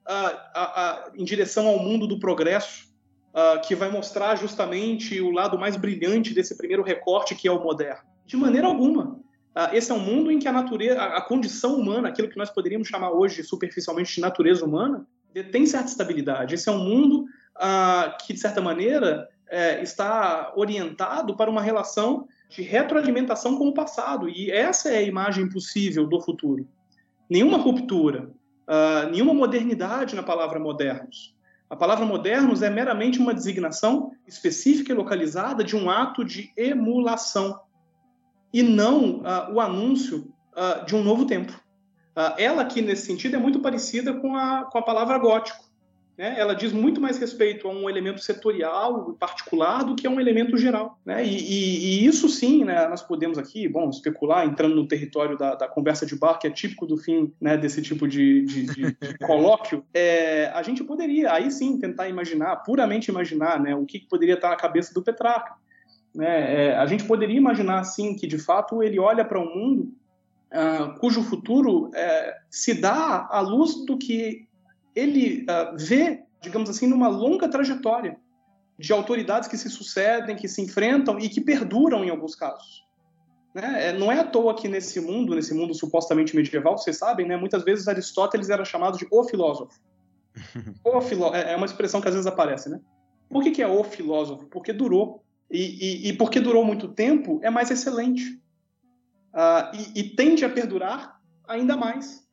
em 1.16 1.24
direção 1.24 1.68
ao 1.68 1.78
mundo 1.78 2.08
do 2.08 2.18
progresso 2.18 2.95
uh, 3.36 3.62
que 3.62 3.76
vai 3.76 3.92
mostrar 3.92 4.36
justamente 4.38 5.20
o 5.20 5.30
lado 5.30 5.60
mais 5.60 5.76
brilhante 5.76 6.34
desse 6.34 6.58
primeiro 6.58 6.82
recorte 6.82 7.36
que 7.36 7.48
é 7.48 7.52
o 7.52 7.62
moderno. 7.62 8.02
De 8.26 8.38
maneira 8.38 8.68
alguma. 8.68 9.20
Uh, 9.56 9.74
esse 9.74 9.92
é 9.92 9.94
um 9.94 10.00
mundo 10.00 10.32
em 10.32 10.40
que 10.40 10.48
a 10.48 10.52
natureza, 10.52 11.00
a, 11.00 11.18
a, 11.18 11.22
condição 11.22 11.76
humana, 11.76 12.10
aquilo 12.10 12.30
que 12.30 12.38
nós 12.38 12.50
poderíamos 12.50 12.88
chamar 12.88 13.12
hoje 13.12 13.44
superficialmente 13.44 14.16
de 14.16 14.22
natureza 14.22 14.66
humana, 14.66 15.06
tem 15.52 15.66
certa 15.66 15.90
estabilidade. 15.90 16.56
Esse 16.56 16.70
é 16.70 16.72
um 16.72 16.80
mundo 16.80 17.26
uh, 17.58 18.18
que, 18.26 18.34
de 18.34 18.40
certa 18.40 18.62
maneira, 18.62 19.28
é, 19.50 19.82
está 19.82 20.54
orientado 20.56 21.36
para 21.36 21.50
uma 21.50 21.62
relação 21.62 22.28
de 22.50 22.62
retroalimentação 22.62 23.58
com 23.58 23.68
o 23.68 23.74
passado. 23.74 24.30
E 24.30 24.50
essa 24.50 24.90
é 24.90 24.98
a 24.98 25.02
imagem 25.02 25.50
possível 25.50 26.08
do 26.08 26.22
futuro. 26.22 26.68
Nenhuma 27.30 27.58
ruptura, 27.58 28.32
uh, 28.68 29.10
nenhuma 29.12 29.34
modernidade 29.34 30.16
na 30.16 30.24
palavra 30.24 30.60
modernos. 30.60 31.35
A 31.76 31.78
palavra 31.78 32.06
modernos 32.06 32.62
é 32.62 32.70
meramente 32.70 33.20
uma 33.20 33.34
designação 33.34 34.14
específica 34.26 34.94
e 34.94 34.96
localizada 34.96 35.62
de 35.62 35.76
um 35.76 35.90
ato 35.90 36.24
de 36.24 36.50
emulação 36.56 37.60
e 38.54 38.64
não 38.64 39.18
uh, 39.18 39.54
o 39.54 39.60
anúncio 39.60 40.34
uh, 40.54 40.86
de 40.86 40.96
um 40.96 41.04
novo 41.04 41.26
tempo. 41.26 41.52
Uh, 41.52 42.32
ela 42.38 42.62
aqui, 42.62 42.82
nesse 42.82 43.06
sentido, 43.06 43.36
é 43.36 43.38
muito 43.38 43.60
parecida 43.60 44.14
com 44.14 44.38
a, 44.38 44.64
com 44.64 44.78
a 44.78 44.82
palavra 44.84 45.18
gótico. 45.18 45.65
Né? 46.18 46.36
Ela 46.38 46.54
diz 46.54 46.72
muito 46.72 47.02
mais 47.02 47.18
respeito 47.18 47.68
a 47.68 47.72
um 47.72 47.90
elemento 47.90 48.22
setorial 48.22 49.16
particular 49.20 49.84
do 49.84 49.96
que 49.96 50.08
a 50.08 50.10
um 50.10 50.20
elemento 50.20 50.58
geral. 50.58 50.98
Né? 51.06 51.26
E, 51.26 51.38
e, 51.38 52.04
e, 52.04 52.06
isso 52.06 52.30
sim, 52.30 52.64
né, 52.64 52.88
nós 52.88 53.02
podemos 53.02 53.38
aqui, 53.38 53.68
bom, 53.68 53.90
especular, 53.90 54.46
entrando 54.46 54.76
no 54.76 54.88
território 54.88 55.38
da, 55.38 55.56
da 55.56 55.68
conversa 55.68 56.06
de 56.06 56.16
bar, 56.16 56.40
que 56.40 56.48
é 56.48 56.50
típico 56.50 56.86
do 56.86 56.98
fim 56.98 57.34
né, 57.40 57.58
desse 57.58 57.82
tipo 57.82 58.08
de, 58.08 58.46
de, 58.46 58.66
de, 58.66 58.98
de 59.00 59.18
colóquio. 59.26 59.84
É, 59.94 60.48
a 60.54 60.64
gente 60.64 60.84
poderia, 60.84 61.34
aí 61.34 61.52
sim, 61.52 61.78
tentar 61.78 62.08
imaginar, 62.08 62.56
puramente 62.58 63.10
imaginar, 63.10 63.60
né, 63.60 63.76
o 63.76 63.86
que, 63.86 64.00
que 64.00 64.08
poderia 64.08 64.36
estar 64.36 64.50
na 64.50 64.56
cabeça 64.56 64.94
do 64.94 65.04
Petrarca. 65.04 65.54
Né? 66.14 66.68
É, 66.68 66.78
a 66.78 66.86
gente 66.86 67.04
poderia 67.04 67.38
imaginar, 67.38 67.84
sim, 67.84 68.16
que 68.16 68.26
de 68.26 68.38
fato 68.38 68.82
ele 68.82 68.98
olha 69.00 69.26
para 69.26 69.40
um 69.40 69.54
mundo 69.54 69.94
uh, 70.56 70.98
cujo 71.00 71.22
futuro 71.22 71.92
é, 71.94 72.38
se 72.50 72.74
dá 72.74 73.28
à 73.30 73.42
luz 73.42 73.86
do 73.86 73.98
que 73.98 74.45
ele 74.96 75.44
uh, 75.44 75.78
vê, 75.78 76.24
digamos 76.42 76.70
assim, 76.70 76.88
numa 76.88 77.08
longa 77.08 77.50
trajetória 77.50 78.18
de 78.78 78.92
autoridades 78.92 79.48
que 79.48 79.58
se 79.58 79.70
sucedem, 79.70 80.36
que 80.36 80.48
se 80.48 80.62
enfrentam 80.62 81.20
e 81.20 81.30
que 81.30 81.42
perduram 81.42 82.04
em 82.04 82.10
alguns 82.10 82.36
casos. 82.36 82.86
Né? 83.54 83.90
É, 83.90 83.94
não 83.94 84.12
é 84.12 84.20
à 84.20 84.24
toa 84.24 84.54
que 84.54 84.68
nesse 84.68 85.00
mundo, 85.00 85.34
nesse 85.34 85.54
mundo 85.54 85.74
supostamente 85.74 86.36
medieval, 86.36 86.78
vocês 86.78 86.98
sabem, 86.98 87.26
né, 87.26 87.38
muitas 87.38 87.64
vezes 87.64 87.88
Aristóteles 87.88 88.50
era 88.50 88.66
chamado 88.66 88.98
de 88.98 89.08
o 89.10 89.24
filósofo. 89.24 89.80
o 90.84 91.00
filó 91.00 91.34
é, 91.34 91.54
é 91.54 91.56
uma 91.56 91.66
expressão 91.66 92.02
que 92.02 92.08
às 92.08 92.14
vezes 92.14 92.28
aparece, 92.28 92.70
né? 92.70 92.82
Por 93.30 93.42
que, 93.42 93.52
que 93.52 93.62
é 93.62 93.68
o 93.68 93.84
filósofo? 93.84 94.46
Porque 94.48 94.74
durou. 94.74 95.24
E, 95.50 96.08
e, 96.08 96.10
e 96.10 96.14
porque 96.14 96.40
durou 96.40 96.66
muito 96.66 96.90
tempo, 96.90 97.40
é 97.42 97.50
mais 97.50 97.72
excelente. 97.72 98.42
Uh, 99.34 99.76
e, 99.96 100.02
e 100.02 100.16
tende 100.16 100.44
a 100.44 100.50
perdurar 100.50 101.22
ainda 101.48 101.78
mais. 101.78 102.25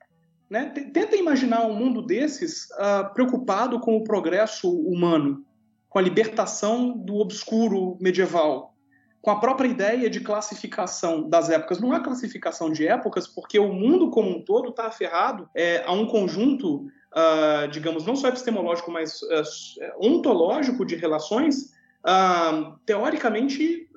Né? 0.53 0.67
Tenta 0.67 1.17
imaginar 1.17 1.65
um 1.65 1.73
mundo 1.73 2.03
desses 2.03 2.69
uh, 2.73 3.11
preocupado 3.15 3.81
com 3.81 3.97
o 3.97 4.05
progresso 4.05 4.71
humano, 4.71 5.47
com 5.89 5.99
a 5.99 6.03
libertação 6.03 6.93
do 6.95 7.17
obscuro 7.21 7.97
medieval, 7.99 8.75
com 9.23 9.31
a 9.31 9.41
própria 9.41 9.67
ideia 9.67 10.11
de 10.11 10.21
classificação 10.21 11.27
das 11.27 11.49
épocas. 11.49 11.81
Não 11.81 11.91
há 11.93 12.01
classificação 12.01 12.71
de 12.71 12.87
épocas, 12.87 13.27
porque 13.27 13.59
o 13.59 13.73
mundo 13.73 14.11
como 14.11 14.29
um 14.29 14.45
todo 14.45 14.69
está 14.69 14.89
aferrado 14.89 15.49
é, 15.55 15.83
a 15.87 15.93
um 15.93 16.07
conjunto, 16.07 16.83
uh, 17.17 17.67
digamos, 17.71 18.05
não 18.05 18.15
só 18.15 18.29
epistemológico, 18.29 18.91
mas 18.91 19.23
uh, 19.23 20.07
ontológico 20.07 20.85
de 20.85 20.97
relações 20.97 21.73
uh, 22.07 22.79
teoricamente 22.85 23.89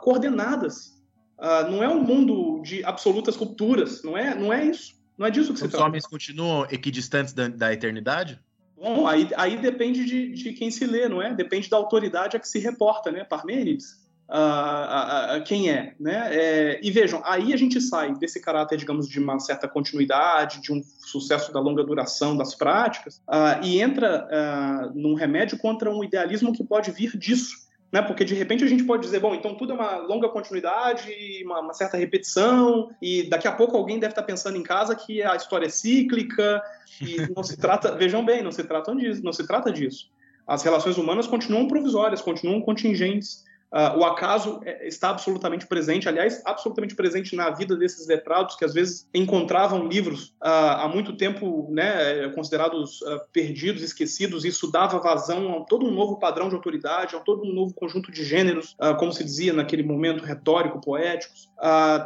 coordenadas. 0.00 0.92
não 1.68 1.82
é 1.82 1.88
um 1.88 2.00
mundo 2.00 2.62
de 2.62 2.84
absolutas 2.84 3.34
rupturas, 3.34 4.04
não 4.04 4.16
é, 4.16 4.32
não 4.32 4.52
é 4.52 4.66
isso. 4.66 5.01
Não 5.16 5.26
é 5.26 5.30
disso 5.30 5.52
que 5.52 5.58
você 5.58 5.66
Os 5.66 5.70
trata. 5.70 5.86
homens 5.86 6.06
continuam 6.06 6.66
equidistantes 6.70 7.32
da, 7.32 7.48
da 7.48 7.72
eternidade? 7.72 8.40
Bom, 8.76 9.06
aí, 9.06 9.28
aí 9.36 9.56
depende 9.56 10.04
de, 10.04 10.32
de 10.32 10.52
quem 10.54 10.70
se 10.70 10.84
lê, 10.86 11.08
não 11.08 11.22
é? 11.22 11.32
Depende 11.32 11.70
da 11.70 11.76
autoridade 11.76 12.36
a 12.36 12.40
que 12.40 12.48
se 12.48 12.58
reporta, 12.58 13.12
né? 13.12 13.22
Parmênides. 13.22 14.02
uh, 14.28 15.38
uh, 15.38 15.44
quem 15.44 15.70
é, 15.70 15.94
né? 16.00 16.28
É, 16.34 16.80
e 16.82 16.90
vejam, 16.90 17.22
aí 17.24 17.52
a 17.52 17.56
gente 17.56 17.80
sai 17.80 18.14
desse 18.14 18.40
caráter, 18.40 18.78
digamos, 18.78 19.08
de 19.08 19.20
uma 19.20 19.38
certa 19.38 19.68
continuidade, 19.68 20.60
de 20.60 20.72
um 20.72 20.82
sucesso 20.82 21.52
da 21.52 21.60
longa 21.60 21.84
duração 21.84 22.36
das 22.36 22.54
práticas, 22.54 23.18
uh, 23.28 23.62
e 23.62 23.80
entra 23.80 24.26
num 24.94 25.14
remédio 25.14 25.58
contra 25.58 25.90
um 25.90 26.02
idealismo 26.02 26.52
que 26.52 26.64
pode 26.64 26.90
vir 26.90 27.16
disso. 27.16 27.62
Né? 27.92 28.00
Porque 28.00 28.24
de 28.24 28.34
repente 28.34 28.64
a 28.64 28.66
gente 28.66 28.84
pode 28.84 29.02
dizer, 29.02 29.20
bom, 29.20 29.34
então 29.34 29.54
tudo 29.54 29.72
é 29.72 29.74
uma 29.74 29.98
longa 29.98 30.26
continuidade, 30.30 31.12
uma, 31.44 31.60
uma 31.60 31.74
certa 31.74 31.98
repetição, 31.98 32.90
e 33.02 33.24
daqui 33.24 33.46
a 33.46 33.52
pouco 33.52 33.76
alguém 33.76 33.98
deve 33.98 34.12
estar 34.12 34.22
pensando 34.22 34.56
em 34.56 34.62
casa 34.62 34.96
que 34.96 35.22
a 35.22 35.36
história 35.36 35.66
é 35.66 35.68
cíclica, 35.68 36.62
e 37.00 37.16
não 37.36 37.42
se 37.42 37.58
trata, 37.58 37.94
vejam 37.94 38.24
bem, 38.24 38.42
não 38.42 38.50
se 38.50 38.64
trata 38.64 38.96
disso, 38.96 39.22
não 39.22 39.32
se 39.32 39.46
trata 39.46 39.70
disso. 39.70 40.10
As 40.46 40.62
relações 40.62 40.96
humanas 40.96 41.26
continuam 41.26 41.68
provisórias, 41.68 42.22
continuam 42.22 42.62
contingentes. 42.62 43.44
Uh, 43.72 44.00
o 44.00 44.04
acaso 44.04 44.60
é, 44.66 44.86
está 44.86 45.08
absolutamente 45.08 45.66
presente, 45.66 46.06
aliás, 46.06 46.42
absolutamente 46.44 46.94
presente 46.94 47.34
na 47.34 47.48
vida 47.48 47.74
desses 47.74 48.06
letrados 48.06 48.54
que 48.54 48.66
às 48.66 48.74
vezes 48.74 49.08
encontravam 49.14 49.88
livros 49.88 50.26
uh, 50.42 50.76
há 50.82 50.88
muito 50.88 51.16
tempo 51.16 51.68
né, 51.70 52.28
considerados 52.34 53.00
uh, 53.00 53.18
perdidos, 53.32 53.82
esquecidos, 53.82 54.44
e 54.44 54.48
isso 54.48 54.70
dava 54.70 54.98
vazão 54.98 55.62
a 55.62 55.64
todo 55.64 55.86
um 55.86 55.90
novo 55.90 56.18
padrão 56.18 56.50
de 56.50 56.54
autoridade, 56.54 57.16
a 57.16 57.20
todo 57.20 57.44
um 57.44 57.54
novo 57.54 57.72
conjunto 57.72 58.12
de 58.12 58.22
gêneros, 58.22 58.76
como 58.98 59.12
se 59.12 59.24
dizia 59.24 59.52
naquele 59.52 59.82
momento 59.82 60.22
retórico, 60.22 60.80
poéticos. 60.80 61.50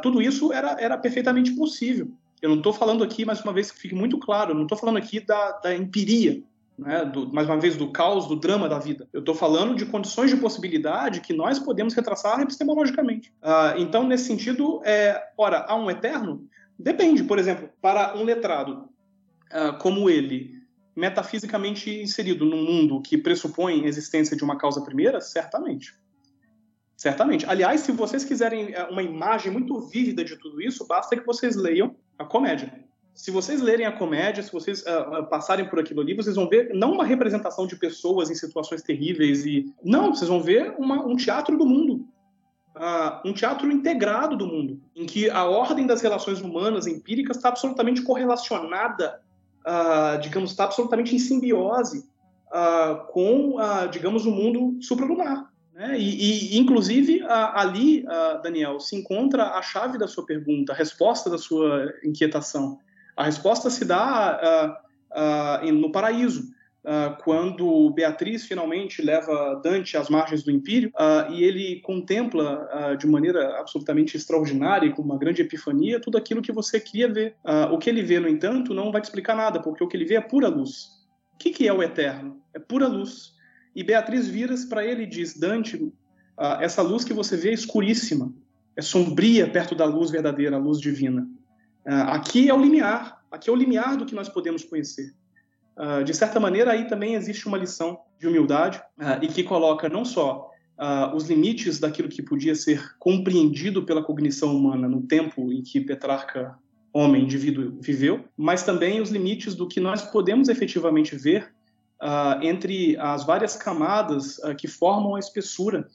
tudo 0.01 0.21
isso 0.21 0.53
era, 0.53 0.77
era 0.79 0.97
perfeitamente 0.97 1.51
possível. 1.51 2.09
Eu 2.41 2.49
não 2.49 2.57
estou 2.57 2.71
falando 2.71 3.03
aqui, 3.03 3.25
mais 3.25 3.41
uma 3.41 3.51
vez, 3.51 3.71
que 3.71 3.79
fique 3.79 3.95
muito 3.95 4.17
claro, 4.19 4.51
eu 4.51 4.55
não 4.55 4.63
estou 4.63 4.77
falando 4.77 4.97
aqui 4.97 5.19
da, 5.19 5.51
da 5.53 5.75
empiria, 5.75 6.41
né, 6.77 7.03
do, 7.05 7.33
mais 7.33 7.47
uma 7.47 7.59
vez, 7.59 7.75
do 7.75 7.91
caos, 7.91 8.27
do 8.27 8.35
drama 8.35 8.69
da 8.69 8.77
vida. 8.77 9.09
Eu 9.11 9.21
estou 9.21 9.33
falando 9.33 9.75
de 9.75 9.85
condições 9.85 10.29
de 10.29 10.37
possibilidade 10.37 11.21
que 11.21 11.33
nós 11.33 11.57
podemos 11.57 11.93
retraçar 11.93 12.39
epistemologicamente. 12.39 13.33
Uh, 13.41 13.79
então, 13.79 14.07
nesse 14.07 14.25
sentido, 14.25 14.81
é, 14.85 15.31
ora, 15.37 15.65
há 15.67 15.75
um 15.75 15.89
eterno? 15.89 16.47
Depende, 16.77 17.23
por 17.23 17.39
exemplo, 17.39 17.69
para 17.81 18.15
um 18.15 18.23
letrado 18.23 18.87
uh, 19.51 19.77
como 19.79 20.09
ele, 20.09 20.55
metafisicamente 20.95 21.89
inserido 21.89 22.45
num 22.45 22.63
mundo 22.63 23.01
que 23.01 23.17
pressupõe 23.17 23.83
a 23.83 23.87
existência 23.87 24.37
de 24.37 24.43
uma 24.43 24.57
causa 24.57 24.81
primeira, 24.81 25.19
certamente. 25.19 25.95
Certamente. 26.95 27.45
Aliás, 27.47 27.81
se 27.81 27.91
vocês 27.91 28.23
quiserem 28.23 28.73
é, 28.73 28.83
uma 28.85 29.03
imagem 29.03 29.51
muito 29.51 29.79
vívida 29.81 30.23
de 30.23 30.35
tudo 30.35 30.61
isso, 30.61 30.85
basta 30.87 31.15
que 31.15 31.25
vocês 31.25 31.55
leiam 31.55 31.95
a 32.17 32.25
comédia 32.25 32.86
se 33.17 33.31
vocês 33.31 33.59
lerem 33.61 33.87
a 33.87 33.91
comédia, 33.91 34.43
se 34.43 34.53
vocês 34.53 34.83
uh, 34.83 35.25
passarem 35.27 35.67
por 35.67 35.79
aquilo 35.79 36.01
ali, 36.01 36.13
vocês 36.13 36.35
vão 36.35 36.47
ver 36.47 36.69
não 36.75 36.91
uma 36.91 37.03
representação 37.03 37.65
de 37.65 37.75
pessoas 37.75 38.29
em 38.29 38.35
situações 38.35 38.83
terríveis 38.83 39.43
e 39.43 39.73
não, 39.83 40.13
vocês 40.13 40.29
vão 40.29 40.39
ver 40.39 40.75
uma, 40.77 41.03
um 41.03 41.15
teatro 41.15 41.57
do 41.57 41.65
mundo, 41.65 42.07
uh, 42.75 43.27
um 43.27 43.33
teatro 43.33 43.71
integrado 43.71 44.37
do 44.37 44.45
mundo, 44.45 44.79
em 44.95 45.07
que 45.07 45.31
a 45.31 45.45
ordem 45.45 45.87
das 45.87 45.99
relações 45.99 46.39
humanas 46.41 46.85
empíricas 46.85 47.37
está 47.37 47.49
absolutamente 47.49 48.03
correlacionada, 48.03 49.19
uh, 49.65 50.21
digamos, 50.21 50.51
está 50.51 50.65
absolutamente 50.65 51.15
em 51.15 51.19
simbiose 51.19 52.07
com, 53.09 53.57
digamos, 53.91 54.25
o 54.25 54.31
mundo 54.31 54.81
supralunar. 54.81 55.51
Né? 55.73 55.99
E, 55.99 56.55
e, 56.55 56.57
inclusive, 56.57 57.21
ali, 57.27 58.05
Daniel, 58.41 58.79
se 58.79 58.95
encontra 58.95 59.49
a 59.49 59.61
chave 59.61 59.97
da 59.97 60.07
sua 60.07 60.25
pergunta, 60.25 60.71
a 60.71 60.75
resposta 60.75 61.29
da 61.29 61.37
sua 61.37 61.93
inquietação 62.05 62.79
a 63.17 63.23
resposta 63.23 63.71
se 63.71 63.83
dá 63.83 64.79
uh, 65.11 65.67
uh, 65.67 65.71
no 65.73 65.91
paraíso, 65.91 66.43
uh, 66.83 67.17
quando 67.23 67.89
Beatriz 67.89 68.45
finalmente 68.45 69.01
leva 69.01 69.59
Dante 69.63 69.97
às 69.97 70.07
margens 70.07 70.43
do 70.43 70.51
Império 70.51 70.91
e 71.31 71.43
ele 71.43 71.81
contempla 71.81 72.95
de 72.99 73.07
maneira 73.07 73.59
absolutamente 73.59 74.15
extraordinária 74.15 74.87
e 74.87 74.93
com 74.93 75.01
uma 75.01 75.17
grande 75.17 75.41
epifania 75.41 75.99
tudo 75.99 76.17
aquilo 76.17 76.43
que 76.43 76.51
você 76.51 76.79
queria 76.79 77.11
ver. 77.11 77.35
o 77.71 77.77
que 77.79 77.89
ele 77.89 78.03
vê, 78.03 78.19
no 78.19 78.29
entanto, 78.29 78.73
não 78.73 78.91
vai 78.91 79.01
te 79.01 79.05
explicar 79.05 79.35
nada, 79.35 79.59
porque 79.59 79.83
o 79.83 79.87
que 79.87 79.97
ele 79.97 80.05
vê 80.05 80.15
é 80.15 80.21
pura 80.21 80.47
luz. 80.47 80.85
O 81.33 81.37
que, 81.37 81.49
que 81.49 81.67
é 81.67 81.73
o 81.73 81.81
eterno? 81.81 82.39
É 82.53 82.59
pura 82.59 82.87
luz. 82.87 83.33
E 83.75 83.83
Beatriz 83.83 84.27
vira 84.27 84.53
para 84.69 84.85
ele 84.85 85.03
e 85.03 85.07
diz: 85.07 85.37
Dante, 85.37 85.91
essa 86.59 86.81
luz 86.81 87.03
que 87.03 87.13
você 87.13 87.35
vê 87.35 87.49
é 87.49 87.53
escuríssima, 87.53 88.33
é 88.75 88.81
sombria 88.81 89.49
perto 89.49 89.73
da 89.73 89.85
luz 89.85 90.11
verdadeira, 90.11 90.55
a 90.55 90.59
luz 90.59 90.79
divina. 90.79 91.27
Uh, 91.87 92.03
aqui 92.09 92.49
é 92.49 92.53
o 92.53 92.61
limiar, 92.61 93.23
aqui 93.31 93.49
é 93.49 93.53
o 93.53 93.55
limiar 93.55 93.95
do 93.95 94.05
que 94.05 94.13
nós 94.13 94.27
podemos 94.27 94.61
conhecer. 94.65 95.15
Uh, 95.77 96.03
de 96.03 96.13
certa 96.13 96.37
maneira, 96.37 96.71
aí 96.71 96.85
também 96.85 97.13
existe 97.13 97.47
uma 97.47 97.57
lição 97.57 97.97
de 98.19 98.27
humildade 98.27 98.81
uh, 98.99 99.23
e 99.23 99.27
que 99.27 99.41
coloca 99.41 99.87
não 99.87 100.03
só 100.03 100.51
os 101.15 101.27
limites 101.27 101.79
daquilo 101.79 102.07
que 102.07 102.21
podia 102.21 102.53
ser 102.53 102.95
compreendido 102.99 103.81
pela 103.81 104.03
cognição 104.03 104.55
humana 104.55 104.87
no 104.87 105.01
tempo 105.01 105.51
em 105.51 105.63
que 105.63 105.81
Petrarca, 105.81 106.55
homem, 106.93 107.23
indivíduo, 107.23 107.79
viveu, 107.81 108.25
mas 108.37 108.61
também 108.61 109.01
os 109.01 109.09
limites 109.09 109.55
do 109.55 109.67
que 109.67 109.79
nós 109.79 110.03
podemos 110.03 110.49
efetivamente 110.49 111.15
ver 111.15 111.51
entre 112.43 112.95
as 112.97 113.25
várias 113.25 113.55
camadas 113.55 114.39
que 114.59 114.67
formam 114.67 115.15
a 115.15 115.19
espessura 115.19 115.87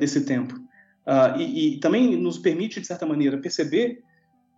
desse 0.00 0.24
tempo. 0.24 0.54
E, 1.36 1.74
e 1.74 1.80
também 1.80 2.16
nos 2.16 2.38
permite, 2.38 2.80
de 2.80 2.86
certa 2.86 3.04
maneira, 3.04 3.36
perceber 3.36 4.02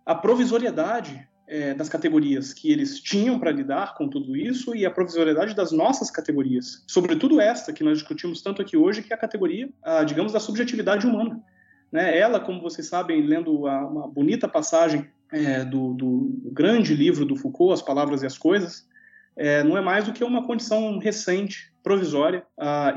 a 0.07 0.15
provisoriedade 0.15 1.27
é, 1.45 1.73
das 1.73 1.89
categorias 1.89 2.53
que 2.53 2.71
eles 2.71 3.01
tinham 3.01 3.37
para 3.37 3.51
lidar 3.51 3.93
com 3.95 4.07
tudo 4.07 4.37
isso 4.37 4.73
e 4.73 4.85
a 4.85 4.89
provisoriedade 4.89 5.53
das 5.53 5.73
nossas 5.73 6.09
categorias, 6.09 6.81
sobretudo 6.87 7.41
esta 7.41 7.73
que 7.73 7.83
nós 7.83 7.97
discutimos 7.97 8.41
tanto 8.41 8.61
aqui 8.61 8.77
hoje, 8.77 9.03
que 9.03 9.11
é 9.11 9.15
a 9.17 9.19
categoria, 9.19 9.69
a, 9.83 10.05
digamos, 10.05 10.31
da 10.31 10.39
subjetividade 10.39 11.05
humana. 11.05 11.43
Né? 11.91 12.17
Ela, 12.17 12.39
como 12.39 12.61
vocês 12.61 12.87
sabem, 12.87 13.21
lendo 13.21 13.67
a, 13.67 13.85
uma 13.85 14.07
bonita 14.07 14.47
passagem 14.47 15.09
é, 15.29 15.65
do, 15.65 15.93
do, 15.93 16.41
grande 16.53 16.95
livro 16.95 17.25
do 17.25 17.35
Foucault, 17.35 17.73
As 17.73 17.81
Palavras 17.81 18.23
e 18.23 18.25
as 18.25 18.37
Coisas, 18.37 18.87
é, 19.35 19.61
não 19.61 19.77
é 19.77 19.81
mais 19.81 20.05
do 20.05 20.13
que 20.13 20.23
uma 20.23 20.47
condição 20.47 20.99
recente, 20.99 21.73
provisória, 21.83 22.45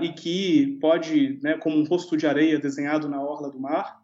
e 0.01 0.09
que 0.09 0.79
pode, 0.81 1.39
né, 1.43 1.57
como 1.59 1.77
um 1.77 1.85
rosto 1.85 2.17
de 2.17 2.27
areia 2.27 2.59
desenhado 2.59 3.09
na 3.09 3.23
orla 3.23 3.49
do 3.49 3.61
mar, 3.61 4.01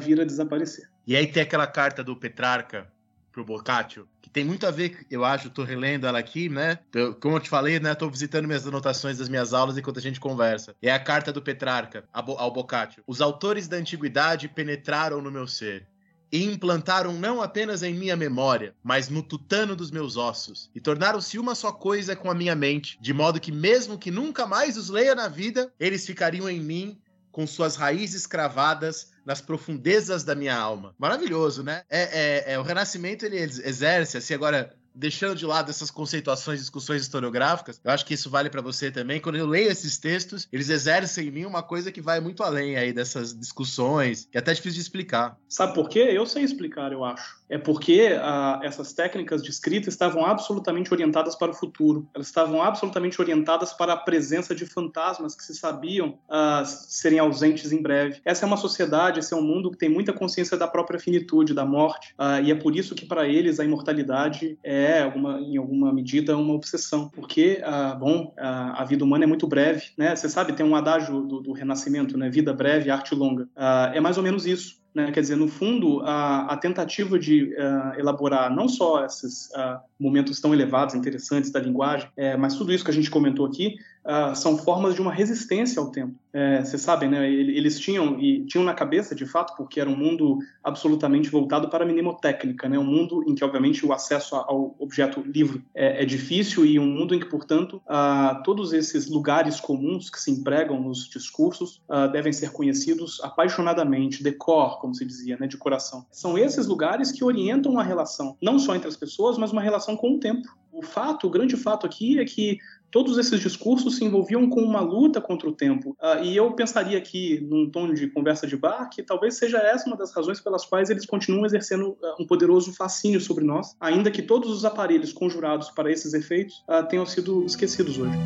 vir 0.00 0.20
a 0.20 0.24
desaparecer. 0.24 0.88
E 1.06 1.14
aí 1.14 1.26
tem 1.26 1.42
aquela 1.42 1.66
carta 1.66 2.02
do 2.02 2.16
Petrarca 2.16 2.90
pro 3.30 3.44
Boccaccio, 3.44 4.08
que 4.22 4.30
tem 4.30 4.44
muito 4.44 4.64
a 4.64 4.70
ver, 4.70 5.04
eu 5.10 5.24
acho, 5.24 5.50
tô 5.50 5.64
relendo 5.64 6.06
ela 6.06 6.18
aqui, 6.18 6.48
né? 6.48 6.78
Eu, 6.94 7.14
como 7.16 7.36
eu 7.36 7.40
te 7.40 7.48
falei, 7.48 7.80
né, 7.80 7.94
tô 7.94 8.08
visitando 8.08 8.46
minhas 8.46 8.66
anotações 8.66 9.18
das 9.18 9.28
minhas 9.28 9.52
aulas 9.52 9.76
enquanto 9.76 9.98
a 9.98 10.02
gente 10.02 10.20
conversa. 10.20 10.74
É 10.80 10.92
a 10.92 11.00
carta 11.00 11.32
do 11.32 11.42
Petrarca 11.42 12.04
ao 12.12 12.52
Boccaccio. 12.52 13.02
Os 13.06 13.20
autores 13.20 13.66
da 13.66 13.76
antiguidade 13.76 14.48
penetraram 14.48 15.20
no 15.20 15.32
meu 15.32 15.48
ser 15.48 15.86
e 16.30 16.44
implantaram 16.44 17.12
não 17.12 17.42
apenas 17.42 17.82
em 17.82 17.94
minha 17.94 18.16
memória, 18.16 18.74
mas 18.82 19.08
no 19.08 19.22
tutano 19.22 19.76
dos 19.76 19.90
meus 19.90 20.16
ossos, 20.16 20.70
e 20.74 20.80
tornaram-se 20.80 21.38
uma 21.38 21.54
só 21.54 21.70
coisa 21.70 22.16
com 22.16 22.30
a 22.30 22.34
minha 22.34 22.56
mente, 22.56 22.98
de 23.00 23.12
modo 23.12 23.38
que 23.40 23.52
mesmo 23.52 23.98
que 23.98 24.10
nunca 24.10 24.44
mais 24.44 24.76
os 24.76 24.88
leia 24.88 25.14
na 25.14 25.28
vida, 25.28 25.72
eles 25.78 26.04
ficariam 26.04 26.48
em 26.48 26.60
mim 26.60 26.98
com 27.34 27.48
suas 27.48 27.74
raízes 27.74 28.28
cravadas 28.28 29.10
nas 29.26 29.40
profundezas 29.40 30.22
da 30.22 30.36
minha 30.36 30.56
alma. 30.56 30.94
Maravilhoso, 30.96 31.64
né? 31.64 31.82
É, 31.90 32.52
é, 32.52 32.52
é 32.52 32.58
o 32.60 32.62
Renascimento 32.62 33.26
ele 33.26 33.36
exerce 33.36 34.16
assim 34.16 34.34
agora 34.34 34.72
deixando 34.94 35.34
de 35.34 35.44
lado 35.44 35.70
essas 35.70 35.90
conceituações, 35.90 36.60
discussões 36.60 37.02
historiográficas, 37.02 37.80
eu 37.82 37.90
acho 37.90 38.06
que 38.06 38.14
isso 38.14 38.30
vale 38.30 38.48
para 38.48 38.62
você 38.62 38.90
também. 38.90 39.20
Quando 39.20 39.36
eu 39.36 39.46
leio 39.46 39.70
esses 39.70 39.98
textos, 39.98 40.46
eles 40.52 40.68
exercem 40.68 41.28
em 41.28 41.30
mim 41.30 41.44
uma 41.44 41.62
coisa 41.62 41.90
que 41.90 42.00
vai 42.00 42.20
muito 42.20 42.42
além 42.42 42.76
aí 42.76 42.92
dessas 42.92 43.36
discussões, 43.36 44.28
que 44.30 44.38
é 44.38 44.40
até 44.40 44.52
difícil 44.52 44.76
de 44.76 44.82
explicar. 44.82 45.36
Sabe 45.48 45.74
por 45.74 45.88
quê? 45.88 45.98
Eu 45.98 46.26
sei 46.26 46.44
explicar, 46.44 46.92
eu 46.92 47.04
acho. 47.04 47.42
É 47.48 47.58
porque 47.58 48.08
uh, 48.12 48.64
essas 48.64 48.92
técnicas 48.92 49.42
de 49.42 49.50
escrita 49.50 49.88
estavam 49.88 50.24
absolutamente 50.24 50.92
orientadas 50.92 51.36
para 51.36 51.50
o 51.50 51.54
futuro. 51.54 52.08
Elas 52.14 52.28
estavam 52.28 52.62
absolutamente 52.62 53.20
orientadas 53.20 53.72
para 53.72 53.92
a 53.92 53.96
presença 53.96 54.54
de 54.54 54.64
fantasmas 54.64 55.34
que 55.34 55.44
se 55.44 55.54
sabiam 55.54 56.18
uh, 56.28 56.64
serem 56.64 57.18
ausentes 57.18 57.72
em 57.72 57.82
breve. 57.82 58.20
Essa 58.24 58.44
é 58.44 58.46
uma 58.46 58.56
sociedade, 58.56 59.20
esse 59.20 59.34
é 59.34 59.36
um 59.36 59.42
mundo 59.42 59.70
que 59.70 59.76
tem 59.76 59.88
muita 59.88 60.12
consciência 60.12 60.56
da 60.56 60.66
própria 60.66 60.98
finitude, 60.98 61.54
da 61.54 61.64
morte, 61.64 62.14
uh, 62.18 62.42
e 62.42 62.50
é 62.50 62.54
por 62.54 62.74
isso 62.74 62.94
que 62.94 63.04
para 63.04 63.26
eles 63.26 63.60
a 63.60 63.64
imortalidade 63.64 64.58
é 64.62 64.83
é, 64.84 65.02
alguma, 65.02 65.40
em 65.40 65.56
alguma 65.56 65.92
medida, 65.92 66.36
uma 66.36 66.54
obsessão, 66.54 67.08
porque, 67.08 67.60
ah, 67.64 67.94
bom, 67.94 68.34
a, 68.38 68.82
a, 68.82 68.84
vida 68.84 69.04
humana 69.04 69.24
é 69.24 69.26
muito 69.26 69.46
breve, 69.46 69.86
né? 69.96 70.14
Você 70.14 70.28
sabe, 70.28 70.52
tem 70.52 70.64
um 70.64 70.76
adágio 70.76 71.22
do, 71.22 71.40
do 71.40 71.52
Renascimento, 71.52 72.18
né? 72.18 72.28
Vida 72.28 72.52
breve, 72.52 72.90
arte 72.90 73.14
longa. 73.14 73.48
Ah, 73.56 73.90
é 73.94 74.00
mais 74.00 74.16
ou 74.16 74.22
menos 74.22 74.46
isso. 74.46 74.84
Né? 74.94 75.10
Quer 75.10 75.20
dizer, 75.22 75.36
no 75.36 75.48
fundo, 75.48 76.00
a, 76.02 76.52
a 76.52 76.56
tentativa 76.56 77.18
de 77.18 77.52
uh, 77.54 77.98
elaborar 77.98 78.54
não 78.54 78.68
só 78.68 79.04
esses 79.04 79.48
uh, 79.50 79.80
momentos 79.98 80.40
tão 80.40 80.54
elevados, 80.54 80.94
interessantes 80.94 81.50
da 81.50 81.58
linguagem, 81.58 82.08
é, 82.16 82.36
mas 82.36 82.54
tudo 82.54 82.72
isso 82.72 82.84
que 82.84 82.92
a 82.92 82.94
gente 82.94 83.10
comentou 83.10 83.44
aqui, 83.44 83.74
uh, 84.04 84.34
são 84.34 84.58
formas 84.58 84.94
de 84.94 85.00
uma 85.00 85.12
resistência 85.12 85.80
ao 85.80 85.90
tempo. 85.90 86.14
É, 86.36 86.64
vocês 86.64 86.82
sabem, 86.82 87.08
né? 87.08 87.30
Eles 87.30 87.78
tinham 87.78 88.18
e 88.18 88.44
tinham 88.46 88.64
na 88.64 88.74
cabeça, 88.74 89.14
de 89.14 89.24
fato, 89.24 89.54
porque 89.56 89.80
era 89.80 89.88
um 89.88 89.96
mundo 89.96 90.38
absolutamente 90.64 91.30
voltado 91.30 91.68
para 91.68 91.84
a 91.84 91.86
mnemotécnica, 91.86 92.68
né? 92.68 92.76
Um 92.76 92.84
mundo 92.84 93.22
em 93.28 93.36
que, 93.36 93.44
obviamente, 93.44 93.86
o 93.86 93.92
acesso 93.92 94.34
ao 94.34 94.74
objeto 94.80 95.20
livro 95.20 95.62
é, 95.72 96.02
é 96.02 96.04
difícil 96.04 96.66
e 96.66 96.76
um 96.76 96.86
mundo 96.86 97.14
em 97.14 97.20
que, 97.20 97.26
portanto, 97.26 97.80
uh, 97.86 98.42
todos 98.42 98.72
esses 98.72 99.08
lugares 99.08 99.60
comuns 99.60 100.10
que 100.10 100.20
se 100.20 100.32
empregam 100.32 100.80
nos 100.80 101.08
discursos 101.08 101.80
uh, 101.88 102.10
devem 102.10 102.32
ser 102.32 102.50
conhecidos 102.50 103.20
apaixonadamente, 103.22 104.20
decor, 104.20 104.80
como 104.80 104.92
se 104.92 105.04
dizia, 105.04 105.36
né? 105.38 105.46
De 105.46 105.56
coração. 105.56 106.04
São 106.10 106.36
esses 106.36 106.66
lugares 106.66 107.12
que 107.12 107.22
orientam 107.22 107.78
a 107.78 107.82
relação, 107.84 108.36
não 108.42 108.58
só 108.58 108.74
entre 108.74 108.88
as 108.88 108.96
pessoas, 108.96 109.38
mas 109.38 109.52
uma 109.52 109.62
relação 109.62 109.96
com 109.96 110.16
o 110.16 110.18
tempo. 110.18 110.48
O 110.72 110.82
fato, 110.82 111.28
o 111.28 111.30
grande 111.30 111.56
fato 111.56 111.86
aqui 111.86 112.18
é 112.18 112.24
que 112.24 112.58
todos 112.94 113.18
esses 113.18 113.40
discursos 113.40 113.96
se 113.96 114.04
envolviam 114.04 114.48
com 114.48 114.60
uma 114.60 114.80
luta 114.80 115.20
contra 115.20 115.48
o 115.48 115.52
tempo. 115.52 115.96
Uh, 116.00 116.22
e 116.22 116.36
eu 116.36 116.52
pensaria 116.52 116.96
aqui, 116.96 117.40
num 117.40 117.68
tom 117.68 117.92
de 117.92 118.06
conversa 118.06 118.46
de 118.46 118.56
bar, 118.56 118.88
que 118.88 119.02
talvez 119.02 119.36
seja 119.36 119.58
essa 119.58 119.88
uma 119.88 119.96
das 119.96 120.14
razões 120.14 120.40
pelas 120.40 120.64
quais 120.64 120.90
eles 120.90 121.04
continuam 121.04 121.44
exercendo 121.44 121.88
uh, 121.88 122.22
um 122.22 122.24
poderoso 122.24 122.72
fascínio 122.72 123.20
sobre 123.20 123.42
nós, 123.42 123.74
ainda 123.80 124.12
que 124.12 124.22
todos 124.22 124.48
os 124.48 124.64
aparelhos 124.64 125.12
conjurados 125.12 125.70
para 125.70 125.90
esses 125.90 126.14
efeitos 126.14 126.62
uh, 126.68 126.86
tenham 126.86 127.04
sido 127.04 127.44
esquecidos 127.44 127.98
hoje. 127.98 128.16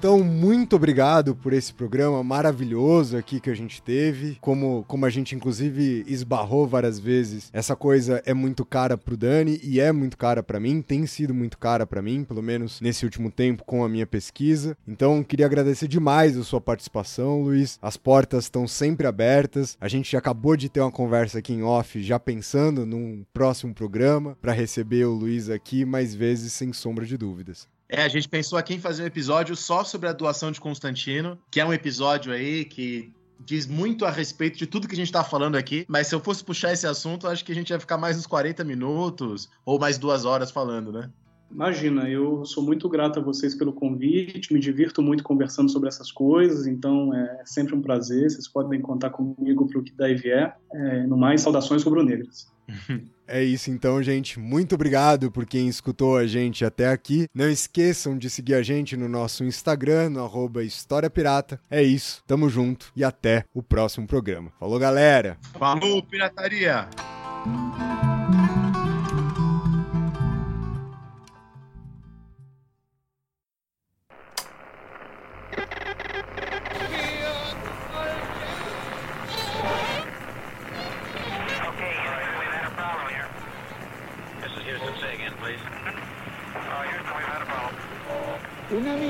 Então 0.00 0.24
muito 0.24 0.76
obrigado 0.76 1.36
por 1.36 1.52
esse 1.52 1.74
programa 1.74 2.24
maravilhoso 2.24 3.18
aqui 3.18 3.38
que 3.38 3.50
a 3.50 3.54
gente 3.54 3.82
teve. 3.82 4.38
Como, 4.40 4.82
como 4.88 5.04
a 5.04 5.10
gente 5.10 5.34
inclusive 5.34 6.06
esbarrou 6.08 6.66
várias 6.66 6.98
vezes, 6.98 7.50
essa 7.52 7.76
coisa 7.76 8.22
é 8.24 8.32
muito 8.32 8.64
cara 8.64 8.96
pro 8.96 9.14
Dani 9.14 9.60
e 9.62 9.78
é 9.78 9.92
muito 9.92 10.16
cara 10.16 10.42
para 10.42 10.58
mim, 10.58 10.80
tem 10.80 11.04
sido 11.06 11.34
muito 11.34 11.58
cara 11.58 11.86
para 11.86 12.00
mim, 12.00 12.24
pelo 12.24 12.42
menos 12.42 12.80
nesse 12.80 13.04
último 13.04 13.30
tempo 13.30 13.62
com 13.62 13.84
a 13.84 13.90
minha 13.90 14.06
pesquisa. 14.06 14.74
Então 14.88 15.22
queria 15.22 15.44
agradecer 15.44 15.86
demais 15.86 16.34
a 16.34 16.44
sua 16.44 16.62
participação, 16.62 17.42
Luiz. 17.42 17.78
As 17.82 17.98
portas 17.98 18.44
estão 18.44 18.66
sempre 18.66 19.06
abertas. 19.06 19.76
A 19.78 19.86
gente 19.86 20.16
acabou 20.16 20.56
de 20.56 20.70
ter 20.70 20.80
uma 20.80 20.90
conversa 20.90 21.40
aqui 21.40 21.52
em 21.52 21.62
off, 21.62 22.02
já 22.02 22.18
pensando 22.18 22.86
num 22.86 23.22
próximo 23.34 23.74
programa 23.74 24.34
para 24.40 24.54
receber 24.54 25.04
o 25.04 25.12
Luiz 25.12 25.50
aqui 25.50 25.84
mais 25.84 26.14
vezes 26.14 26.54
sem 26.54 26.72
sombra 26.72 27.04
de 27.04 27.18
dúvidas. 27.18 27.68
É, 27.92 28.02
a 28.04 28.08
gente 28.08 28.28
pensou 28.28 28.56
aqui 28.56 28.74
em 28.74 28.78
fazer 28.78 29.02
um 29.02 29.06
episódio 29.06 29.56
só 29.56 29.82
sobre 29.82 30.08
a 30.08 30.12
doação 30.12 30.52
de 30.52 30.60
Constantino, 30.60 31.36
que 31.50 31.58
é 31.58 31.66
um 31.66 31.72
episódio 31.72 32.32
aí 32.32 32.64
que 32.64 33.12
diz 33.44 33.66
muito 33.66 34.04
a 34.04 34.10
respeito 34.10 34.56
de 34.56 34.66
tudo 34.66 34.86
que 34.86 34.94
a 34.94 34.96
gente 34.96 35.10
tá 35.10 35.24
falando 35.24 35.56
aqui, 35.56 35.84
mas 35.88 36.06
se 36.06 36.14
eu 36.14 36.20
fosse 36.20 36.44
puxar 36.44 36.72
esse 36.72 36.86
assunto, 36.86 37.26
acho 37.26 37.44
que 37.44 37.50
a 37.50 37.54
gente 37.54 37.70
ia 37.70 37.80
ficar 37.80 37.98
mais 37.98 38.16
uns 38.16 38.28
40 38.28 38.62
minutos 38.62 39.50
ou 39.64 39.76
mais 39.76 39.98
duas 39.98 40.24
horas 40.24 40.52
falando, 40.52 40.92
né? 40.92 41.10
Imagina, 41.50 42.08
eu 42.08 42.44
sou 42.44 42.62
muito 42.62 42.88
grato 42.88 43.18
a 43.18 43.22
vocês 43.22 43.56
pelo 43.56 43.72
convite, 43.72 44.52
me 44.54 44.60
divirto 44.60 45.02
muito 45.02 45.24
conversando 45.24 45.68
sobre 45.68 45.88
essas 45.88 46.12
coisas, 46.12 46.68
então 46.68 47.12
é 47.12 47.42
sempre 47.44 47.74
um 47.74 47.82
prazer, 47.82 48.30
vocês 48.30 48.46
podem 48.46 48.80
contar 48.80 49.10
comigo 49.10 49.66
para 49.66 49.80
o 49.80 49.82
que 49.82 49.92
daí 49.92 50.14
vier. 50.14 50.56
É, 50.72 51.06
no 51.08 51.16
mais, 51.16 51.40
saudações 51.40 51.82
rubro-negras. 51.82 52.46
É 53.32 53.44
isso 53.44 53.70
então, 53.70 54.02
gente. 54.02 54.40
Muito 54.40 54.74
obrigado 54.74 55.30
por 55.30 55.46
quem 55.46 55.68
escutou 55.68 56.16
a 56.16 56.26
gente 56.26 56.64
até 56.64 56.88
aqui. 56.88 57.28
Não 57.32 57.48
esqueçam 57.48 58.18
de 58.18 58.28
seguir 58.28 58.54
a 58.54 58.62
gente 58.62 58.96
no 58.96 59.08
nosso 59.08 59.44
Instagram, 59.44 60.10
no 60.10 60.20
História 60.62 61.08
Pirata. 61.08 61.60
É 61.70 61.80
isso, 61.80 62.24
tamo 62.26 62.48
junto 62.48 62.90
e 62.96 63.04
até 63.04 63.44
o 63.54 63.62
próximo 63.62 64.04
programa. 64.04 64.52
Falou, 64.58 64.80
galera! 64.80 65.38
Falou, 65.56 66.02
pirataria! 66.02 66.88